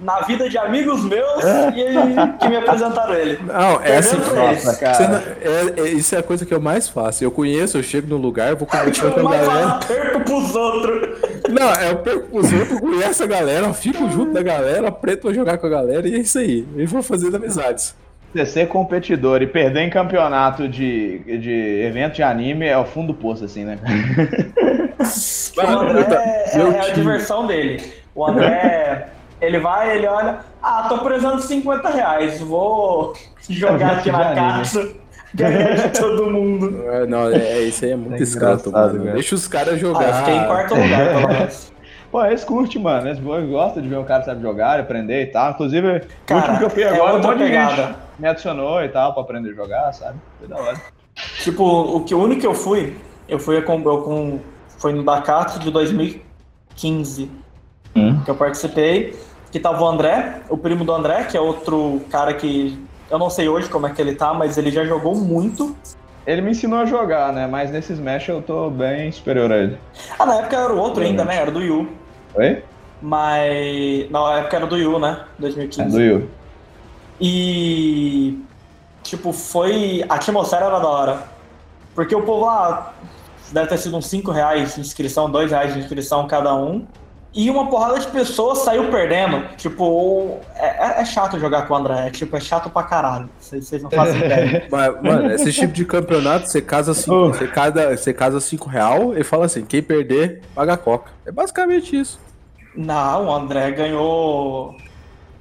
na 0.00 0.20
vida 0.22 0.48
de 0.48 0.58
amigos 0.58 1.04
meus 1.04 1.44
e 1.44 1.84
que 2.40 2.48
me 2.48 2.56
apresentaram 2.56 3.14
ele. 3.14 3.38
Não, 3.46 3.80
é 3.80 3.98
assim. 3.98 4.16
Perdendo 4.16 4.30
pra 4.34 4.52
Nossa, 4.52 4.76
cara. 4.76 5.08
Não- 5.08 5.16
é- 5.16 5.80
é- 5.80 5.88
isso 5.90 6.14
é 6.14 6.18
a 6.18 6.22
coisa 6.22 6.44
que 6.44 6.52
eu 6.52 6.60
mais 6.60 6.88
faço. 6.88 7.22
Eu 7.22 7.30
conheço, 7.30 7.78
eu 7.78 7.82
chego 7.84 8.08
no 8.08 8.16
lugar, 8.16 8.50
eu 8.50 8.56
vou 8.56 8.66
conversando 8.66 9.14
com 9.14 9.20
Eu 9.20 9.28
a 9.28 9.30
galera. 9.36 9.68
falo 9.68 9.84
perto 9.86 10.20
pros 10.24 10.54
outros. 10.56 11.18
Não, 11.48 11.70
é 11.72 11.90
eu 11.92 11.96
perco 11.98 12.28
pros 12.28 12.52
outros, 12.52 12.80
conheço 12.80 13.22
a 13.22 13.26
galera, 13.26 13.66
eu 13.66 13.74
fico 13.74 14.10
junto 14.10 14.32
da 14.32 14.42
galera, 14.42 14.90
preto 14.90 15.22
pra 15.22 15.32
jogar 15.32 15.58
com 15.58 15.66
a 15.66 15.70
galera 15.70 16.08
e 16.08 16.16
é 16.16 16.18
isso 16.18 16.38
aí. 16.38 16.66
E 16.76 16.84
vou 16.86 17.02
fazendo 17.02 17.36
amizades. 17.36 17.94
Você 18.34 18.44
ser 18.46 18.66
competidor 18.66 19.42
e 19.42 19.46
perder 19.46 19.82
em 19.82 19.90
campeonato 19.90 20.66
de, 20.68 21.18
de 21.38 21.82
evento 21.86 22.14
de 22.14 22.22
anime 22.24 22.66
é 22.66 22.76
o 22.76 22.84
fundo 22.84 23.08
do 23.08 23.14
poço, 23.14 23.44
assim, 23.44 23.64
né? 23.64 23.78
O 25.56 25.60
André 25.60 26.06
é, 26.52 26.58
é 26.58 26.80
a 26.80 26.92
diversão 26.92 27.46
dele. 27.46 27.92
O 28.14 28.26
André, 28.26 29.06
ele 29.40 29.58
vai, 29.60 29.96
ele 29.96 30.06
olha, 30.08 30.38
ah, 30.60 30.86
tô 30.88 30.98
precisando 30.98 31.36
de 31.36 31.44
50 31.44 31.88
reais, 31.90 32.40
vou 32.40 33.12
jogar 33.48 33.98
aqui 33.98 34.10
na 34.10 34.34
casa, 34.34 34.92
ganhar 35.34 35.74
de 35.76 35.88
todo 36.00 36.28
mundo. 36.30 36.82
É, 36.90 37.06
Não, 37.06 37.30
é, 37.30 37.36
é- 37.36 37.62
isso 37.62 37.84
aí 37.84 37.92
é 37.92 37.96
muito 37.96 38.20
É 38.20 38.26
engraçado, 38.26 38.72
mano. 38.72 38.98
cara. 39.04 39.12
Deixa 39.14 39.34
os 39.36 39.46
caras 39.46 39.74
Ah, 39.74 39.76
jogar. 39.76 40.08
eu 40.08 40.14
fiquei 40.14 40.34
em 40.34 40.44
quarto 40.46 40.74
lugar, 40.74 41.08
pelo 41.08 41.28
menos. 41.28 41.72
Pô, 42.10 42.24
eles 42.24 42.44
curtem, 42.44 42.82
mano. 42.82 43.08
Eles 43.08 43.20
gostam 43.20 43.82
de 43.82 43.88
ver 43.88 43.98
um 43.98 44.04
cara 44.04 44.22
sabe 44.24 44.40
jogar, 44.42 44.80
aprender 44.80 45.22
e 45.22 45.26
tal. 45.26 45.50
Inclusive, 45.50 45.86
o 45.96 46.00
Cara, 46.26 46.40
último 46.40 46.58
que 46.58 46.64
eu 46.64 46.70
fui 46.70 46.82
é 46.82 46.88
agora, 46.88 47.12
um 47.12 47.16
outra 47.16 47.30
monte 47.32 47.38
de 47.44 47.46
gente 47.52 47.94
me 48.18 48.28
adicionou 48.28 48.82
e 48.82 48.88
tal, 48.88 49.12
pra 49.12 49.22
aprender 49.22 49.50
a 49.50 49.54
jogar, 49.54 49.92
sabe? 49.92 50.18
Foi 50.38 50.48
da 50.48 50.56
hora. 50.56 50.80
Tipo, 51.42 51.64
o, 51.64 52.04
que, 52.04 52.14
o 52.14 52.22
único 52.22 52.40
que 52.40 52.46
eu 52.46 52.54
fui, 52.54 52.96
eu 53.28 53.38
fui 53.38 53.60
com, 53.62 53.80
eu 53.82 54.02
com 54.02 54.40
foi 54.78 54.92
no 54.92 55.02
Dakar 55.02 55.58
de 55.58 55.70
2015, 55.70 57.30
Hum. 57.96 58.20
que 58.24 58.30
eu 58.30 58.34
participei, 58.34 59.16
que 59.52 59.60
tava 59.60 59.80
o 59.80 59.86
André, 59.86 60.40
o 60.48 60.56
primo 60.58 60.84
do 60.84 60.92
André, 60.92 61.24
que 61.24 61.36
é 61.36 61.40
outro 61.40 62.02
cara 62.10 62.34
que 62.34 62.76
eu 63.08 63.18
não 63.18 63.30
sei 63.30 63.48
hoje 63.48 63.68
como 63.68 63.86
é 63.86 63.92
que 63.92 64.02
ele 64.02 64.16
tá, 64.16 64.34
mas 64.34 64.58
ele 64.58 64.70
já 64.70 64.84
jogou 64.84 65.14
muito. 65.14 65.76
Ele 66.26 66.40
me 66.40 66.50
ensinou 66.50 66.80
a 66.80 66.86
jogar, 66.86 67.32
né? 67.32 67.46
Mas 67.46 67.70
nesse 67.70 67.92
Smash 67.92 68.28
eu 68.28 68.42
tô 68.42 68.70
bem 68.70 69.12
superior 69.12 69.52
a 69.52 69.58
ele. 69.58 69.78
Ah, 70.18 70.26
na 70.26 70.36
época 70.36 70.56
era 70.56 70.72
o 70.72 70.78
outro 70.78 71.02
ainda, 71.02 71.24
né? 71.24 71.36
Era 71.36 71.50
do 71.50 71.60
Yu. 71.60 71.88
Oi? 72.34 72.62
Mas. 73.00 74.10
Na 74.10 74.38
época 74.38 74.56
era 74.56 74.66
do 74.66 74.76
Yu, 74.76 74.98
né? 74.98 75.20
É 75.38 75.40
2015. 75.42 75.90
do 75.96 76.02
Yu. 76.02 76.28
E. 77.20 78.38
Tipo, 79.02 79.32
foi. 79.32 80.04
A 80.08 80.14
atmosfera 80.14 80.66
era 80.66 80.78
da 80.78 80.88
hora. 80.88 81.22
Porque 81.94 82.14
o 82.14 82.22
povo 82.22 82.46
lá. 82.46 82.92
Deve 83.52 83.68
ter 83.68 83.78
sido 83.78 83.96
uns 83.96 84.06
5 84.06 84.30
reais 84.32 84.74
de 84.74 84.80
inscrição, 84.80 85.30
2 85.30 85.50
reais 85.50 85.74
de 85.74 85.78
inscrição 85.80 86.26
cada 86.26 86.54
um. 86.54 86.86
E 87.32 87.50
uma 87.50 87.68
porrada 87.68 87.98
de 87.98 88.06
pessoas 88.06 88.58
saiu 88.60 88.90
perdendo. 88.90 89.44
Tipo, 89.56 90.38
é, 90.54 90.66
é- 90.98 91.02
é 91.02 91.04
chato 91.04 91.38
jogar 91.38 91.66
com 91.66 91.74
o 91.74 91.76
André. 91.76 92.06
É, 92.06 92.10
tipo, 92.10 92.36
é 92.36 92.40
chato 92.40 92.70
pra 92.70 92.82
caralho. 92.84 93.28
Vocês 93.38 93.82
não 93.82 93.90
fazem 93.90 94.16
ideia. 94.24 94.66
Mas, 94.70 95.02
mano, 95.02 95.30
esse 95.32 95.52
tipo 95.52 95.72
de 95.72 95.84
campeonato, 95.84 96.46
você 96.48 96.62
casa 96.62 96.94
cinco, 96.94 97.14
Oh. 97.16 97.28
você 97.34 97.46
cada, 97.46 97.96
você 97.96 98.14
casa 98.14 98.40
cinco 98.40 98.68
real 98.68 99.16
e 99.16 99.22
fala 99.24 99.46
assim, 99.46 99.64
quem 99.64 99.82
perder, 99.82 100.42
paga 100.54 100.72
a 100.74 100.76
coca. 100.76 101.10
É 101.26 101.30
basicamente 101.32 101.98
isso. 101.98 102.18
Não, 102.74 103.26
o 103.26 103.32
André 103.34 103.70
ganhou. 103.72 104.76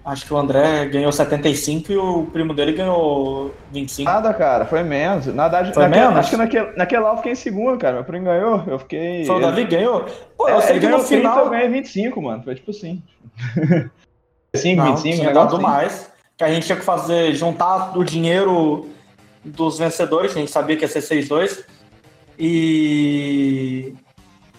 Acho 0.06 0.26
que 0.26 0.34
o 0.34 0.38
André 0.38 0.86
ganhou 0.88 1.12
75 1.14 1.92
e 1.92 1.98
o 1.98 2.26
primo 2.26 2.54
dele 2.54 2.74
ganhou 2.74 3.54
25. 3.72 4.10
Nada, 4.12 4.34
cara, 4.34 4.66
foi 4.66 4.84
menos. 4.84 5.28
Na 5.28 5.44
verdade, 5.48 5.74
Foi 5.74 5.84
naquela- 5.84 6.08
menos? 6.10 6.20
acho 6.20 6.30
que 6.32 6.38
naquele, 6.38 6.72
naquele 6.76 7.02
lá 7.02 7.12
eu 7.12 7.18
fiquei 7.18 7.32
em 7.32 7.36
segundo, 7.36 7.78
cara. 7.78 7.96
Meu 7.96 8.04
primo 8.04 8.26
ganhou, 8.26 8.64
eu 8.68 8.80
fiquei. 8.80 9.24
Foi 9.26 9.38
o 9.38 9.40
Davi 9.40 9.64
ganhou? 9.64 10.06
Pô, 10.38 10.50
É, 10.50 10.56
eu 10.56 10.62
sei 10.62 10.74
que 10.80 10.86
no 10.86 10.92
ganhou 10.92 11.06
30, 11.06 11.16
final. 11.30 11.46
eu 11.46 11.50
ganhei 11.50 11.70
25, 11.70 12.22
mano. 12.22 12.44
Foi 12.44 12.54
tipo 12.56 12.72
assim. 12.72 13.02
5, 14.56 14.76
Não, 14.84 14.96
25, 14.96 15.16
um 15.16 15.20
tinha 15.22 15.34
dado 15.34 15.54
assim. 15.56 15.64
mais. 15.64 16.12
Que 16.38 16.44
a 16.44 16.52
gente 16.54 16.66
tinha 16.66 16.78
que 16.78 16.84
fazer, 16.84 17.34
juntar 17.34 17.98
o 17.98 18.04
dinheiro 18.04 18.90
dos 19.46 19.78
vencedores, 19.80 20.36
a 20.36 20.40
gente 20.40 20.52
sabia 20.52 20.76
que 20.76 20.84
ia 20.84 20.88
ser 20.90 21.02
6-2. 21.02 21.64
E 22.38 23.94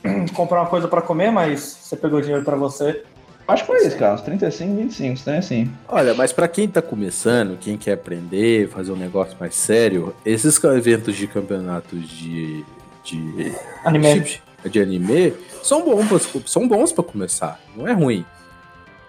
comprar 0.34 0.60
uma 0.62 0.68
coisa 0.70 0.88
pra 0.88 1.02
comer, 1.02 1.30
mas 1.30 1.60
você 1.60 1.96
pegou 1.96 2.20
dinheiro 2.20 2.44
pra 2.44 2.56
você. 2.56 3.02
Acho 3.46 3.62
que 3.62 3.66
foi 3.66 3.86
isso, 3.86 3.96
cara. 3.98 4.14
Uns 4.14 4.22
35, 4.22 4.74
25, 4.76 5.20
tem 5.22 5.36
assim. 5.36 5.70
Olha, 5.88 6.14
mas 6.14 6.32
pra 6.32 6.48
quem 6.48 6.66
tá 6.66 6.80
começando, 6.80 7.58
quem 7.58 7.76
quer 7.76 7.92
aprender, 7.92 8.68
fazer 8.68 8.90
um 8.92 8.96
negócio 8.96 9.36
mais 9.38 9.54
sério, 9.54 10.14
esses 10.24 10.62
eventos 10.64 11.14
de 11.16 11.26
campeonatos 11.26 12.08
de. 12.08 12.64
de. 13.04 13.52
Anime. 13.84 14.20
de, 14.20 14.70
de 14.70 14.80
anime 14.80 15.34
são 15.62 15.82
bons, 15.84 16.06
pra, 16.26 16.40
são 16.46 16.66
bons 16.66 16.90
pra 16.92 17.04
começar. 17.04 17.60
Não 17.76 17.86
é 17.86 17.92
ruim. 17.92 18.24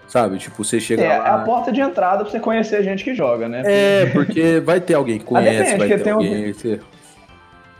Sabe? 0.08 0.38
Tipo, 0.38 0.62
você 0.62 0.78
chega 0.78 1.02
É, 1.02 1.06
é 1.06 1.18
lá. 1.18 1.34
a 1.34 1.38
porta 1.38 1.72
de 1.72 1.80
entrada 1.80 2.22
pra 2.22 2.30
você 2.30 2.38
conhecer 2.38 2.82
gente 2.84 3.02
que 3.02 3.14
joga, 3.14 3.48
né? 3.48 3.62
É, 3.64 4.06
porque 4.06 4.60
vai 4.60 4.80
ter 4.80 4.94
alguém 4.94 5.18
que 5.18 5.24
conhece, 5.24 5.58
depende, 5.72 5.78
vai 5.78 5.88
ter 5.88 6.02
tem 6.04 6.12
alguém. 6.12 6.52
você- 6.52 6.80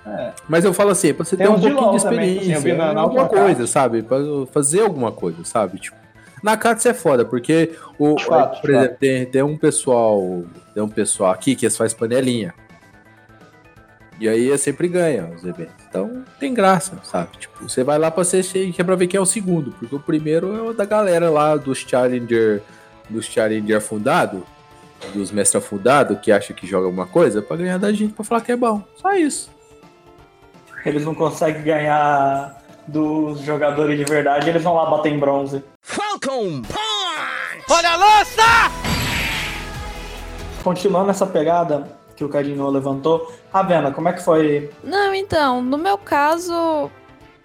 É. 0.07 0.33
Mas 0.49 0.65
eu 0.65 0.73
falo 0.75 0.91
assim, 0.91 1.13
pra 1.15 1.25
você 1.25 1.37
Tem 1.37 1.47
ter 1.47 1.51
um 1.53 1.55
pouquinho 1.55 1.75
de 1.77 1.81
LOL 1.83 1.99
também, 1.99 2.39
assim, 2.39 2.53
experiência, 2.53 2.75
na- 2.77 2.95
na 2.95 3.01
alguma 3.03 3.23
última 3.25 3.43
coisa, 3.43 3.67
sabe? 3.67 4.03
Pra 4.03 4.19
fazer 4.53 4.81
alguma 4.81 5.13
coisa, 5.13 5.45
sabe? 5.45 5.79
Tipo, 5.79 5.97
na 6.47 6.57
Katsu 6.57 6.87
é 6.87 6.95
foda, 6.95 7.25
porque 7.25 7.73
o, 7.99 8.17
fato, 8.21 8.61
por 8.61 8.71
exemplo, 8.71 8.97
tem, 9.01 9.27
tem 9.27 9.43
um 9.43 9.59
pessoal, 9.59 10.45
tem 10.73 10.81
um 10.81 10.89
pessoal 10.89 11.33
aqui 11.33 11.57
que 11.57 11.69
faz 11.69 11.93
panelinha. 11.93 12.55
E 14.21 14.29
aí 14.29 14.53
é 14.53 14.57
sempre 14.57 14.87
ganha 14.87 15.29
os 15.35 15.45
eventos. 15.45 15.75
Então 15.89 16.23
tem 16.39 16.55
graça, 16.55 17.01
sabe? 17.03 17.37
Tipo, 17.37 17.69
você 17.69 17.83
vai 17.83 17.99
lá 17.99 18.13
pra 18.13 18.23
ser 18.23 18.45
que 18.45 18.81
é 18.81 18.85
pra 18.85 18.95
ver 18.95 19.09
quem 19.09 19.19
é 19.19 19.21
o 19.21 19.27
segundo, 19.27 19.73
porque 19.73 19.93
o 19.93 19.99
primeiro 19.99 20.57
é 20.57 20.63
o 20.63 20.73
da 20.73 20.85
galera 20.85 21.29
lá 21.31 21.57
dos 21.57 21.79
Challenger, 21.79 22.63
dos 23.11 23.27
Challenger 23.27 23.79
afundado, 23.79 24.47
dos 25.13 25.33
mestre 25.33 25.59
afundado 25.59 26.15
que 26.15 26.31
acha 26.31 26.55
que 26.55 26.65
joga 26.65 26.87
alguma 26.87 27.09
coisa 27.09 27.43
pra 27.43 27.57
ganhar 27.57 27.79
da 27.79 27.93
gente 27.93 28.15
pra 28.15 28.25
falar 28.25 28.41
que 28.41 28.53
é 28.53 28.57
bom. 28.57 28.85
Só 28.95 29.15
isso. 29.15 29.51
Eles 30.85 31.05
não 31.05 31.15
conseguem 31.15 31.65
ganhar 31.65 32.57
dos 32.87 33.41
jogadores 33.41 33.99
de 33.99 34.05
verdade, 34.05 34.49
eles 34.49 34.63
vão 34.63 34.75
lá 34.75 34.87
bater 34.91 35.13
em 35.13 35.19
bronze. 35.19 35.63
Falcon 35.83 36.63
Punch! 36.63 37.65
Olha 37.71 37.91
a 37.91 37.97
lança! 37.97 38.43
Continuando 40.63 41.11
essa 41.11 41.27
pegada 41.27 41.89
que 42.17 42.25
o 42.25 42.29
Cadinho 42.29 42.69
levantou, 42.69 43.33
Ravena, 43.53 43.93
como 43.93 44.09
é 44.09 44.13
que 44.13 44.23
foi? 44.23 44.71
Não, 44.83 45.15
então, 45.15 45.61
no 45.63 45.77
meu 45.79 45.99
caso, 45.99 46.91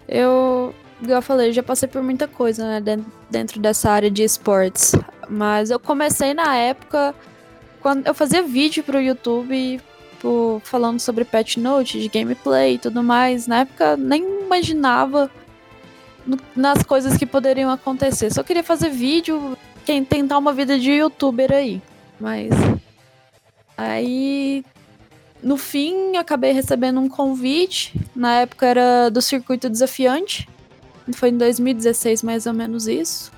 eu, 0.08 0.74
igual 1.00 1.18
eu 1.18 1.22
falei, 1.22 1.52
já 1.52 1.62
passei 1.62 1.88
por 1.88 2.02
muita 2.02 2.26
coisa, 2.26 2.64
né, 2.66 2.80
den- 2.80 3.04
dentro 3.30 3.60
dessa 3.60 3.90
área 3.90 4.10
de 4.10 4.22
esportes. 4.24 4.94
Mas 5.28 5.70
eu 5.70 5.78
comecei 5.78 6.34
na 6.34 6.56
época 6.56 7.14
quando 7.80 8.06
eu 8.06 8.14
fazia 8.14 8.42
vídeo 8.42 8.82
pro 8.82 9.00
YouTube 9.00 9.80
falando 10.62 11.00
sobre 11.00 11.24
patch 11.24 11.56
note, 11.56 11.98
de 12.00 12.08
gameplay 12.08 12.74
e 12.74 12.78
tudo 12.78 13.02
mais. 13.02 13.46
Na 13.48 13.60
época 13.60 13.96
nem 13.96 14.31
imaginava 14.52 15.30
nas 16.54 16.82
coisas 16.82 17.16
que 17.16 17.26
poderiam 17.26 17.70
acontecer. 17.70 18.32
Só 18.32 18.42
queria 18.42 18.62
fazer 18.62 18.90
vídeo, 18.90 19.56
quem 19.84 20.04
tentar 20.04 20.38
uma 20.38 20.52
vida 20.52 20.78
de 20.78 20.90
youtuber 20.92 21.52
aí. 21.52 21.82
Mas 22.20 22.50
aí 23.76 24.64
no 25.42 25.56
fim, 25.56 26.16
acabei 26.16 26.52
recebendo 26.52 27.00
um 27.00 27.08
convite. 27.08 27.98
Na 28.14 28.40
época 28.40 28.66
era 28.66 29.10
do 29.10 29.20
Circuito 29.20 29.68
Desafiante. 29.68 30.48
Foi 31.14 31.30
em 31.30 31.36
2016, 31.36 32.22
mais 32.22 32.46
ou 32.46 32.52
menos 32.52 32.86
isso. 32.86 33.32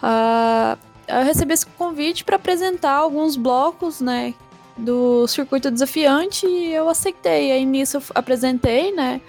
Ah, 0.00 0.78
eu 1.08 1.24
recebi 1.24 1.52
esse 1.52 1.66
convite 1.66 2.24
para 2.24 2.36
apresentar 2.36 2.92
alguns 2.92 3.34
blocos, 3.34 4.00
né? 4.00 4.34
Do 4.76 5.26
Circuito 5.26 5.70
Desafiante 5.70 6.46
e 6.46 6.72
eu 6.72 6.88
aceitei. 6.88 7.50
Aí 7.50 7.64
nisso 7.64 7.96
eu 7.96 8.02
apresentei, 8.14 8.92
né? 8.92 9.20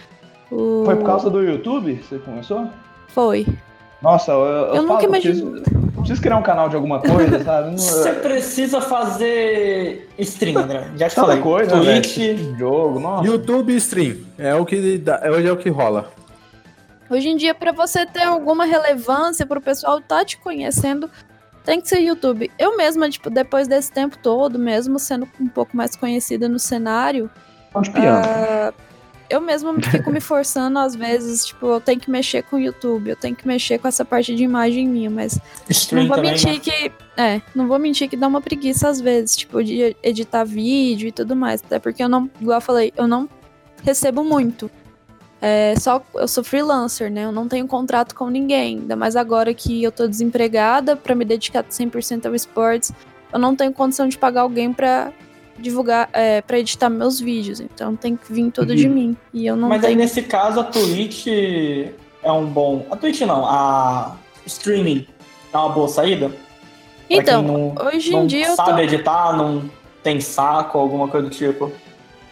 O- 0.52 0.84
Foi 0.86 0.95
por 0.95 1.06
causa 1.06 1.30
do 1.30 1.41
YouTube 1.43 1.95
que 1.95 2.04
você 2.08 2.18
começou? 2.20 2.68
Foi. 3.10 3.45
Nossa, 4.02 4.32
eu, 4.32 4.39
eu, 4.39 4.66
Eu 4.68 4.74
falo 4.76 4.88
nunca 4.88 5.06
imagino- 5.06 5.52
preciso, 5.62 5.82
eu 5.88 5.91
preciso 6.02 6.22
criar 6.22 6.38
um 6.38 6.43
canal 6.43 6.70
de 6.70 6.76
alguma 6.76 7.00
coisa, 7.00 7.43
sabe? 7.43 7.72
Você 7.82 8.14
precisa 8.14 8.80
fazer 8.80 10.08
stream, 10.20 10.62
André. 10.62 10.88
Já 10.95 11.10
te 11.10 11.16
falei. 11.16 11.39
coisa, 11.41 11.80
velho. 11.80 12.02
Twitch. 12.02 12.58
Jogo, 12.60 13.00
nossa. 13.00 13.26
YouTube 13.28 13.76
Stream 13.78 14.18
é 14.38 14.54
o 14.54 14.64
que 14.66 14.98
dá, 15.00 15.20
é 15.24 15.32
hoje 15.32 15.48
é 15.48 15.52
o 15.52 15.58
que 15.58 15.70
rola. 15.70 16.12
Hoje 17.10 17.30
em 17.30 17.36
dia, 17.38 17.56
para 17.56 17.72
você 17.72 18.06
ter 18.06 18.22
alguma 18.24 18.66
relevância, 18.66 19.45
para 19.45 19.58
o 19.58 19.62
pessoal 19.62 20.00
tá 20.02 20.24
te 20.24 20.38
conhecendo, 20.38 21.10
tem 21.64 21.82
que 21.82 21.88
ser 21.89 22.00
YouTube. 22.02 22.52
Eu 22.60 22.78
mesma, 22.78 23.10
tipo, 23.10 23.30
depois 23.32 23.68
desse 23.68 23.91
tempo 23.91 24.18
todo, 24.18 24.60
mesmo 24.60 25.00
sendo 25.00 25.28
um 25.41 25.48
pouco 25.48 25.76
mais 25.76 25.95
conhecida 25.95 26.48
no 26.48 26.60
cenário, 26.60 27.30
de 27.82 27.89
piano. 27.91 28.22
ah, 28.24 28.74
eu 29.30 29.42
mesma 29.42 29.74
fico 29.82 30.12
me 30.12 30.20
forçando 30.22 30.80
às 30.80 30.96
vezes, 30.96 31.46
tipo, 31.46 31.66
eu 31.68 31.82
tenho 31.82 32.00
que 32.00 32.10
mexer 32.10 32.44
com 32.44 32.56
o 32.56 32.60
YouTube, 32.60 33.10
eu 33.10 33.16
tenho 33.16 33.36
que 33.36 33.48
mexer 33.48 33.78
com 33.78 33.88
essa 33.88 34.04
parte 34.04 34.36
de 34.36 34.44
imagem 34.44 34.88
minha, 34.88 35.10
mas 35.10 35.40
Stream 35.70 36.02
não 36.02 36.08
vou 36.08 36.18
também, 36.18 36.32
mentir 36.32 36.54
né? 36.54 36.60
que. 36.60 36.92
É, 37.16 37.42
não 37.56 37.68
vou 37.68 37.80
mentir 37.80 38.10
que 38.10 38.16
dá 38.16 38.28
uma 38.28 38.42
preguiça 38.42 38.90
às 38.90 39.02
vezes, 39.02 39.36
tipo, 39.36 39.64
de 39.64 39.96
editar 40.04 40.44
vídeo 40.44 41.08
e 41.08 41.12
tudo 41.12 41.36
mais. 41.36 41.64
Até 41.64 41.80
porque 41.80 42.04
eu 42.04 42.10
não, 42.10 42.30
igual 42.40 42.58
eu 42.58 42.62
falei, 42.62 42.94
eu 42.96 43.08
não 43.08 43.28
recebo 43.84 44.24
muito. 44.24 44.70
É, 45.42 45.76
só 45.80 46.04
eu 46.16 46.28
sou 46.28 46.44
freelancer, 46.44 47.12
né? 47.12 47.26
Eu 47.26 47.32
não 47.32 47.48
tenho 47.48 47.68
contrato 47.68 48.16
com 48.16 48.30
ninguém. 48.30 48.80
Ainda 48.80 48.96
mais 48.96 49.16
agora 49.16 49.54
que 49.54 49.84
eu 49.84 49.92
tô 49.92 50.08
desempregada 50.08 50.96
pra 50.96 51.14
me 51.14 51.24
dedicar 51.24 51.64
100% 51.64 52.26
ao 52.26 52.36
esportes. 52.36 52.92
Eu 53.32 53.40
não 53.40 53.56
tenho 53.56 53.72
condição 53.74 54.08
de 54.08 54.18
pagar 54.18 54.42
alguém 54.42 54.74
pra 54.74 55.12
divulgar, 55.58 56.10
é, 56.14 56.41
para 56.41 56.60
editar 56.60 56.89
meus 56.89 57.20
vídeos. 57.20 57.60
Então 57.60 57.95
tem 57.95 58.16
que 58.16 58.32
vir 58.32 58.51
tudo 58.51 58.76
de 58.76 58.88
Uhum. 58.88 58.93
mim. 58.93 59.18
E 59.34 59.45
eu 59.45 59.55
não 59.55 59.70
Mas 59.70 59.84
aí 59.84 59.89
tenho. 59.91 59.99
nesse 59.99 60.22
caso 60.24 60.60
a 60.60 60.64
Twitch 60.64 61.28
é 62.24 62.32
um 62.32 62.45
bom. 62.45 62.86
A 62.91 62.95
Twitch 62.95 63.22
não, 63.22 63.45
a 63.45 64.16
streaming 64.45 65.08
é 65.53 65.58
uma 65.58 65.70
boa 65.70 65.88
saída? 65.88 66.32
Então, 67.10 67.41
não, 67.41 67.76
hoje 67.88 68.12
não 68.12 68.24
em 68.24 68.28
dia 68.28 68.47
eu 68.47 68.55
tô. 68.55 68.66
sabe 68.66 68.84
editar, 68.84 69.36
não 69.38 69.70
tem 70.03 70.20
saco, 70.20 70.78
alguma 70.78 71.08
coisa 71.08 71.28
do 71.30 71.34
tipo. 71.34 71.72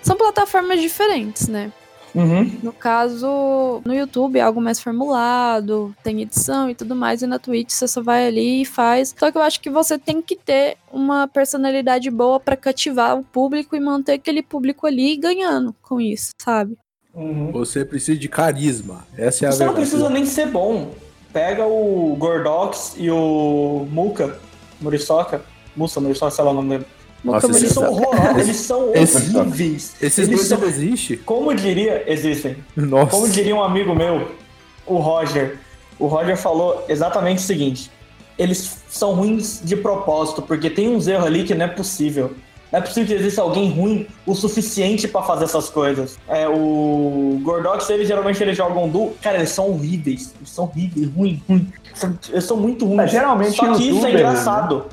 São 0.01 0.15
plataformas 0.17 0.81
diferentes, 0.81 1.47
né? 1.47 1.71
Uhum. 2.15 2.49
No 2.63 2.71
caso, 2.71 3.81
no 3.85 3.93
YouTube 3.93 4.39
é 4.39 4.41
algo 4.41 4.61
mais 4.61 4.79
formulado, 4.79 5.93
tem 6.01 6.21
edição 6.21 6.69
e 6.69 6.75
tudo 6.75 6.95
mais, 6.95 7.21
e 7.21 7.27
na 7.27 7.37
Twitch 7.37 7.71
você 7.71 7.87
só 7.87 8.01
vai 8.01 8.27
ali 8.27 8.61
e 8.61 8.65
faz. 8.65 9.13
Só 9.17 9.31
que 9.31 9.37
eu 9.37 9.41
acho 9.41 9.59
que 9.59 9.69
você 9.69 9.97
tem 9.99 10.21
que 10.21 10.35
ter 10.35 10.77
uma 10.91 11.27
personalidade 11.27 12.09
boa 12.09 12.39
pra 12.39 12.55
cativar 12.55 13.17
o 13.19 13.23
público 13.23 13.75
e 13.75 13.79
manter 13.79 14.13
aquele 14.13 14.41
público 14.41 14.87
ali 14.87 15.17
ganhando 15.17 15.75
com 15.81 15.99
isso, 15.99 16.31
sabe? 16.41 16.77
Uhum. 17.13 17.51
Você 17.51 17.83
precisa 17.83 18.17
de 18.17 18.27
carisma. 18.29 19.05
Essa 19.17 19.45
é 19.45 19.49
a 19.49 19.51
Você 19.51 19.65
não 19.65 19.73
verdade. 19.73 19.89
precisa 19.89 20.09
nem 20.09 20.25
ser 20.25 20.47
bom. 20.47 20.91
Pega 21.33 21.65
o 21.65 22.15
Gordox 22.17 22.95
e 22.97 23.11
o 23.11 23.85
Muka, 23.91 24.39
Muriçoca. 24.79 25.41
Musa, 25.75 25.99
Muriçoca, 25.99 26.31
sei 26.31 26.43
lá 26.45 26.51
o 26.51 26.53
nome 26.53 26.69
dele. 26.69 26.85
Nossa, 27.25 27.47
Como 27.47 27.57
Eles 27.57 27.71
são 27.71 27.91
horrorosos, 27.91 28.41
eles 28.41 28.55
são 28.57 28.89
horríveis. 28.89 29.95
Esses 30.01 30.17
Eles 30.27 30.29
dois 30.37 30.47
são- 30.47 30.59
não 30.59 30.67
existem? 30.67 31.17
Como 31.17 31.53
diria, 31.55 32.03
existem. 32.07 32.57
Nossa. 32.75 33.11
Como 33.11 33.27
diria 33.29 33.55
um 33.55 33.63
amigo 33.63 33.95
meu, 33.95 34.31
o 34.85 34.97
Roger. 34.97 35.57
O 35.97 36.07
Roger 36.07 36.37
falou 36.37 36.85
exatamente 36.87 37.39
o 37.39 37.41
seguinte: 37.41 37.89
eles 38.37 38.77
são 38.89 39.13
ruins 39.13 39.59
de 39.63 39.75
propósito, 39.75 40.41
porque 40.41 40.69
tem 40.69 40.87
uns 40.89 41.07
erros 41.07 41.25
ali 41.25 41.43
que 41.43 41.55
não 41.55 41.65
é 41.65 41.69
possível. 41.69 42.33
Não 42.71 42.79
é 42.79 42.81
possível 42.81 43.07
que 43.15 43.21
exista 43.23 43.41
alguém 43.41 43.69
ruim 43.71 44.05
o 44.25 44.35
suficiente 44.35 45.07
pra 45.07 45.21
fazer 45.23 45.45
essas 45.45 45.69
coisas. 45.69 46.17
É, 46.27 46.47
o 46.49 47.39
Gordox, 47.41 47.89
eles 47.89 48.07
geralmente 48.07 48.41
eles 48.43 48.57
jogam 48.57 48.89
duo. 48.89 49.13
Cara, 49.21 49.37
eles 49.37 49.49
são 49.49 49.69
horríveis. 49.69 50.33
Eles 50.37 50.49
são 50.49 50.65
horríveis, 50.65 51.07
ruim, 51.15 51.41
ruim. 51.47 51.71
São- 51.93 52.17
Eles 52.29 52.43
são 52.43 52.57
muito 52.57 52.83
ruins. 52.85 52.97
Mas 52.97 53.11
geralmente 53.11 53.55
Só 53.55 53.67
que 53.67 53.83
isso 53.83 53.83
é 53.83 53.87
youtuber, 53.89 54.11
engraçado. 54.13 54.85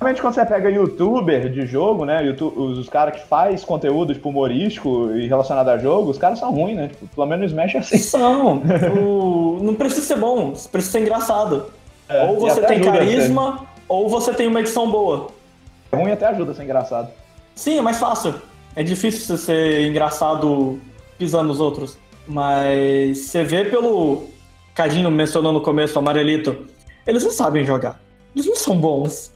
Realmente 0.00 0.20
quando 0.20 0.34
você 0.34 0.46
pega 0.46 0.70
youtuber 0.70 1.50
de 1.50 1.66
jogo, 1.66 2.04
né? 2.04 2.24
YouTube, 2.24 2.56
os, 2.56 2.78
os 2.78 2.88
caras 2.88 3.20
que 3.20 3.26
faz 3.26 3.64
conteúdo 3.64 4.14
tipo, 4.14 4.28
humorístico 4.28 5.10
e 5.12 5.26
relacionado 5.26 5.68
a 5.70 5.78
jogo, 5.78 6.10
os 6.10 6.18
caras 6.18 6.38
são 6.38 6.52
ruins, 6.52 6.76
né? 6.76 6.88
Tipo, 6.88 7.06
pelo 7.08 7.26
menos 7.26 7.52
no 7.52 7.58
Smash 7.60 7.74
é 7.74 7.78
assim. 7.78 7.98
São. 7.98 8.62
O- 8.96 9.58
Não 9.60 9.74
precisa 9.74 10.02
ser 10.06 10.16
bom, 10.16 10.52
precisa 10.70 10.92
ser 10.92 11.00
engraçado. 11.00 11.66
É, 12.08 12.24
ou 12.26 12.38
você 12.38 12.60
tem 12.62 12.76
ajuda 12.76 12.90
a 12.90 12.92
ser- 12.92 12.98
carisma, 12.98 13.66
ou 13.88 14.08
você 14.08 14.32
tem 14.32 14.46
uma 14.46 14.60
edição 14.60 14.88
boa. 14.90 15.28
Ruim 15.92 16.12
até 16.12 16.26
ajuda 16.26 16.52
a 16.52 16.54
ser 16.54 16.62
engraçado. 16.62 17.08
Sim, 17.54 17.78
é 17.78 17.82
mais 17.82 17.98
fácil. 17.98 18.34
É 18.76 18.82
difícil 18.84 19.20
você 19.36 19.36
ser 19.36 19.86
engraçado 19.88 20.78
pisando 21.18 21.48
nos 21.48 21.58
outros. 21.58 21.98
Mas 22.26 23.18
você 23.18 23.42
vê 23.42 23.64
pelo. 23.64 24.24
Cadinho 24.74 25.10
mencionou 25.10 25.52
no 25.52 25.60
começo, 25.60 25.96
o 25.96 25.98
Amarelito. 25.98 26.66
Eles 27.04 27.24
não 27.24 27.32
sabem 27.32 27.64
jogar. 27.64 27.98
Eles 28.36 28.46
não 28.46 28.54
são 28.54 28.76
bons. 28.76 29.32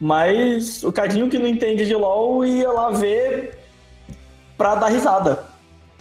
Mas 0.00 0.82
o 0.82 0.90
Cadinho 0.90 1.28
que 1.28 1.38
não 1.38 1.46
entende 1.46 1.84
de 1.84 1.94
LOL 1.94 2.44
ia 2.44 2.70
lá 2.70 2.90
ver 2.90 3.58
pra 4.56 4.74
dar 4.74 4.88
risada. 4.88 5.44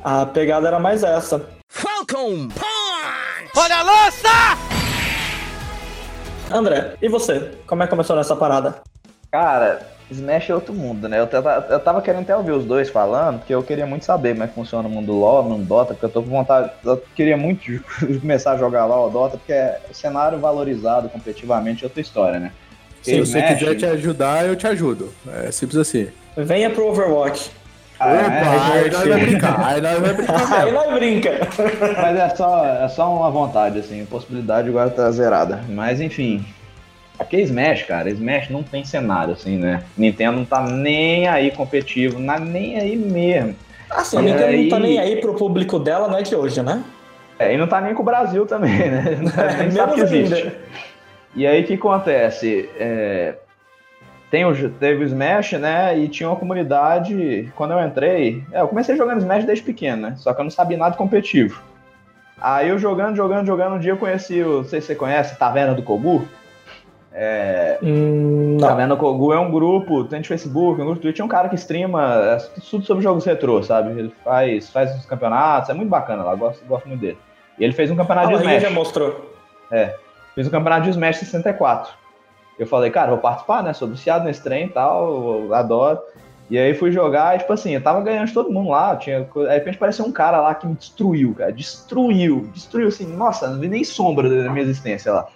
A 0.01 0.25
pegada 0.25 0.67
era 0.67 0.79
mais 0.79 1.03
essa. 1.03 1.45
Falcon 1.67 2.47
Punch! 2.47 3.51
Olha 3.57 3.75
a 3.75 3.83
lança! 3.83 4.29
André, 6.49 6.95
e 7.01 7.09
você? 7.09 7.51
Como 7.67 7.83
é 7.83 7.85
que 7.85 7.89
começou 7.89 8.15
nessa 8.15 8.35
parada? 8.35 8.81
Cara, 9.31 9.85
Smash 10.09 10.49
é 10.49 10.55
outro 10.55 10.73
mundo, 10.73 11.07
né? 11.07 11.19
Eu 11.19 11.27
tava, 11.27 11.67
eu 11.69 11.79
tava 11.79 12.01
querendo 12.01 12.23
até 12.23 12.35
ouvir 12.35 12.51
os 12.51 12.65
dois 12.65 12.89
falando, 12.89 13.39
porque 13.39 13.53
eu 13.53 13.61
queria 13.61 13.85
muito 13.85 14.05
saber 14.05 14.31
como 14.31 14.43
é 14.45 14.47
que 14.47 14.55
funciona 14.55 14.87
o 14.87 14.91
mundo 14.91 15.07
do 15.07 15.19
LoL, 15.19 15.43
no 15.43 15.59
Dota, 15.59 15.93
porque 15.93 16.05
eu 16.05 16.09
tô 16.09 16.23
com 16.23 16.29
vontade, 16.29 16.71
eu 16.83 16.97
queria 17.15 17.37
muito 17.37 17.83
começar 18.21 18.53
a 18.53 18.57
jogar 18.57 18.85
LoL, 18.85 19.11
Dota, 19.11 19.37
porque 19.37 19.53
é 19.53 19.79
cenário 19.91 20.39
valorizado 20.39 21.09
competitivamente 21.09 21.83
é 21.83 21.87
outra 21.87 22.01
história, 22.01 22.39
né? 22.39 22.51
Se 23.01 23.19
você 23.19 23.39
Smash... 23.39 23.59
quiser 23.59 23.75
te 23.75 23.85
ajudar, 23.85 24.45
eu 24.45 24.55
te 24.55 24.67
ajudo. 24.67 25.13
É 25.45 25.51
simples 25.51 25.77
assim. 25.77 26.07
Venha 26.35 26.69
pro 26.69 26.87
Overwatch. 26.87 27.51
Ah, 27.99 28.13
Opa, 28.13 28.75
é, 28.75 28.79
aí 28.79 28.91
nós 28.91 29.07
vai 29.07 29.19
brincar, 29.19 29.65
aí 29.65 29.81
nós 29.81 29.99
vai 29.99 30.13
brincar 30.13 30.53
Aí 30.63 30.71
nós 30.71 30.93
brinca. 30.93 31.31
Mas 32.01 32.17
é 32.17 32.29
só, 32.29 32.65
é 32.65 32.87
só 32.87 33.13
uma 33.13 33.29
vontade, 33.29 33.79
assim, 33.79 34.01
a 34.01 34.05
possibilidade 34.05 34.69
agora 34.69 34.89
tá 34.89 35.11
zerada. 35.11 35.61
Mas 35.67 35.99
enfim, 35.99 36.45
porque 37.19 37.41
Smash, 37.41 37.83
cara, 37.83 38.09
Smash 38.09 38.49
não 38.49 38.63
tem 38.63 38.85
cenário, 38.85 39.33
assim, 39.33 39.57
né? 39.57 39.83
Nintendo 39.97 40.37
não 40.37 40.45
tá 40.45 40.61
nem 40.61 41.27
aí 41.27 41.51
competitivo, 41.51 42.17
não 42.17 42.33
tá 42.33 42.39
nem 42.39 42.79
aí 42.79 42.95
mesmo. 42.95 43.55
Assim, 43.89 44.17
a 44.17 44.21
Nintendo 44.21 44.45
aí... 44.45 44.63
não 44.63 44.69
tá 44.69 44.79
nem 44.79 44.99
aí 44.99 45.15
pro 45.17 45.35
público 45.35 45.77
dela, 45.77 46.07
não 46.07 46.17
é 46.17 46.21
de 46.21 46.33
hoje, 46.33 46.61
né? 46.63 46.81
É, 47.37 47.53
e 47.53 47.57
não 47.57 47.67
tá 47.67 47.81
nem 47.81 47.93
com 47.93 48.01
o 48.01 48.05
Brasil 48.05 48.45
também, 48.45 48.71
né? 48.71 49.19
Nem 49.59 49.67
é, 49.67 49.71
sabe 49.71 49.93
que 49.95 50.01
existe. 50.01 50.51
E 51.35 51.45
aí 51.45 51.61
o 51.61 51.65
que 51.65 51.73
acontece? 51.75 52.69
É, 52.77 53.35
tem 54.31 54.45
o, 54.45 54.69
teve 54.71 55.03
o 55.03 55.07
Smash, 55.07 55.53
né? 55.53 55.97
E 55.97 56.07
tinha 56.07 56.29
uma 56.29 56.35
comunidade. 56.35 57.51
Quando 57.55 57.71
eu 57.71 57.85
entrei, 57.85 58.43
é, 58.51 58.61
eu 58.61 58.67
comecei 58.67 58.95
jogando 58.95 59.19
Smash 59.19 59.45
desde 59.45 59.63
pequeno, 59.63 60.03
né? 60.03 60.15
Só 60.17 60.33
que 60.33 60.39
eu 60.39 60.43
não 60.43 60.51
sabia 60.51 60.77
nada 60.77 60.95
competitivo. 60.95 61.61
Aí 62.41 62.69
eu 62.69 62.79
jogando, 62.79 63.15
jogando, 63.15 63.45
jogando, 63.45 63.75
um 63.75 63.79
dia 63.79 63.91
eu 63.91 63.97
conheci 63.97 64.41
o. 64.41 64.57
Não 64.57 64.63
sei 64.63 64.81
se 64.81 64.87
você 64.87 64.95
conhece, 64.95 65.37
Taverna 65.37 65.73
do 65.73 65.83
Kogu. 65.83 66.27
É, 67.11 67.79
hum, 67.81 68.57
tá 68.59 68.73
vendo? 68.75 68.93
O 68.93 68.97
Kogu 68.97 69.33
é 69.33 69.39
um 69.39 69.51
grupo, 69.51 70.03
tem 70.05 70.21
de 70.21 70.27
Facebook, 70.27 70.79
um 70.79 70.85
grupo 70.85 71.01
Twitch, 71.01 71.19
é 71.19 71.23
um 71.23 71.27
cara 71.27 71.49
que 71.49 71.55
streama 71.55 72.13
é, 72.15 72.37
tudo 72.69 72.85
sobre 72.85 73.03
jogos 73.03 73.25
retrô, 73.25 73.61
sabe? 73.63 73.99
Ele 73.99 74.13
faz, 74.23 74.69
faz 74.69 74.95
os 74.95 75.05
campeonatos, 75.05 75.69
é 75.69 75.73
muito 75.73 75.89
bacana 75.89 76.23
lá, 76.23 76.35
gosto, 76.35 76.63
gosto 76.65 76.87
muito 76.87 77.01
dele. 77.01 77.17
E 77.57 77.63
ele 77.63 77.73
fez 77.73 77.91
um 77.91 77.95
campeonato 77.95 78.29
ah, 78.29 78.37
de 78.37 78.43
Smash. 78.43 78.61
já 78.61 78.69
mostrou. 78.69 79.35
É, 79.71 79.95
fez 80.39 80.47
um 80.47 80.51
campeonato 80.51 80.83
de 80.83 80.91
Smash 80.91 81.17
64. 81.17 81.93
Eu 82.57 82.65
falei, 82.65 82.89
cara, 82.89 83.09
vou 83.09 83.19
participar, 83.19 83.61
né? 83.61 83.73
Sou 83.73 83.89
viciado 83.89 84.23
nesse 84.23 84.41
trem 84.41 84.67
e 84.67 84.69
tal, 84.69 85.53
adoro. 85.53 85.99
E 86.49 86.57
aí 86.57 86.73
fui 86.73 86.91
jogar 86.91 87.35
e, 87.35 87.39
tipo 87.39 87.51
assim, 87.51 87.71
eu 87.71 87.83
tava 87.83 88.01
ganhando 88.01 88.27
de 88.27 88.33
todo 88.33 88.51
mundo 88.51 88.69
lá. 88.69 88.95
Tinha, 88.95 89.21
de 89.21 89.47
repente 89.49 89.75
apareceu 89.75 90.05
um 90.05 90.11
cara 90.11 90.39
lá 90.39 90.55
que 90.55 90.65
me 90.65 90.75
destruiu, 90.75 91.35
cara. 91.35 91.51
Destruiu, 91.51 92.49
destruiu 92.53 92.87
assim, 92.87 93.05
nossa, 93.05 93.49
não 93.49 93.59
vi 93.59 93.67
nem 93.67 93.83
sombra 93.83 94.29
da 94.29 94.49
minha 94.49 94.63
existência 94.63 95.11
lá. 95.11 95.27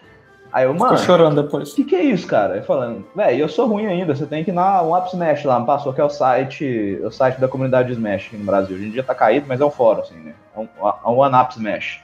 Aí 0.53 0.65
eu, 0.65 0.73
mano. 0.73 0.97
Ficou 0.97 1.05
chorando 1.05 1.41
depois. 1.43 1.73
O 1.73 1.75
que, 1.75 1.83
que 1.83 1.95
é 1.95 2.03
isso, 2.03 2.25
cara? 2.25 2.57
Eu 2.57 2.63
falando, 2.63 3.05
velho, 3.13 3.39
eu 3.39 3.49
sou 3.49 3.67
ruim 3.67 3.85
ainda, 3.85 4.15
você 4.15 4.25
tem 4.25 4.43
que 4.43 4.51
ir 4.51 4.53
na 4.53 4.81
One 4.81 5.01
Up 5.01 5.09
Smash 5.09 5.43
lá, 5.43 5.59
me 5.59 5.65
passou, 5.65 5.93
que 5.93 5.99
é 5.99 6.03
o 6.03 6.09
site, 6.09 6.99
o 7.03 7.11
site 7.11 7.41
da 7.41 7.47
comunidade 7.47 7.89
de 7.89 7.93
Smash 7.93 8.31
no 8.31 8.45
Brasil. 8.45 8.77
Hoje 8.77 8.85
em 8.85 8.91
dia 8.91 9.03
tá 9.03 9.13
caído, 9.13 9.45
mas 9.49 9.59
é 9.59 9.65
um 9.65 9.71
fórum, 9.71 10.01
assim, 10.01 10.15
né? 10.15 10.33
É 10.55 10.59
um, 10.59 10.67
é 10.81 11.09
um 11.09 11.17
One 11.17 11.35
Up 11.35 11.51
Smash. 11.53 12.01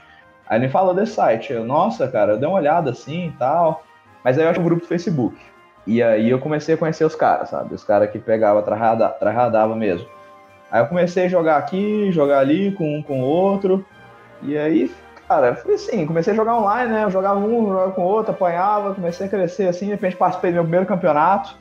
Aí 0.49 0.59
ele 0.59 0.69
falou 0.69 0.93
desse 0.93 1.13
site. 1.13 1.53
Eu, 1.53 1.63
nossa, 1.63 2.07
cara, 2.07 2.33
eu 2.33 2.37
dei 2.37 2.47
uma 2.47 2.57
olhada 2.57 2.91
assim 2.91 3.27
e 3.27 3.31
tal. 3.31 3.83
Mas 4.23 4.37
aí 4.37 4.43
eu 4.43 4.49
acho 4.49 4.59
um 4.59 4.63
grupo 4.63 4.81
do 4.81 4.87
Facebook. 4.87 5.37
E 5.85 6.03
aí 6.03 6.29
eu 6.29 6.39
comecei 6.39 6.75
a 6.75 6.77
conhecer 6.77 7.05
os 7.05 7.15
caras, 7.15 7.49
sabe? 7.49 7.73
Os 7.73 7.83
caras 7.83 8.09
que 8.09 8.19
pegava, 8.19 8.61
trarradava 8.61 9.75
mesmo. 9.75 10.07
Aí 10.71 10.81
eu 10.81 10.87
comecei 10.87 11.25
a 11.25 11.29
jogar 11.29 11.57
aqui, 11.57 12.11
jogar 12.11 12.39
ali, 12.39 12.71
com 12.73 12.97
um 12.97 13.01
com 13.01 13.21
o 13.21 13.25
outro. 13.25 13.85
E 14.41 14.57
aí 14.57 14.91
Cara, 15.29 15.55
foi 15.55 15.75
assim, 15.75 16.07
comecei 16.07 16.33
a 16.33 16.35
jogar 16.35 16.55
online, 16.55 16.91
né? 16.91 17.03
Eu 17.03 17.11
jogava 17.11 17.39
um, 17.39 17.67
jogava 17.67 17.91
com 17.91 18.01
outro, 18.01 18.31
apanhava, 18.31 18.95
comecei 18.95 19.27
a 19.27 19.29
crescer 19.29 19.67
assim, 19.67 19.85
de 19.85 19.91
repente 19.91 20.15
participei 20.15 20.49
do 20.49 20.55
meu 20.55 20.63
primeiro 20.63 20.87
campeonato, 20.87 21.55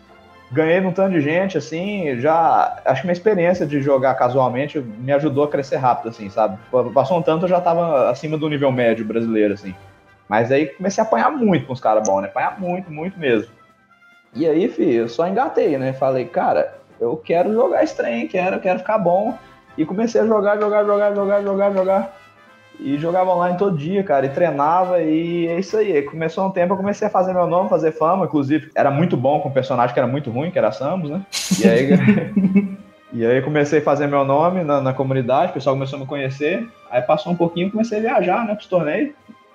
ganhei 0.51 0.81
um 0.81 0.93
tanto 0.93 1.13
de 1.13 1.21
gente, 1.21 1.59
assim, 1.59 2.19
já. 2.21 2.81
Acho 2.85 3.03
que 3.03 3.07
minha 3.07 3.13
experiência 3.13 3.67
de 3.67 3.81
jogar 3.81 4.15
casualmente 4.15 4.79
me 4.81 5.13
ajudou 5.13 5.45
a 5.45 5.49
crescer 5.49 5.77
rápido, 5.77 6.09
assim, 6.09 6.29
sabe? 6.31 6.59
Passou 6.93 7.19
um 7.19 7.23
tanto, 7.23 7.45
eu 7.45 7.49
já 7.49 7.61
tava 7.61 8.11
acima 8.11 8.39
do 8.39 8.49
nível 8.49 8.73
médio 8.73 9.05
brasileiro, 9.05 9.55
assim. 9.55 9.75
Mas 10.29 10.53
aí 10.53 10.67
comecei 10.67 11.03
a 11.03 11.07
apanhar 11.07 11.31
muito 11.31 11.67
com 11.67 11.73
os 11.73 11.81
caras 11.81 12.07
bons, 12.07 12.21
né? 12.21 12.29
Apanhar 12.29 12.61
muito, 12.61 12.91
muito 12.91 13.19
mesmo. 13.19 13.51
E 14.35 14.47
aí, 14.47 14.69
filho, 14.69 15.03
eu 15.03 15.09
só 15.09 15.27
engatei, 15.27 15.79
né? 15.79 15.93
Falei, 15.93 16.27
cara, 16.27 16.75
eu 17.01 17.17
quero 17.17 17.53
jogar 17.53 17.83
esse 17.83 17.97
trem, 17.97 18.29
quero, 18.29 18.61
quero 18.61 18.79
ficar 18.81 18.99
bom. 18.99 19.37
E 19.77 19.87
comecei 19.87 20.21
a 20.21 20.27
jogar, 20.27 20.59
jogar, 20.61 20.85
jogar, 20.85 21.15
jogar, 21.15 21.43
jogar, 21.43 21.73
jogar. 21.73 22.17
E 22.81 22.97
jogava 22.97 23.35
online 23.35 23.59
todo 23.59 23.77
dia, 23.77 24.05
cara, 24.05 24.27
e 24.27 24.29
treinava, 24.29 25.01
e 25.03 25.49
é 25.49 25.59
isso 25.59 25.77
aí. 25.77 26.01
Começou 26.03 26.47
um 26.47 26.51
tempo, 26.51 26.75
eu 26.75 26.77
comecei 26.77 27.09
a 27.09 27.11
fazer 27.11 27.33
meu 27.33 27.47
nome, 27.47 27.69
fazer 27.69 27.91
fama, 27.91 28.27
inclusive 28.27 28.71
era 28.75 28.91
muito 28.91 29.17
bom 29.17 29.41
com 29.41 29.49
um 29.49 29.53
personagem 29.53 29.93
que 29.93 29.99
era 29.99 30.07
muito 30.07 30.31
ruim, 30.31 30.51
que 30.51 30.59
era 30.59 30.71
Samus, 30.71 31.11
né? 31.11 31.27
E 31.59 31.69
aí, 31.69 31.89
e 33.13 33.27
aí 33.27 33.43
comecei 33.43 33.81
a 33.81 33.83
fazer 33.83 34.07
meu 34.07 34.25
nome 34.25 34.63
na, 34.63 34.81
na, 34.81 34.93
comunidade, 34.93 35.51
o 35.51 35.55
pessoal 35.55 35.75
começou 35.75 35.97
a 35.97 36.01
me 36.01 36.07
conhecer. 36.07 36.69
Aí 36.89 37.03
passou 37.03 37.33
um 37.33 37.37
pouquinho, 37.37 37.71
comecei 37.71 37.99
a 37.99 38.03
viajar, 38.03 38.47
né, 38.47 38.55
pros 38.55 38.69
torneios. 38.69 39.11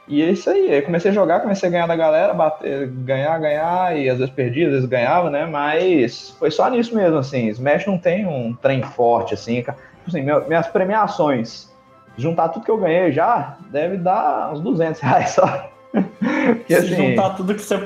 E 0.06 0.22
é 0.22 0.30
isso 0.30 0.50
aí. 0.50 0.70
Aí 0.74 0.82
comecei 0.82 1.12
a 1.12 1.14
jogar, 1.14 1.40
comecei 1.40 1.70
a 1.70 1.72
ganhar 1.72 1.88
da 1.88 1.96
galera, 1.96 2.34
bater, 2.34 2.88
ganhar, 2.90 3.40
ganhar, 3.40 3.98
e 3.98 4.10
às 4.10 4.18
vezes 4.18 4.34
perdia, 4.34 4.66
às 4.66 4.74
vezes 4.74 4.90
ganhava, 4.90 5.30
né? 5.30 5.46
Mas 5.46 6.32
foi 6.38 6.52
só 6.52 6.70
nisso 6.70 6.94
mesmo, 6.94 7.18
assim. 7.18 7.48
Smash 7.48 7.88
não 7.88 7.98
tem 7.98 8.26
um 8.26 8.54
trem 8.54 8.84
forte, 8.84 9.34
assim. 9.34 9.62
Tipo 9.62 9.78
assim, 10.10 10.22
minhas 10.22 10.68
premiações 10.68 11.73
juntar 12.18 12.50
tudo 12.50 12.66
que 12.66 12.72
eu 12.72 12.78
ganhei 12.78 13.12
já, 13.12 13.58
deve 13.70 13.98
dar 13.98 14.52
uns 14.54 14.62
200 14.62 15.02
reais 15.02 15.30
só. 15.32 15.70
Porque, 15.94 16.76
Se 16.76 16.94
assim, 16.94 17.10
juntar 17.10 17.32
tudo 17.32 17.54
que 17.54 17.62
você 17.62 17.80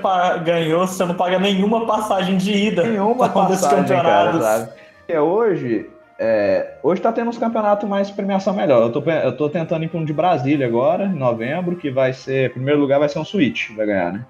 ganhou, 0.43 0.87
você 0.87 1.05
não 1.05 1.15
paga 1.15 1.37
nenhuma 1.37 1.85
passagem 1.85 2.37
de 2.37 2.51
ida. 2.51 2.83
Nenhuma 2.83 3.29
passagem, 3.29 3.83
campeonatos. 3.83 4.41
cara, 4.41 4.59
sabe? 4.59 4.71
Porque 4.99 5.17
hoje, 5.17 5.89
é, 6.19 6.75
hoje 6.81 7.01
tá 7.01 7.11
tendo 7.11 7.29
uns 7.29 7.37
campeonatos 7.37 7.87
mais 7.87 8.09
premiação 8.09 8.53
melhor. 8.53 8.81
Eu 8.81 8.91
tô, 8.91 9.01
eu 9.09 9.37
tô 9.37 9.49
tentando 9.49 9.83
ir 9.83 9.89
para 9.89 9.99
um 9.99 10.05
de 10.05 10.13
Brasília 10.13 10.65
agora, 10.65 11.05
em 11.05 11.15
novembro, 11.15 11.75
que 11.75 11.91
vai 11.91 12.13
ser, 12.13 12.53
primeiro 12.53 12.79
lugar 12.79 12.99
vai 12.99 13.09
ser 13.09 13.19
um 13.19 13.25
Switch, 13.25 13.71
vai 13.75 13.85
ganhar, 13.85 14.13
né? 14.13 14.25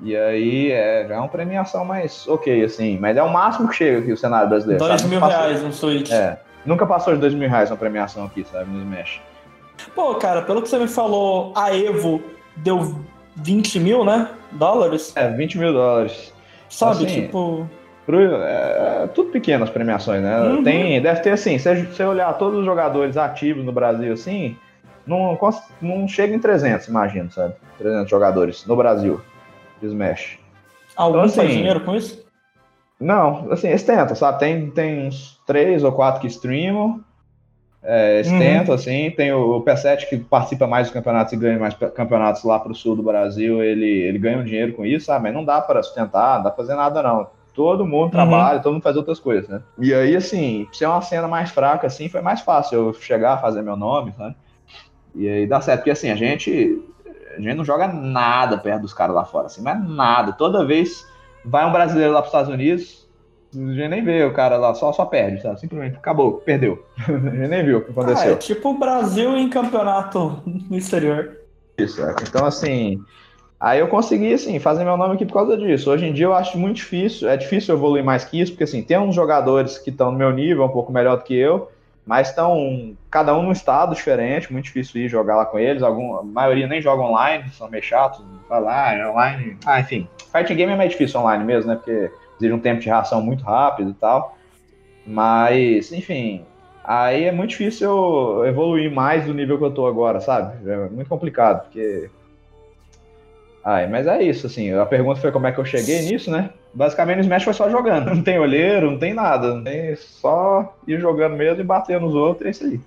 E 0.00 0.16
aí 0.16 0.70
é, 0.70 1.06
já 1.08 1.14
é 1.16 1.18
uma 1.18 1.28
premiação 1.28 1.84
mais 1.84 2.26
ok, 2.28 2.64
assim, 2.64 2.98
mas 2.98 3.16
é 3.16 3.22
o 3.22 3.32
máximo 3.32 3.68
que 3.68 3.74
chega 3.74 3.98
aqui 3.98 4.12
o 4.12 4.16
cenário 4.16 4.48
brasileiro. 4.48 4.82
Dois 4.82 5.00
sabe? 5.00 5.14
mil 5.14 5.20
reais 5.20 5.62
um 5.62 5.72
Switch. 5.72 6.10
É, 6.10 6.38
Nunca 6.68 6.86
passou 6.86 7.14
de 7.14 7.20
dois 7.20 7.32
mil 7.32 7.48
reais 7.48 7.70
uma 7.70 7.78
premiação 7.78 8.26
aqui, 8.26 8.44
sabe, 8.44 8.70
no 8.70 8.80
Smash. 8.80 9.22
Pô, 9.94 10.14
cara, 10.16 10.42
pelo 10.42 10.60
que 10.60 10.68
você 10.68 10.78
me 10.78 10.86
falou, 10.86 11.50
a 11.56 11.74
Evo 11.74 12.22
deu 12.56 12.94
20 13.36 13.80
mil, 13.80 14.04
né? 14.04 14.28
Dólares? 14.52 15.16
É, 15.16 15.30
20 15.30 15.56
mil 15.56 15.72
dólares. 15.72 16.30
Sabe, 16.68 17.06
assim, 17.06 17.22
tipo. 17.22 17.66
Pro, 18.04 18.20
é, 18.20 19.04
é, 19.04 19.06
tudo 19.14 19.30
pequeno 19.30 19.64
as 19.64 19.70
premiações, 19.70 20.22
né? 20.22 20.42
Uhum. 20.42 20.62
Tem, 20.62 21.00
deve 21.00 21.20
ter 21.20 21.30
assim, 21.30 21.58
se 21.58 21.74
você 21.86 22.04
olhar 22.04 22.30
todos 22.34 22.58
os 22.58 22.66
jogadores 22.66 23.16
ativos 23.16 23.64
no 23.64 23.72
Brasil, 23.72 24.12
assim, 24.12 24.54
não, 25.06 25.38
não 25.80 26.06
chega 26.06 26.34
em 26.34 26.38
300, 26.38 26.86
imagino, 26.88 27.30
sabe? 27.30 27.54
300 27.78 28.10
jogadores 28.10 28.66
no 28.66 28.76
Brasil 28.76 29.22
de 29.80 29.86
Smash. 29.86 30.38
Algum 30.94 31.16
então, 31.16 31.24
assim, 31.24 31.36
faz 31.36 31.50
dinheiro 31.50 31.80
com 31.80 31.96
isso? 31.96 32.26
Não, 33.00 33.50
assim, 33.50 33.68
eles 33.68 33.82
tentam, 33.82 34.14
sabe? 34.14 34.38
Tem, 34.38 34.70
tem 34.70 35.06
uns 35.06 35.37
três 35.48 35.82
ou 35.82 35.90
quatro 35.90 36.20
que 36.20 36.26
streamam. 36.26 37.00
É, 37.82 38.20
uhum. 38.26 38.74
assim. 38.74 39.10
Tem 39.12 39.32
o, 39.32 39.56
o 39.56 39.64
P7 39.64 40.08
que 40.08 40.18
participa 40.18 40.66
mais 40.66 40.88
dos 40.88 40.92
campeonatos 40.92 41.32
e 41.32 41.36
ganha 41.36 41.58
mais 41.58 41.74
campeonatos 41.74 42.44
lá 42.44 42.60
pro 42.60 42.74
sul 42.74 42.94
do 42.94 43.02
Brasil. 43.02 43.62
Ele, 43.62 43.88
ele 43.88 44.18
ganha 44.18 44.38
um 44.38 44.44
dinheiro 44.44 44.74
com 44.74 44.84
isso, 44.84 45.06
sabe? 45.06 45.24
Mas 45.24 45.34
não 45.34 45.44
dá 45.44 45.60
para 45.60 45.82
sustentar, 45.82 46.36
não 46.36 46.44
dá 46.44 46.50
pra 46.50 46.64
fazer 46.64 46.74
nada, 46.74 47.02
não. 47.02 47.28
Todo 47.54 47.86
mundo 47.86 48.04
uhum. 48.04 48.10
trabalha, 48.10 48.60
todo 48.60 48.74
mundo 48.74 48.82
faz 48.82 48.96
outras 48.96 49.18
coisas, 49.18 49.48
né? 49.48 49.62
E 49.78 49.94
aí, 49.94 50.14
assim, 50.14 50.68
se 50.70 50.84
é 50.84 50.88
uma 50.88 51.00
cena 51.00 51.26
mais 51.26 51.50
fraca, 51.50 51.86
assim, 51.86 52.08
foi 52.08 52.20
mais 52.20 52.42
fácil 52.42 52.78
eu 52.78 52.92
chegar, 52.92 53.40
fazer 53.40 53.62
meu 53.62 53.74
nome, 53.74 54.12
sabe? 54.16 54.36
E 55.14 55.26
aí 55.28 55.46
dá 55.46 55.60
certo, 55.60 55.80
porque 55.80 55.90
assim, 55.90 56.10
a 56.10 56.14
gente, 56.14 56.80
a 57.36 57.40
gente 57.40 57.54
não 57.54 57.64
joga 57.64 57.88
nada 57.88 58.58
perto 58.58 58.82
dos 58.82 58.92
caras 58.92 59.16
lá 59.16 59.24
fora, 59.24 59.46
assim, 59.46 59.62
mas 59.62 59.82
nada. 59.82 60.32
Toda 60.32 60.64
vez 60.64 61.04
vai 61.44 61.66
um 61.66 61.72
brasileiro 61.72 62.12
lá 62.12 62.20
para 62.20 62.28
os 62.28 62.34
Estados 62.34 62.52
Unidos, 62.52 62.97
a 63.54 63.58
gente 63.58 63.88
nem 63.88 64.04
vê 64.04 64.24
o 64.24 64.32
cara 64.32 64.56
lá, 64.56 64.74
só, 64.74 64.92
só 64.92 65.06
perde, 65.06 65.40
sabe? 65.40 65.60
Simplesmente 65.60 65.96
acabou, 65.96 66.34
perdeu. 66.34 66.84
a 67.08 67.12
gente 67.12 67.48
nem 67.48 67.64
viu 67.64 67.78
o 67.78 67.80
que 67.82 67.90
aconteceu. 67.90 68.30
Ah, 68.30 68.34
é 68.34 68.36
tipo 68.36 68.70
o 68.70 68.78
Brasil 68.78 69.36
em 69.36 69.48
campeonato 69.48 70.42
no 70.44 70.76
exterior. 70.76 71.38
Isso, 71.78 72.02
é. 72.04 72.14
Então, 72.22 72.44
assim, 72.44 73.00
aí 73.58 73.78
eu 73.78 73.88
consegui, 73.88 74.34
assim, 74.34 74.58
fazer 74.58 74.84
meu 74.84 74.96
nome 74.96 75.14
aqui 75.14 75.24
por 75.24 75.34
causa 75.34 75.56
disso. 75.56 75.90
Hoje 75.90 76.06
em 76.06 76.12
dia 76.12 76.26
eu 76.26 76.34
acho 76.34 76.58
muito 76.58 76.76
difícil, 76.76 77.28
é 77.28 77.36
difícil 77.36 77.74
evoluir 77.74 78.04
mais 78.04 78.24
que 78.24 78.40
isso, 78.40 78.52
porque, 78.52 78.64
assim, 78.64 78.82
tem 78.82 78.98
uns 78.98 79.14
jogadores 79.14 79.78
que 79.78 79.90
estão 79.90 80.12
no 80.12 80.18
meu 80.18 80.32
nível, 80.32 80.64
um 80.64 80.68
pouco 80.68 80.92
melhor 80.92 81.16
do 81.16 81.24
que 81.24 81.34
eu, 81.34 81.70
mas 82.04 82.28
estão 82.28 82.96
cada 83.10 83.36
um 83.36 83.42
num 83.42 83.52
estado 83.52 83.94
diferente, 83.94 84.52
muito 84.52 84.64
difícil 84.64 85.00
ir 85.00 85.08
jogar 85.08 85.36
lá 85.36 85.46
com 85.46 85.58
eles. 85.58 85.82
Algum, 85.82 86.16
a 86.16 86.22
maioria 86.22 86.66
nem 86.66 86.82
joga 86.82 87.02
online, 87.02 87.48
são 87.50 87.68
meio 87.70 87.82
chatos, 87.82 88.22
vai 88.48 88.60
lá, 88.60 88.94
é 88.94 89.08
online. 89.08 89.56
Ah, 89.64 89.80
enfim. 89.80 90.08
Fighting 90.32 90.56
game 90.56 90.72
é 90.72 90.76
mais 90.76 90.90
difícil 90.90 91.20
online 91.20 91.44
mesmo, 91.44 91.70
né? 91.70 91.76
Porque 91.76 92.10
exige 92.38 92.52
um 92.52 92.58
tempo 92.58 92.80
de 92.80 92.86
reação 92.86 93.20
muito 93.20 93.44
rápido 93.44 93.90
e 93.90 93.94
tal. 93.94 94.36
Mas, 95.06 95.92
enfim, 95.92 96.44
aí 96.84 97.24
é 97.24 97.32
muito 97.32 97.50
difícil 97.50 97.88
eu 97.88 98.46
evoluir 98.46 98.92
mais 98.92 99.24
do 99.24 99.34
nível 99.34 99.58
que 99.58 99.64
eu 99.64 99.70
tô 99.70 99.86
agora, 99.86 100.20
sabe? 100.20 100.68
É 100.68 100.88
muito 100.88 101.08
complicado, 101.08 101.62
porque. 101.64 102.10
Ai, 103.64 103.86
mas 103.86 104.06
é 104.06 104.22
isso, 104.22 104.46
assim. 104.46 104.72
A 104.72 104.86
pergunta 104.86 105.20
foi 105.20 105.32
como 105.32 105.46
é 105.46 105.52
que 105.52 105.58
eu 105.58 105.64
cheguei 105.64 106.02
nisso, 106.02 106.30
né? 106.30 106.50
Basicamente 106.72 107.16
no 107.16 107.22
Smash 107.22 107.44
foi 107.44 107.52
só 107.54 107.68
jogando. 107.68 108.14
Não 108.14 108.22
tem 108.22 108.38
olheiro, 108.38 108.90
não 108.90 108.98
tem 108.98 109.12
nada. 109.12 109.54
Não 109.54 109.64
tem 109.64 109.96
só 109.96 110.74
ir 110.86 111.00
jogando 111.00 111.36
mesmo 111.36 111.60
e 111.60 111.64
bater 111.64 112.00
nos 112.00 112.14
outros, 112.14 112.46
é 112.46 112.50
isso 112.50 112.64
aí. 112.64 112.80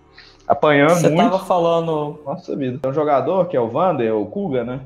Apanhando 0.48 0.96
Você 0.96 1.10
muito. 1.10 1.32
tava 1.32 1.46
falando. 1.46 2.20
Nossa 2.26 2.56
vida. 2.56 2.80
Tem 2.82 2.90
um 2.90 2.94
jogador 2.94 3.46
que 3.46 3.56
é 3.56 3.62
o 3.62 3.68
Vander, 3.68 4.16
o 4.16 4.26
Kuga, 4.26 4.64
né? 4.64 4.80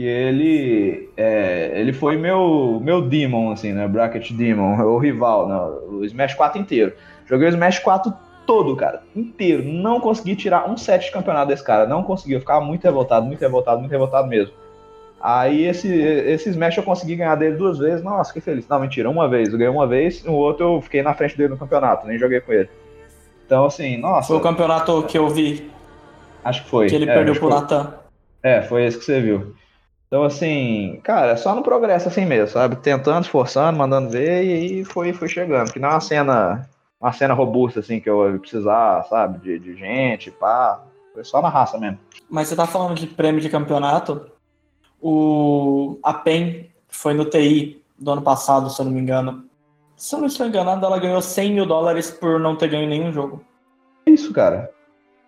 Que 0.00 0.06
ele. 0.06 1.10
É, 1.14 1.72
ele 1.74 1.92
foi 1.92 2.16
meu, 2.16 2.80
meu 2.82 3.02
Demon, 3.02 3.52
assim, 3.52 3.74
né? 3.74 3.86
Bracket 3.86 4.32
Demon, 4.32 4.80
o 4.80 4.96
rival, 4.96 5.46
né? 5.46 5.56
O 5.90 6.02
Smash 6.06 6.32
4 6.32 6.58
inteiro. 6.58 6.94
Joguei 7.26 7.48
o 7.48 7.50
Smash 7.50 7.80
4 7.80 8.10
todo, 8.46 8.74
cara. 8.74 9.02
Inteiro. 9.14 9.62
Não 9.62 10.00
consegui 10.00 10.34
tirar 10.34 10.70
um 10.70 10.74
set 10.74 11.04
de 11.04 11.12
campeonato 11.12 11.48
desse 11.48 11.62
cara. 11.62 11.86
Não 11.86 12.02
consegui. 12.02 12.32
Eu 12.32 12.40
ficava 12.40 12.64
muito 12.64 12.82
revoltado, 12.82 13.26
muito 13.26 13.42
revoltado, 13.42 13.78
muito 13.78 13.90
revoltado 13.90 14.26
mesmo. 14.26 14.54
Aí 15.20 15.66
esse, 15.66 15.94
esse 15.94 16.48
Smash 16.48 16.78
eu 16.78 16.82
consegui 16.82 17.16
ganhar 17.16 17.34
dele 17.34 17.56
duas 17.56 17.76
vezes. 17.76 18.02
Nossa, 18.02 18.32
que 18.32 18.40
feliz. 18.40 18.66
Não, 18.66 18.80
mentira, 18.80 19.10
uma 19.10 19.28
vez. 19.28 19.52
Eu 19.52 19.58
ganhei 19.58 19.70
uma 19.70 19.86
vez, 19.86 20.24
no 20.24 20.32
outro 20.32 20.76
eu 20.76 20.80
fiquei 20.80 21.02
na 21.02 21.12
frente 21.12 21.36
dele 21.36 21.50
no 21.50 21.58
campeonato, 21.58 22.06
nem 22.06 22.16
joguei 22.16 22.40
com 22.40 22.54
ele. 22.54 22.70
Então, 23.44 23.66
assim, 23.66 23.98
nossa. 23.98 24.28
Foi 24.28 24.38
o 24.38 24.40
campeonato 24.40 25.02
que 25.02 25.18
eu 25.18 25.28
vi, 25.28 25.70
Acho 26.42 26.64
que 26.64 26.70
foi. 26.70 26.86
que 26.86 26.94
ele 26.94 27.04
É, 27.04 27.12
perdeu 27.12 27.34
pro. 27.34 27.50
Natan. 27.50 27.92
É, 28.42 28.62
foi 28.62 28.86
esse 28.86 28.98
que 28.98 29.04
você 29.04 29.20
viu. 29.20 29.59
Então, 30.10 30.24
assim, 30.24 30.98
cara, 31.04 31.30
é 31.30 31.36
só 31.36 31.54
no 31.54 31.62
progresso 31.62 32.08
assim 32.08 32.26
mesmo, 32.26 32.48
sabe? 32.48 32.74
Tentando, 32.74 33.22
esforçando, 33.22 33.78
mandando 33.78 34.10
ver 34.10 34.42
e 34.44 34.52
aí 34.52 34.84
foi, 34.84 35.12
foi 35.12 35.28
chegando. 35.28 35.72
Que 35.72 35.78
não 35.78 35.88
é 35.88 35.92
uma 35.92 36.00
cena, 36.00 36.68
uma 37.00 37.12
cena 37.12 37.32
robusta, 37.32 37.78
assim, 37.78 38.00
que 38.00 38.10
eu 38.10 38.32
ia 38.32 38.36
precisar, 38.40 39.04
sabe? 39.04 39.38
De, 39.38 39.56
de 39.60 39.76
gente, 39.76 40.32
pá. 40.32 40.82
Foi 41.14 41.22
só 41.22 41.40
na 41.40 41.48
raça 41.48 41.78
mesmo. 41.78 42.00
Mas 42.28 42.48
você 42.48 42.56
tá 42.56 42.66
falando 42.66 42.96
de 42.96 43.06
prêmio 43.06 43.40
de 43.40 43.48
campeonato? 43.48 44.28
O 45.00 46.00
a 46.02 46.12
PEN 46.12 46.68
foi 46.88 47.14
no 47.14 47.24
TI 47.24 47.80
do 47.96 48.10
ano 48.10 48.22
passado, 48.22 48.68
se 48.68 48.80
eu 48.80 48.86
não 48.86 48.92
me 48.92 49.00
engano. 49.00 49.44
Se 49.96 50.16
eu 50.16 50.18
não 50.18 50.26
estou 50.26 50.44
enganado, 50.44 50.84
ela 50.84 50.98
ganhou 50.98 51.22
100 51.22 51.52
mil 51.52 51.66
dólares 51.66 52.10
por 52.10 52.40
não 52.40 52.56
ter 52.56 52.68
ganho 52.68 52.88
nenhum 52.88 53.12
jogo. 53.12 53.44
Isso, 54.04 54.32
cara. 54.32 54.72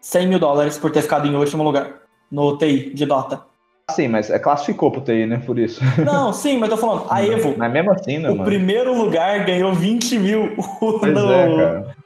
100 0.00 0.26
mil 0.26 0.40
dólares 0.40 0.76
por 0.76 0.90
ter 0.90 1.02
ficado 1.02 1.28
em 1.28 1.36
último 1.36 1.62
lugar 1.62 2.00
no 2.28 2.58
TI 2.58 2.92
de 2.92 3.06
Dota. 3.06 3.51
Sim, 3.90 4.08
mas 4.08 4.30
é, 4.30 4.38
classificou 4.38 4.90
pro 4.90 5.00
TI, 5.00 5.26
né? 5.26 5.42
Por 5.44 5.58
isso. 5.58 5.80
Não, 6.04 6.32
sim, 6.32 6.56
mas 6.58 6.70
tô 6.70 6.76
falando, 6.76 7.06
a 7.10 7.22
Evo, 7.24 7.54
Mas 7.58 7.72
mesmo 7.72 7.90
assim, 7.92 8.18
né, 8.18 8.28
o 8.30 8.32
mano? 8.32 8.44
primeiro 8.44 8.96
lugar 8.96 9.44
ganhou 9.44 9.72
20 9.74 10.18
mil. 10.18 10.54
Pois 10.78 11.12
no- 11.12 11.32
é, 11.32 11.56
cara. 11.56 11.96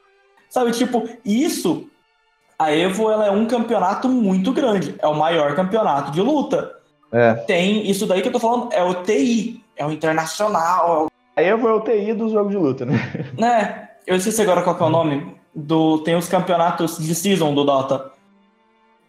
Sabe, 0.49 0.71
tipo, 0.71 1.07
isso. 1.23 1.87
A 2.57 2.71
Evo 2.73 3.11
ela 3.11 3.27
é 3.27 3.31
um 3.31 3.45
campeonato 3.45 4.09
muito 4.09 4.51
grande. 4.51 4.95
É 4.99 5.07
o 5.07 5.13
maior 5.13 5.55
campeonato 5.55 6.11
de 6.11 6.21
luta. 6.21 6.73
É. 7.11 7.33
Tem 7.35 7.89
isso 7.89 8.05
daí 8.07 8.21
que 8.21 8.27
eu 8.27 8.31
tô 8.33 8.39
falando, 8.39 8.73
é 8.73 8.83
o 8.83 8.95
TI, 9.03 9.63
é 9.77 9.85
o 9.85 9.91
internacional, 9.91 11.07
A 11.35 11.41
Evo 11.41 11.67
é 11.69 11.73
o 11.73 11.81
TI 11.81 12.13
dos 12.13 12.31
jogos 12.31 12.51
de 12.51 12.57
luta, 12.57 12.85
né? 12.85 12.99
né? 13.37 13.89
Eu 14.05 14.15
esqueci 14.15 14.41
agora 14.41 14.61
qual 14.63 14.75
que 14.75 14.83
é 14.83 14.85
o 14.85 14.89
nome. 14.89 15.37
Do, 15.53 15.99
tem 15.99 16.15
os 16.15 16.27
campeonatos 16.27 16.97
de 16.97 17.13
season 17.15 17.53
do 17.53 17.63
Dota. 17.63 18.11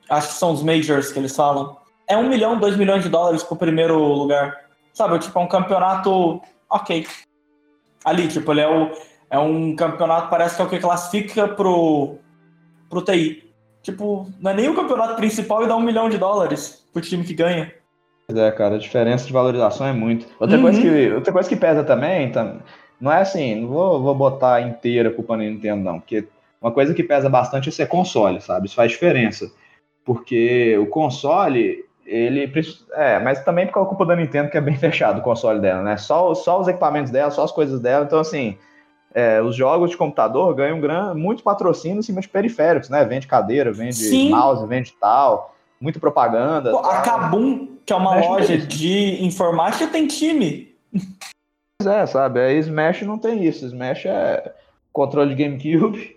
Acho 0.08 0.28
que 0.28 0.34
são 0.34 0.52
os 0.52 0.62
majors 0.62 1.10
que 1.12 1.18
eles 1.18 1.34
falam. 1.34 1.76
É 2.08 2.16
um 2.16 2.28
milhão, 2.28 2.58
dois 2.58 2.76
milhões 2.76 3.02
de 3.02 3.08
dólares 3.08 3.42
pro 3.42 3.56
primeiro 3.56 3.98
lugar. 3.98 4.56
Sabe, 4.94 5.18
tipo, 5.18 5.38
é 5.38 5.42
um 5.42 5.46
campeonato 5.48 6.40
ok. 6.70 7.06
Ali, 8.04 8.28
tipo, 8.28 8.50
ele 8.52 8.60
é, 8.62 8.68
o, 8.68 8.90
é 9.30 9.38
um 9.38 9.76
campeonato, 9.76 10.30
parece 10.30 10.56
que 10.56 10.62
é 10.62 10.64
o 10.64 10.68
que 10.68 10.78
classifica 10.78 11.46
pro, 11.48 12.16
pro 12.88 13.02
TI. 13.02 13.44
Tipo, 13.82 14.26
não 14.40 14.50
é 14.50 14.54
nem 14.54 14.68
o 14.68 14.74
campeonato 14.74 15.14
principal 15.16 15.62
e 15.64 15.68
dá 15.68 15.76
um 15.76 15.80
milhão 15.80 16.08
de 16.08 16.18
dólares 16.18 16.84
pro 16.92 17.02
time 17.02 17.24
que 17.24 17.34
ganha. 17.34 17.72
Pois 18.26 18.38
é, 18.38 18.50
cara, 18.52 18.74
a 18.76 18.78
diferença 18.78 19.26
de 19.26 19.32
valorização 19.32 19.86
é 19.86 19.92
muito. 19.92 20.26
Outra, 20.40 20.56
Uhum. 20.56 20.62
coisa, 20.62 20.80
que, 20.80 21.10
outra 21.12 21.32
coisa 21.32 21.48
que 21.48 21.56
pesa 21.56 21.84
também, 21.84 22.30
tam- 22.32 22.60
não 23.00 23.12
é 23.12 23.20
assim, 23.20 23.54
não 23.54 23.68
vou, 23.68 24.02
vou 24.02 24.14
botar 24.14 24.60
inteira 24.60 25.08
a 25.10 25.12
culpa 25.12 25.36
na 25.36 25.44
Nintendo, 25.44 25.82
não, 25.84 26.00
porque 26.00 26.26
uma 26.60 26.72
coisa 26.72 26.92
que 26.92 27.02
pesa 27.02 27.28
bastante 27.28 27.68
é 27.68 27.72
ser 27.72 27.86
console, 27.86 28.40
sabe? 28.40 28.66
Isso 28.66 28.74
faz 28.74 28.90
diferença. 28.90 29.50
Porque 30.04 30.76
o 30.78 30.86
console, 30.86 31.84
ele. 32.08 32.50
É, 32.94 33.18
mas 33.18 33.44
também 33.44 33.66
por 33.66 33.86
culpa 33.86 34.06
da 34.06 34.16
Nintendo, 34.16 34.50
que 34.50 34.56
é 34.56 34.60
bem 34.60 34.74
fechado 34.78 35.18
o 35.18 35.22
console 35.22 35.60
dela, 35.60 35.82
né? 35.82 35.96
Só, 35.96 36.34
só 36.34 36.58
os 36.60 36.66
equipamentos 36.66 37.12
dela, 37.12 37.30
só 37.30 37.44
as 37.44 37.52
coisas 37.52 37.80
dela. 37.80 38.04
Então, 38.04 38.18
assim, 38.18 38.56
é, 39.14 39.40
os 39.42 39.54
jogos 39.54 39.90
de 39.90 39.96
computador 39.96 40.54
ganham 40.54 40.80
gran, 40.80 41.14
muito 41.14 41.42
patrocínio 41.42 41.98
em 41.98 42.02
cima 42.02 42.20
de 42.20 42.28
periféricos, 42.28 42.88
né? 42.88 43.04
Vende 43.04 43.26
cadeira, 43.26 43.70
vende 43.70 43.96
Sim. 43.96 44.30
mouse, 44.30 44.66
vende 44.66 44.92
tal, 44.98 45.54
muita 45.80 46.00
propaganda. 46.00 46.70
Pô, 46.70 46.78
a. 46.78 47.02
Kabum, 47.02 47.76
que 47.84 47.92
é 47.92 47.96
uma 47.96 48.16
Mexe 48.16 48.28
loja 48.28 48.58
de 48.58 49.24
informática, 49.24 49.86
tem 49.86 50.06
time. 50.06 50.74
Pois 51.78 51.94
é, 51.94 52.06
sabe? 52.06 52.40
A 52.40 52.52
Smash 52.52 53.02
não 53.02 53.18
tem 53.18 53.44
isso. 53.44 53.66
Smash 53.66 54.06
é 54.06 54.52
controle 54.92 55.34
de 55.34 55.44
GameCube 55.44 56.16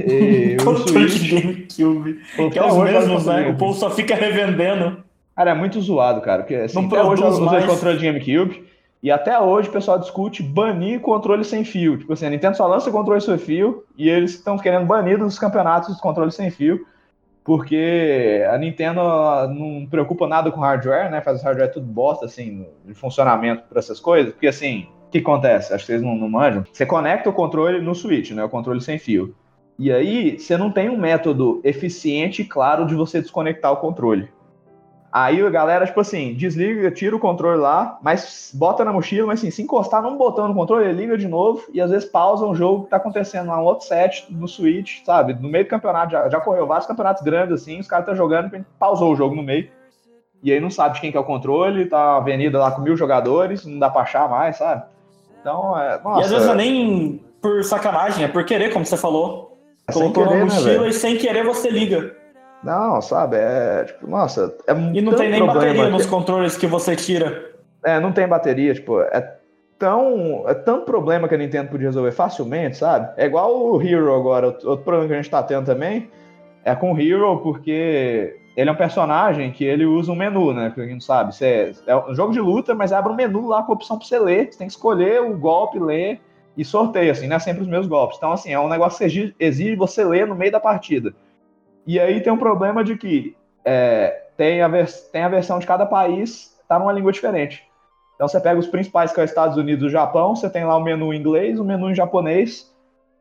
e 0.00 0.56
Controle 0.64 1.08
de. 1.08 1.40
GameCube. 1.40 2.20
Que 2.50 2.58
é 2.58 2.64
os 2.64 2.76
mesmos, 2.76 3.26
né? 3.26 3.48
O 3.48 3.56
povo 3.56 3.78
só 3.78 3.90
fica 3.90 4.14
revendendo. 4.14 5.03
Cara, 5.36 5.50
é 5.50 5.54
muito 5.54 5.80
zoado, 5.80 6.20
cara. 6.20 6.42
Porque 6.42 6.54
assim, 6.54 6.76
Não 6.76 6.86
até 6.86 7.02
hoje 7.02 7.22
eu 7.22 7.28
uso 7.28 7.42
mais. 7.42 7.64
controle 7.64 7.98
de 7.98 8.06
GameCube 8.06 8.64
e 9.02 9.10
até 9.10 9.38
hoje 9.38 9.68
o 9.68 9.72
pessoal 9.72 9.98
discute 9.98 10.42
banir 10.42 11.00
controle 11.00 11.44
sem 11.44 11.64
fio. 11.64 11.98
Tipo 11.98 12.12
assim, 12.12 12.26
a 12.26 12.30
Nintendo 12.30 12.56
só 12.56 12.66
lança 12.66 12.90
controle 12.90 13.20
sem 13.20 13.36
fio 13.36 13.84
e 13.96 14.08
eles 14.08 14.32
estão 14.32 14.56
querendo 14.56 14.86
banir 14.86 15.18
dos 15.18 15.38
campeonatos 15.38 15.90
os 15.90 16.00
controles 16.00 16.34
sem 16.34 16.50
fio. 16.50 16.86
Porque 17.44 18.42
a 18.50 18.56
Nintendo 18.56 19.02
não 19.48 19.86
preocupa 19.90 20.26
nada 20.26 20.50
com 20.50 20.60
hardware, 20.60 21.10
né? 21.10 21.20
Faz 21.20 21.42
o 21.42 21.44
hardware 21.44 21.70
tudo 21.70 21.86
bosta, 21.86 22.24
assim, 22.24 22.66
de 22.86 22.94
funcionamento 22.94 23.64
para 23.68 23.78
essas 23.78 24.00
coisas. 24.00 24.32
Porque 24.32 24.46
assim, 24.46 24.88
o 25.08 25.10
que 25.10 25.18
acontece? 25.18 25.74
Acho 25.74 25.84
que 25.84 25.92
vocês 25.92 26.00
não, 26.00 26.16
não 26.16 26.30
manjam. 26.30 26.64
Você 26.72 26.86
conecta 26.86 27.28
o 27.28 27.34
controle 27.34 27.82
no 27.82 27.94
Switch, 27.94 28.30
né? 28.30 28.42
O 28.42 28.48
controle 28.48 28.80
sem 28.80 28.98
fio. 28.98 29.34
E 29.78 29.92
aí, 29.92 30.38
você 30.38 30.56
não 30.56 30.70
tem 30.70 30.88
um 30.88 30.96
método 30.96 31.60
eficiente 31.64 32.42
e 32.42 32.44
claro 32.44 32.86
de 32.86 32.94
você 32.94 33.20
desconectar 33.20 33.72
o 33.72 33.76
controle. 33.76 34.30
Aí 35.16 35.40
a 35.40 35.48
galera, 35.48 35.86
tipo 35.86 36.00
assim, 36.00 36.34
desliga, 36.34 36.90
tira 36.90 37.14
o 37.14 37.20
controle 37.20 37.60
lá, 37.60 38.00
mas 38.02 38.50
bota 38.52 38.84
na 38.84 38.92
mochila, 38.92 39.28
mas 39.28 39.38
assim, 39.38 39.48
se 39.48 39.62
encostar 39.62 40.02
num 40.02 40.16
botão 40.16 40.48
no 40.48 40.54
controle, 40.54 40.86
ele 40.86 41.02
liga 41.02 41.16
de 41.16 41.28
novo 41.28 41.62
e 41.72 41.80
às 41.80 41.88
vezes 41.92 42.08
pausa 42.08 42.44
um 42.44 42.52
jogo 42.52 42.82
que 42.82 42.90
tá 42.90 42.96
acontecendo 42.96 43.46
lá, 43.46 43.60
um 43.60 43.64
outro 43.64 43.86
set 43.86 44.26
no 44.28 44.48
Switch, 44.48 45.04
sabe? 45.04 45.32
No 45.34 45.48
meio 45.48 45.66
do 45.66 45.70
campeonato, 45.70 46.10
já, 46.10 46.28
já 46.28 46.40
correu 46.40 46.66
vários 46.66 46.88
campeonatos 46.88 47.22
grandes 47.22 47.62
assim, 47.62 47.78
os 47.78 47.86
caras 47.86 48.02
estão 48.02 48.16
jogando, 48.16 48.66
pausou 48.76 49.12
o 49.12 49.14
jogo 49.14 49.36
no 49.36 49.42
meio. 49.44 49.70
E 50.42 50.50
aí 50.50 50.58
não 50.58 50.68
sabe 50.68 50.96
de 50.96 51.00
quem 51.00 51.12
que 51.12 51.16
é 51.16 51.20
o 51.20 51.24
controle, 51.24 51.86
tá 51.86 51.96
a 51.96 52.16
avenida 52.16 52.58
lá 52.58 52.72
com 52.72 52.82
mil 52.82 52.96
jogadores, 52.96 53.64
não 53.64 53.78
dá 53.78 53.88
pra 53.88 54.02
achar 54.02 54.28
mais, 54.28 54.56
sabe? 54.56 54.82
Então, 55.40 55.78
é. 55.78 56.00
Nossa, 56.02 56.22
e 56.22 56.24
às 56.24 56.30
vezes 56.32 56.48
é 56.48 56.54
nem 56.56 57.24
por 57.40 57.62
sacanagem, 57.62 58.24
é 58.24 58.28
por 58.28 58.44
querer, 58.44 58.72
como 58.72 58.84
você 58.84 58.96
falou. 58.96 59.60
é 59.88 59.92
Colocou 59.92 60.24
querer, 60.24 60.38
na 60.40 60.44
né, 60.46 60.54
mochila 60.54 60.78
velho? 60.78 60.88
e 60.88 60.92
sem 60.92 61.16
querer 61.18 61.44
você 61.44 61.70
liga. 61.70 62.23
Não, 62.64 63.00
sabe? 63.02 63.36
É 63.36 63.84
tipo, 63.84 64.08
nossa, 64.08 64.54
é 64.66 64.72
E 64.72 65.00
não 65.00 65.12
tem 65.14 65.30
nem 65.30 65.44
bateria 65.44 65.84
que- 65.84 65.90
nos 65.90 66.06
controles 66.06 66.56
que 66.56 66.66
você 66.66 66.96
tira. 66.96 67.52
É, 67.84 68.00
não 68.00 68.10
tem 68.12 68.26
bateria, 68.26 68.72
tipo, 68.74 69.00
é 69.00 69.36
tão. 69.78 70.44
É 70.48 70.54
tanto 70.54 70.86
problema 70.86 71.28
que 71.28 71.34
a 71.34 71.38
Nintendo 71.38 71.70
podia 71.70 71.88
resolver 71.88 72.12
facilmente, 72.12 72.78
sabe? 72.78 73.12
É 73.16 73.26
igual 73.26 73.54
o 73.54 73.82
Hero 73.82 74.14
agora, 74.14 74.46
outro 74.46 74.78
problema 74.78 75.06
que 75.06 75.12
a 75.12 75.16
gente 75.16 75.30
tá 75.30 75.42
tendo 75.42 75.66
também 75.66 76.08
é 76.64 76.74
com 76.74 76.92
o 76.94 76.98
Hero, 76.98 77.38
porque 77.42 78.36
ele 78.56 78.70
é 78.70 78.72
um 78.72 78.76
personagem 78.76 79.50
que 79.52 79.64
ele 79.64 79.84
usa 79.84 80.10
um 80.10 80.14
menu, 80.16 80.54
né? 80.54 80.70
Pra 80.74 80.84
quem 80.84 80.94
não 80.94 81.00
sabe. 81.00 81.34
Você, 81.34 81.72
é 81.86 81.94
um 81.94 82.14
jogo 82.14 82.32
de 82.32 82.40
luta, 82.40 82.74
mas 82.74 82.92
abre 82.92 83.12
um 83.12 83.16
menu 83.16 83.46
lá 83.48 83.62
com 83.62 83.72
a 83.72 83.74
opção 83.74 83.98
pra 83.98 84.06
você 84.06 84.18
ler. 84.18 84.50
Você 84.50 84.58
tem 84.58 84.66
que 84.66 84.72
escolher 84.72 85.20
o 85.20 85.36
golpe, 85.36 85.78
ler 85.78 86.20
e 86.56 86.64
sorteia, 86.64 87.12
assim, 87.12 87.26
não 87.26 87.36
é 87.36 87.40
sempre 87.40 87.62
os 87.62 87.68
meus 87.68 87.86
golpes. 87.86 88.16
Então, 88.16 88.32
assim, 88.32 88.52
é 88.52 88.58
um 88.60 88.68
negócio 88.68 88.98
que 89.06 89.34
exige 89.40 89.74
você 89.74 90.04
ler 90.04 90.26
no 90.26 90.36
meio 90.36 90.52
da 90.52 90.60
partida. 90.60 91.12
E 91.86 92.00
aí 92.00 92.20
tem 92.20 92.32
um 92.32 92.38
problema 92.38 92.82
de 92.82 92.96
que 92.96 93.36
é, 93.64 94.24
tem, 94.36 94.62
a 94.62 94.70
tem 95.12 95.22
a 95.22 95.28
versão 95.28 95.58
de 95.58 95.66
cada 95.66 95.86
país, 95.86 96.56
tá 96.68 96.78
numa 96.78 96.92
língua 96.92 97.12
diferente. 97.12 97.62
Então 98.14 98.28
você 98.28 98.40
pega 98.40 98.58
os 98.58 98.66
principais, 98.66 99.12
que 99.12 99.20
é 99.20 99.24
os 99.24 99.30
Estados 99.30 99.56
Unidos 99.56 99.84
e 99.84 99.86
o 99.86 99.90
Japão, 99.90 100.34
você 100.36 100.48
tem 100.48 100.64
lá 100.64 100.76
o 100.76 100.82
menu 100.82 101.12
em 101.12 101.18
inglês, 101.18 101.58
o 101.58 101.64
menu 101.64 101.90
em 101.90 101.94
japonês, 101.94 102.72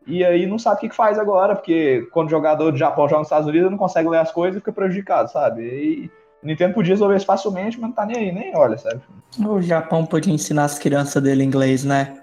e 0.06 0.24
aí 0.24 0.46
não 0.46 0.60
sabe 0.60 0.78
o 0.78 0.80
que, 0.82 0.90
que 0.90 0.96
faz 0.96 1.18
agora, 1.18 1.56
porque 1.56 2.08
quando 2.12 2.28
o 2.28 2.32
jogador 2.32 2.72
do 2.72 2.78
Japão 2.78 3.08
joga 3.08 3.20
nos 3.20 3.28
Estados 3.28 3.48
Unidos, 3.48 3.72
não 3.72 3.78
consegue 3.78 4.10
ler 4.10 4.20
as 4.20 4.32
coisas 4.32 4.56
e 4.56 4.60
fica 4.60 4.72
prejudicado, 4.72 5.32
sabe? 5.32 5.64
E 5.64 6.12
o 6.44 6.48
Nintendo 6.48 6.74
podia 6.74 6.94
resolver 6.94 7.16
isso 7.16 7.26
facilmente, 7.26 7.80
mas 7.80 7.90
não 7.90 7.96
tá 7.96 8.06
nem 8.06 8.18
aí, 8.18 8.32
nem 8.32 8.56
olha, 8.56 8.78
sabe? 8.78 9.02
O 9.40 9.62
Japão 9.62 10.06
podia 10.06 10.34
ensinar 10.34 10.66
as 10.66 10.78
crianças 10.78 11.24
dele 11.24 11.44
inglês, 11.44 11.84
né? 11.84 12.18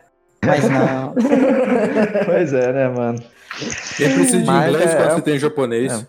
Mas 0.45 0.69
não. 0.71 1.15
pois 2.25 2.53
é, 2.53 2.73
né, 2.73 2.89
mano? 2.89 3.19
Quem 3.97 4.15
precisa 4.15 4.39
de 4.39 4.47
Mas 4.47 4.69
inglês 4.69 4.91
é- 4.91 4.97
quando 4.97 5.11
você 5.13 5.23
tem 5.23 5.39
japonês? 5.39 5.93
é, 6.03 6.07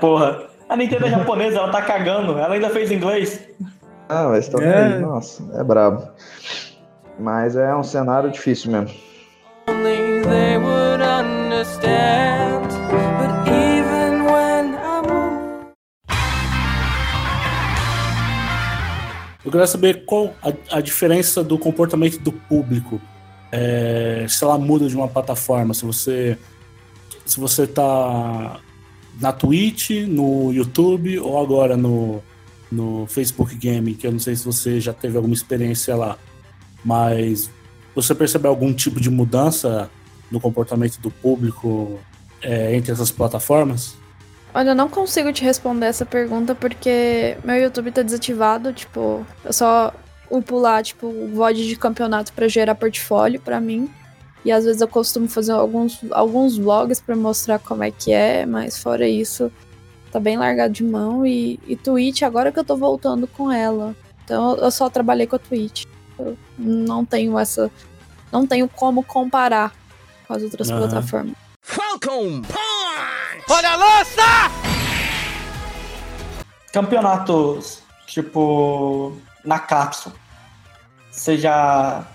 porra. 0.00 0.44
A 0.68 0.76
Nintendo 0.76 1.06
é 1.06 1.10
japonesa, 1.10 1.58
ela 1.58 1.70
tá 1.70 1.82
cagando. 1.82 2.38
Ela 2.38 2.54
ainda 2.54 2.70
fez 2.70 2.90
inglês. 2.90 3.40
Ah, 4.08 4.28
mas 4.28 4.48
também, 4.48 4.68
É. 4.68 4.98
nossa, 4.98 5.42
é 5.58 5.64
brabo. 5.64 6.08
Mas 7.18 7.56
é 7.56 7.74
um 7.74 7.82
cenário 7.82 8.30
difícil 8.30 8.70
mesmo. 8.70 8.94
only 9.68 10.22
they 10.22 10.56
would 10.58 11.02
understand. 11.02 12.68
But 13.18 13.48
even 13.52 14.24
when 14.26 14.74
I'm 14.74 15.66
Eu 19.44 19.50
queria 19.50 19.66
saber 19.66 20.04
qual 20.04 20.34
a, 20.42 20.76
a 20.78 20.80
diferença 20.80 21.42
do 21.42 21.58
comportamento 21.58 22.18
do 22.20 22.32
público. 22.32 23.00
É, 23.52 24.26
se 24.28 24.42
ela 24.44 24.58
muda 24.58 24.88
de 24.88 24.96
uma 24.96 25.08
plataforma, 25.08 25.72
se 25.72 25.84
você 25.84 26.36
se 27.24 27.40
você 27.40 27.66
tá 27.66 28.58
na 29.20 29.32
Twitch, 29.32 29.90
no 30.06 30.52
YouTube 30.52 31.18
ou 31.18 31.40
agora 31.40 31.76
no, 31.76 32.22
no 32.70 33.06
Facebook 33.06 33.54
Game, 33.54 33.94
que 33.94 34.06
eu 34.06 34.12
não 34.12 34.18
sei 34.18 34.36
se 34.36 34.44
você 34.44 34.80
já 34.80 34.92
teve 34.92 35.16
alguma 35.16 35.34
experiência 35.34 35.96
lá, 35.96 36.18
mas 36.84 37.50
você 37.94 38.14
percebeu 38.14 38.50
algum 38.50 38.72
tipo 38.72 39.00
de 39.00 39.10
mudança 39.10 39.90
no 40.30 40.40
comportamento 40.40 40.98
do 41.00 41.10
público 41.10 41.98
é, 42.42 42.76
entre 42.76 42.92
essas 42.92 43.10
plataformas? 43.10 43.96
Olha, 44.54 44.70
eu 44.70 44.74
não 44.74 44.88
consigo 44.88 45.32
te 45.32 45.42
responder 45.44 45.86
essa 45.86 46.06
pergunta 46.06 46.54
porque 46.54 47.36
meu 47.44 47.56
YouTube 47.56 47.92
tá 47.92 48.02
desativado, 48.02 48.72
tipo, 48.72 49.26
eu 49.44 49.52
só 49.52 49.92
upo 50.30 50.58
lá, 50.58 50.82
tipo, 50.82 51.12
VOD 51.34 51.66
de 51.66 51.76
campeonato 51.76 52.32
pra 52.32 52.48
gerar 52.48 52.74
portfólio 52.74 53.40
pra 53.40 53.60
mim. 53.60 53.90
E 54.46 54.52
às 54.52 54.64
vezes 54.64 54.80
eu 54.80 54.86
costumo 54.86 55.28
fazer 55.28 55.50
alguns, 55.50 55.98
alguns 56.12 56.56
vlogs 56.56 57.00
pra 57.00 57.16
mostrar 57.16 57.58
como 57.58 57.82
é 57.82 57.90
que 57.90 58.12
é, 58.12 58.46
mas 58.46 58.78
fora 58.78 59.08
isso, 59.08 59.50
tá 60.12 60.20
bem 60.20 60.38
largado 60.38 60.72
de 60.72 60.84
mão. 60.84 61.26
E, 61.26 61.58
e 61.66 61.74
Twitch, 61.74 62.22
agora 62.22 62.52
que 62.52 62.58
eu 62.60 62.64
tô 62.64 62.76
voltando 62.76 63.26
com 63.26 63.50
ela. 63.50 63.96
Então 64.24 64.54
eu 64.54 64.70
só 64.70 64.88
trabalhei 64.88 65.26
com 65.26 65.34
a 65.34 65.40
Twitch. 65.40 65.84
Eu 66.16 66.38
não 66.56 67.04
tenho 67.04 67.36
essa. 67.36 67.72
Não 68.30 68.46
tenho 68.46 68.68
como 68.68 69.02
comparar 69.02 69.74
com 70.28 70.34
as 70.34 70.44
outras 70.44 70.70
Aham. 70.70 70.78
plataformas. 70.78 71.34
Falcon 71.60 72.42
Punch! 72.42 73.44
Olha 73.50 73.70
a 73.70 73.76
lança! 73.76 74.22
Campeonatos, 76.72 77.82
tipo, 78.06 79.12
na 79.44 79.58
Katsu. 79.58 80.12
Você 81.10 81.36
já. 81.36 82.06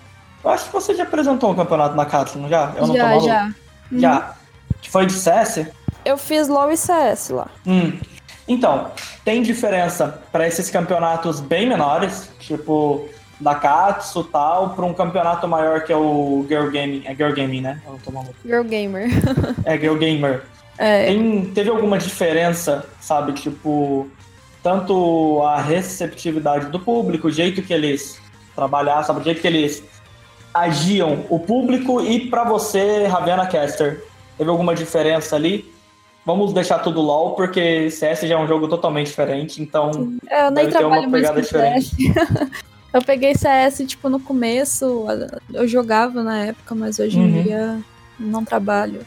Eu 0.43 0.49
acho 0.49 0.65
que 0.65 0.73
você 0.73 0.95
já 0.95 1.03
apresentou 1.03 1.51
um 1.51 1.55
campeonato 1.55 1.95
na 1.95 2.05
Katsu, 2.05 2.39
não 2.39 2.49
já? 2.49 2.73
Eu 2.76 2.88
não 2.88 2.93
tô 2.93 2.97
já, 2.97 3.07
maluco? 3.07 3.26
já. 3.27 3.51
Já. 3.91 4.35
Que 4.81 4.89
foi 4.89 5.05
de 5.05 5.13
CS? 5.13 5.68
Eu 6.03 6.18
fiz 6.18 6.47
LoL 6.47 6.72
e 6.72 6.77
CS 6.77 7.30
lá. 7.30 7.47
Hum. 7.65 7.93
Então, 8.47 8.91
tem 9.23 9.41
diferença 9.43 10.19
para 10.31 10.47
esses 10.47 10.69
campeonatos 10.69 11.39
bem 11.39 11.69
menores, 11.69 12.30
tipo 12.39 13.07
da 13.39 13.55
Katsu 13.55 14.22
e 14.22 14.31
tal, 14.31 14.69
para 14.72 14.85
um 14.85 14.93
campeonato 14.93 15.47
maior 15.47 15.84
que 15.84 15.91
é 15.91 15.97
o 15.97 16.45
Girl 16.47 16.69
Gaming. 16.69 17.03
É 17.05 17.15
Girl 17.15 17.34
Gaming, 17.34 17.61
né? 17.61 17.81
Eu 17.85 17.99
tô 18.03 18.11
maluco. 18.11 18.35
Girl 18.45 18.63
Gamer. 18.63 19.09
É 19.65 19.77
Girl 19.77 19.95
Gamer. 19.95 20.43
É, 20.77 21.07
Tem, 21.07 21.45
teve 21.45 21.69
alguma 21.69 21.97
diferença, 21.97 22.85
sabe? 22.99 23.34
Tipo, 23.34 24.07
tanto 24.63 25.41
a 25.43 25.59
receptividade 25.59 26.68
do 26.68 26.80
público, 26.80 27.27
o 27.27 27.31
jeito 27.31 27.61
que 27.61 27.73
eles 27.73 28.19
trabalhavam, 28.55 29.03
sabe? 29.03 29.22
O 29.22 29.23
jeito 29.23 29.41
que 29.41 29.47
eles 29.47 29.84
agiam, 30.53 31.26
o 31.30 31.40
público 31.40 32.02
e 32.02 32.30
pra 32.30 32.44
você, 32.44 33.06
Ravena 33.07 33.45
Caster, 33.48 34.03
teve 34.38 34.49
alguma 34.49 34.76
diferença 34.76 35.36
ali? 35.36 35.72
Vamos 36.26 36.53
deixar 36.53 36.80
tudo 36.80 37.02
LOL, 37.02 37.34
porque 37.36 37.90
CS 37.90 38.22
já 38.28 38.36
é 38.36 38.38
um 38.38 38.48
jogo 38.48 38.68
totalmente 38.68 39.07
diferente, 39.07 39.61
então 39.61 40.14
É, 40.30 40.45
eu 40.45 40.52
nem 40.52 40.65
Deve 40.65 40.78
ter 40.78 40.86
uma 40.86 41.02
trabalho 41.02 41.34
com 41.34 41.44
CS. 41.44 41.91
eu 42.94 43.02
peguei 43.02 43.34
CS, 43.34 43.84
tipo, 43.88 44.07
no 44.10 44.19
começo, 44.19 45.06
eu 45.53 45.68
jogava 45.68 46.22
na 46.22 46.45
época, 46.45 46.76
mas 46.76 46.99
hoje 46.99 47.18
em 47.19 47.23
Uhum. 47.23 47.44
dia 47.44 47.80
não 48.19 48.45
trabalho. 48.45 49.02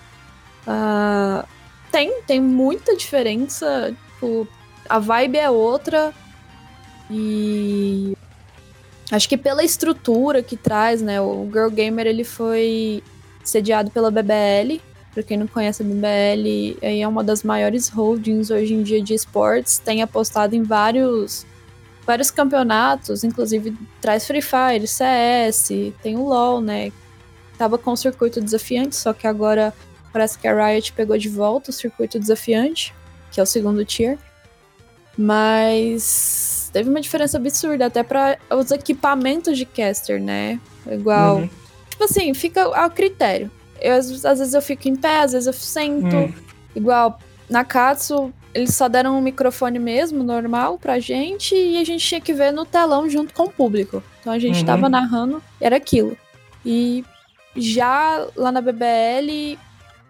Ah, 0.66 1.45
tem, 1.93 2.21
tem 2.27 2.41
muita 2.41 2.97
diferença, 2.97 3.95
tipo, 4.15 4.49
a 4.89 4.99
vibe 4.99 5.39
é 5.39 5.49
outra 5.51 6.12
e 7.11 8.16
acho 9.10 9.28
que 9.28 9.36
pela 9.36 9.62
estrutura 9.62 10.43
que 10.43 10.56
traz, 10.56 11.02
né, 11.02 11.20
o 11.20 11.48
Girl 11.52 11.70
Gamer, 11.70 12.06
ele 12.06 12.24
foi 12.24 13.02
sediado 13.43 13.90
pela 13.90 14.10
BBL, 14.10 14.81
Pra 15.14 15.22
quem 15.22 15.36
não 15.36 15.47
conhece 15.47 15.81
a 15.81 15.86
BBL, 15.86 16.76
é 16.82 17.06
uma 17.06 17.22
das 17.22 17.44
maiores 17.44 17.89
holdings 17.89 18.51
hoje 18.51 18.74
em 18.74 18.82
dia 18.82 19.01
de 19.01 19.14
esportes, 19.14 19.78
tem 19.78 20.02
apostado 20.02 20.56
em 20.56 20.64
vários 20.64 21.47
vários 22.05 22.31
campeonatos, 22.31 23.24
inclusive 23.24 23.74
traz 24.01 24.26
Free 24.26 24.43
Fire, 24.43 24.86
CS, 24.86 25.68
tem 26.02 26.16
o 26.16 26.24
LoL, 26.24 26.60
né? 26.60 26.93
Tava 27.56 27.78
com 27.78 27.93
o 27.93 27.97
circuito 27.97 28.40
desafiante, 28.40 28.97
só 28.97 29.12
que 29.12 29.26
agora 29.26 29.72
parece 30.12 30.36
que 30.36 30.48
a 30.48 30.66
Riot 30.66 30.93
pegou 30.93 31.16
de 31.16 31.28
volta 31.28 31.70
o 31.70 31.72
circuito 31.72 32.18
desafiante, 32.18 32.93
que 33.31 33.39
é 33.39 33.43
o 33.43 33.47
segundo 33.47 33.85
tier. 33.85 34.18
Mas 35.16 36.44
teve 36.74 36.90
uma 36.90 37.01
diferença 37.01 37.38
absurda 37.38 37.86
até 37.86 38.02
para 38.02 38.36
os 38.51 38.70
equipamentos 38.70 39.56
de 39.56 39.64
caster, 39.64 40.20
né? 40.20 40.60
Igual, 40.90 41.36
Uhum. 41.38 41.48
tipo 41.88 42.05
assim, 42.05 42.34
fica 42.34 42.62
ao 42.64 42.90
critério. 42.90 43.51
Eu, 43.80 43.94
às, 43.94 44.24
às 44.24 44.38
vezes 44.40 44.52
eu 44.55 44.60
fico 44.60 44.88
em 44.88 44.96
pé, 44.96 45.20
às 45.20 45.32
vezes 45.32 45.46
eu 45.46 45.52
sento. 45.52 46.16
Hum. 46.16 46.32
Igual, 46.74 47.18
na 47.48 47.64
Katsu, 47.64 48.32
eles 48.52 48.74
só 48.74 48.88
deram 48.88 49.16
um 49.16 49.22
microfone 49.22 49.78
mesmo, 49.78 50.22
normal, 50.24 50.76
pra 50.78 50.98
gente, 50.98 51.55
e 51.55 51.78
a 51.78 51.84
gente 51.84 52.05
tinha 52.05 52.20
que 52.20 52.32
ver 52.32 52.52
no 52.52 52.64
telão 52.66 53.09
junto 53.09 53.32
com 53.32 53.44
o 53.44 53.51
público. 53.51 54.02
Então 54.20 54.32
a 54.32 54.38
gente 54.38 54.59
Uhum. 54.60 54.64
tava 54.66 54.88
narrando, 54.88 55.42
era 55.60 55.76
aquilo. 55.76 56.16
E 56.66 57.05
já 57.56 58.26
lá 58.34 58.51
na 58.51 58.60
BBL, 58.60 59.56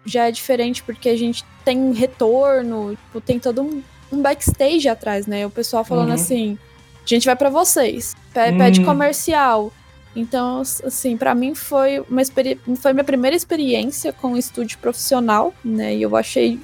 já 0.05 0.27
é 0.27 0.31
diferente, 0.31 0.81
porque 0.83 1.09
a 1.09 1.17
gente 1.17 1.43
tem 1.63 1.91
retorno, 1.93 2.95
tipo, 2.95 3.21
tem 3.21 3.39
todo 3.39 3.61
um, 3.61 3.83
um 4.11 4.21
backstage 4.21 4.87
atrás, 4.87 5.25
né? 5.27 5.45
O 5.45 5.49
pessoal 5.49 5.83
falando 5.83 6.09
Uhum. 6.09 6.15
assim, 6.15 6.57
a 7.03 7.07
gente 7.07 7.25
vai 7.25 7.35
pra 7.35 7.49
vocês, 7.49 8.15
pe- 8.33 8.53
pede 8.53 8.81
Hum. 8.81 8.85
comercial. 8.85 9.71
Então, 10.15 10.61
assim, 10.61 11.17
pra 11.17 11.35
mim 11.35 11.53
foi 11.53 11.99
uma 12.09 12.21
foi 12.77 12.93
minha 12.93 13.03
primeira 13.03 13.35
experiência 13.35 14.13
com 14.13 14.29
um 14.29 14.37
estúdio 14.37 14.77
profissional, 14.79 15.53
né? 15.63 15.93
E 15.95 16.01
eu 16.01 16.15
achei 16.15 16.59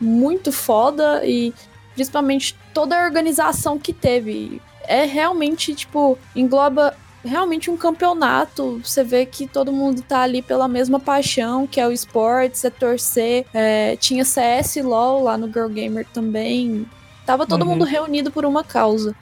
muito 0.00 0.50
foda 0.50 1.20
e 1.24 1.52
principalmente 1.94 2.56
toda 2.72 2.98
a 2.98 3.04
organização 3.04 3.78
que 3.78 3.92
teve. 3.92 4.60
É 4.86 5.04
realmente, 5.04 5.74
tipo, 5.74 6.18
engloba 6.34 6.96
realmente 7.24 7.70
um 7.70 7.76
campeonato. 7.76 8.80
Você 8.84 9.02
vê 9.02 9.24
que 9.26 9.46
todo 9.46 9.72
mundo 9.72 10.02
tá 10.02 10.20
ali 10.20 10.42
pela 10.42 10.68
mesma 10.68 11.00
paixão, 11.00 11.66
que 11.66 11.80
é 11.80 11.86
o 11.86 11.92
esportes, 11.92 12.64
é 12.64 12.70
torcer. 12.70 13.46
É, 13.52 13.96
tinha 13.96 14.24
CS 14.24 14.76
LOL 14.82 15.22
lá 15.22 15.36
no 15.36 15.46
Girl 15.48 15.68
Gamer 15.68 16.06
também. 16.12 16.86
Tava 17.26 17.46
todo 17.46 17.62
Uhum. 17.62 17.68
mundo 17.70 17.84
reunido 17.84 18.30
por 18.30 18.44
uma 18.44 18.62
causa. 18.62 19.14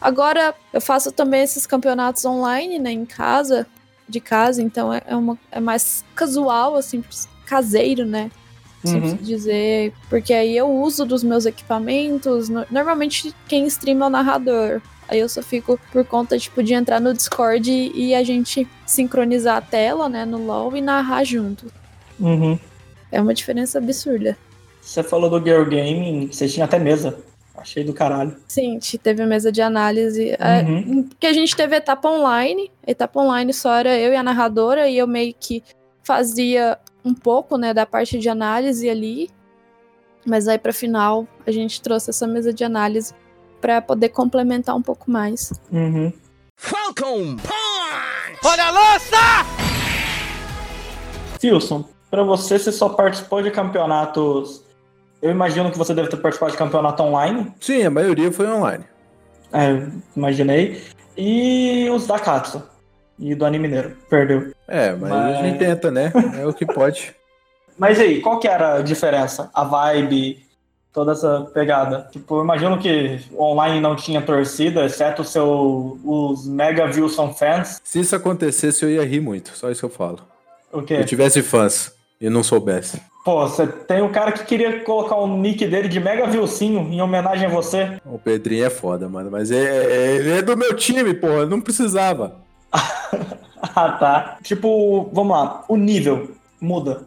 Agora, 0.00 0.54
eu 0.72 0.80
faço 0.80 1.12
também 1.12 1.42
esses 1.42 1.66
campeonatos 1.66 2.24
online, 2.24 2.78
né, 2.78 2.90
em 2.90 3.04
casa, 3.04 3.66
de 4.08 4.18
casa, 4.18 4.62
então 4.62 4.92
é, 4.92 5.02
é, 5.06 5.14
uma, 5.14 5.38
é 5.52 5.60
mais 5.60 6.02
casual, 6.14 6.74
assim, 6.74 7.04
caseiro, 7.46 8.06
né? 8.06 8.30
Uhum. 8.82 9.14
dizer, 9.16 9.92
porque 10.08 10.32
aí 10.32 10.56
eu 10.56 10.66
uso 10.70 11.04
dos 11.04 11.22
meus 11.22 11.44
equipamentos. 11.44 12.48
no- 12.48 12.64
normalmente 12.70 13.34
quem 13.46 13.66
streama 13.66 14.06
é 14.06 14.08
o 14.08 14.10
narrador. 14.10 14.80
Aí 15.10 15.18
eu 15.18 15.28
só 15.28 15.42
fico 15.42 15.76
por 15.92 16.04
conta, 16.04 16.38
tipo, 16.38 16.62
de 16.62 16.72
entrar 16.72 17.00
no 17.00 17.12
Discord 17.12 17.68
e, 17.68 18.14
a 18.14 18.22
gente 18.22 18.66
sincronizar 18.86 19.56
a 19.56 19.60
tela, 19.60 20.08
né, 20.08 20.24
no 20.24 20.38
LoL 20.38 20.76
e 20.76 20.80
narrar 20.80 21.24
junto. 21.24 21.66
Uhum. 22.20 22.56
É 23.10 23.20
uma 23.20 23.34
diferença 23.34 23.78
absurda. 23.78 24.38
Você 24.80 25.02
falou 25.02 25.28
do 25.28 25.44
Girl 25.44 25.64
Gaming, 25.64 26.28
você 26.30 26.46
tinha 26.46 26.64
até 26.64 26.78
mesa. 26.78 27.18
Achei 27.56 27.82
do 27.82 27.92
caralho. 27.92 28.36
Sim, 28.46 28.78
te- 28.78 28.96
teve 28.96 29.26
mesa 29.26 29.50
de 29.50 29.60
análise. 29.60 30.30
é, 30.38 30.62
Uhum. 30.62 31.02
porque 31.02 31.26
a 31.26 31.32
gente 31.32 31.54
teve 31.56 31.74
etapa 31.76 32.08
online. 32.08 32.70
Etapa 32.86 33.20
online 33.20 33.52
só 33.52 33.74
era 33.74 33.98
eu 33.98 34.12
e 34.12 34.16
a 34.16 34.22
narradora, 34.22 34.88
e 34.88 34.96
eu 34.96 35.06
meio 35.08 35.34
que 35.38 35.62
fazia 36.04 36.78
um 37.04 37.12
pouco, 37.12 37.56
né, 37.58 37.74
da 37.74 37.84
parte 37.84 38.16
de 38.18 38.28
análise 38.28 38.88
ali. 38.88 39.28
Mas 40.24 40.46
aí 40.46 40.56
pra 40.58 40.72
final 40.72 41.26
a 41.46 41.50
gente 41.50 41.82
trouxe 41.82 42.10
essa 42.10 42.26
mesa 42.26 42.52
de 42.52 42.62
análise 42.62 43.12
pra 43.60 43.80
poder 43.82 44.08
complementar 44.10 44.74
um 44.76 44.82
pouco 44.82 45.10
mais. 45.10 45.52
Uhum. 45.70 46.12
Falcon 46.56 47.36
Punch! 47.36 48.38
Olha 48.44 48.64
a 48.64 48.70
lança! 48.70 49.16
Wilson, 51.42 51.84
pra 52.10 52.22
você, 52.22 52.58
você 52.58 52.70
só 52.72 52.88
participou 52.90 53.42
de 53.42 53.50
campeonatos. 53.50 54.62
Eu 55.22 55.30
imagino 55.30 55.70
que 55.70 55.78
você 55.78 55.94
deve 55.94 56.08
ter 56.08 56.16
participado 56.16 56.52
de 56.52 56.58
campeonato 56.58 57.02
online. 57.02 57.52
Sim, 57.60 57.82
a 57.84 57.90
maioria 57.90 58.30
foi 58.32 58.46
online. 58.46 58.84
É, 59.52 59.86
imaginei. 60.16 60.82
E 61.16 61.88
os 61.90 62.06
da 62.06 62.18
Katsu. 62.18 62.62
E 63.18 63.34
do 63.34 63.44
Anime 63.44 63.68
Mineiro. 63.68 63.96
Perdeu. 64.08 64.52
É, 64.66 64.92
mas, 64.92 65.10
Mas- 65.10 65.38
a 65.38 65.42
gente 65.42 65.58
tenta, 65.58 65.90
né? 65.90 66.12
É 66.38 66.46
o 66.46 66.52
que 66.54 66.64
pode. 66.64 67.14
Mas 67.78 67.98
aí, 67.98 68.20
qual 68.20 68.38
que 68.38 68.46
era 68.46 68.74
a 68.74 68.82
diferença? 68.82 69.50
A 69.54 69.64
vibe, 69.64 70.44
toda 70.92 71.12
essa 71.12 71.48
pegada? 71.54 72.08
Tipo, 72.10 72.36
eu 72.38 72.44
imagino 72.44 72.78
que 72.78 73.20
online 73.38 73.80
não 73.80 73.94
tinha 73.96 74.20
torcida, 74.22 74.84
exceto 74.84 75.22
seu, 75.24 75.98
os 76.04 76.46
Mega 76.46 76.84
Wilson 76.86 77.32
fans. 77.32 77.80
Se 77.84 78.00
isso 78.00 78.14
acontecesse, 78.16 78.84
eu 78.84 78.90
ia 78.90 79.04
rir 79.04 79.20
muito. 79.20 79.56
Só 79.56 79.70
isso 79.70 79.80
que 79.80 79.86
eu 79.86 79.90
falo. 79.90 80.20
O 80.72 80.80
Se 80.80 80.86
quê? 80.86 80.94
eu 80.94 81.04
tivesse 81.04 81.42
fãs 81.42 81.92
e 82.20 82.28
não 82.30 82.42
soubesse. 82.42 83.00
Pô, 83.24 83.46
você 83.46 83.66
tem 83.66 84.00
um 84.02 84.10
cara 84.10 84.32
que 84.32 84.44
queria 84.44 84.80
colocar 84.80 85.16
o 85.16 85.26
nick 85.36 85.66
dele 85.66 85.88
de 85.88 86.00
Mega 86.00 86.26
Vilcinho 86.26 86.80
em 86.90 87.02
homenagem 87.02 87.46
a 87.46 87.50
você. 87.50 88.00
O 88.06 88.18
Pedrinho 88.18 88.64
é 88.64 88.70
foda, 88.70 89.08
mano. 89.08 89.30
Mas 89.30 89.50
é, 89.50 89.56
é- 89.58 90.16
ele 90.16 90.30
é 90.38 90.42
do 90.42 90.56
meu 90.56 90.74
time, 90.74 91.12
porra. 91.14 91.44
Não 91.46 91.60
precisava. 91.60 92.36
Ah, 93.74 93.92
tá. 93.92 94.38
Tipo, 94.42 95.10
vamos 95.12 95.32
lá, 95.36 95.64
o 95.68 95.76
nível 95.76 96.30
muda. 96.60 97.02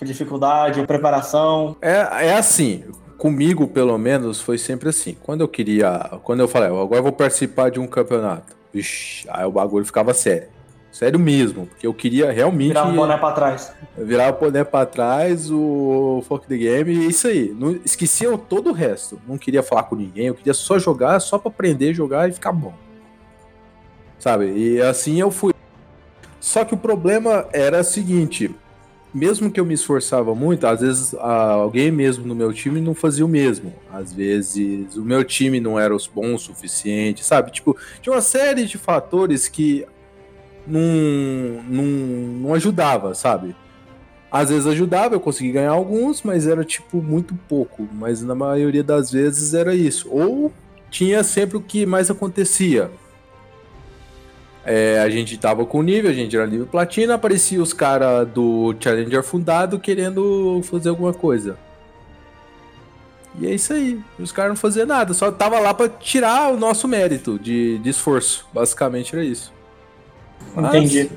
A 0.00 0.04
dificuldade, 0.04 0.86
preparação. 0.86 1.76
É, 1.82 2.26
é 2.28 2.34
assim. 2.34 2.84
Comigo, 3.18 3.66
pelo 3.66 3.98
menos, 3.98 4.40
foi 4.40 4.56
sempre 4.56 4.88
assim. 4.88 5.16
Quando 5.22 5.40
eu 5.40 5.48
queria. 5.48 6.18
Quando 6.22 6.40
eu 6.40 6.48
falei, 6.48 6.70
"Ó, 6.70 6.80
agora 6.80 7.00
eu 7.00 7.02
vou 7.02 7.12
participar 7.12 7.68
de 7.68 7.80
um 7.80 7.86
campeonato. 7.86 8.56
Vixe, 8.72 9.26
aí 9.28 9.44
o 9.44 9.50
bagulho 9.50 9.84
ficava 9.84 10.14
sério. 10.14 10.46
Sério 10.92 11.18
mesmo. 11.18 11.66
Porque 11.66 11.86
eu 11.86 11.92
queria 11.92 12.30
realmente. 12.30 12.68
Virar 12.68 12.86
um 12.86 12.94
boné 12.94 13.16
pra 13.16 13.32
trás. 13.32 13.72
Virar 13.96 14.30
o 14.30 14.34
poder 14.34 14.64
pra 14.66 14.86
trás, 14.86 15.50
o 15.50 16.22
Fuck 16.28 16.46
the 16.46 16.56
Game, 16.56 16.92
e 16.92 17.08
isso 17.08 17.26
aí. 17.26 17.54
Não, 17.58 17.72
esquecia 17.84 18.36
todo 18.38 18.70
o 18.70 18.72
resto. 18.72 19.20
Não 19.26 19.36
queria 19.36 19.62
falar 19.62 19.82
com 19.84 19.96
ninguém, 19.96 20.26
eu 20.28 20.34
queria 20.34 20.54
só 20.54 20.78
jogar, 20.78 21.20
só 21.20 21.38
pra 21.38 21.50
aprender 21.50 21.90
a 21.90 21.92
jogar 21.92 22.28
e 22.28 22.32
ficar 22.32 22.52
bom. 22.52 22.72
Sabe? 24.18 24.52
E 24.56 24.80
assim 24.80 25.20
eu 25.20 25.30
fui. 25.30 25.52
Só 26.40 26.64
que 26.64 26.74
o 26.74 26.78
problema 26.78 27.46
era 27.52 27.80
o 27.80 27.84
seguinte: 27.84 28.54
mesmo 29.12 29.50
que 29.50 29.58
eu 29.58 29.64
me 29.64 29.74
esforçava 29.74 30.34
muito, 30.34 30.66
às 30.66 30.80
vezes 30.80 31.14
alguém 31.14 31.90
mesmo 31.90 32.26
no 32.26 32.34
meu 32.34 32.52
time 32.52 32.80
não 32.80 32.94
fazia 32.94 33.24
o 33.24 33.28
mesmo. 33.28 33.72
Às 33.92 34.12
vezes 34.12 34.96
o 34.96 35.02
meu 35.02 35.24
time 35.24 35.60
não 35.60 35.78
era 35.78 35.96
bom 36.14 36.34
o 36.34 36.38
suficiente, 36.38 37.24
sabe? 37.24 37.50
Tipo, 37.50 37.76
tinha 38.02 38.14
uma 38.14 38.20
série 38.20 38.64
de 38.64 38.76
fatores 38.76 39.48
que 39.48 39.86
não, 40.66 40.80
não, 41.68 41.84
não 41.84 42.54
ajudava, 42.54 43.14
sabe? 43.14 43.56
Às 44.30 44.50
vezes 44.50 44.66
ajudava, 44.66 45.14
eu 45.14 45.20
consegui 45.20 45.52
ganhar 45.52 45.70
alguns, 45.70 46.22
mas 46.22 46.46
era 46.46 46.62
tipo 46.62 47.00
muito 47.02 47.34
pouco. 47.48 47.88
Mas 47.94 48.22
na 48.22 48.34
maioria 48.34 48.84
das 48.84 49.10
vezes 49.10 49.54
era 49.54 49.74
isso. 49.74 50.08
Ou 50.10 50.52
tinha 50.90 51.24
sempre 51.24 51.56
o 51.56 51.62
que 51.62 51.86
mais 51.86 52.10
acontecia. 52.10 52.90
É, 54.70 55.00
a 55.00 55.08
gente 55.08 55.38
tava 55.38 55.64
com 55.64 55.80
nível, 55.80 56.10
a 56.10 56.14
gente 56.14 56.36
era 56.36 56.46
nível 56.46 56.66
platina, 56.66 57.14
aparecia 57.14 57.62
os 57.62 57.72
caras 57.72 58.28
do 58.28 58.76
Challenger 58.78 59.22
fundado 59.22 59.80
querendo 59.80 60.60
fazer 60.62 60.90
alguma 60.90 61.14
coisa. 61.14 61.58
E 63.40 63.46
é 63.46 63.54
isso 63.54 63.72
aí. 63.72 63.98
Os 64.18 64.30
caras 64.30 64.50
não 64.50 64.56
faziam 64.56 64.84
nada, 64.84 65.14
só 65.14 65.32
tava 65.32 65.58
lá 65.58 65.72
pra 65.72 65.88
tirar 65.88 66.52
o 66.52 66.58
nosso 66.58 66.86
mérito 66.86 67.38
de, 67.38 67.78
de 67.78 67.88
esforço. 67.88 68.46
Basicamente 68.52 69.14
era 69.14 69.24
isso. 69.24 69.50
Mas 70.54 70.66
Entendi. 70.66 71.10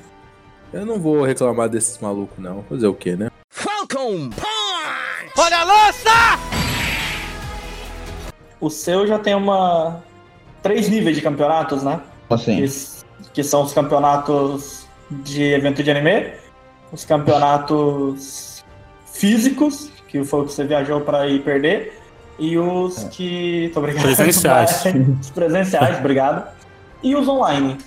Eu 0.72 0.86
não 0.86 0.98
vou 0.98 1.22
reclamar 1.24 1.68
desses 1.68 2.00
malucos, 2.00 2.38
não. 2.40 2.64
Fazer 2.70 2.88
o 2.88 2.94
quê, 2.94 3.18
né? 3.18 3.30
Falcon 3.50 4.30
Punch! 4.30 5.34
Olha 5.38 5.58
a 5.58 5.64
lança! 5.66 6.10
O 8.62 8.70
seu 8.70 9.06
já 9.06 9.20
tem 9.20 9.36
uma. 9.36 10.02
Três 10.62 10.88
níveis 10.88 11.18
de 11.18 11.22
campeonatos, 11.22 11.84
né? 11.84 12.00
Assim. 12.30 12.56
Que, 12.56 13.01
que 13.34 13.44
são 13.44 13.64
os 13.64 13.74
campeonatos 13.74 14.88
de 15.10 15.44
evento 15.44 15.84
de 15.84 15.92
anime, 15.92 16.34
os 16.92 17.06
campeonatos 17.06 18.64
físicos, 19.06 19.92
que 20.08 20.24
foi 20.24 20.42
o 20.42 20.46
que 20.46 20.54
você 20.54 20.64
viajou 20.66 21.02
pra 21.02 21.28
ir 21.28 21.44
perder, 21.44 22.00
e 22.40 22.58
os 22.58 23.04
que. 23.06 23.70
Tô 23.74 23.80
obrigado. 23.80 24.04
Presenciais. 24.04 24.84
os 25.22 25.30
presenciais, 25.30 26.00
obrigado. 26.00 26.48
E 27.04 27.16
os 27.16 27.28
online. 27.28 27.78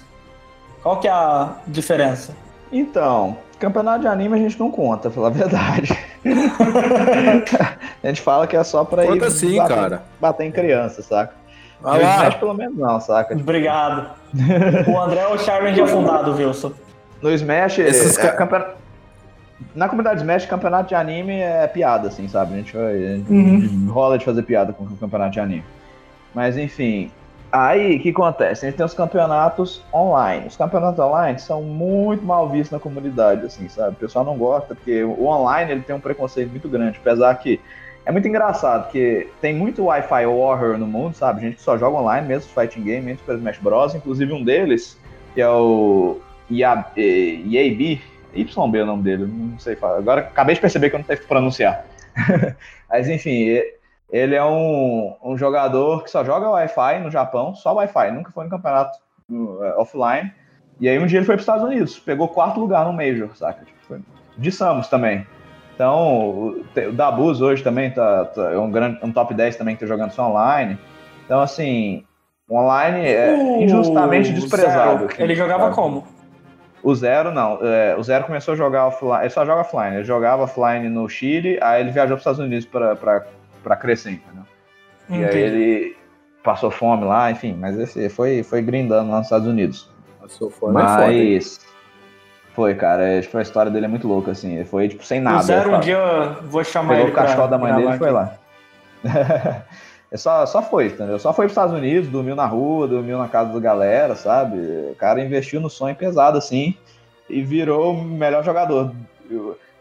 Qual 0.83 1.01
que 1.01 1.09
é 1.09 1.11
a 1.11 1.57
diferença? 1.67 2.37
Então, 2.71 3.39
campeonato 3.59 4.01
de 4.01 4.07
anime 4.07 4.35
a 4.35 4.39
gente 4.39 4.59
não 4.59 4.71
conta, 4.71 5.09
pela 5.11 5.31
verdade. 5.31 5.97
a 8.03 8.07
gente 8.07 8.21
fala 8.21 8.47
que 8.47 8.57
é 8.57 8.63
só 8.65 8.85
pra 8.85 9.07
Conta 9.07 9.27
ir 9.27 9.31
sim, 9.31 9.57
bater, 9.57 9.75
cara. 9.75 10.05
bater 10.21 10.45
em 10.45 10.53
criança, 10.53 11.03
saca? 11.03 11.35
Ah 11.85 11.97
No 11.97 12.03
lá. 12.03 12.15
Smash 12.17 12.35
pelo 12.37 12.55
menos 12.55 12.77
não, 12.79 13.01
saca? 13.01 13.35
Obrigado. 13.35 14.11
o 14.89 14.99
André 15.01 15.21
é 15.21 15.29
o 15.29 15.39
Challenge 15.39 15.81
afundado, 15.81 16.35
Wilson. 16.35 16.73
No 17.23 17.31
Smash, 17.31 17.79
Esses 17.79 18.19
é, 18.19 18.29
campeon- 18.33 18.65
na 19.75 19.89
comunidade 19.89 20.21
Smash, 20.21 20.47
campeonato 20.47 20.89
de 20.89 20.95
anime 20.95 21.41
é 21.41 21.67
piada, 21.67 22.09
assim, 22.09 22.27
sabe? 22.29 22.55
A 22.55 22.57
gente, 22.59 22.77
vai, 22.77 22.85
a 22.95 23.17
gente 23.17 23.31
Uhum. 23.31 23.87
rola 23.91 24.19
de 24.19 24.25
fazer 24.25 24.43
piada 24.43 24.73
com 24.73 24.85
o 24.85 24.97
campeonato 24.97 25.33
de 25.33 25.41
anime. 25.41 25.65
Mas 26.35 26.57
enfim, 26.59 27.11
aí 27.53 27.97
o 27.97 28.01
que 28.01 28.11
acontece? 28.11 28.67
A 28.67 28.69
gente 28.69 28.77
tem 28.77 28.85
os 28.87 28.95
campeonatos 28.95 29.83
online. 29.93 30.47
Os 30.49 30.57
campeonatos 30.57 30.99
online 30.99 31.39
são 31.39 31.63
muito 31.63 32.25
mal 32.25 32.49
vistos 32.49 32.73
na 32.73 32.79
comunidade, 32.81 33.47
assim, 33.47 33.69
sabe? 33.69 33.91
O 33.93 33.97
pessoal 33.97 34.25
não 34.25 34.37
gosta, 34.37 34.75
porque 34.75 35.05
o 35.05 35.27
online 35.27 35.71
ele 35.73 35.81
tem 35.83 35.95
um 35.95 36.01
preconceito 36.01 36.51
muito 36.51 36.69
grande, 36.69 36.99
apesar 37.01 37.35
que 37.37 37.61
é 38.07 38.13
muito 38.13 38.29
engraçado, 38.29 38.85
porque 38.85 39.29
tem 39.41 39.55
muito 39.55 39.85
Wi-Fi 39.85 40.27
Warrior 40.27 40.79
no 40.79 40.87
mundo, 40.87 41.15
sabe? 41.15 41.41
Gente 41.41 41.57
que 41.57 41.63
só 41.63 41.79
joga 41.79 41.99
online, 41.99 42.27
mesmo 42.27 42.51
fighting 42.53 42.83
game, 42.83 43.07
mesmo 43.07 43.21
Super 43.21 43.37
Smash 43.37 43.59
Bros. 43.59 43.95
Inclusive 43.95 44.33
um 44.33 44.45
deles, 44.45 44.99
que 45.35 45.41
é 45.41 45.49
o 45.49 46.21
Ia- 46.51 46.87
eh, 46.97 47.41
YB 47.47 48.01
é 48.35 48.83
o 48.83 48.87
nome 48.87 49.03
dele, 49.03 49.27
não 49.27 49.59
sei 49.59 49.77
falar. 49.77 49.99
Agora 49.99 50.21
acabei 50.23 50.55
de 50.55 50.61
perceber 50.61 50.91
que 50.91 50.97
eu 50.97 50.99
não 50.99 51.07
sei 51.07 51.17
pronunciar. 51.17 51.85
Mas 52.91 53.09
enfim, 53.09 53.61
ele 54.11 54.35
é 54.35 54.45
um, 54.45 55.15
um 55.23 55.39
jogador 55.39 56.03
que 56.03 56.11
só 56.11 56.25
joga 56.25 56.51
Wi-Fi 56.51 57.01
no 57.01 57.11
Japão, 57.11 57.55
só 57.55 57.73
Wi-Fi, 57.75 58.11
nunca 58.11 58.31
foi 58.31 58.45
no 58.45 58.51
campeonato 58.51 58.99
uh, 59.31 59.81
offline. 59.81 60.33
E 60.81 60.89
aí 60.89 60.99
um 60.99 61.07
dia 61.07 61.19
ele 61.21 61.27
foi 61.27 61.37
para 61.37 61.41
os 61.41 61.43
Estados 61.43 61.65
Unidos, 61.65 61.99
pegou 61.99 62.29
quarto 62.29 62.59
lugar 62.59 62.85
no 62.85 62.93
Major, 62.93 63.35
saca? 63.37 63.65
Tipo, 63.65 64.03
de 64.37 64.53
Samus 64.53 64.89
também. 64.89 65.25
Então, 65.75 66.31
o, 66.31 66.65
Dabuz 66.93 67.41
hoje 67.41 67.63
também 67.63 67.91
tá, 67.91 68.27
tá- 68.27 68.53
é 68.53 68.59
um, 68.59 68.71
grande, 68.71 68.99
um 69.03 69.13
top 69.13 69.35
10 69.35 69.57
também 69.57 69.75
que 69.75 69.81
tá 69.81 69.87
jogando 69.87 70.13
só 70.13 70.31
online. 70.31 70.79
Então, 71.25 71.41
assim, 71.41 72.05
o 72.49 72.57
online 72.57 73.07
é 73.07 73.35
O 73.35 73.63
injustamente 73.63 74.33
desprezado. 74.33 75.07
Aqui, 75.07 75.23
Ele 75.23 75.35
jogava 75.35 75.65
sabe? 75.65 75.75
como? 75.75 76.07
O 76.83 76.95
Zero 76.95 77.33
não. 77.33 77.59
É, 77.63 77.97
o 77.97 78.03
Zero 78.03 78.25
começou 78.25 78.53
a 78.53 78.57
jogar 78.57 78.87
offline. 78.87 79.21
Ele 79.23 79.31
só 79.31 79.45
joga 79.45 79.63
offline. 79.63 79.97
Ele 79.97 80.05
jogava 80.05 80.43
offline 80.43 80.89
no 80.89 81.09
Chile, 81.09 81.59
aí 81.63 81.81
ele 81.81 81.91
viajou 81.91 82.17
para 82.17 82.17
os 82.17 82.21
Estados 82.21 82.41
Unidos 82.41 82.67
para 82.67 83.77
crescer, 83.77 84.11
entendeu? 84.13 84.45
E 85.09 85.25
aí 85.25 85.37
ele 85.39 85.97
passou 86.43 86.71
fome 86.71 87.05
lá, 87.05 87.31
enfim, 87.31 87.57
mas 87.59 87.79
esse 87.79 88.09
foi, 88.11 88.43
foi 88.43 88.61
grindando 88.61 89.11
lá 89.11 89.17
nos 89.17 89.27
Estados 89.27 89.49
Unidos. 89.49 89.91
Passou 90.21 90.51
fome, 90.51 90.79
é? 90.79 90.83
Mas. 90.85 91.64
Foi, 92.55 92.75
cara. 92.75 93.03
é, 93.03 93.21
tipo, 93.21 93.37
a 93.37 93.43
história 93.43 93.71
dele 93.71 93.87
é 93.87 93.89
muito 93.89 94.07
louca, 94.07 94.31
assim. 94.31 94.55
Ele 94.55 94.65
foi, 94.65 94.89
tipo, 94.89 95.05
sem 95.05 95.21
nada. 95.21 95.39
o 95.39 95.43
Zero, 95.43 95.75
um 95.77 95.81
dia 95.81 95.97
eu 95.97 96.49
vou 96.49 96.63
chamar 96.63 96.95
pegou 96.95 97.05
ele 97.05 97.13
o 97.13 97.15
cachorro 97.15 97.49
da 97.49 97.59
mãe 97.59 97.75
dele 97.75 97.95
e 97.95 97.99
foi 97.99 98.11
lá. 98.11 98.35
É 100.15 100.17
só, 100.17 100.47
só 100.47 100.63
foi, 100.63 100.87
entendeu? 100.87 101.19
Só 101.19 101.33
foi 101.33 101.47
pros 101.47 101.51
Estados 101.55 101.75
Unidos, 101.75 102.09
dormiu 102.09 102.37
na 102.37 102.47
rua, 102.47 102.87
dormiu 102.87 103.19
na 103.19 103.27
casa 103.27 103.53
da 103.53 103.59
galera, 103.59 104.15
sabe? 104.15 104.59
O 104.93 104.95
cara 104.95 105.21
investiu 105.21 105.61
no 105.61 105.69
sonho 105.69 105.97
pesado, 105.97 106.39
assim, 106.39 106.77
e 107.29 107.43
virou 107.43 107.95
o 107.95 108.05
melhor 108.05 108.45
jogador. 108.45 108.93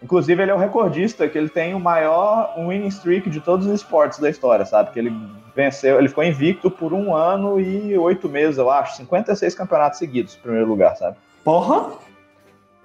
Inclusive, 0.01 0.41
ele 0.41 0.49
é 0.49 0.55
o 0.55 0.57
recordista, 0.57 1.27
que 1.27 1.37
ele 1.37 1.49
tem 1.49 1.75
o 1.75 1.79
maior 1.79 2.55
winning 2.57 2.87
streak 2.87 3.29
de 3.29 3.39
todos 3.41 3.67
os 3.67 3.73
esportes 3.73 4.17
da 4.17 4.27
história, 4.27 4.65
sabe? 4.65 4.89
Que 4.89 4.97
ele 4.97 5.15
venceu, 5.55 5.99
ele 5.99 6.09
ficou 6.09 6.23
invicto 6.23 6.71
por 6.71 6.93
um 6.93 7.15
ano 7.15 7.59
e 7.59 7.95
oito 7.95 8.27
meses, 8.27 8.57
eu 8.57 8.71
acho. 8.71 8.97
56 8.97 9.53
campeonatos 9.53 9.99
seguidos, 9.99 10.35
primeiro 10.35 10.67
lugar, 10.67 10.97
sabe? 10.97 11.15
Porra! 11.43 11.91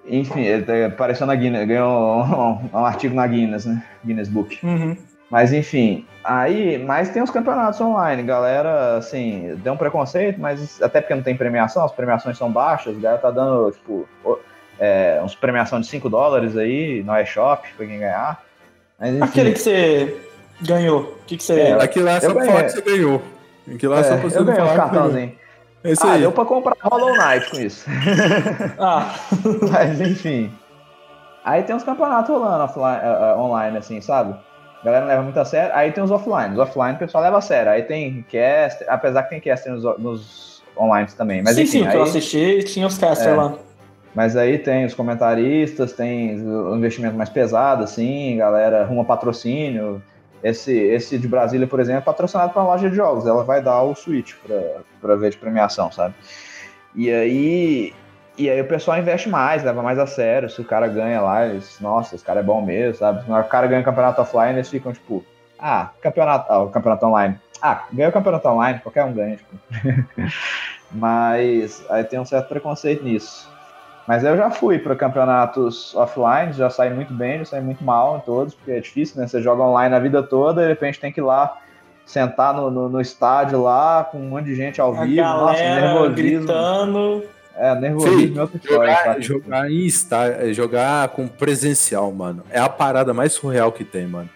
Enfim, 0.07 0.41
ele 0.41 0.63
tá- 0.63 0.85
apareceu 0.87 1.27
na 1.27 1.35
Guinness, 1.35 1.67
ganhou 1.67 1.89
um, 2.23 2.69
um 2.73 2.85
artigo 2.85 3.13
na 3.15 3.27
Guinness, 3.27 3.65
né? 3.65 3.83
Guinness 4.05 4.27
Book. 4.29 4.59
Uhum. 4.63 4.95
Mas 5.29 5.53
enfim, 5.53 6.05
aí, 6.23 6.79
mas 6.83 7.09
tem 7.09 7.21
os 7.21 7.29
campeonatos 7.29 7.79
online, 7.79 8.23
galera, 8.23 8.97
assim, 8.97 9.53
deu 9.63 9.73
um 9.73 9.77
preconceito, 9.77 10.39
mas 10.41 10.81
até 10.81 10.99
porque 11.01 11.13
não 11.13 11.21
tem 11.21 11.35
premiação, 11.37 11.85
as 11.85 11.91
premiações 11.91 12.35
são 12.37 12.51
baixas, 12.51 12.97
a 12.97 12.99
galera 12.99 13.21
tá 13.21 13.29
dando, 13.29 13.71
tipo, 13.71 14.07
o- 14.25 14.39
é, 14.79 15.19
uns 15.23 15.35
premiação 15.35 15.79
de 15.79 15.85
5 15.85 16.09
dólares 16.09 16.57
aí 16.57 17.03
no 17.03 17.15
iShop 17.19 17.67
pra 17.77 17.85
quem 17.85 17.99
ganhar. 17.99 18.41
Mas 18.99 19.09
enfim, 19.13 19.23
Aquele 19.23 19.51
que 19.51 19.59
você 19.59 20.17
ganhou. 20.61 21.01
O 21.01 21.25
que, 21.27 21.37
que 21.37 21.43
você. 21.43 21.59
É, 21.59 21.73
Aquilo 21.73 22.05
lá 22.05 22.11
é 22.13 22.19
só 22.21 22.33
pra 22.33 22.45
falar 22.45 22.63
que 22.63 22.69
você 22.71 22.81
ganhou. 22.81 23.21
Aquilo 23.71 23.93
lá 23.93 23.99
é 23.99 24.03
só 24.03 24.13
é, 24.15 24.17
pra 24.17 24.29
você 24.29 24.37
eu 24.39 24.45
ganhei 24.45 24.61
ganhou. 24.61 24.75
cartãozinhos. 24.75 25.31
É 25.83 25.91
isso 25.91 26.05
Ah, 26.05 26.13
aí. 26.13 26.21
deu 26.21 26.31
pra 26.31 26.45
comprar 26.45 26.75
Hollow 26.83 27.15
Knight 27.15 27.49
com 27.51 27.57
isso. 27.59 27.85
Ah, 28.79 29.13
Mas 29.71 29.99
enfim. 30.01 30.51
Aí 31.43 31.63
tem 31.63 31.75
uns 31.75 31.83
campeonatos 31.83 32.29
rolando 32.29 32.63
offline, 32.63 32.99
eh, 33.01 33.35
online, 33.37 33.77
assim, 33.77 34.01
sabe? 34.01 34.35
A 34.81 34.85
galera 34.85 35.01
não 35.05 35.09
leva 35.09 35.23
muito 35.23 35.39
a 35.39 35.45
sério. 35.45 35.71
Aí 35.75 35.91
tem 35.91 36.03
os 36.03 36.11
offline. 36.11 36.53
Os 36.53 36.59
offline 36.59 36.93
o 36.95 36.99
pessoal 36.99 37.23
leva 37.23 37.37
a 37.37 37.41
sério. 37.41 37.71
Aí 37.71 37.83
tem 37.83 38.23
cast, 38.29 38.83
apesar 38.87 39.23
que 39.23 39.29
tem 39.29 39.39
cast 39.39 39.69
nos, 39.69 39.83
nos 39.99 40.63
online 40.77 41.07
também. 41.17 41.41
Mas 41.41 41.55
sim, 41.55 41.63
enfim, 41.63 41.83
sim, 41.83 41.89
que 41.89 41.95
eu 41.95 42.03
aí, 42.03 42.07
assisti 42.09 42.63
tinha 42.63 42.85
os 42.87 42.97
casters 42.97 43.27
É. 43.31 43.35
lá. 43.35 43.53
mas 44.15 44.35
aí 44.37 44.57
tem 44.57 44.85
os 44.85 44.93
comentaristas, 44.93 45.93
tem 45.93 46.39
o 46.45 46.75
investimento 46.75 47.15
mais 47.15 47.29
pesado, 47.29 47.83
assim, 47.83 48.37
galera 48.37 48.81
arruma 48.83 49.03
patrocínio. 49.05 50.01
Esse, 50.43 50.71
esse 50.73 51.17
de 51.17 51.27
Brasília, 51.27 51.67
por 51.67 51.79
exemplo, 51.79 51.99
é 51.99 52.03
patrocinado 52.03 52.53
para 52.53 52.61
uma 52.61 52.71
loja 52.71 52.89
de 52.89 52.95
jogos. 52.95 53.25
Ela 53.27 53.43
vai 53.43 53.61
dar 53.61 53.81
o 53.83 53.93
Switch 53.95 54.35
para 55.01 55.15
ver 55.15 55.31
de 55.31 55.37
premiação, 55.37 55.91
sabe? 55.91 56.15
E 56.95 57.11
aí 57.11 57.93
E 58.37 58.49
aí 58.49 58.61
o 58.61 58.67
pessoal 58.67 58.97
investe 58.97 59.27
mais, 59.27 59.63
leva 59.63 59.83
mais 59.83 59.99
a 59.99 60.07
sério. 60.07 60.49
Se 60.49 60.61
o 60.61 60.65
cara 60.65 60.87
ganha 60.87 61.19
lá, 61.21 61.45
eles, 61.45 61.77
nossa, 61.81 62.15
esse 62.15 62.23
cara 62.23 62.39
é 62.39 62.43
bom 62.43 62.61
mesmo, 62.61 62.95
sabe? 62.97 63.23
Se 63.25 63.29
o 63.29 63.43
cara 63.43 63.67
ganha 63.67 63.81
o 63.81 63.83
campeonato 63.83 64.21
offline, 64.21 64.53
eles 64.53 64.69
ficam 64.69 64.93
tipo, 64.93 65.25
ah, 65.59 65.89
campeonato, 66.01 66.51
ah, 66.51 66.69
campeonato 66.71 67.05
online. 67.05 67.37
Ah, 67.61 67.83
ganhou 67.91 68.09
o 68.09 68.13
campeonato 68.13 68.47
online, 68.47 68.79
qualquer 68.79 69.03
um 69.03 69.13
ganha, 69.13 69.35
tipo. 69.35 69.59
Mas 70.91 71.85
aí 71.89 72.03
tem 72.05 72.17
um 72.19 72.25
certo 72.25 72.47
preconceito 72.47 73.03
nisso. 73.03 73.51
Mas 74.09 74.23
eu 74.23 74.35
já 74.35 74.49
fui 74.49 74.79
para 74.79 74.95
campeonatos 74.95 75.93
offline, 75.95 76.51
já 76.51 76.67
saí 76.67 76.91
muito 76.91 77.13
bem, 77.13 77.37
já 77.37 77.45
saí 77.45 77.61
muito 77.61 77.83
mal 77.83 78.17
em 78.17 78.21
todos, 78.21 78.55
porque 78.55 78.71
é 78.71 78.79
difícil, 78.79 79.21
né? 79.21 79.27
Você 79.27 79.39
joga 79.39 79.61
online 79.61 79.93
a 79.93 79.99
vida 79.99 80.23
toda 80.23 80.61
e 80.61 80.63
de 80.63 80.69
repente 80.71 80.99
tem 80.99 81.11
que 81.11 81.19
ir 81.19 81.23
lá 81.23 81.59
sentar 82.07 82.55
no, 82.55 82.71
no, 82.71 82.89
no 82.89 82.99
estádio 82.99 83.61
lá, 83.61 84.03
com 84.11 84.17
um 84.17 84.29
monte 84.29 84.45
de 84.45 84.55
gente 84.55 84.81
ao 84.81 84.95
A 84.95 85.05
vivo, 85.05 85.21
nossa, 85.21 85.61
nervosismo. 85.61 86.15
gritando. 86.15 87.23
É, 87.55 87.75
nervosismo 87.75 88.39
é 88.39 88.41
outra 88.41 88.57
história. 88.57 88.91
Jogar, 88.91 89.03
sabe? 89.05 89.21
jogar 89.21 89.71
em 89.71 89.85
está, 89.85 90.53
jogar 90.53 91.09
com 91.09 91.27
presencial, 91.27 92.11
mano. 92.11 92.41
É 92.49 92.59
a 92.59 92.67
parada 92.67 93.13
mais 93.13 93.33
surreal 93.33 93.71
que 93.71 93.83
tem, 93.83 94.07
mano. 94.07 94.27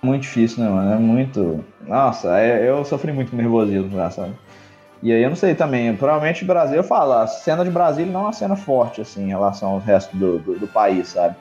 Muito 0.00 0.22
difícil, 0.22 0.64
né, 0.64 0.70
mano? 0.70 0.94
É 0.94 0.96
muito. 0.96 1.62
Nossa, 1.86 2.38
é- 2.40 2.66
eu 2.66 2.82
sofri 2.86 3.12
muito 3.12 3.32
com 3.32 3.36
nervosismo 3.36 3.90
já, 3.94 4.08
sabe? 4.08 4.32
E 5.02 5.12
aí 5.12 5.22
eu 5.22 5.30
não 5.30 5.36
sei 5.36 5.54
também, 5.54 5.96
provavelmente 5.96 6.44
o 6.44 6.46
Brasil, 6.46 6.76
eu 6.76 6.84
falo, 6.84 7.12
a 7.14 7.26
cena 7.26 7.64
de 7.64 7.70
Brasília 7.70 8.12
não 8.12 8.20
é 8.20 8.24
uma 8.24 8.32
cena 8.32 8.54
forte, 8.54 9.00
assim, 9.00 9.24
em 9.24 9.28
relação 9.28 9.70
ao 9.70 9.78
resto 9.78 10.14
do, 10.14 10.38
do, 10.38 10.58
do 10.58 10.68
país, 10.68 11.08
sabe? 11.08 11.36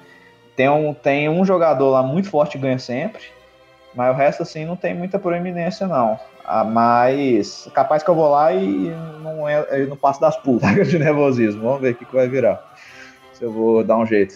Tem 0.55 0.69
um, 0.69 0.93
tem 0.93 1.27
um 1.29 1.43
jogador 1.43 1.89
lá 1.89 2.01
muito 2.01 2.29
forte 2.29 2.53
que 2.53 2.57
ganha 2.57 2.79
sempre, 2.79 3.21
mas 3.93 4.13
o 4.13 4.17
resto, 4.17 4.43
assim, 4.43 4.65
não 4.65 4.75
tem 4.75 4.93
muita 4.93 5.19
proeminência, 5.19 5.87
não. 5.87 6.19
Ah, 6.45 6.63
mas 6.63 7.69
capaz 7.73 8.01
que 8.01 8.09
eu 8.09 8.15
vou 8.15 8.29
lá 8.29 8.51
e 8.53 8.91
não, 9.21 9.47
é, 9.47 9.85
não 9.85 9.95
passo 9.95 10.19
das 10.19 10.35
putas 10.37 10.71
de 10.87 10.97
nervosismo. 10.97 11.61
Vamos 11.61 11.81
ver 11.81 11.91
o 11.91 11.95
que, 11.95 12.05
que 12.05 12.15
vai 12.15 12.27
virar. 12.27 12.73
Se 13.33 13.43
eu 13.43 13.51
vou 13.51 13.83
dar 13.83 13.97
um 13.97 14.05
jeito. 14.05 14.35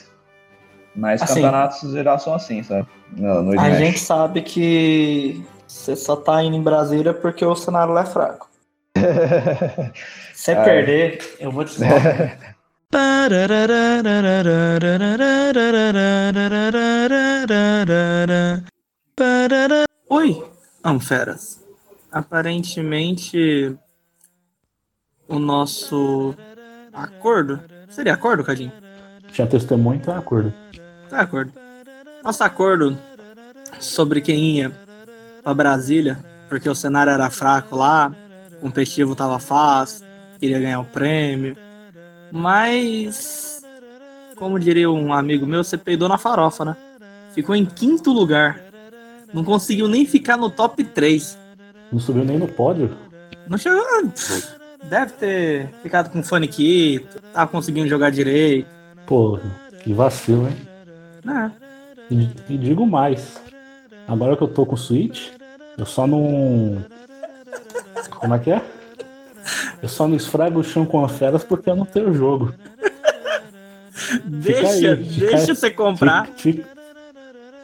Mas 0.95 1.21
Assim. 1.21 1.35
campeonatos 1.35 1.91
geral 1.91 2.19
são 2.19 2.35
assim, 2.35 2.61
sabe? 2.61 2.87
No, 3.11 3.41
no 3.41 3.59
A 3.59 3.71
gente 3.71 3.99
sabe 3.99 4.41
que 4.41 5.43
você 5.67 5.95
só 5.95 6.15
tá 6.15 6.43
indo 6.43 6.55
em 6.55 6.61
Brasília 6.61 7.13
porque 7.13 7.43
o 7.43 7.55
cenário 7.55 7.93
lá 7.93 8.01
é 8.01 8.05
fraco. 8.05 8.47
Se 10.33 10.51
É. 10.51 10.63
perder, 10.63 11.35
eu 11.39 11.51
vou 11.51 11.65
te. 11.65 11.79
Oi, 20.09 20.43
Anferas. 20.83 21.61
Aparentemente, 22.11 23.75
o 25.27 25.39
nosso 25.39 26.35
acordo. 26.91 27.59
Seria 27.89 28.13
acordo, 28.13 28.43
Cadinho? 28.43 28.71
Tinha 29.31 29.47
testemunho, 29.47 29.99
então 29.99 30.15
é 30.15 30.17
acordo. 30.19 30.53
Tá, 31.09 31.21
acordo. 31.21 31.51
Nosso 32.23 32.43
acordo 32.43 32.97
sobre 33.79 34.21
quem 34.21 34.57
ia 34.57 34.71
pra 35.43 35.53
Brasília, 35.53 36.17
porque 36.47 36.69
o 36.69 36.75
cenário 36.75 37.11
era 37.11 37.29
fraco 37.29 37.75
lá, 37.75 38.13
competitivo 38.63 39.15
tava 39.15 39.39
fácil, 39.39 40.05
queria 40.39 40.59
ganhar 40.59 40.79
o 40.79 40.85
prêmio. 40.85 41.55
Mas, 42.31 43.63
como 44.35 44.59
diria 44.59 44.89
um 44.89 45.13
amigo 45.13 45.45
meu, 45.45 45.63
você 45.63 45.77
peidou 45.77 46.09
na 46.09 46.17
farofa, 46.17 46.65
né? 46.65 46.75
Ficou 47.33 47.55
em 47.55 47.65
quinto 47.65 48.11
lugar. 48.11 48.61
Não 49.33 49.43
conseguiu 49.43 49.87
nem 49.87 50.05
ficar 50.05 50.37
no 50.37 50.49
top 50.49 50.83
3. 50.83 51.37
Não 51.91 51.99
subiu 51.99 52.23
nem 52.23 52.37
no 52.37 52.47
pódio. 52.47 52.95
Não 53.47 53.57
chegou. 53.57 53.83
Deve 54.89 55.11
ter 55.13 55.69
ficado 55.81 56.09
com 56.09 56.23
faniquito, 56.23 57.21
tava 57.33 57.49
conseguindo 57.49 57.87
jogar 57.87 58.09
direito. 58.09 58.67
Pô, 59.05 59.39
que 59.83 59.93
vacilo, 59.93 60.47
hein? 60.47 60.73
né? 61.23 61.51
E, 62.11 62.29
e 62.49 62.57
digo 62.57 62.85
mais. 62.85 63.41
Agora 64.07 64.35
que 64.35 64.43
eu 64.43 64.47
tô 64.47 64.65
com 64.65 64.75
o 64.75 64.77
Switch, 64.77 65.29
eu 65.77 65.85
só 65.85 66.05
não. 66.05 66.83
Como 68.09 68.33
é 68.35 68.39
que 68.39 68.51
é? 68.51 68.61
Eu 69.81 69.89
só 69.89 70.07
não 70.07 70.15
esfrego 70.15 70.59
o 70.59 70.63
chão 70.63 70.85
com 70.85 71.05
feras 71.07 71.43
porque 71.43 71.69
eu 71.69 71.75
não 71.75 71.85
tenho 71.85 72.13
jogo. 72.13 72.53
Deixa, 74.25 74.67
aí, 74.67 74.95
deixa 74.95 75.51
aí. 75.51 75.55
você 75.55 75.69
comprar. 75.69 76.27
Fica, 76.37 76.67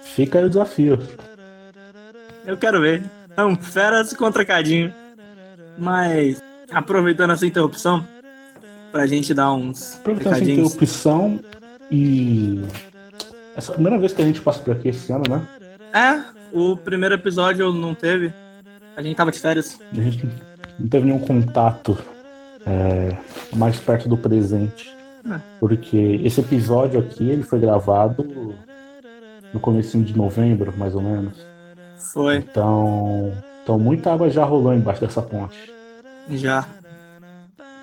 fica- 0.04 0.40
aí 0.40 0.46
o 0.46 0.50
desafio. 0.50 1.00
Eu 2.46 2.58
quero 2.58 2.82
ver. 2.82 3.04
Então, 3.32 3.56
feras 3.56 4.14
contra 4.14 4.44
Cadinho. 4.46 4.94
Mas, 5.78 6.42
aproveitando 6.72 7.32
essa 7.32 7.46
interrupção, 7.46 8.06
pra 8.92 9.06
gente 9.08 9.34
dar 9.34 9.54
uns 9.54 9.96
Aproveitando 9.96 10.34
essa 10.34 10.44
interrupção 10.44 11.40
e. 11.92 12.62
Essa 13.56 13.72
é 13.72 13.74
a 13.74 13.76
primeira 13.76 13.98
vez 13.98 14.14
que 14.14 14.22
a 14.22 14.26
gente 14.26 14.42
passa 14.42 14.60
por 14.60 14.74
aqui 14.74 14.90
esse 14.90 15.12
ano, 15.12 15.24
né? 15.30 15.48
É, 15.94 16.22
o 16.52 16.76
primeiro 16.76 17.16
episódio 17.16 17.72
não 17.72 17.94
teve. 17.96 18.34
A 19.00 19.02
gente 19.02 19.16
tava 19.16 19.32
de 19.32 19.40
férias. 19.40 19.80
A 19.94 19.96
gente 19.96 20.30
não 20.78 20.90
teve 20.90 21.06
nenhum 21.06 21.20
contato 21.20 21.98
é, 22.66 23.16
mais 23.56 23.80
perto 23.80 24.10
do 24.10 24.18
presente. 24.18 24.94
É. 25.26 25.40
Porque 25.58 26.20
esse 26.22 26.42
episódio 26.42 27.00
aqui 27.00 27.30
ele 27.30 27.44
foi 27.44 27.60
gravado 27.60 28.54
no 29.54 29.60
começo 29.62 29.98
de 30.02 30.18
novembro, 30.18 30.74
mais 30.78 30.96
ou 30.96 31.02
menos. 31.02 31.40
Foi, 32.12 32.40
Então, 32.40 33.32
então 33.64 33.80
muita 33.80 34.12
água 34.12 34.30
já 34.30 34.44
rolou 34.44 34.74
embaixo 34.74 35.00
dessa 35.00 35.22
ponte. 35.22 35.72
já. 36.32 36.68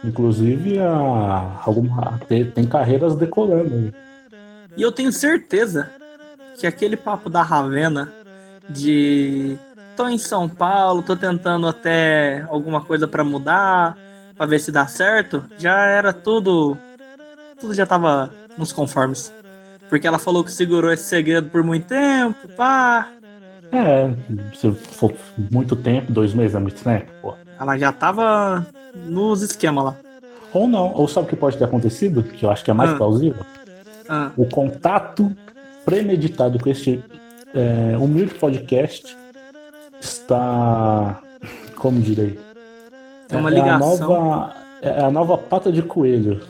Inclusive, 0.05 0.81
a, 0.81 1.63
alguma, 1.65 2.21
tem, 2.29 2.51
tem 2.51 2.67
carreiras 2.67 3.17
decolando 3.17 3.75
aí. 3.75 3.95
E 4.77 4.83
eu 4.83 4.93
tenho 4.93 5.11
certeza 5.11 5.91
que 6.59 6.67
aquele 6.67 6.95
papo 6.95 7.31
da 7.31 7.41
Ravena 7.41 8.13
de 8.69 9.59
tô 9.97 10.09
em 10.09 10.19
São 10.19 10.49
Paulo, 10.49 11.03
tô 11.03 11.17
tentando 11.17 11.67
até 11.67 12.45
alguma 12.49 12.81
coisa 12.81 13.07
pra 13.09 13.25
mudar, 13.25 13.97
pra 14.37 14.47
ver 14.47 14.59
se 14.61 14.71
dá 14.71 14.87
certo, 14.87 15.43
já 15.59 15.87
era 15.87 16.13
tudo 16.13 16.77
tudo 17.59 17.73
já 17.75 17.87
tava 17.87 18.31
nos 18.59 18.73
conformes. 18.73 19.33
Porque 19.89 20.07
ela 20.07 20.19
falou 20.19 20.43
que 20.45 20.53
segurou 20.53 20.93
esse 20.93 21.05
segredo 21.05 21.49
por 21.49 21.63
muito 21.63 21.87
tempo, 21.87 22.49
pá. 22.57 23.09
É, 23.73 24.11
se 24.55 24.71
for 24.73 25.13
muito 25.51 25.75
tempo, 25.77 26.13
dois 26.13 26.35
meses 26.35 26.55
é 26.55 26.59
muito 26.59 26.83
tempo, 26.83 27.11
pô. 27.23 27.35
Ela 27.59 27.79
já 27.79 27.93
tava 27.93 28.67
nos 28.95 29.43
esquemas 29.43 29.85
lá. 29.85 29.97
Ou 30.53 30.67
não, 30.69 30.93
ou 30.95 31.07
sabe 31.09 31.27
o 31.27 31.31
que 31.31 31.37
pode 31.37 31.57
ter 31.57 31.65
acontecido? 31.65 32.23
Que 32.23 32.45
eu 32.45 32.51
acho 32.51 32.65
que 32.65 32.71
é 32.71 32.75
mais 32.75 32.91
Ah. 32.93 32.97
plausível? 32.97 33.45
Ah, 34.09 34.31
O 34.37 34.45
contato 34.47 35.35
premeditado 35.85 36.59
com 36.59 36.69
este 36.69 37.03
é, 37.55 37.97
humilde 37.97 38.35
podcast 38.35 39.17
está. 40.07 41.21
Como 41.77 42.01
direi? 42.01 42.39
Tem 43.29 43.39
uma 43.39 43.51
É 43.51 43.53
a 43.53 43.57
ligação. 43.57 44.09
nova, 44.09 44.55
é 44.81 45.01
a 45.01 45.11
nova 45.11 45.37
pata 45.39 45.71
de 45.73 45.83
coelho 45.83 46.41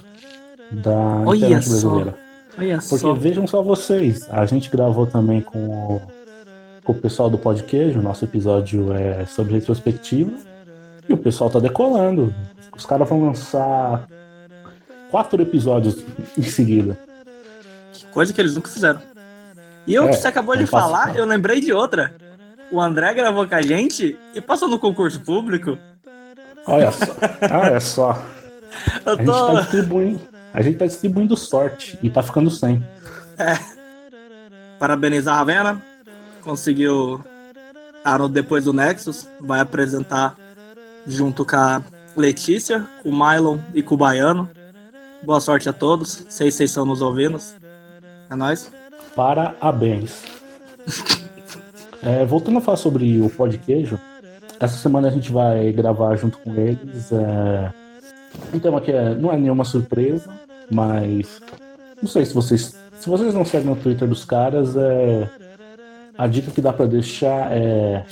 da 0.70 0.93
Olha 1.24 1.37
internet 1.39 1.65
só. 1.65 1.70
brasileira. 1.89 2.19
olha 2.59 2.78
Porque 2.78 2.97
só. 2.99 3.12
vejam 3.15 3.47
só 3.47 3.62
vocês, 3.62 4.27
a 4.31 4.45
gente 4.47 4.70
gravou 4.70 5.07
também 5.07 5.41
com 5.41 5.59
o, 5.97 6.03
com 6.85 6.93
o 6.93 6.95
pessoal 6.95 7.31
do 7.31 7.39
Podqueijo, 7.39 8.01
nosso 8.03 8.24
episódio 8.24 8.93
é 8.93 9.24
sobre 9.27 9.55
retrospectiva, 9.55 10.33
e 11.09 11.12
o 11.12 11.16
pessoal 11.16 11.49
tá 11.51 11.59
decolando. 11.59 12.35
Os 12.77 12.85
caras 12.85 13.09
vão 13.09 13.24
lançar 13.24 14.07
quatro 15.11 15.41
episódios 15.41 16.05
em 16.37 16.43
seguida. 16.43 16.99
Coisa 18.12 18.33
que 18.33 18.41
eles 18.41 18.55
nunca 18.55 18.69
fizeram. 18.70 19.01
E 19.87 19.95
eu 19.95 20.05
É, 20.05 20.09
que 20.09 20.16
você 20.16 20.28
acabou 20.28 20.55
de 20.57 20.62
não 20.62 20.69
faço 20.69 20.87
falar, 20.91 21.16
eu 21.16 21.24
lembrei 21.24 21.61
de 21.61 21.73
outra. 21.73 22.15
O 22.71 22.81
André 22.81 23.15
gravou 23.15 23.47
com 23.47 23.55
a 23.55 23.63
gente 23.63 24.19
e 24.35 24.41
passou 24.41 24.69
no 24.69 24.79
concurso 24.79 25.21
público. 25.21 25.79
Olha 26.67 26.91
só, 26.91 27.07
olha 27.53 27.81
só. 27.81 28.23
Eu 29.07 29.13
A 29.13 29.17
gente 29.17 29.27
tá 29.27 29.61
distribuindo, 29.61 30.21
a 30.53 30.63
gente 30.63 30.79
tá 30.79 30.87
distribuindo 30.87 31.37
sorte 31.37 31.99
e 32.03 32.11
tá 32.11 32.23
ficando 32.23 32.51
sem. 32.51 32.85
Parabenizar 34.79 35.35
a 35.35 35.39
Ravena. 35.39 35.83
Conseguiu. 36.43 37.25
No 38.19 38.29
Depois 38.29 38.65
do 38.65 38.73
Nexus. 38.73 39.29
Vai 39.41 39.61
apresentar 39.61 40.37
junto 41.07 41.45
com 41.45 41.57
a 41.57 41.83
Letícia, 42.17 42.87
com 43.03 43.11
o 43.11 43.13
Mylon 43.13 43.59
e 43.75 43.83
com 43.83 43.95
o 43.95 43.99
Baiano. 43.99 44.49
Boa 45.23 45.41
sorte 45.41 45.69
a 45.69 45.73
todos. 45.73 46.25
Sei 46.29 46.51
se 46.51 46.59
vocês 46.59 46.71
estão 46.71 46.85
nos 46.85 47.03
ouvindo. 47.03 47.39
É 48.31 48.35
nóis. 48.35 48.71
Parabéns. 49.15 50.23
É, 52.07 52.24
voltando 52.24 52.59
a 52.59 52.61
falar 52.61 52.77
sobre 52.77 53.20
o 53.20 53.28
pó 53.28 53.49
de 53.49 53.59
queijo, 53.59 53.99
essa 54.61 54.77
semana 54.77 55.09
a 55.09 55.11
gente 55.11 55.33
vai 55.33 55.73
gravar 55.73 56.15
junto 56.15 56.39
com 56.39 56.55
eles 56.55 57.11
é, 57.11 57.73
um 58.55 58.61
tema 58.61 58.81
que 58.81 58.93
é- 58.93 59.15
não 59.16 59.33
é 59.33 59.37
nenhuma 59.37 59.65
surpresa, 59.65 60.31
mas 60.70 61.41
não 62.01 62.09
sei 62.09 62.24
se 62.24 62.33
vocês. 62.33 62.77
Se 62.93 63.11
vocês 63.11 63.35
não 63.35 63.45
seguem 63.45 63.69
no 63.69 63.77
Twitter 63.77 64.07
dos 64.07 64.24
caras, 64.24 64.77
é, 64.77 65.28
a 66.16 66.28
dica 66.28 66.53
que 66.53 66.61
dá 66.61 66.73
para 66.73 66.87
deixar 66.87 67.53
é 67.53 68.05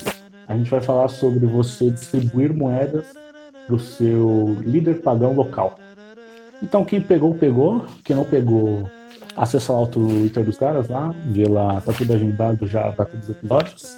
a 0.47 0.57
gente 0.57 0.71
vai 0.71 0.81
falar 0.81 1.09
sobre 1.09 1.47
você 1.47 1.89
distribuir 1.89 2.53
moedas 2.53 3.07
para 3.67 3.77
o 3.77 3.79
seu 3.79 4.57
líder 4.61 5.01
pagão 5.03 5.33
local. 5.33 5.79
Então 6.61 6.85
quem 6.85 7.01
pegou, 7.01 7.33
pegou. 7.35 7.87
Quem 8.05 8.17
não 8.17 8.25
pegou, 8.25 8.91
acessa 9.37 9.73
lá 9.73 9.83
o 9.83 9.87
Twitter 9.87 10.45
dos 10.45 10.57
caras 10.59 10.89
lá, 10.89 11.15
vê 11.27 11.47
lá, 11.47 11.81
tá 11.81 11.93
tudo 11.93 12.13
agendado 12.13 12.67
já, 12.67 12.91
tá 12.93 13.05
todos 13.05 13.29
os 13.29 13.31
episódios. 13.37 13.97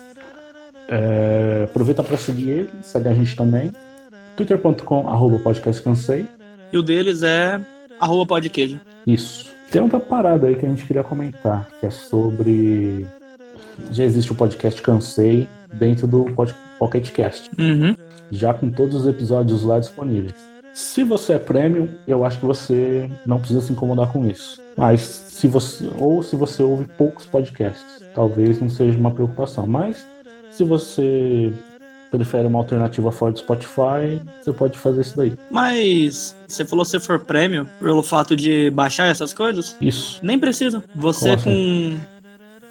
É, 0.89 1.63
aproveita 1.65 2.03
para 2.03 2.17
seguir 2.17 2.51
ele, 2.51 2.71
segue 2.83 3.09
a 3.09 3.15
gente 3.15 3.35
também. 3.37 3.73
twitter.com 4.37 5.09
arroba 5.09 5.39
podcast 5.39 5.83
cansei. 5.83 6.27
E 6.73 6.79
o 6.79 6.83
deles 6.83 7.23
é 7.23 7.61
arroba 8.01 8.27
podqueijo. 8.27 8.81
Isso. 9.07 9.51
Tem 9.71 9.83
outra 9.83 9.99
parada 9.99 10.47
aí 10.47 10.55
que 10.55 10.65
a 10.65 10.69
gente 10.69 10.85
queria 10.87 11.03
comentar, 11.03 11.69
que 11.81 11.87
é 11.87 11.91
sobre. 11.91 13.05
Já 13.91 14.05
existe 14.05 14.31
o 14.33 14.35
podcast 14.35 14.81
Cansei 14.81 15.49
dentro 15.75 16.07
do 16.07 16.25
Pocket 16.79 17.11
Cast, 17.11 17.51
Uhum. 17.59 17.95
já 18.31 18.55
com 18.55 18.71
todos 18.71 18.95
os 18.95 19.07
episódios 19.07 19.65
lá 19.65 19.79
disponíveis. 19.81 20.35
Se 20.77 21.03
você 21.03 21.33
é 21.33 21.39
premium, 21.39 21.89
eu 22.07 22.23
acho 22.23 22.39
que 22.39 22.45
você 22.45 23.11
não 23.25 23.39
precisa 23.39 23.63
se 23.63 23.73
incomodar 23.73 24.13
com 24.13 24.29
isso. 24.29 24.61
Mas 24.77 25.01
se 25.01 25.49
você 25.49 25.89
ou 25.99 26.23
se 26.23 26.37
você 26.37 26.63
ouve 26.63 26.85
poucos 26.99 27.25
podcasts, 27.25 27.83
talvez 28.15 28.61
não 28.61 28.69
seja 28.69 28.99
uma 28.99 29.11
preocupação. 29.11 29.67
Mas 29.67 30.07
se 30.51 30.63
você 30.65 31.51
prefere 32.11 32.47
uma 32.47 32.59
alternativa 32.59 33.11
fora 33.11 33.33
do 33.33 33.39
Spotify, 33.39 34.21
você 34.39 34.53
pode 34.53 34.79
fazer 34.79 35.01
isso 35.01 35.17
daí. 35.17 35.33
Mas 35.51 36.37
você 36.47 36.63
falou 36.63 36.85
se 36.85 37.01
for 37.01 37.21
prêmio, 37.21 37.67
pelo 37.81 38.03
fato 38.03 38.37
de 38.37 38.69
baixar 38.69 39.07
essas 39.07 39.33
coisas? 39.33 39.75
Isso. 39.81 40.21
Nem 40.23 40.39
precisa. 40.39 40.85
Você 40.95 41.31
assim? 41.31 41.99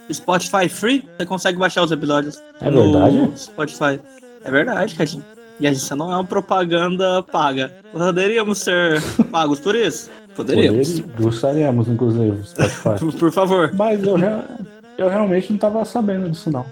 com 0.08 0.14
Spotify 0.14 0.70
Free, 0.70 1.10
você 1.18 1.26
consegue 1.26 1.58
baixar 1.58 1.84
os 1.84 1.92
episódios. 1.92 2.40
É 2.62 2.70
verdade? 2.70 3.32
Spotify. 3.36 4.00
É 4.44 4.52
verdade, 4.52 4.94
Cadinho. 4.94 5.26
E 5.60 5.68
a 5.68 5.74
gente 5.74 5.96
não 5.96 6.12
é 6.12 6.16
uma 6.16 6.26
propaganda 6.26 7.24
paga. 7.24 7.74
Poderíamos 7.92 8.60
ser 8.60 9.02
pagos 9.32 9.60
por 9.60 9.76
isso? 9.76 10.10
Poderíamos. 10.36 11.00
Poder, 11.00 11.22
gostaríamos, 11.22 11.88
inclusive, 11.88 12.44
Spotify. 12.46 13.00
Por, 13.18 13.32
favor. 13.32 13.72
Mas 13.74 14.04
eu, 14.04 14.18
eu 14.98 15.10
realmente 15.10 15.52
não 15.52 15.58
tava 15.58 15.86
sabendo 15.86 16.30
disso, 16.30 16.52
não. 16.52 16.66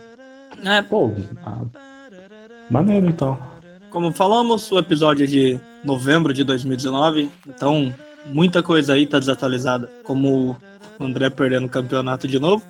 É, 0.65 0.81
Pô, 0.81 1.11
ah, 1.45 1.61
maneiro 2.69 3.07
então. 3.07 3.37
como 3.89 4.11
falamos, 4.11 4.71
o 4.71 4.79
episódio 4.79 5.23
é 5.23 5.27
de 5.27 5.59
novembro 5.83 6.33
de 6.33 6.43
2019, 6.43 7.29
então 7.47 7.93
muita 8.25 8.63
coisa 8.63 8.93
aí 8.93 9.05
tá 9.05 9.19
desatualizada. 9.19 9.89
Como 10.03 10.57
o 10.99 11.03
André 11.03 11.29
perdendo 11.29 11.65
o 11.65 11.69
campeonato 11.69 12.27
de 12.27 12.39
novo, 12.39 12.63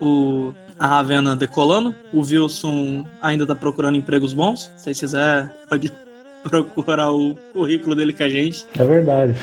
o 0.00 0.52
a 0.78 0.86
Ravena 0.86 1.34
decolando, 1.34 1.94
o 2.12 2.20
Wilson 2.20 3.06
ainda 3.22 3.46
tá 3.46 3.54
procurando 3.54 3.96
empregos 3.96 4.34
bons. 4.34 4.70
Se 4.76 4.84
vocês 4.84 5.00
quiser, 5.00 5.50
pode 5.68 5.90
procurar 6.44 7.10
o 7.10 7.34
currículo 7.52 7.94
dele 7.94 8.12
com 8.12 8.22
a 8.24 8.28
gente. 8.28 8.66
É 8.78 8.84
verdade. 8.84 9.34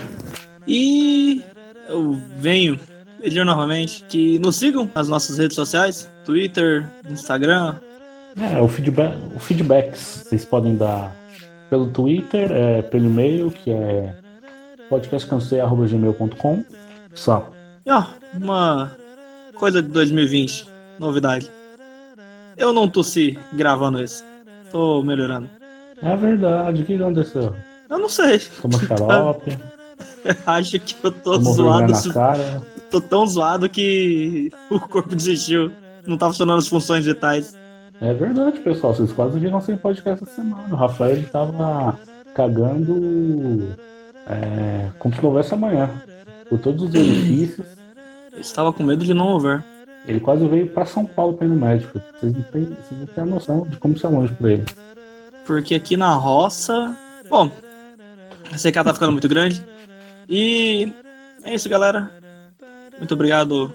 E 0.68 1.42
eu 1.90 2.20
venho 2.38 2.80
pedir 3.22 3.44
novamente 3.44 4.04
que 4.08 4.38
nos 4.40 4.58
sigam 4.58 4.90
nas 4.94 5.08
nossas 5.08 5.38
redes 5.38 5.56
sociais, 5.56 6.10
Twitter, 6.26 6.88
Instagram, 7.10 7.76
É, 8.40 8.60
o 8.62 8.68
feedback, 8.68 9.18
o 9.36 9.40
feedbacks 9.40 10.26
vocês 10.26 10.46
podem 10.46 10.76
dar 10.76 11.16
pelo 11.70 11.88
Twitter, 11.90 12.52
é, 12.52 12.82
pelo 12.82 13.06
e-mail, 13.06 13.50
que 13.50 13.72
é 13.72 14.14
podcastcansei.gmail.com. 14.90 16.64
Só. 17.14 17.52
E 17.86 17.92
ó, 17.92 18.06
uma 18.36 18.92
coisa 19.64 19.81
de 19.81 19.88
2020, 19.88 20.68
novidade. 20.99 21.49
Eu 22.57 22.73
não 22.73 22.85
tossi 22.85 23.40
gravando 23.53 24.03
isso. 24.03 24.22
Tô 24.69 25.02
melhorando. 25.02 25.49
É 26.02 26.18
verdade, 26.18 26.81
o 26.81 26.85
que 26.85 26.95
aconteceu? 26.95 27.56
Eu 27.90 27.98
não 27.98 28.10
sei. 28.10 28.41
Tomou 28.61 28.77
xarope, 28.85 29.57
Acho 30.45 30.77
que 30.81 30.98
eu 31.02 31.14
tô 31.14 31.40
vergonha 31.40 31.95
zoado. 31.95 32.65
Tô 32.91 32.99
tão 32.99 33.26
zoado 33.26 33.69
que 33.69 34.52
o 34.69 34.81
corpo 34.81 35.15
desistiu. 35.15 35.72
Não 36.06 36.18
tá 36.18 36.27
funcionando 36.27 36.60
as 36.60 36.68
funções 36.68 37.06
vitais. 37.06 37.57
É 38.02 38.14
verdade, 38.14 38.60
pessoal. 38.60 38.94
Vocês 38.94 39.14
quase 39.14 39.40
viram 39.40 39.61
sem 39.61 39.77
podcast 39.77 40.26
essa 40.26 40.35
semana. 40.35 40.73
O 40.73 40.76
Rafael 40.76 41.11
ele 41.15 41.26
tava 41.27 41.98
cagando 42.35 43.77
é, 44.27 44.90
como 44.99 45.15
se 45.15 45.23
não 45.23 45.30
houvesse 45.30 45.53
amanhã. 45.53 45.90
Por 46.49 46.60
todos 46.60 46.84
os 46.84 46.90
benefícios. 46.90 47.82
Eu 48.34 48.41
estava 48.41 48.73
com 48.73 48.84
medo 48.84 49.05
de 49.05 49.14
não 49.14 49.27
ouvir. 49.30 49.64
Ele 50.07 50.19
quase 50.19 50.45
veio 50.47 50.68
pra 50.68 50.85
São 50.85 51.05
Paulo 51.05 51.34
pra 51.35 51.47
ir 51.47 51.49
no 51.49 51.55
médico. 51.55 52.01
Vocês 52.19 52.34
não 52.34 52.41
têm, 52.41 52.65
vocês 52.65 52.99
não 52.99 53.05
têm 53.05 53.23
a 53.23 53.27
noção 53.27 53.61
de 53.61 53.77
como 53.77 53.95
isso 53.95 54.05
é 54.05 54.10
longe 54.10 54.34
pra 54.34 54.51
ele. 54.51 54.65
Porque 55.45 55.76
aqui 55.76 55.95
na 55.95 56.14
roça. 56.14 56.97
Bom, 57.30 57.49
a 58.51 58.55
CK 58.55 58.84
tá 58.84 58.93
ficando 58.93 59.14
muito 59.14 59.30
grande. 59.30 59.64
E 60.27 60.91
é 61.43 61.53
isso, 61.53 61.69
galera. 61.69 62.11
Muito 62.97 63.14
obrigado 63.14 63.73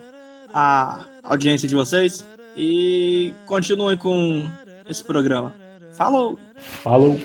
à 0.52 1.04
audiência 1.22 1.68
de 1.68 1.74
vocês. 1.74 2.24
E 2.56 3.32
continuem 3.46 3.96
com 3.96 4.44
esse 4.88 5.04
programa. 5.04 5.54
Falou! 5.92 6.38
Falou! 6.82 7.18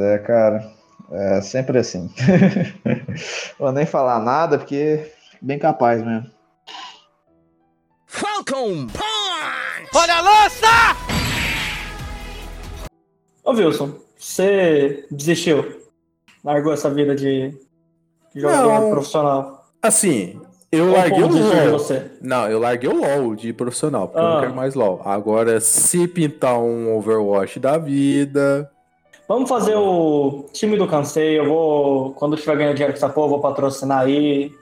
É, 0.00 0.18
cara. 0.18 0.70
É 1.12 1.40
sempre 1.40 1.78
assim. 1.78 2.08
Vou 3.58 3.72
nem 3.72 3.84
falar 3.84 4.20
nada, 4.20 4.58
porque 4.58 5.12
bem 5.42 5.58
capaz 5.58 6.02
mesmo. 6.04 6.30
Falcon 8.06 8.86
Punch! 8.86 9.90
Olha 9.94 10.14
a 10.14 10.20
lança! 10.20 10.66
Ô 13.44 13.50
Wilson, 13.52 13.94
você 14.16 15.04
desistiu? 15.10 15.80
Largou 16.44 16.72
essa 16.72 16.90
vida 16.90 17.14
de 17.14 17.52
jogador 18.34 18.80
Não. 18.80 18.90
profissional? 18.90 19.66
Assim, 19.82 20.40
eu 20.70 20.86
Ou 20.86 20.92
larguei 20.92 21.22
o 21.22 21.28
LOL. 21.28 21.70
você? 21.78 22.10
Não, 22.20 22.48
eu 22.48 22.58
larguei 22.58 22.88
o 22.88 22.94
LOL 23.00 23.34
de 23.34 23.52
profissional, 23.52 24.06
porque 24.08 24.20
eu 24.20 24.26
Ah. 24.26 24.34
não 24.34 24.40
quero 24.40 24.54
mais 24.54 24.74
LOL. 24.74 25.02
Agora, 25.04 25.58
se 25.60 26.06
pintar 26.06 26.58
um 26.58 26.94
Overwatch 26.96 27.58
da 27.58 27.76
vida. 27.78 28.70
Vamos 29.30 29.48
fazer 29.48 29.76
o 29.76 30.46
time 30.52 30.76
do 30.76 30.88
Cansei. 30.88 31.38
Eu 31.38 31.44
vou, 31.48 32.10
quando 32.14 32.32
eu 32.32 32.34
estiver 32.36 32.56
ganhando 32.56 32.74
dinheiro 32.74 32.92
com 32.92 32.96
essa 32.96 33.08
porra, 33.08 33.26
eu 33.26 33.30
vou 33.30 33.38
patrocinar 33.40 34.00
aí. 34.00 34.52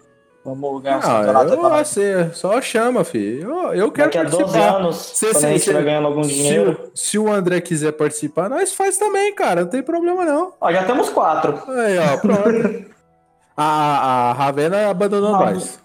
Vamos 0.44 0.82
ganhar 0.82 0.96
um 0.96 1.00
Ah, 1.00 1.02
campeonato 1.02 1.54
eu, 1.54 1.62
nós. 1.62 1.88
você, 1.88 2.30
só 2.34 2.60
chama, 2.60 3.02
filho. 3.02 3.50
Eu, 3.50 3.72
eu 3.74 3.90
quero 3.90 4.08
Daqui 4.10 4.18
a 4.18 4.22
12 4.24 4.36
participar. 4.44 4.76
anos, 4.76 4.96
Se- 4.96 5.24
quando 5.26 5.36
se- 5.40 5.46
a 5.46 5.48
gente 5.48 5.64
se- 5.64 5.72
ganhando 5.72 6.06
algum 6.08 6.22
Se 6.22 6.34
dinheiro. 6.34 6.90
se 6.94 7.18
o 7.18 7.32
André 7.32 7.62
quiser 7.62 7.92
participar, 7.92 8.50
nós 8.50 8.74
faz 8.74 8.98
também, 8.98 9.34
cara. 9.34 9.62
Não 9.62 9.68
tem 9.70 9.82
problema, 9.82 10.22
não. 10.26 10.52
Ó, 10.60 10.70
já 10.70 10.84
temos 10.84 11.08
quatro. 11.08 11.58
Aí, 11.70 11.98
ó, 11.98 12.16
pronto. 12.18 12.84
a, 13.56 13.64
a 13.64 14.32
Ravena 14.34 14.90
abandonou 14.90 15.34
Ah, 15.34 15.46
nós. 15.50 15.80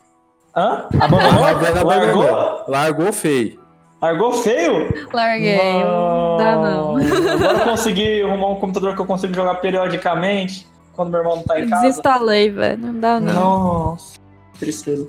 Hã? 0.55 0.87
A 0.99 1.05
Abandonou? 1.05 1.41
Ravena 1.41 1.83
Largou? 1.83 2.23
abandonou. 2.23 2.63
Largou 2.67 3.13
feio. 3.13 3.62
Largou 4.03 4.33
feio? 4.33 4.93
Larguei, 5.13 5.55
não 5.81 6.37
dá 6.37 6.55
não. 6.57 6.97
Agora 6.97 7.59
eu 7.59 7.63
consegui 7.71 8.21
arrumar 8.21 8.49
um 8.49 8.55
computador 8.55 8.95
que 8.95 9.01
eu 9.01 9.05
consigo 9.05 9.33
jogar 9.33 9.55
periodicamente 9.55 10.67
quando 10.91 11.09
meu 11.09 11.21
irmão 11.21 11.37
não 11.37 11.43
tá 11.43 11.57
em 11.57 11.69
casa. 11.69 11.87
Desinstalei, 11.87 12.51
velho. 12.51 12.79
Não 12.79 12.99
dá 12.99 13.17
não. 13.21 13.33
Nossa, 13.33 14.19
tristeza. 14.59 15.07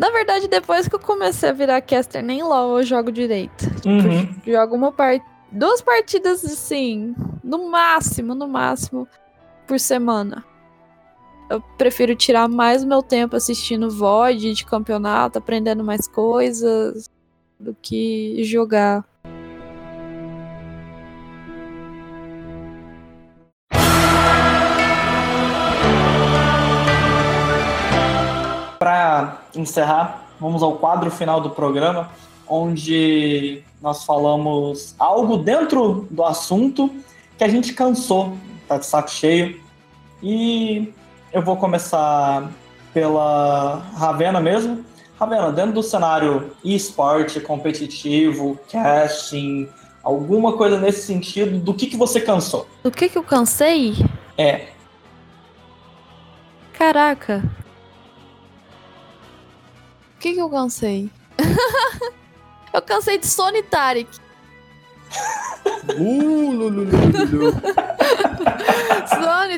Na 0.00 0.10
verdade, 0.10 0.48
depois 0.48 0.88
que 0.88 0.96
eu 0.96 0.98
comecei 0.98 1.50
a 1.50 1.52
virar 1.52 1.80
caster, 1.80 2.24
nem 2.24 2.42
LOL 2.42 2.80
eu 2.80 2.84
jogo 2.84 3.12
direito. 3.12 3.70
Uhum. 3.86 4.28
Jogo 4.44 4.74
uma 4.74 4.90
part... 4.90 5.22
duas 5.52 5.80
partidas, 5.80 6.44
assim, 6.44 7.14
no 7.44 7.70
máximo, 7.70 8.34
no 8.34 8.48
máximo, 8.48 9.06
por 9.64 9.78
semana. 9.78 10.44
Eu 11.48 11.60
prefiro 11.78 12.16
tirar 12.16 12.48
mais 12.48 12.82
meu 12.82 13.00
tempo 13.00 13.36
assistindo 13.36 13.88
VOD 13.88 14.54
de 14.54 14.66
campeonato, 14.66 15.38
aprendendo 15.38 15.84
mais 15.84 16.08
coisas, 16.08 17.08
do 17.64 17.74
que 17.80 18.44
jogar. 18.44 19.04
Para 28.78 29.38
encerrar, 29.54 30.26
vamos 30.38 30.62
ao 30.62 30.76
quadro 30.76 31.10
final 31.10 31.40
do 31.40 31.48
programa, 31.50 32.10
onde 32.46 33.62
nós 33.80 34.04
falamos 34.04 34.94
algo 34.98 35.38
dentro 35.38 36.06
do 36.10 36.22
assunto 36.22 36.90
que 37.38 37.44
a 37.44 37.48
gente 37.48 37.72
cansou, 37.72 38.36
tá 38.68 38.76
de 38.76 38.84
saco 38.84 39.10
cheio. 39.10 39.58
E 40.22 40.92
eu 41.32 41.42
vou 41.42 41.56
começar 41.56 42.50
pela 42.92 43.82
Ravena 43.96 44.40
mesmo. 44.40 44.84
Ravena, 45.18 45.52
dentro 45.52 45.72
do 45.72 45.82
cenário 45.82 46.52
esporte, 46.64 47.40
competitivo, 47.40 48.58
casting, 48.70 49.68
alguma 50.02 50.56
coisa 50.56 50.78
nesse 50.78 51.06
sentido, 51.06 51.58
do 51.58 51.72
que, 51.72 51.86
que 51.86 51.96
você 51.96 52.20
cansou? 52.20 52.66
Do 52.82 52.90
que 52.90 53.08
que 53.08 53.16
eu 53.16 53.22
cansei? 53.22 53.94
É, 54.36 54.74
Caraca. 56.74 57.42
O 60.16 60.18
que 60.18 60.34
que 60.34 60.40
eu 60.40 60.50
cansei? 60.50 61.10
Eu 62.72 62.82
cansei 62.82 63.18
de 63.18 63.26
Sony 63.26 63.62
Tarek. 63.62 64.18
Uh, 65.96 66.84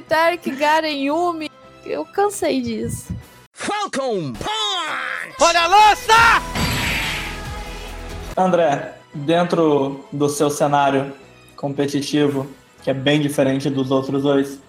Tarek, 0.07 0.51
Garen 0.51 1.05
Yumi. 1.05 1.51
Eu 1.87 2.05
cansei 2.05 2.61
disso. 2.61 3.17
Falcon 3.59 4.35
Punch! 4.35 5.35
Olha 5.41 5.61
a 5.63 5.67
lança! 5.67 6.13
André, 8.37 8.93
dentro 9.15 10.05
do 10.13 10.29
seu 10.29 10.51
cenário 10.51 11.11
competitivo, 11.57 12.47
que 12.83 12.91
é 12.91 12.95
bem 12.95 13.19
diferente 13.19 13.71
dos 13.71 13.91
outros 13.91 14.23
dois, 14.23 14.61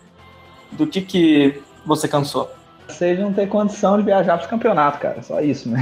do 0.72 0.88
que 0.88 1.02
que 1.02 1.62
você 1.86 2.08
cansou? 2.08 2.50
Vocês 2.88 3.20
não 3.20 3.34
ter 3.34 3.50
condição 3.50 3.98
de 3.98 4.06
viajar 4.06 4.38
pros 4.38 4.50
campeonatos, 4.50 5.02
cara. 5.02 5.22
Só 5.22 5.42
isso, 5.42 5.70
né? 5.70 5.80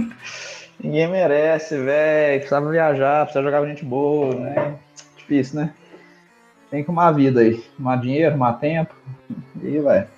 Ninguém 0.82 1.08
merece, 1.08 1.76
velho. 1.76 2.38
Precisava 2.38 2.70
viajar, 2.70 3.26
precisava 3.26 3.46
jogar 3.46 3.60
com 3.60 3.68
gente 3.68 3.84
boa, 3.84 4.34
né? 4.34 4.76
Difícil, 5.18 5.60
né? 5.60 5.74
Tem 6.70 6.82
que 6.82 6.90
arrumar 6.90 7.08
a 7.08 7.12
vida 7.12 7.40
aí. 7.40 7.62
Arrumar 7.74 7.96
dinheiro, 7.96 8.30
arrumar 8.30 8.54
tempo. 8.54 8.94
E 9.62 9.78
vai. 9.80 10.08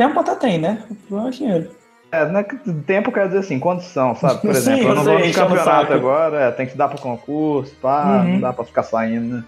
Tempo 0.00 0.16
até 0.18 0.34
tem, 0.34 0.58
né? 0.58 0.82
O 0.88 0.94
problema 0.94 1.28
é 1.28 1.30
dinheiro. 1.30 1.70
É, 2.10 2.24
não 2.24 2.40
é 2.40 2.42
que 2.42 2.56
tempo 2.86 3.12
quer 3.12 3.26
dizer 3.26 3.40
assim, 3.40 3.60
condição, 3.60 4.16
sabe? 4.16 4.40
Por 4.40 4.54
Sim, 4.56 4.72
exemplo, 4.72 4.84
eu 4.84 4.88
eu 4.88 4.94
não 4.94 5.04
sei, 5.04 5.12
vou 5.18 5.26
no 5.26 5.34
campeonato 5.34 5.92
agora, 5.92 6.40
é, 6.40 6.50
tem 6.52 6.66
que 6.66 6.74
dar 6.74 6.88
pro 6.88 6.98
concurso, 6.98 7.74
pá, 7.82 8.22
Uhum. 8.24 8.32
não 8.32 8.40
dá 8.40 8.50
pra 8.50 8.64
ficar 8.64 8.82
saindo, 8.82 9.36
né? 9.36 9.44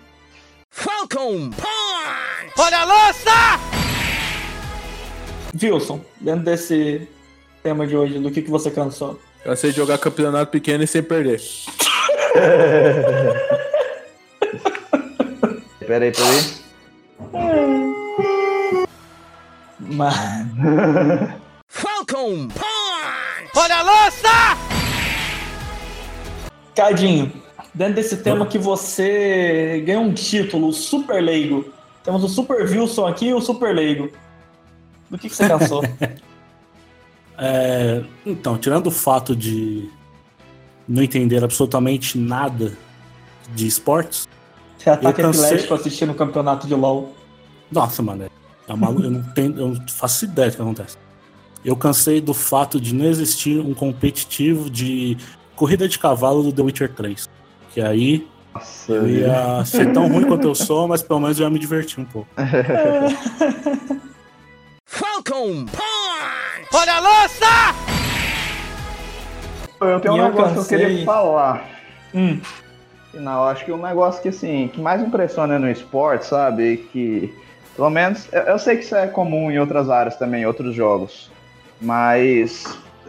Falcon 0.71 1.49
Punch! 1.53 2.53
Olha 2.59 2.81
a 2.81 2.85
lança! 2.85 3.31
Wilson, 5.59 6.01
dentro 6.21 6.43
desse 6.45 7.09
tema 7.63 7.87
de 7.87 7.97
hoje, 7.97 8.19
do 8.19 8.31
que, 8.31 8.43
que 8.43 8.51
você 8.51 8.71
cansou? 8.71 9.19
Cansei 9.43 9.71
de 9.71 9.77
jogar 9.79 9.97
campeonato 9.97 10.51
pequeno 10.51 10.85
e 10.85 10.87
sem 10.87 11.03
perder. 11.03 11.41
Pera 15.87 16.05
aí, 16.05 16.13
pera 16.13 16.29
aí. 16.29 16.43
Mas... 19.93 20.15
Falcon 21.69 22.49
Punch! 22.49 23.51
Olha 23.55 23.77
a 23.77 23.83
lança! 23.83 24.29
Cadinho, 26.75 27.31
dentro 27.75 27.95
desse 27.95 28.17
tema 28.19 28.47
que 28.47 28.59
você 28.59 29.83
ganhou 29.87 30.03
um 30.05 30.15
título, 30.15 30.69
o 30.69 30.73
Super 30.73 31.23
Leigo. 31.23 31.71
Temos 32.03 32.25
o 32.25 32.29
Super 32.29 32.63
Wilson 32.69 33.07
aqui 33.07 33.27
e 33.27 33.35
o 33.35 33.41
Super 33.41 33.75
Leigo. 33.75 34.11
Do 35.11 35.19
que, 35.19 35.29
que 35.29 35.37
você 35.37 35.49
cansou? 35.49 35.83
É, 37.45 38.05
então, 38.27 38.57
tirando 38.59 38.87
o 38.87 38.91
fato 38.91 39.35
de 39.35 39.91
não 40.87 41.03
entender 41.03 41.43
absolutamente 41.43 42.17
nada 42.17 42.77
de 43.55 43.67
esportes, 43.67 44.29
Você 44.79 44.91
é 44.91 44.93
ataque 44.93 45.21
Eu 45.23 45.27
cansei. 45.27 45.45
epilético 45.47 45.75
assistindo 45.75 46.13
o 46.13 46.15
campeonato 46.15 46.67
de 46.69 46.75
LoL. 46.75 47.13
nossa, 47.71 48.01
mano, 48.03 48.27
é 48.73 48.77
maluco, 48.77 49.03
eu 49.05 49.11
não 49.11 49.23
tenho, 49.23 49.57
eu 49.59 49.69
não 49.69 49.89
faço 49.89 50.25
ideia 50.25 50.51
do 50.51 50.57
que 50.57 50.63
acontece. 50.63 50.97
Eu 51.65 51.77
cansei 51.77 52.21
do 52.21 52.35
fato 52.35 52.81
de 52.81 52.95
não 52.95 53.05
existir 53.07 53.61
um 53.61 53.73
competitivo 53.75 54.69
de 54.69 55.17
corrida 55.55 55.89
de 55.89 55.99
cavalo 55.99 56.43
do 56.43 56.53
The 56.53 56.63
Witcher 56.63 56.93
3. 56.95 57.29
Que 57.73 57.81
aí 57.81 58.27
Nossa, 58.55 58.93
eu 58.93 59.09
ia 59.09 59.65
ser 59.65 59.93
tão 59.93 60.09
ruim 60.09 60.25
quanto 60.25 60.49
eu 60.49 60.55
sou, 60.55 60.89
mas 60.89 61.03
pelo 61.03 61.21
menos 61.21 61.39
eu 61.39 61.45
ia 61.45 61.51
me 61.51 61.59
divertir 61.59 62.01
um 62.01 62.05
pouco. 62.05 62.29
Falcon 64.87 65.65
Punch! 65.67 66.69
Olha 66.75 66.95
a 66.95 67.01
lança! 67.01 67.47
eu 69.81 70.01
tenho 70.01 70.15
um 70.15 70.19
eu 70.19 70.25
negócio 70.25 70.53
que 70.53 70.59
eu 70.59 70.63
cansei. 70.63 70.79
queria 70.79 71.05
falar. 71.05 71.65
Hum, 72.15 72.41
Não, 73.15 73.45
acho 73.45 73.65
que 73.65 73.73
um 73.73 73.81
negócio 73.83 74.23
que 74.23 74.29
assim, 74.29 74.69
que 74.69 74.81
mais 74.81 75.03
impressiona 75.03 75.59
no 75.59 75.71
esporte, 75.71 76.27
sabe, 76.27 76.89
que 76.93 77.35
pelo 77.77 77.91
menos 77.91 78.29
eu, 78.33 78.43
eu 78.43 78.59
sei 78.59 78.77
que 78.77 78.85
isso 78.85 78.97
é 78.97 79.07
comum 79.07 79.51
em 79.51 79.59
outras 79.59 79.91
áreas 79.91 80.17
também, 80.17 80.43
em 80.43 80.47
outros 80.47 80.75
jogos, 80.75 81.31
mas 81.81 82.65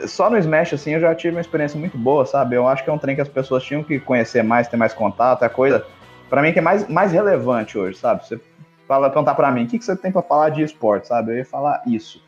só 0.07 0.29
no 0.29 0.37
Smash 0.37 0.73
assim 0.73 0.91
eu 0.91 0.99
já 0.99 1.13
tive 1.13 1.35
uma 1.35 1.41
experiência 1.41 1.79
muito 1.79 1.97
boa, 1.97 2.25
sabe? 2.25 2.55
Eu 2.55 2.67
acho 2.67 2.83
que 2.83 2.89
é 2.89 2.93
um 2.93 2.97
trem 2.97 3.15
que 3.15 3.21
as 3.21 3.29
pessoas 3.29 3.63
tinham 3.63 3.83
que 3.83 3.99
conhecer 3.99 4.43
mais, 4.43 4.67
ter 4.67 4.77
mais 4.77 4.93
contato, 4.93 5.43
é 5.43 5.49
coisa 5.49 5.85
pra 6.29 6.41
mim 6.41 6.51
que 6.51 6.59
é 6.59 6.61
mais, 6.61 6.87
mais 6.87 7.11
relevante 7.11 7.77
hoje, 7.77 7.97
sabe? 7.97 8.27
Você 8.27 8.39
fala 8.87 9.09
perguntar 9.09 9.35
pra 9.35 9.51
mim, 9.51 9.65
o 9.65 9.67
que, 9.67 9.77
que 9.77 9.85
você 9.85 9.95
tem 9.95 10.11
pra 10.11 10.21
falar 10.21 10.49
de 10.49 10.63
esporte, 10.63 11.07
sabe? 11.07 11.31
Eu 11.31 11.37
ia 11.37 11.45
falar 11.45 11.83
isso. 11.85 12.23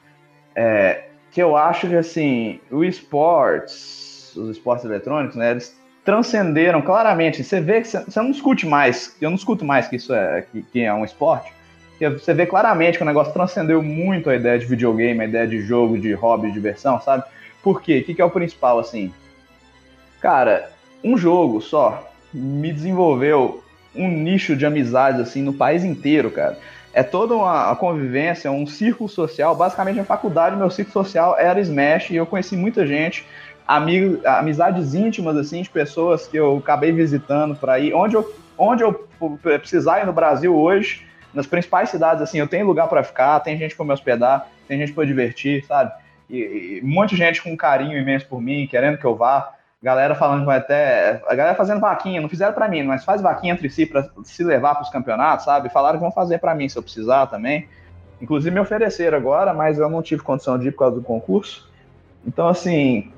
É, 0.56 1.06
que 1.32 1.42
eu 1.42 1.58
acho 1.58 1.88
que 1.88 1.96
assim, 1.96 2.60
o 2.72 2.84
esportes, 2.84 4.36
os 4.36 4.50
esportes 4.50 4.86
eletrônicos, 4.86 5.36
né, 5.36 5.52
eles 5.52 5.76
transcenderam 6.04 6.82
claramente. 6.82 7.44
Você 7.44 7.60
vê 7.60 7.82
que 7.82 7.88
você, 7.88 8.00
você 8.04 8.22
não 8.22 8.32
discute 8.32 8.68
mais, 8.68 9.16
eu 9.20 9.30
não 9.30 9.36
escuto 9.36 9.66
mais 9.66 9.88
que 9.88 9.96
isso 9.96 10.14
é, 10.14 10.44
que, 10.44 10.62
que 10.62 10.82
é 10.82 10.94
um 10.94 11.04
esporte. 11.04 11.52
Você 12.00 12.34
vê 12.34 12.46
claramente 12.46 12.98
que 12.98 13.04
o 13.04 13.08
negócio 13.08 13.34
transcendeu 13.34 13.82
muito 13.82 14.30
a 14.30 14.36
ideia 14.36 14.60
de 14.60 14.66
videogame, 14.66 15.22
a 15.22 15.26
ideia 15.26 15.48
de 15.48 15.62
jogo, 15.62 15.98
de 15.98 16.14
hobby, 16.14 16.48
de 16.48 16.54
diversão, 16.54 17.00
sabe? 17.00 17.24
Por 17.64 17.82
quê? 17.82 18.00
O 18.00 18.04
que, 18.04 18.14
que 18.14 18.22
é 18.22 18.26
o 18.26 18.30
principal, 18.30 18.80
assim? 18.80 19.14
Cara, 20.20 20.72
um 21.04 21.18
jogo 21.18 21.62
só 21.62 22.12
me 22.34 22.74
desenvolveu 22.74 23.64
um 23.96 24.10
nicho 24.10 24.56
de 24.56 24.66
amizades, 24.66 25.22
assim, 25.22 25.42
no 25.42 25.54
país 25.54 25.84
inteiro, 25.84 26.30
cara. 26.30 26.58
É 26.94 27.04
toda 27.04 27.34
uma, 27.34 27.76
convivência, 27.76 28.52
um 28.52 28.68
círculo 28.68 29.10
social. 29.10 29.56
Basicamente, 29.56 29.98
na 29.98 30.04
faculdade, 30.04 30.56
meu 30.56 30.70
círculo 30.70 30.94
social 30.94 31.38
era 31.38 31.60
Smash 31.60 32.10
e 32.10 32.16
eu 32.16 32.26
conheci 32.26 32.56
muita 32.56 32.86
gente 32.86 33.26
amigo, 33.68 34.22
amizades 34.26 34.94
íntimas, 34.94 35.36
assim, 35.38 35.62
de 35.62 35.70
pessoas 35.70 36.28
que 36.28 36.38
eu 36.38 36.58
acabei 36.58 36.92
visitando 36.92 37.56
por 37.56 37.70
aí. 37.70 37.94
Onde 37.94 38.16
eu, 38.16 38.36
onde 38.58 38.84
eu 38.84 39.10
precisar 39.42 40.02
ir 40.02 40.06
no 40.06 40.14
Brasil 40.14 40.56
hoje, 40.56 41.06
nas 41.36 41.46
principais 41.46 41.90
cidades, 41.90 42.24
assim, 42.24 42.40
eu 42.40 42.48
tenho 42.48 42.66
lugar 42.66 42.88
para 42.88 43.04
ficar, 43.04 43.40
tem 43.42 43.58
gente 43.58 43.76
para 43.76 43.86
me 43.86 43.92
hospedar, 43.92 44.48
tem 44.68 44.80
gente 44.80 44.94
para 44.94 45.06
divertir, 45.06 45.64
sabe? 45.66 45.92
E, 46.30 46.82
e 46.82 47.06
de 47.08 47.16
gente 47.16 47.44
com 47.44 47.56
carinho 47.56 47.98
imenso 47.98 48.26
por 48.28 48.42
mim, 48.42 48.68
querendo 48.68 48.98
que 48.98 49.06
eu 49.06 49.16
vá. 49.16 49.52
Galera 49.84 50.16
falando 50.16 50.40
que 50.40 50.46
vai 50.48 50.58
até. 50.58 51.22
A 51.28 51.36
galera 51.36 51.56
fazendo 51.56 51.80
vaquinha, 51.80 52.20
não 52.20 52.30
fizeram 52.30 52.54
para 52.54 52.68
mim, 52.68 52.82
mas 52.82 53.06
faz 53.06 53.22
vaquinha 53.22 53.54
entre 53.54 53.70
si 53.70 53.86
para 53.86 54.10
se 54.24 54.44
levar 54.44 54.74
para 54.74 54.84
os 54.84 54.90
campeonatos, 54.90 55.46
sabe? 55.46 55.70
Falaram 55.70 56.00
que 56.00 56.04
vão 56.04 56.12
fazer 56.12 56.40
para 56.40 56.56
mim 56.56 56.68
se 56.68 56.76
eu 56.76 56.82
precisar 56.82 57.28
também. 57.28 57.68
Inclusive 58.20 58.50
me 58.50 58.60
ofereceram 58.60 59.18
agora, 59.18 59.54
mas 59.54 59.78
eu 59.78 59.90
não 59.90 60.02
tive 60.02 60.24
condição 60.24 60.58
de 60.58 60.70
ir 60.70 60.72
por 60.72 60.80
causa 60.80 60.96
do 60.96 61.04
concurso. 61.04 61.70
Então, 62.26 62.48
assim, 62.48 63.12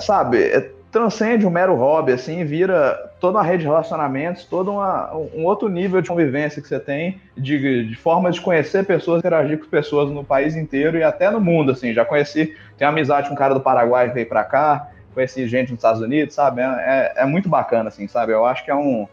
sabe, 0.00 0.44
é- 0.44 0.70
transcende 0.92 1.46
um 1.46 1.50
mero 1.50 1.74
hobby, 1.74 2.12
assim, 2.12 2.44
vira 2.44 3.10
toda 3.18 3.38
uma 3.38 3.42
rede 3.44 3.62
de 3.62 3.64
relacionamentos, 3.68 4.44
todo 4.44 4.70
uma- 4.72 5.10
um 5.34 5.44
outro 5.46 5.68
nível 5.68 6.02
de 6.02 6.08
convivência 6.08 6.60
que 6.60 6.68
você 6.68 6.78
tem, 6.78 7.18
de, 7.36 7.88
de 7.88 7.94
forma 7.96 8.30
de 8.30 8.40
conhecer 8.40 8.84
pessoas, 8.84 9.20
interagir 9.20 9.58
com 9.58 9.66
pessoas 9.66 10.10
no 10.10 10.22
país 10.22 10.54
inteiro 10.54 10.98
e 10.98 11.02
até 11.02 11.30
no 11.30 11.40
mundo, 11.40 11.72
assim. 11.72 11.94
Já 11.94 12.04
conheci, 12.04 12.54
tenho 12.76 12.90
amizade 12.90 13.28
com 13.28 13.34
um 13.34 13.38
cara 13.38 13.54
do 13.54 13.60
Paraguai 13.60 14.08
que 14.08 14.14
veio 14.14 14.28
pra 14.28 14.44
cá, 14.44 14.90
conheci 15.14 15.48
gente 15.48 15.70
nos 15.70 15.78
Estados 15.78 16.02
Unidos, 16.02 16.34
sabe? 16.34 16.60
É, 16.60 16.64
é- 16.64 17.12
é 17.22 17.26
muito 17.26 17.48
bacana, 17.48 17.88
assim, 17.88 18.06
sabe? 18.06 18.32
Eu 18.32 18.44
acho 18.44 18.62
que 18.62 18.70
é 18.70 18.74
um, 18.74 19.08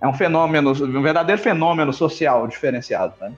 é 0.00 0.08
um 0.08 0.12
fenômeno, 0.14 0.70
um 0.72 1.02
verdadeiro 1.02 1.40
fenômeno 1.40 1.92
social 1.92 2.48
diferenciado, 2.48 3.14
tá? 3.18 3.30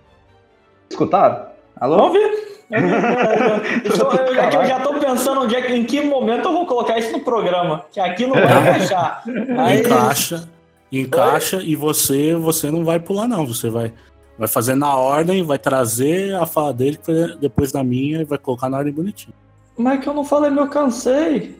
Escutaram? 0.88 1.46
Alô? 1.78 1.96
vamos 1.96 2.43
ver. 2.80 3.84
Eu, 3.84 3.96
eu- 3.96 4.12
eu- 4.12 4.34
eu- 4.34 4.40
é 4.42 4.48
que 4.50 4.56
eu 4.56 4.66
já 4.66 4.80
tô 4.80 4.94
pensando 4.94 5.40
onde 5.42 5.54
é 5.56 5.62
que, 5.62 5.72
em 5.74 5.84
que 5.84 6.00
momento 6.00 6.48
eu 6.48 6.52
vou 6.52 6.66
colocar 6.66 6.98
isso 6.98 7.12
no 7.12 7.20
programa. 7.20 7.84
Que 7.92 8.00
aqui 8.00 8.26
não 8.26 8.34
vai 8.34 8.44
encaixar. 8.60 9.22
Mas- 9.56 9.80
Encaixa, 9.80 10.48
encaixa 10.92 11.60
e 11.62 11.74
você 11.76 12.34
você 12.34 12.70
não 12.70 12.84
vai 12.84 12.98
pular 13.00 13.26
não, 13.28 13.46
você 13.46 13.68
vai 13.70 13.92
vai 14.38 14.48
fazer 14.48 14.74
na 14.74 14.96
ordem, 14.96 15.42
vai 15.44 15.58
trazer 15.58 16.34
a 16.34 16.44
fala 16.46 16.72
dele 16.72 16.98
depois 17.40 17.70
da 17.70 17.84
minha 17.84 18.20
e 18.22 18.24
vai 18.24 18.36
colocar 18.38 18.68
na 18.68 18.78
ordem 18.78 18.92
bonitinho. 18.92 19.34
Mas 19.78 20.00
que 20.00 20.08
eu 20.08 20.14
não 20.14 20.24
falei 20.24 20.50
meu 20.50 20.66
cansei. 20.68 21.56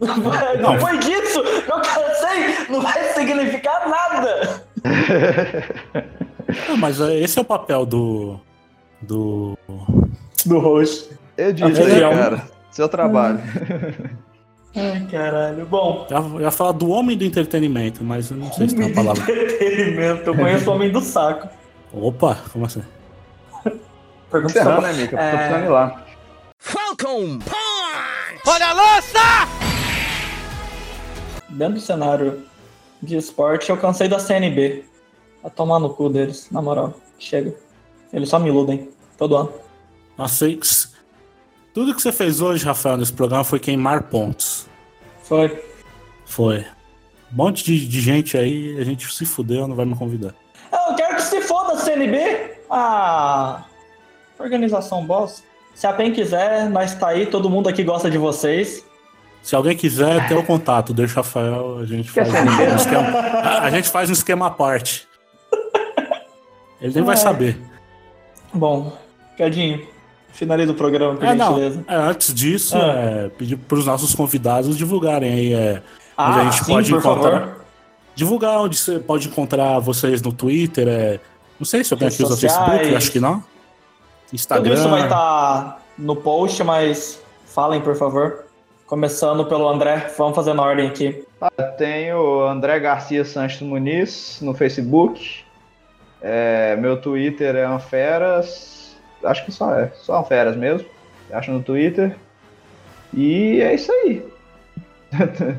Não 0.62 0.78
foi 0.78 0.96
disso! 0.98 1.42
Meu 1.66 1.80
cansei 1.80 2.66
não 2.70 2.80
vai 2.80 3.02
significar 3.14 3.88
nada! 3.88 4.62
Não, 6.68 6.76
mas 6.76 7.00
é- 7.00 7.18
esse 7.18 7.36
é 7.36 7.42
o 7.42 7.44
papel 7.44 7.84
do 7.84 8.38
do 9.02 9.58
Do 10.46 10.58
host. 10.58 11.10
Eu 11.36 11.46
aí, 11.46 11.92
é 11.92 12.00
cara. 12.16 12.42
Seu 12.70 12.88
trabalho. 12.88 13.40
Ai, 14.74 15.06
caralho. 15.10 15.66
Bom, 15.66 16.06
já, 16.08 16.18
eu 16.18 16.40
ia 16.40 16.50
falar 16.50 16.72
do 16.72 16.88
homem 16.90 17.16
do 17.16 17.24
entretenimento, 17.24 18.02
mas 18.04 18.30
eu 18.30 18.36
não 18.36 18.52
sei 18.52 18.68
se 18.68 18.76
tem 18.76 18.86
uma 18.86 18.94
palavra. 18.94 19.22
entretenimento. 19.22 20.22
Eu 20.30 20.34
conheço 20.36 20.70
o 20.70 20.74
homem 20.74 20.90
do 20.90 21.00
saco. 21.00 21.48
Opa, 21.92 22.36
como 22.52 22.66
assim? 22.66 22.82
Pergunta 24.30 24.62
só- 24.62 24.80
né, 24.80 24.92
Mica? 24.92 25.16
Tô 25.16 25.22
É. 25.22 25.36
precisando 25.36 25.64
ir 25.64 25.68
lá. 25.68 26.02
Falcon 26.58 27.38
Punch! 27.38 28.42
Olha 28.46 28.66
a 28.68 28.72
lança! 28.72 29.48
Dentro 31.48 31.74
do 31.74 31.80
cenário 31.80 32.42
de 33.02 33.16
esporte, 33.16 33.70
eu 33.70 33.76
cansei 33.76 34.06
da 34.08 34.18
CNB. 34.18 34.84
A 35.42 35.48
tomar 35.48 35.78
no 35.78 35.90
cu 35.90 36.08
deles, 36.10 36.48
na 36.50 36.60
moral. 36.60 36.94
Chega. 37.18 37.54
Eles 38.12 38.28
só 38.28 38.38
me 38.38 38.48
iludem. 38.48 38.90
Todo 39.16 39.36
ano. 39.36 39.52
Nossa, 40.18 40.46
tudo 41.72 41.94
que 41.94 42.02
você 42.02 42.10
fez 42.10 42.40
hoje, 42.40 42.64
Rafael, 42.64 42.96
nesse 42.96 43.12
programa 43.12 43.44
foi 43.44 43.60
queimar 43.60 44.02
pontos. 44.02 44.66
Foi. 45.22 45.62
Foi. 46.26 46.66
Um 47.32 47.36
monte 47.36 47.62
de, 47.62 47.86
de 47.86 48.00
gente 48.00 48.36
aí, 48.36 48.76
a 48.80 48.84
gente 48.84 49.10
se 49.14 49.24
fudeu, 49.24 49.68
não 49.68 49.76
vai 49.76 49.86
me 49.86 49.94
convidar. 49.94 50.34
Eu 50.72 50.96
quero 50.96 51.14
que 51.14 51.22
se 51.22 51.40
foda 51.42 51.74
a 51.74 51.76
CNB. 51.76 52.18
Ah, 52.68 53.64
organização 54.40 55.06
boss. 55.06 55.44
Se 55.72 55.86
a 55.86 55.92
PEN 55.92 56.12
quiser, 56.12 56.68
nós 56.68 56.94
tá 56.94 57.08
aí, 57.08 57.26
todo 57.26 57.48
mundo 57.48 57.68
aqui 57.68 57.84
gosta 57.84 58.10
de 58.10 58.18
vocês. 58.18 58.84
Se 59.40 59.54
alguém 59.54 59.76
quiser 59.76 60.26
ter 60.26 60.34
o 60.34 60.42
contato, 60.42 60.92
deixa 60.92 61.12
o 61.12 61.16
Rafael, 61.22 61.78
a 61.78 61.86
gente 61.86 62.10
faz 62.10 62.28
ser 62.28 62.72
um 62.72 62.76
esquema. 62.76 63.18
A, 63.18 63.60
a 63.60 63.70
gente 63.70 63.88
faz 63.88 64.10
um 64.10 64.12
esquema 64.12 64.46
à 64.48 64.50
parte. 64.50 65.06
Ele 66.80 66.92
nem 66.94 67.04
vai 67.04 67.14
Ai. 67.14 67.22
saber. 67.22 67.56
Bom, 68.52 68.98
Cadinho, 69.36 69.86
finaliza 70.32 70.72
o 70.72 70.74
programa, 70.74 71.14
por 71.16 71.24
É, 71.26 71.34
não. 71.34 71.48
gentileza. 71.54 71.84
É, 71.88 71.94
antes 71.96 72.32
disso, 72.34 72.76
Ah. 72.76 72.92
é, 72.94 73.28
pedir 73.28 73.56
para 73.56 73.78
os 73.78 73.86
nossos 73.86 74.14
convidados 74.14 74.76
divulgarem 74.76 75.32
aí 75.32 75.52
é, 75.54 75.70
onde 75.72 75.82
Ah, 76.16 76.34
a 76.40 76.44
gente 76.50 76.64
sim, 76.64 76.72
pode 76.72 76.92
encontrar. 76.94 77.40
favor. 77.40 77.56
Divulgar 78.14 78.58
onde 78.60 78.76
você 78.76 78.98
pode 78.98 79.28
encontrar 79.28 79.78
vocês 79.78 80.20
no 80.22 80.32
Twitter. 80.32 80.88
É, 80.88 81.20
não 81.58 81.64
sei 81.64 81.84
se 81.84 81.92
alguém 81.92 82.08
aqui 82.08 82.22
usa 82.22 82.36
Facebook, 82.36 82.94
acho 82.94 83.12
que 83.12 83.20
não. 83.20 83.42
Instagram. 84.32 84.64
Tudo 84.70 84.80
isso 84.80 84.88
vai 84.88 85.02
estar 85.04 85.82
no 85.96 86.14
post, 86.16 86.62
mas 86.64 87.22
falem, 87.46 87.80
por 87.80 87.94
favor. 87.96 88.44
Começando 88.86 89.44
pelo 89.44 89.68
André, 89.68 90.12
vamos 90.16 90.34
fazer 90.34 90.54
na 90.54 90.62
ordem 90.62 90.88
aqui. 90.88 91.22
Eu 91.58 91.66
tenho 91.76 92.46
André 92.46 92.78
Garcia 92.80 93.24
Santos 93.24 93.60
Muniz 93.60 94.38
no 94.40 94.54
Facebook. 94.54 95.40
É, 96.20 96.74
meu 96.76 97.00
Twitter 97.00 97.54
é 97.54 97.64
Anferas. 97.64 98.77
Acho 99.24 99.44
que 99.44 99.52
só 99.52 99.74
é, 99.74 99.90
só 99.96 100.18
Anferas 100.20 100.56
mesmo. 100.56 100.86
Acho 101.32 101.50
no 101.52 101.62
Twitter. 101.62 102.16
E 103.14 103.60
é 103.60 103.74
isso 103.74 103.90
aí. 103.92 104.24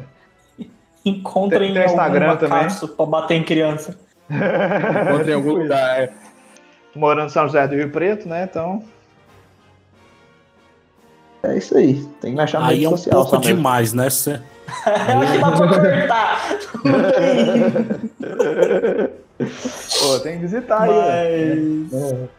Encontrem 1.06 1.74
Tem- 1.74 1.82
tem 1.84 1.86
Instagram 1.86 2.30
algum 2.32 2.40
também. 2.48 2.68
pra 2.96 3.06
bater 3.06 3.36
em 3.36 3.44
criança. 3.44 3.98
Encontra 4.30 5.32
em 5.32 5.34
algum 5.34 5.54
lugar. 5.64 6.00
é. 6.02 6.12
Morando 6.96 7.28
em 7.28 7.30
São 7.30 7.46
José 7.48 7.68
do 7.68 7.76
Rio 7.76 7.90
Preto, 7.90 8.28
né? 8.28 8.44
Então. 8.50 8.84
É 11.44 11.58
isso 11.58 11.78
aí. 11.78 12.04
Tem 12.22 12.32
que 12.32 12.38
me 12.38 12.42
achar 12.44 12.60
na 12.60 12.68
Aí 12.68 12.74
rede 12.76 12.86
é 12.86 12.90
um 12.90 12.92
social. 12.98 13.22
pouco 13.24 13.40
mesmo. 13.40 13.56
demais, 13.56 13.94
né? 13.94 14.10
Cê- 14.10 14.40
Eu 14.86 15.20
acho 15.20 15.32
que 15.32 15.38
dá 15.40 15.52
pra 15.52 15.68
cortar. 15.68 16.60
Pô, 20.00 20.20
tem 20.20 20.34
que 20.36 20.40
visitar 20.42 20.82
aí. 20.84 20.90
ó. 20.92 21.98
Mas... 21.98 22.30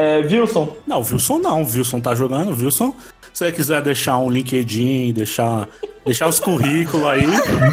É, 0.00 0.16
Wilson, 0.20 0.76
Não, 0.86 1.02
o 1.02 1.04
Wilson 1.04 1.38
não. 1.38 1.62
O 1.62 1.66
Wilson 1.70 2.00
tá 2.00 2.14
jogando. 2.14 2.56
Wilson, 2.58 2.94
se 3.34 3.44
você 3.44 3.52
quiser 3.52 3.82
deixar 3.82 4.16
um 4.16 4.30
LinkedIn, 4.30 5.12
deixar, 5.12 5.68
deixar 6.06 6.26
os 6.26 6.40
currículos 6.40 7.06
aí, 7.06 7.26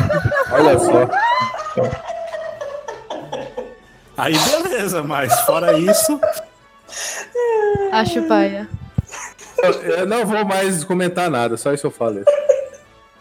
Olha 0.51 0.77
só. 0.77 1.09
aí 4.17 4.33
beleza. 4.37 5.01
Mas 5.03 5.39
fora 5.41 5.77
isso, 5.77 6.19
Acho 7.93 8.21
paia. 8.23 8.67
Eu, 9.63 9.71
eu 9.83 10.05
não 10.05 10.25
vou 10.25 10.43
mais 10.43 10.83
comentar 10.83 11.29
nada, 11.31 11.55
só 11.55 11.73
isso 11.73 11.87
eu 11.87 11.91
falo. 11.91 12.23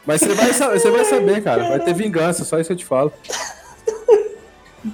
Mas 0.04 0.20
você 0.20 0.34
vai, 0.34 0.52
você 0.52 0.90
vai 0.90 1.04
saber, 1.04 1.42
cara. 1.42 1.68
Vai 1.68 1.78
ter 1.80 1.94
vingança, 1.94 2.44
só 2.44 2.58
isso 2.58 2.72
eu 2.72 2.76
te 2.76 2.84
falo. 2.84 3.12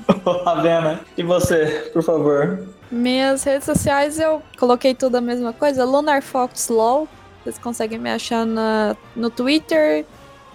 Ravena, 0.45 1.01
e 1.17 1.23
você, 1.23 1.91
por 1.93 2.03
favor? 2.03 2.67
Minhas 2.91 3.43
redes 3.45 3.65
sociais 3.65 4.19
eu 4.19 4.43
coloquei 4.59 4.95
tudo 4.95 5.17
a 5.17 5.21
mesma 5.21 5.53
coisa. 5.53 5.85
Lunar 5.85 6.23
Fox 6.23 6.69
LOL. 6.69 7.09
Vocês 7.43 7.59
conseguem 7.59 7.99
me 7.99 8.11
achar 8.11 8.45
na, 8.47 8.97
no 9.17 9.31
Twitter, 9.31 10.05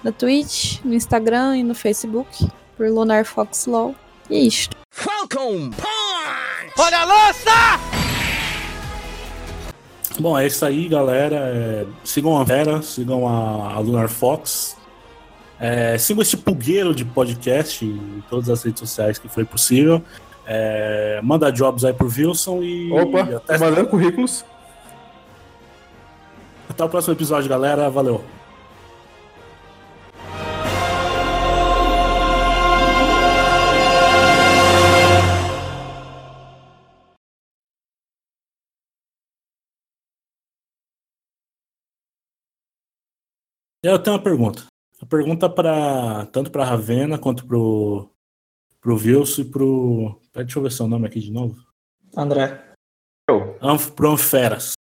na 0.04 0.12
Twitch, 0.12 0.80
no 0.86 0.94
Instagram 0.94 1.58
e 1.58 1.64
no 1.64 1.74
Facebook. 1.74 2.48
Por 2.78 2.88
Lunar 2.90 3.26
Fox 3.26 3.66
LOL. 3.66 3.96
E 4.30 4.36
é 4.36 4.40
isto. 4.40 4.78
Falcon 4.92 5.72
Punch! 5.72 6.74
Olha 6.78 7.00
a 7.00 7.06
lança! 7.06 7.98
Bom, 10.20 10.38
é 10.38 10.46
isso 10.46 10.64
aí, 10.64 10.88
galera. 10.88 11.36
É, 11.36 11.86
sigam 12.04 12.38
a 12.38 12.44
Vera, 12.44 12.82
sigam 12.84 13.28
a, 13.28 13.74
a 13.74 13.80
Lunar 13.80 14.10
Fox. 14.10 14.77
É, 15.60 15.98
sigam 15.98 16.22
este 16.22 16.38
pulgueiro 16.38 16.94
de 16.94 17.04
podcast 17.04 17.84
em 17.84 18.24
todas 18.30 18.50
as 18.50 18.64
redes 18.64 18.80
sociais 18.80 19.18
que 19.18 19.28
foi 19.28 19.44
possível. 19.44 20.04
É, 20.46 21.20
manda 21.24 21.52
jobs 21.52 21.84
aí 21.84 21.94
pro 21.94 22.08
Wilson 22.08 22.62
e 22.64 22.92
Opa, 22.92 23.22
até, 23.22 23.40
tá 23.40 23.58
mandando 23.58 23.90
currículos. 23.90 24.46
até 26.70 26.84
o 26.84 26.90
próximo 26.90 27.14
episódio, 27.14 27.50
galera. 27.50 27.90
Valeu. 27.90 28.24
Eu 43.84 43.98
tenho 44.00 44.16
uma 44.18 44.22
pergunta. 44.22 44.66
A 45.02 45.06
pergunta 45.06 45.50
para 45.50 46.26
tanto 46.28 46.50
para 46.52 46.66
Ravena 46.66 47.18
quanto 47.18 47.46
pro 47.46 48.10
pro 48.82 48.96
Wilson 48.96 49.42
e 49.42 49.46
pro 49.46 50.22
deixa 50.34 50.58
eu 50.60 50.64
ver 50.64 50.72
seu 50.72 50.88
nome 50.88 51.08
aqui 51.08 51.20
de 51.20 51.32
novo. 51.32 51.56
André. 52.16 52.64
Anf, 53.62 53.92
pro 53.92 54.12
Anferas. 54.12 54.74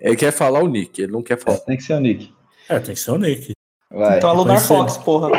Ele 0.00 0.16
quer 0.16 0.32
falar 0.32 0.62
o 0.62 0.68
nick, 0.68 1.00
ele 1.00 1.12
não 1.12 1.22
quer 1.22 1.38
falar. 1.38 1.58
Tem 1.58 1.76
que 1.76 1.82
ser 1.82 1.94
o 1.94 2.00
Nick. 2.00 2.32
É, 2.68 2.78
tem 2.78 2.94
que 2.94 3.00
ser 3.00 3.10
o 3.10 3.18
Nick. 3.18 3.52
Vai. 3.90 4.18
Então 4.18 4.30
é 4.30 4.32
Lunar 4.32 4.56
vai 4.56 4.58
ser. 4.58 4.68
Fox, 4.68 4.96
porra. 4.98 5.30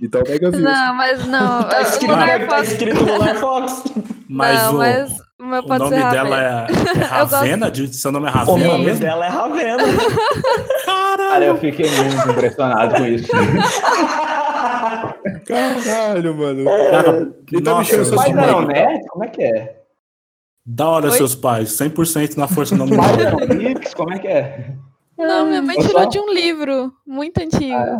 Então 0.00 0.22
pega 0.22 0.50
viu. 0.50 0.60
Não, 0.60 0.94
mas 0.94 1.26
não. 1.26 1.62
Tá 1.68 1.78
é, 1.78 1.82
escrito, 1.82 2.10
Lunar 2.10 2.48
tá 2.48 2.56
Fox. 2.56 2.72
escrito 2.72 3.00
Lunar 3.04 3.36
Fox. 3.36 3.84
Mas 4.28 4.62
não, 4.62 4.74
o, 4.74 4.76
mas 4.76 5.12
o 5.12 5.74
o 5.74 5.78
nome 5.78 5.96
dela 5.96 6.42
é, 6.42 6.66
é 7.00 7.04
Ravena? 7.04 7.72
Seu 7.92 8.12
nome 8.12 8.26
é 8.26 8.30
O 8.30 8.34
Ravena 8.34 8.68
nome 8.68 8.84
mesmo? 8.84 9.00
dela 9.00 9.26
é 9.26 9.28
Ravena. 9.28 9.82
Cara, 11.28 11.44
eu 11.44 11.56
fiquei 11.58 11.86
muito 11.90 12.30
impressionado 12.30 12.94
com 12.96 13.06
isso. 13.06 13.28
Caralho, 15.46 16.34
mano. 16.34 16.64
Cara, 16.64 17.32
Então 17.52 17.78
me 17.78 17.84
chama 17.84 17.98
nossa, 17.98 18.04
seu 18.10 18.16
Mas 18.16 18.26
sobrinho. 18.26 18.46
não, 18.52 18.62
né? 18.66 19.00
Como 19.08 19.24
é 19.24 19.28
que 19.28 19.42
é? 19.42 19.74
da 20.70 20.86
hora 20.86 21.06
Oi? 21.06 21.12
seus 21.12 21.34
pais, 21.34 21.70
100% 21.70 22.36
na 22.36 22.46
força 22.46 22.76
nominal. 22.76 23.06
Como 23.96 24.12
é 24.12 24.18
que 24.18 24.28
é? 24.28 24.74
Não, 25.16 25.46
minha 25.46 25.62
mãe 25.62 25.76
tirou 25.78 26.06
de 26.08 26.18
um 26.20 26.30
livro 26.32 26.92
muito 27.06 27.38
antigo. 27.38 27.96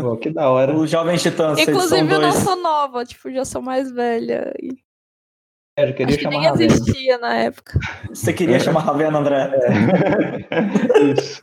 Pô, 0.00 0.16
que 0.16 0.28
da 0.30 0.50
hora. 0.50 0.74
O 0.76 0.84
Jovem 0.86 1.16
Titãs, 1.16 1.58
Inclusive, 1.60 2.00
eu 2.12 2.20
não 2.20 2.30
2. 2.30 2.34
sou 2.42 2.56
nova, 2.56 3.04
tipo, 3.04 3.30
já 3.30 3.44
sou 3.44 3.62
mais 3.62 3.90
velha. 3.92 4.52
E 4.60 4.72
É, 5.76 5.88
Eu 5.88 5.94
queria 5.94 6.06
acho 6.08 6.16
que 6.18 6.22
chamar 6.24 6.36
nem 6.38 6.46
a 6.46 6.50
Ravena. 6.50 6.72
existia 6.72 7.18
na 7.18 7.34
época. 7.36 7.78
Você 8.08 8.32
queria 8.32 8.58
chamar 8.58 8.80
Ravena, 8.80 9.18
André? 9.20 9.48
Isso. 11.16 11.42